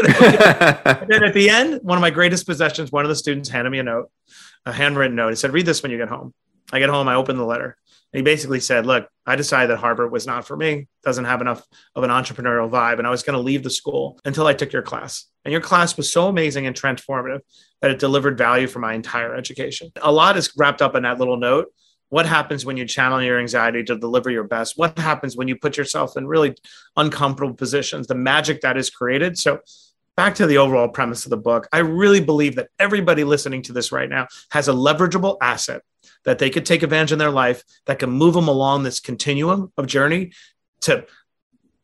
then 1.09 1.23
at 1.23 1.35
the 1.35 1.49
end, 1.49 1.79
one 1.83 1.97
of 1.97 2.03
my 2.03 2.11
greatest 2.11 2.47
possessions, 2.47 2.91
one 2.91 3.05
of 3.05 3.09
the 3.09 3.17
students 3.17 3.49
handed 3.49 3.71
me 3.71 3.79
a 3.79 3.85
note 3.85 4.11
a 4.67 4.73
handwritten 4.73 5.17
note. 5.17 5.31
He 5.31 5.37
said, 5.37 5.53
read 5.53 5.67
this 5.67 5.83
when 5.83 5.93
you 5.93 5.99
get 5.99 6.09
home. 6.09 6.35
I 6.73 6.79
get 6.79 6.91
home, 6.91 7.09
I 7.09 7.15
open 7.15 7.37
the 7.37 7.45
letter. 7.45 7.77
And 8.13 8.19
he 8.19 8.23
basically 8.23 8.61
said, 8.61 8.87
look, 8.87 9.09
I 9.27 9.37
decided 9.37 9.71
that 9.71 9.79
Harvard 9.79 10.13
was 10.13 10.27
not 10.27 10.47
for 10.47 10.57
me, 10.57 10.89
doesn't 11.05 11.25
have 11.25 11.41
enough 11.41 11.67
of 11.95 12.05
an 12.05 12.11
entrepreneurial 12.11 12.71
vibe. 12.71 12.99
And 12.99 13.07
I 13.07 13.11
was 13.11 13.23
going 13.23 13.37
to 13.37 13.43
leave 13.43 13.63
the 13.63 13.71
school 13.71 14.19
until 14.25 14.47
I 14.47 14.55
took 14.55 14.73
your 14.73 14.83
class. 14.83 15.27
And 15.45 15.53
your 15.53 15.61
class 15.61 15.97
was 15.97 16.13
so 16.13 16.29
amazing 16.29 16.67
and 16.67 16.77
transformative 16.77 17.41
that 17.81 17.91
it 17.91 17.99
delivered 17.99 18.39
value 18.39 18.69
for 18.69 18.79
my 18.79 18.95
entire 18.95 19.35
education. 19.35 19.91
A 20.01 20.13
lot 20.13 20.37
is 20.37 20.53
wrapped 20.57 20.83
up 20.83 20.95
in 20.95 21.03
that 21.03 21.19
little 21.19 21.37
note. 21.37 21.73
What 22.11 22.27
happens 22.27 22.65
when 22.65 22.77
you 22.77 22.87
channel 22.87 23.23
your 23.23 23.41
anxiety 23.41 23.83
to 23.85 23.97
deliver 23.97 24.31
your 24.31 24.45
best? 24.45 24.77
What 24.77 24.99
happens 24.99 25.37
when 25.37 25.49
you 25.49 25.57
put 25.57 25.77
yourself 25.77 26.17
in 26.17 26.27
really 26.27 26.55
uncomfortable 26.97 27.55
positions? 27.55 28.07
The 28.07 28.15
magic 28.15 28.61
that 28.61 28.77
is 28.77 28.91
created. 28.91 29.39
So 29.39 29.61
back 30.15 30.35
to 30.37 30.47
the 30.47 30.59
overall 30.59 30.89
premise 30.89 31.25
of 31.25 31.31
the 31.31 31.39
book, 31.39 31.69
I 31.73 31.79
really 31.79 32.21
believe 32.21 32.57
that 32.57 32.69
everybody 32.79 33.25
listening 33.25 33.63
to 33.63 33.73
this 33.73 33.93
right 33.93 34.11
now 34.11 34.29
has 34.51 34.69
a 34.69 34.73
leverageable 34.73 35.39
asset 35.41 35.83
that 36.25 36.39
they 36.39 36.51
could 36.51 36.67
take 36.67 36.83
advantage 36.83 37.13
in 37.13 37.19
their 37.19 37.31
life 37.31 37.65
that 37.87 37.99
can 37.99 38.11
move 38.11 38.35
them 38.35 38.49
along 38.49 38.83
this 38.83 39.01
continuum 39.01 39.73
of 39.77 39.87
journey 39.87 40.33
to 40.83 41.07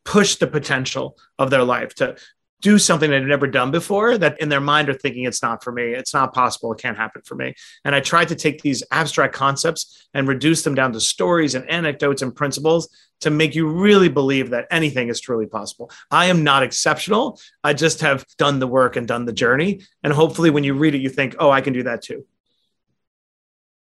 push 0.05 0.35
the 0.35 0.47
potential 0.47 1.17
of 1.37 1.49
their 1.49 1.63
life, 1.63 1.93
to 1.95 2.15
do 2.61 2.77
something 2.77 3.09
they've 3.09 3.23
never 3.23 3.47
done 3.47 3.71
before 3.71 4.17
that 4.17 4.39
in 4.41 4.49
their 4.49 4.59
mind 4.59 4.89
are 4.89 4.93
thinking 4.93 5.23
it's 5.23 5.41
not 5.41 5.63
for 5.63 5.71
me. 5.71 5.93
It's 5.93 6.13
not 6.13 6.33
possible. 6.33 6.73
It 6.73 6.79
can't 6.79 6.97
happen 6.97 7.21
for 7.23 7.35
me. 7.35 7.53
And 7.85 7.95
i 7.95 7.99
tried 7.99 8.27
to 8.29 8.35
take 8.35 8.61
these 8.61 8.83
abstract 8.91 9.33
concepts 9.33 10.07
and 10.13 10.27
reduce 10.27 10.63
them 10.63 10.75
down 10.75 10.91
to 10.93 10.99
stories 10.99 11.55
and 11.55 11.69
anecdotes 11.69 12.21
and 12.21 12.35
principles 12.35 12.89
to 13.21 13.29
make 13.29 13.55
you 13.55 13.67
really 13.67 14.09
believe 14.09 14.49
that 14.49 14.67
anything 14.71 15.09
is 15.09 15.19
truly 15.19 15.45
possible. 15.45 15.91
I 16.11 16.25
am 16.25 16.43
not 16.43 16.63
exceptional. 16.63 17.39
I 17.63 17.73
just 17.73 18.01
have 18.01 18.25
done 18.37 18.59
the 18.59 18.67
work 18.67 18.95
and 18.95 19.07
done 19.07 19.25
the 19.25 19.33
journey. 19.33 19.81
And 20.03 20.13
hopefully 20.13 20.49
when 20.49 20.63
you 20.63 20.73
read 20.73 20.95
it 20.95 21.01
you 21.01 21.09
think 21.09 21.35
oh 21.39 21.49
i 21.49 21.61
can 21.61 21.73
do 21.73 21.83
that 21.83 22.01
too. 22.01 22.25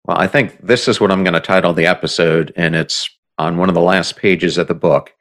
Well 0.06 0.18
i 0.18 0.28
think 0.28 0.58
this 0.62 0.88
is 0.88 1.02
what 1.02 1.12
i'm 1.12 1.24
going 1.24 1.34
to 1.34 1.40
title 1.40 1.74
the 1.74 1.86
episode 1.86 2.54
and 2.56 2.76
it's 2.76 3.10
on 3.38 3.58
one 3.58 3.70
of 3.70 3.76
the 3.76 3.82
last 3.82 4.16
pages 4.16 4.58
of 4.58 4.68
the 4.68 4.76
book. 4.76 5.14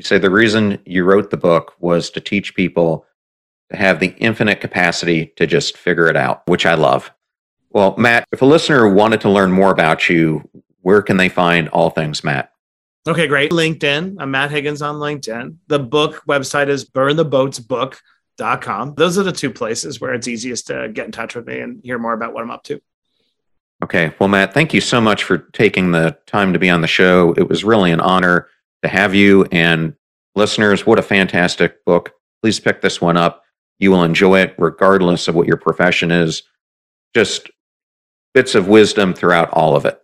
You 0.00 0.04
say 0.04 0.16
the 0.16 0.30
reason 0.30 0.78
you 0.86 1.04
wrote 1.04 1.28
the 1.28 1.36
book 1.36 1.74
was 1.78 2.08
to 2.12 2.22
teach 2.22 2.54
people 2.54 3.04
to 3.68 3.76
have 3.76 4.00
the 4.00 4.14
infinite 4.16 4.62
capacity 4.62 5.26
to 5.36 5.46
just 5.46 5.76
figure 5.76 6.08
it 6.08 6.16
out, 6.16 6.40
which 6.46 6.64
I 6.64 6.72
love. 6.72 7.12
Well, 7.68 7.94
Matt, 7.98 8.24
if 8.32 8.40
a 8.40 8.46
listener 8.46 8.88
wanted 8.88 9.20
to 9.20 9.28
learn 9.28 9.52
more 9.52 9.70
about 9.70 10.08
you, 10.08 10.48
where 10.80 11.02
can 11.02 11.18
they 11.18 11.28
find 11.28 11.68
all 11.68 11.90
things 11.90 12.24
Matt? 12.24 12.50
Okay, 13.06 13.26
great. 13.26 13.50
LinkedIn. 13.50 14.16
I'm 14.18 14.30
Matt 14.30 14.50
Higgins 14.50 14.80
on 14.80 14.94
LinkedIn. 14.94 15.56
The 15.66 15.78
book 15.78 16.22
website 16.26 16.68
is 16.68 16.88
burntheboatsbook.com. 16.88 18.94
Those 18.94 19.18
are 19.18 19.22
the 19.22 19.32
two 19.32 19.50
places 19.50 20.00
where 20.00 20.14
it's 20.14 20.28
easiest 20.28 20.68
to 20.68 20.88
get 20.88 21.04
in 21.04 21.12
touch 21.12 21.34
with 21.34 21.46
me 21.46 21.60
and 21.60 21.84
hear 21.84 21.98
more 21.98 22.14
about 22.14 22.32
what 22.32 22.42
I'm 22.42 22.50
up 22.50 22.64
to. 22.64 22.80
Okay. 23.84 24.14
Well, 24.18 24.30
Matt, 24.30 24.54
thank 24.54 24.72
you 24.72 24.80
so 24.80 24.98
much 24.98 25.24
for 25.24 25.36
taking 25.36 25.92
the 25.92 26.16
time 26.24 26.54
to 26.54 26.58
be 26.58 26.70
on 26.70 26.80
the 26.80 26.86
show. 26.86 27.34
It 27.34 27.50
was 27.50 27.64
really 27.64 27.92
an 27.92 28.00
honor 28.00 28.48
to 28.82 28.88
have 28.88 29.14
you. 29.14 29.44
And 29.52 29.94
listeners, 30.34 30.86
what 30.86 30.98
a 30.98 31.02
fantastic 31.02 31.84
book. 31.84 32.12
Please 32.42 32.60
pick 32.60 32.80
this 32.80 33.00
one 33.00 33.16
up. 33.16 33.44
You 33.78 33.90
will 33.90 34.04
enjoy 34.04 34.40
it 34.40 34.54
regardless 34.58 35.28
of 35.28 35.34
what 35.34 35.46
your 35.46 35.56
profession 35.56 36.10
is. 36.10 36.42
Just 37.14 37.50
bits 38.34 38.54
of 38.54 38.68
wisdom 38.68 39.14
throughout 39.14 39.50
all 39.50 39.74
of 39.76 39.84
it. 39.84 40.00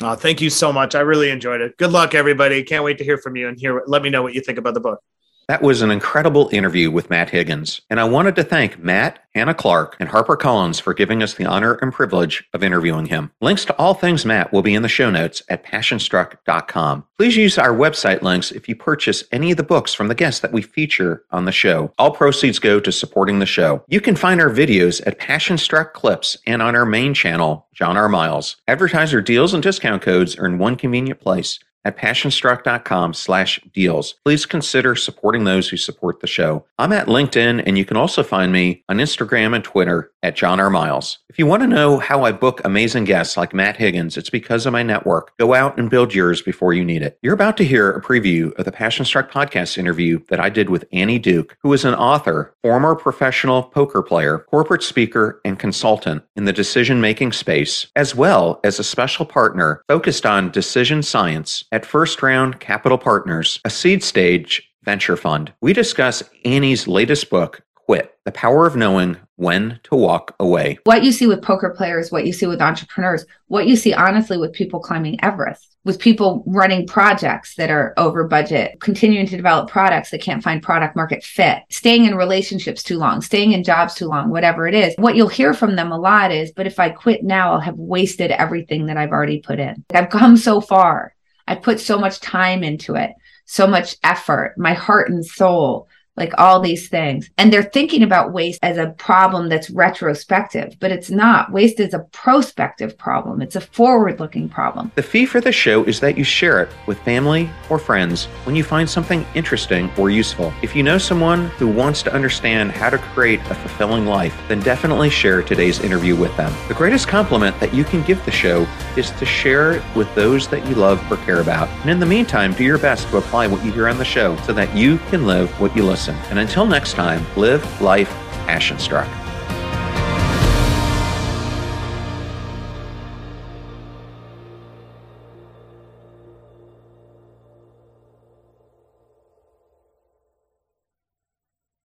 Oh, 0.00 0.14
thank 0.14 0.40
you 0.40 0.48
so 0.48 0.72
much. 0.72 0.94
I 0.94 1.00
really 1.00 1.30
enjoyed 1.30 1.60
it. 1.60 1.76
Good 1.76 1.90
luck, 1.90 2.14
everybody. 2.14 2.62
Can't 2.62 2.84
wait 2.84 2.98
to 2.98 3.04
hear 3.04 3.18
from 3.18 3.34
you 3.34 3.48
and 3.48 3.58
hear. 3.58 3.82
Let 3.86 4.02
me 4.02 4.10
know 4.10 4.22
what 4.22 4.32
you 4.32 4.40
think 4.40 4.58
about 4.58 4.74
the 4.74 4.80
book. 4.80 5.00
That 5.48 5.62
was 5.62 5.80
an 5.80 5.90
incredible 5.90 6.50
interview 6.52 6.90
with 6.90 7.08
Matt 7.08 7.30
Higgins, 7.30 7.80
and 7.88 7.98
I 7.98 8.04
wanted 8.04 8.36
to 8.36 8.44
thank 8.44 8.78
Matt, 8.78 9.20
Hannah 9.34 9.54
Clark, 9.54 9.96
and 9.98 10.10
Harper 10.10 10.36
Collins 10.36 10.78
for 10.78 10.92
giving 10.92 11.22
us 11.22 11.32
the 11.32 11.46
honor 11.46 11.78
and 11.80 11.90
privilege 11.90 12.44
of 12.52 12.62
interviewing 12.62 13.06
him. 13.06 13.30
Links 13.40 13.64
to 13.64 13.76
all 13.78 13.94
things 13.94 14.26
Matt 14.26 14.52
will 14.52 14.60
be 14.60 14.74
in 14.74 14.82
the 14.82 14.90
show 14.90 15.08
notes 15.10 15.40
at 15.48 15.64
passionstruck.com. 15.64 17.06
Please 17.16 17.38
use 17.38 17.56
our 17.56 17.72
website 17.72 18.20
links 18.20 18.50
if 18.50 18.68
you 18.68 18.76
purchase 18.76 19.24
any 19.32 19.50
of 19.50 19.56
the 19.56 19.62
books 19.62 19.94
from 19.94 20.08
the 20.08 20.14
guests 20.14 20.40
that 20.40 20.52
we 20.52 20.60
feature 20.60 21.24
on 21.30 21.46
the 21.46 21.50
show. 21.50 21.94
All 21.98 22.10
proceeds 22.10 22.58
go 22.58 22.78
to 22.78 22.92
supporting 22.92 23.38
the 23.38 23.46
show. 23.46 23.82
You 23.88 24.02
can 24.02 24.16
find 24.16 24.42
our 24.42 24.50
videos 24.50 25.00
at 25.06 25.18
Passionstruck 25.18 25.94
Clips 25.94 26.36
and 26.46 26.60
on 26.60 26.76
our 26.76 26.84
main 26.84 27.14
channel, 27.14 27.66
John 27.72 27.96
R. 27.96 28.10
Miles. 28.10 28.56
Advertiser 28.68 29.22
deals 29.22 29.54
and 29.54 29.62
discount 29.62 30.02
codes 30.02 30.36
are 30.36 30.44
in 30.44 30.58
one 30.58 30.76
convenient 30.76 31.20
place 31.20 31.58
at 31.84 31.96
passionstruck.com 31.96 33.14
slash 33.14 33.60
deals. 33.72 34.14
Please 34.24 34.46
consider 34.46 34.94
supporting 34.94 35.44
those 35.44 35.68
who 35.68 35.76
support 35.76 36.20
the 36.20 36.26
show. 36.26 36.64
I'm 36.78 36.92
at 36.92 37.06
LinkedIn, 37.06 37.62
and 37.66 37.78
you 37.78 37.84
can 37.84 37.96
also 37.96 38.22
find 38.22 38.52
me 38.52 38.84
on 38.88 38.98
Instagram 38.98 39.54
and 39.54 39.64
Twitter 39.64 40.10
at 40.22 40.36
John 40.36 40.60
R. 40.60 40.70
Miles. 40.70 41.18
If 41.28 41.38
you 41.38 41.46
want 41.46 41.62
to 41.62 41.68
know 41.68 41.98
how 41.98 42.24
I 42.24 42.32
book 42.32 42.60
amazing 42.64 43.04
guests 43.04 43.36
like 43.36 43.54
Matt 43.54 43.76
Higgins, 43.76 44.16
it's 44.16 44.30
because 44.30 44.66
of 44.66 44.72
my 44.72 44.82
network. 44.82 45.36
Go 45.38 45.54
out 45.54 45.78
and 45.78 45.90
build 45.90 46.14
yours 46.14 46.42
before 46.42 46.72
you 46.72 46.84
need 46.84 47.02
it. 47.02 47.18
You're 47.22 47.34
about 47.34 47.56
to 47.58 47.64
hear 47.64 47.90
a 47.90 48.02
preview 48.02 48.52
of 48.58 48.64
the 48.64 48.72
Passion 48.72 49.04
Struck 49.04 49.30
podcast 49.30 49.78
interview 49.78 50.20
that 50.28 50.40
I 50.40 50.48
did 50.48 50.70
with 50.70 50.86
Annie 50.92 51.18
Duke, 51.18 51.56
who 51.62 51.72
is 51.72 51.84
an 51.84 51.94
author, 51.94 52.54
former 52.62 52.94
professional 52.94 53.62
poker 53.62 54.02
player, 54.02 54.40
corporate 54.50 54.82
speaker, 54.82 55.40
and 55.44 55.58
consultant 55.58 56.24
in 56.34 56.44
the 56.44 56.52
decision 56.52 57.00
making 57.00 57.32
space, 57.32 57.86
as 57.94 58.14
well 58.14 58.60
as 58.64 58.78
a 58.78 58.84
special 58.84 59.24
partner 59.24 59.82
focused 59.88 60.26
on 60.26 60.50
decision 60.50 61.02
science 61.02 61.64
at 61.72 61.86
First 61.86 62.22
Round 62.22 62.58
Capital 62.60 62.98
Partners, 62.98 63.60
a 63.64 63.70
seed 63.70 64.02
stage 64.02 64.70
venture 64.82 65.16
fund. 65.16 65.52
We 65.60 65.72
discuss 65.72 66.22
Annie's 66.44 66.88
latest 66.88 67.30
book, 67.30 67.62
Quit 67.74 68.14
The 68.24 68.32
Power 68.32 68.66
of 68.66 68.76
Knowing 68.76 69.16
When 69.36 69.80
to 69.84 69.96
Walk 69.96 70.34
Away. 70.40 70.78
What 70.84 71.04
you 71.04 71.12
see 71.12 71.26
with 71.26 71.42
poker 71.42 71.70
players, 71.70 72.10
what 72.10 72.26
you 72.26 72.32
see 72.32 72.46
with 72.46 72.62
entrepreneurs, 72.62 73.24
what 73.46 73.66
you 73.66 73.76
see 73.76 73.92
honestly 73.92 74.36
with 74.36 74.52
people 74.52 74.80
climbing 74.80 75.22
Everest, 75.22 75.76
with 75.84 75.98
people 75.98 76.42
running 76.46 76.86
projects 76.86 77.54
that 77.56 77.70
are 77.70 77.94
over 77.96 78.24
budget, 78.24 78.78
continuing 78.80 79.26
to 79.26 79.36
develop 79.36 79.70
products 79.70 80.10
that 80.10 80.20
can't 80.20 80.42
find 80.42 80.62
product 80.62 80.96
market 80.96 81.24
fit, 81.24 81.62
staying 81.70 82.04
in 82.04 82.14
relationships 82.14 82.82
too 82.82 82.98
long, 82.98 83.20
staying 83.20 83.52
in 83.52 83.64
jobs 83.64 83.94
too 83.94 84.06
long, 84.06 84.28
whatever 84.28 84.66
it 84.66 84.74
is. 84.74 84.94
What 84.98 85.16
you'll 85.16 85.28
hear 85.28 85.54
from 85.54 85.76
them 85.76 85.92
a 85.92 85.98
lot 85.98 86.30
is, 86.30 86.52
but 86.52 86.66
if 86.66 86.78
I 86.78 86.90
quit 86.90 87.24
now, 87.24 87.52
I'll 87.52 87.60
have 87.60 87.78
wasted 87.78 88.30
everything 88.30 88.86
that 88.86 88.96
I've 88.96 89.12
already 89.12 89.40
put 89.40 89.58
in. 89.58 89.84
I've 89.94 90.10
come 90.10 90.36
so 90.36 90.60
far. 90.60 91.14
I 91.48 91.54
put 91.54 91.80
so 91.80 91.98
much 91.98 92.20
time 92.20 92.62
into 92.62 92.94
it, 92.94 93.12
so 93.46 93.66
much 93.66 93.96
effort, 94.04 94.54
my 94.58 94.74
heart 94.74 95.10
and 95.10 95.24
soul 95.24 95.88
like 96.18 96.32
all 96.38 96.60
these 96.60 96.88
things. 96.88 97.30
And 97.38 97.52
they're 97.52 97.62
thinking 97.62 98.02
about 98.02 98.32
waste 98.32 98.58
as 98.62 98.76
a 98.76 98.90
problem 98.98 99.48
that's 99.48 99.70
retrospective, 99.70 100.76
but 100.80 100.92
it's 100.92 101.10
not. 101.10 101.52
Waste 101.52 101.80
is 101.80 101.94
a 101.94 102.00
prospective 102.12 102.98
problem, 102.98 103.40
it's 103.40 103.56
a 103.56 103.60
forward 103.60 104.20
looking 104.20 104.48
problem. 104.48 104.92
The 104.94 105.02
fee 105.02 105.26
for 105.26 105.40
the 105.40 105.52
show 105.52 105.84
is 105.84 106.00
that 106.00 106.18
you 106.18 106.24
share 106.24 106.62
it 106.62 106.70
with 106.86 106.98
family 107.00 107.48
or 107.70 107.78
friends 107.78 108.26
when 108.44 108.56
you 108.56 108.64
find 108.64 108.88
something 108.88 109.24
interesting 109.34 109.90
or 109.96 110.10
useful. 110.10 110.52
If 110.62 110.74
you 110.74 110.82
know 110.82 110.98
someone 110.98 111.46
who 111.58 111.68
wants 111.68 112.02
to 112.02 112.12
understand 112.12 112.72
how 112.72 112.90
to 112.90 112.98
create 112.98 113.40
a 113.50 113.54
fulfilling 113.54 114.06
life, 114.06 114.36
then 114.48 114.60
definitely 114.60 115.10
share 115.10 115.42
today's 115.42 115.80
interview 115.80 116.16
with 116.16 116.36
them. 116.36 116.52
The 116.68 116.74
greatest 116.74 117.08
compliment 117.08 117.58
that 117.60 117.72
you 117.72 117.84
can 117.84 118.02
give 118.02 118.24
the 118.24 118.30
show 118.30 118.66
is 118.96 119.10
to 119.12 119.24
share 119.26 119.72
it 119.72 119.82
with 119.94 120.12
those 120.14 120.48
that 120.48 120.66
you 120.66 120.74
love 120.74 121.00
or 121.10 121.16
care 121.18 121.40
about. 121.40 121.68
And 121.80 121.90
in 121.90 122.00
the 122.00 122.06
meantime, 122.06 122.52
do 122.52 122.64
your 122.64 122.78
best 122.78 123.08
to 123.08 123.18
apply 123.18 123.46
what 123.46 123.64
you 123.64 123.72
hear 123.72 123.88
on 123.88 123.98
the 123.98 124.04
show 124.04 124.36
so 124.38 124.52
that 124.52 124.74
you 124.76 124.98
can 125.10 125.26
live 125.26 125.50
what 125.60 125.74
you 125.76 125.84
listen. 125.84 126.07
And 126.30 126.38
until 126.38 126.66
next 126.66 126.94
time, 126.94 127.26
live 127.36 127.80
life 127.80 128.10
passion 128.46 128.78
struck. 128.78 129.08